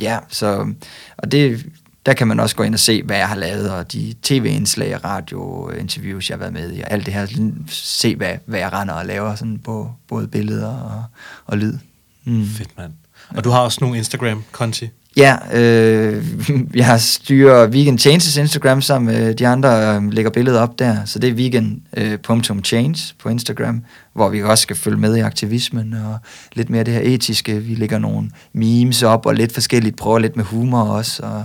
ja, 0.00 0.18
så, 0.28 0.74
og 1.16 1.32
det, 1.32 1.66
der 2.06 2.12
kan 2.12 2.28
man 2.28 2.40
også 2.40 2.56
gå 2.56 2.62
ind 2.62 2.74
og 2.74 2.80
se, 2.80 3.02
hvad 3.02 3.16
jeg 3.16 3.28
har 3.28 3.36
lavet, 3.36 3.70
og 3.70 3.92
de 3.92 4.14
tv-indslag 4.22 5.04
radiointerviews, 5.04 6.30
jeg 6.30 6.34
har 6.34 6.38
været 6.38 6.52
med 6.52 6.72
i, 6.72 6.80
og 6.80 6.90
alt 6.90 7.06
det 7.06 7.14
her, 7.14 7.26
se, 7.68 8.16
hvad, 8.16 8.36
hvad 8.46 8.58
jeg 8.58 8.72
render 8.72 8.94
og 8.94 9.06
laver, 9.06 9.34
sådan 9.34 9.58
på 9.58 9.92
både 10.08 10.28
billeder 10.28 10.76
og, 10.76 11.04
og 11.46 11.58
lyd. 11.58 11.78
Mm. 12.24 12.46
Fedt, 12.46 12.78
mand. 12.78 12.92
Og 13.36 13.44
du 13.44 13.50
har 13.50 13.60
også 13.60 13.78
nogle 13.80 13.98
Instagram-konti. 13.98 14.88
Ja, 15.16 15.36
øh, 15.52 16.24
jeg 16.74 17.00
styrer 17.00 17.66
Vegan 17.66 17.98
Changes 17.98 18.36
Instagram, 18.36 18.82
sammen 18.82 19.14
med 19.14 19.34
de 19.34 19.46
andre 19.46 19.96
øh, 19.96 20.12
lægger 20.12 20.30
billeder 20.30 20.60
op 20.60 20.78
der. 20.78 21.04
Så 21.04 21.18
det 21.18 21.30
er 21.30 21.34
vegan.change 21.34 23.14
øh, 23.14 23.22
på 23.22 23.28
Instagram, 23.28 23.84
hvor 24.12 24.28
vi 24.28 24.42
også 24.42 24.62
skal 24.62 24.76
følge 24.76 24.98
med 24.98 25.16
i 25.16 25.20
aktivismen 25.20 25.94
og 25.94 26.18
lidt 26.52 26.70
mere 26.70 26.84
det 26.84 26.94
her 26.94 27.00
etiske. 27.04 27.60
Vi 27.60 27.74
lægger 27.74 27.98
nogle 27.98 28.30
memes 28.52 29.02
op 29.02 29.26
og 29.26 29.34
lidt 29.34 29.54
forskelligt, 29.54 29.96
prøver 29.96 30.18
lidt 30.18 30.36
med 30.36 30.44
humor 30.44 30.82
også. 30.82 31.22
Og, 31.22 31.44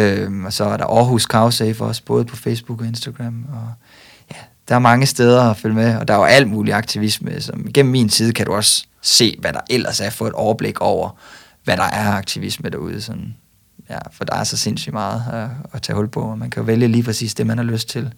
øh, 0.00 0.44
og 0.44 0.52
så 0.52 0.64
er 0.64 0.76
der 0.76 0.84
Aarhus 0.84 1.22
Cowsafe 1.22 1.84
også, 1.84 2.02
både 2.06 2.24
på 2.24 2.36
Facebook 2.36 2.80
og 2.80 2.86
Instagram. 2.86 3.44
Og 3.52 3.68
der 4.68 4.74
er 4.74 4.78
mange 4.78 5.06
steder 5.06 5.42
at 5.50 5.56
følge 5.56 5.74
med, 5.74 5.96
og 5.96 6.08
der 6.08 6.14
er 6.14 6.18
jo 6.18 6.24
alt 6.24 6.48
mulig 6.48 6.74
aktivisme. 6.74 7.40
Som, 7.40 7.66
gennem 7.74 7.92
min 7.92 8.10
side 8.10 8.32
kan 8.32 8.46
du 8.46 8.52
også 8.52 8.86
se, 9.02 9.36
hvad 9.40 9.52
der 9.52 9.60
ellers 9.70 10.00
er, 10.00 10.10
få 10.10 10.26
et 10.26 10.32
overblik 10.32 10.80
over, 10.80 11.10
hvad 11.64 11.76
der 11.76 11.82
er 11.82 12.12
aktivisme 12.12 12.70
derude. 12.70 13.00
Sådan. 13.00 13.34
ja, 13.90 13.98
for 14.12 14.24
der 14.24 14.34
er 14.34 14.44
så 14.44 14.56
sindssygt 14.56 14.92
meget 14.92 15.22
at, 15.32 15.48
at 15.72 15.82
tage 15.82 15.96
hul 15.96 16.08
på, 16.08 16.20
og 16.20 16.38
man 16.38 16.50
kan 16.50 16.60
jo 16.60 16.66
vælge 16.66 16.88
lige 16.88 17.02
præcis 17.02 17.34
det, 17.34 17.46
man 17.46 17.58
har 17.58 17.64
lyst 17.64 17.88
til. 17.88 18.12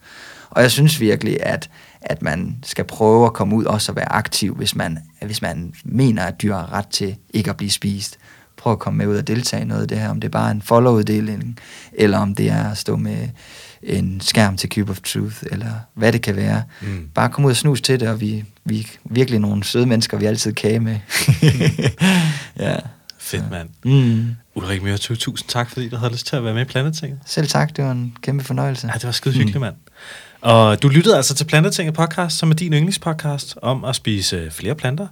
Og 0.51 0.63
jeg 0.63 0.71
synes 0.71 1.01
virkelig, 1.01 1.47
at, 1.47 1.71
at 2.01 2.23
man 2.23 2.59
skal 2.63 2.85
prøve 2.85 3.27
at 3.27 3.33
komme 3.33 3.57
ud 3.57 3.65
også 3.65 3.93
og 3.93 3.97
være 3.97 4.13
aktiv, 4.13 4.55
hvis 4.55 4.75
man, 4.75 4.99
hvis 5.23 5.43
man 5.43 5.75
mener, 5.85 6.25
at 6.25 6.43
dyr 6.43 6.55
har 6.55 6.73
ret 6.73 6.89
til 6.89 7.17
ikke 7.31 7.51
at 7.51 7.57
blive 7.57 7.71
spist. 7.71 8.19
Prøv 8.57 8.73
at 8.73 8.79
komme 8.79 8.99
med 8.99 9.07
ud 9.07 9.17
og 9.17 9.27
deltage 9.27 9.63
i 9.63 9.65
noget 9.65 9.83
af 9.83 9.89
det 9.89 9.99
her, 9.99 10.09
om 10.09 10.21
det 10.21 10.29
er 10.29 10.33
bare 10.33 10.51
en 10.51 10.63
follow-uddeling, 10.63 11.59
eller 11.93 12.19
om 12.19 12.35
det 12.35 12.51
er 12.51 12.71
at 12.71 12.79
stå 12.79 12.97
med 12.97 13.29
en 13.83 14.21
skærm 14.21 14.57
til 14.57 14.71
Cube 14.75 14.91
of 14.91 15.01
Truth, 15.01 15.37
eller 15.53 15.73
hvad 15.95 16.13
det 16.13 16.23
kan 16.23 16.37
være. 16.37 16.63
Mm. 16.81 17.09
Bare 17.15 17.29
kom 17.29 17.45
ud 17.45 17.51
og 17.51 17.57
snus 17.57 17.81
til 17.81 18.01
det, 18.01 18.09
og 18.09 18.21
vi, 18.21 18.45
vi 18.65 18.81
er 18.81 18.85
virkelig 19.05 19.41
nogle 19.41 19.65
søde 19.65 19.87
mennesker, 19.87 20.19
vi 20.19 20.25
altid 20.25 20.53
kage 20.53 20.81
med. 20.81 20.99
ja. 22.59 22.77
Fedt, 23.19 23.51
mand. 23.51 23.69
Mm. 23.85 24.37
Ulrik 24.55 24.83
Mørtøv, 24.83 25.17
tusind 25.17 25.49
tak, 25.49 25.71
fordi 25.71 25.89
du 25.89 25.97
havde 25.97 26.13
lyst 26.13 26.27
til 26.27 26.37
at 26.37 26.45
være 26.45 26.55
med 26.55 26.63
i 26.63 26.65
Planetinget. 26.65 27.19
Selv 27.27 27.49
tak, 27.49 27.77
det 27.77 27.85
var 27.85 27.91
en 27.91 28.17
kæmpe 28.23 28.45
fornøjelse. 28.45 28.87
Ja, 28.87 28.93
det 28.93 29.05
var 29.05 29.13
skide 29.13 29.35
hyggeligt, 29.35 29.57
mm. 29.57 29.61
mand. 29.61 29.75
Og 30.41 30.83
du 30.83 30.89
lyttede 30.89 31.17
altså 31.17 31.35
til 31.35 31.45
Plantetinget 31.45 31.95
podcast, 31.95 32.39
som 32.39 32.51
er 32.51 32.55
din 32.55 32.73
yndlingspodcast 32.73 33.59
om 33.63 33.85
at 33.85 33.97
spise 33.97 34.51
flere 34.51 34.75
planter. 34.75 35.07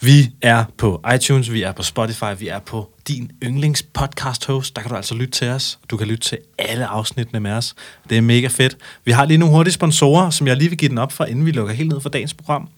Vi 0.00 0.30
er 0.42 0.64
på 0.76 1.04
iTunes, 1.14 1.52
vi 1.52 1.62
er 1.62 1.72
på 1.72 1.82
Spotify, 1.82 2.38
vi 2.38 2.48
er 2.48 2.58
på 2.58 2.90
din 3.08 3.30
yndlings 3.44 3.82
podcast 3.82 4.46
host. 4.46 4.76
Der 4.76 4.82
kan 4.82 4.90
du 4.90 4.96
altså 4.96 5.14
lytte 5.14 5.30
til 5.30 5.48
os. 5.48 5.78
Du 5.90 5.96
kan 5.96 6.06
lytte 6.06 6.28
til 6.28 6.38
alle 6.58 6.86
afsnittene 6.86 7.40
med 7.40 7.50
os. 7.50 7.74
Det 8.10 8.18
er 8.18 8.22
mega 8.22 8.48
fedt. 8.48 8.76
Vi 9.04 9.12
har 9.12 9.24
lige 9.24 9.38
nogle 9.38 9.54
hurtige 9.54 9.74
sponsorer, 9.74 10.30
som 10.30 10.46
jeg 10.46 10.56
lige 10.56 10.68
vil 10.68 10.78
give 10.78 10.88
den 10.88 10.98
op 10.98 11.12
for, 11.12 11.24
inden 11.24 11.46
vi 11.46 11.50
lukker 11.50 11.74
helt 11.74 11.88
ned 11.88 12.00
for 12.00 12.08
dagens 12.08 12.34
program. 12.34 12.68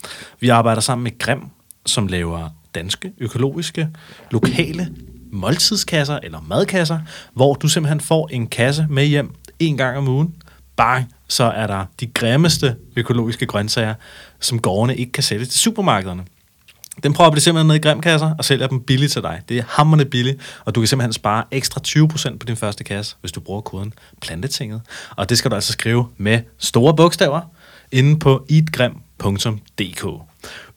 Vi 0.41 0.49
arbejder 0.49 0.81
sammen 0.81 1.05
med 1.05 1.18
Grim, 1.18 1.43
som 1.87 2.07
laver 2.07 2.49
danske, 2.75 3.12
økologiske, 3.18 3.89
lokale 4.31 4.93
måltidskasser 5.33 6.18
eller 6.23 6.41
madkasser, 6.41 7.01
hvor 7.35 7.55
du 7.55 7.68
simpelthen 7.68 8.01
får 8.01 8.29
en 8.33 8.47
kasse 8.47 8.87
med 8.91 9.07
hjem 9.07 9.35
en 9.59 9.77
gang 9.77 9.99
om 9.99 10.09
ugen. 10.09 10.35
Bang, 10.77 11.12
så 11.29 11.45
er 11.45 11.66
der 11.66 11.85
de 12.01 12.07
grimmeste 12.07 12.77
økologiske 12.97 13.47
grøntsager, 13.47 13.95
som 14.41 14.59
gårdene 14.59 14.97
ikke 14.97 15.12
kan 15.12 15.23
sælge 15.23 15.45
til 15.45 15.59
supermarkederne. 15.59 16.25
Den 17.03 17.12
prøver 17.12 17.30
de 17.30 17.41
simpelthen 17.41 17.66
ned 17.66 17.74
i 17.74 17.78
grimkasser 17.78 18.34
og 18.38 18.45
sælger 18.45 18.66
dem 18.66 18.80
billigt 18.80 19.12
til 19.12 19.22
dig. 19.22 19.41
Det 19.49 19.59
er 19.59 19.62
hammerne 19.68 20.05
billigt, 20.05 20.41
og 20.64 20.74
du 20.74 20.80
kan 20.80 20.88
simpelthen 20.88 21.12
spare 21.12 21.45
ekstra 21.51 21.80
20% 21.88 22.38
på 22.38 22.47
din 22.47 22.57
første 22.57 22.84
kasse, 22.84 23.16
hvis 23.20 23.32
du 23.32 23.41
bruger 23.41 23.61
koden 23.61 23.93
plantetinget. 24.22 24.80
Og 25.16 25.28
det 25.28 25.38
skal 25.38 25.51
du 25.51 25.55
altså 25.55 25.72
skrive 25.72 26.07
med 26.16 26.41
store 26.59 26.97
bogstaver 26.97 27.41
inde 27.93 28.18
på 28.18 28.47
eatgrim.dk. 28.51 30.05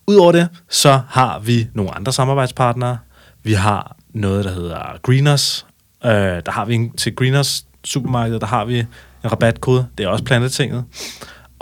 Udover 0.08 0.32
det, 0.32 0.50
så 0.70 1.02
har 1.10 1.40
vi 1.40 1.68
nogle 1.74 1.96
andre 1.96 2.14
samarbejdspartnere. 2.14 2.98
Vi 3.44 3.54
har 3.54 3.96
noget, 4.14 4.46
der 4.46 4.52
hedder 4.52 5.00
Greeners. 5.02 5.66
Øh, 6.06 6.12
der 6.12 6.52
har 6.52 6.66
vi 6.66 6.76
en, 6.76 6.92
til 6.92 7.16
Greeners 7.16 7.66
supermarked, 7.84 8.40
der 8.40 8.46
har 8.48 8.66
vi 8.66 8.80
en 8.80 9.32
rabatkode. 9.32 9.88
Det 9.98 10.04
er 10.04 10.08
også 10.08 10.24
plantetinget. 10.24 10.86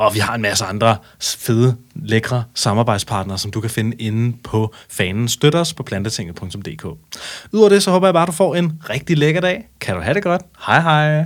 Og 0.01 0.13
vi 0.13 0.19
har 0.19 0.35
en 0.35 0.41
masse 0.41 0.65
andre 0.65 0.97
fede, 1.19 1.75
lækre 1.95 2.43
samarbejdspartnere, 2.55 3.37
som 3.37 3.51
du 3.51 3.61
kan 3.61 3.69
finde 3.69 3.97
inde 3.97 4.37
på 4.43 4.73
fanen. 4.89 5.27
Støt 5.27 5.55
os 5.55 5.73
på 5.73 5.83
plantetinget.dk. 5.83 6.85
Udover 7.51 7.69
det, 7.69 7.83
så 7.83 7.91
håber 7.91 8.07
jeg 8.07 8.13
bare, 8.13 8.23
at 8.23 8.27
du 8.27 8.33
får 8.33 8.55
en 8.55 8.81
rigtig 8.89 9.17
lækker 9.17 9.41
dag. 9.41 9.67
Kan 9.81 9.95
du 9.95 10.01
have 10.01 10.13
det 10.13 10.23
godt. 10.23 10.41
Hej 10.65 10.81
hej. 10.81 11.25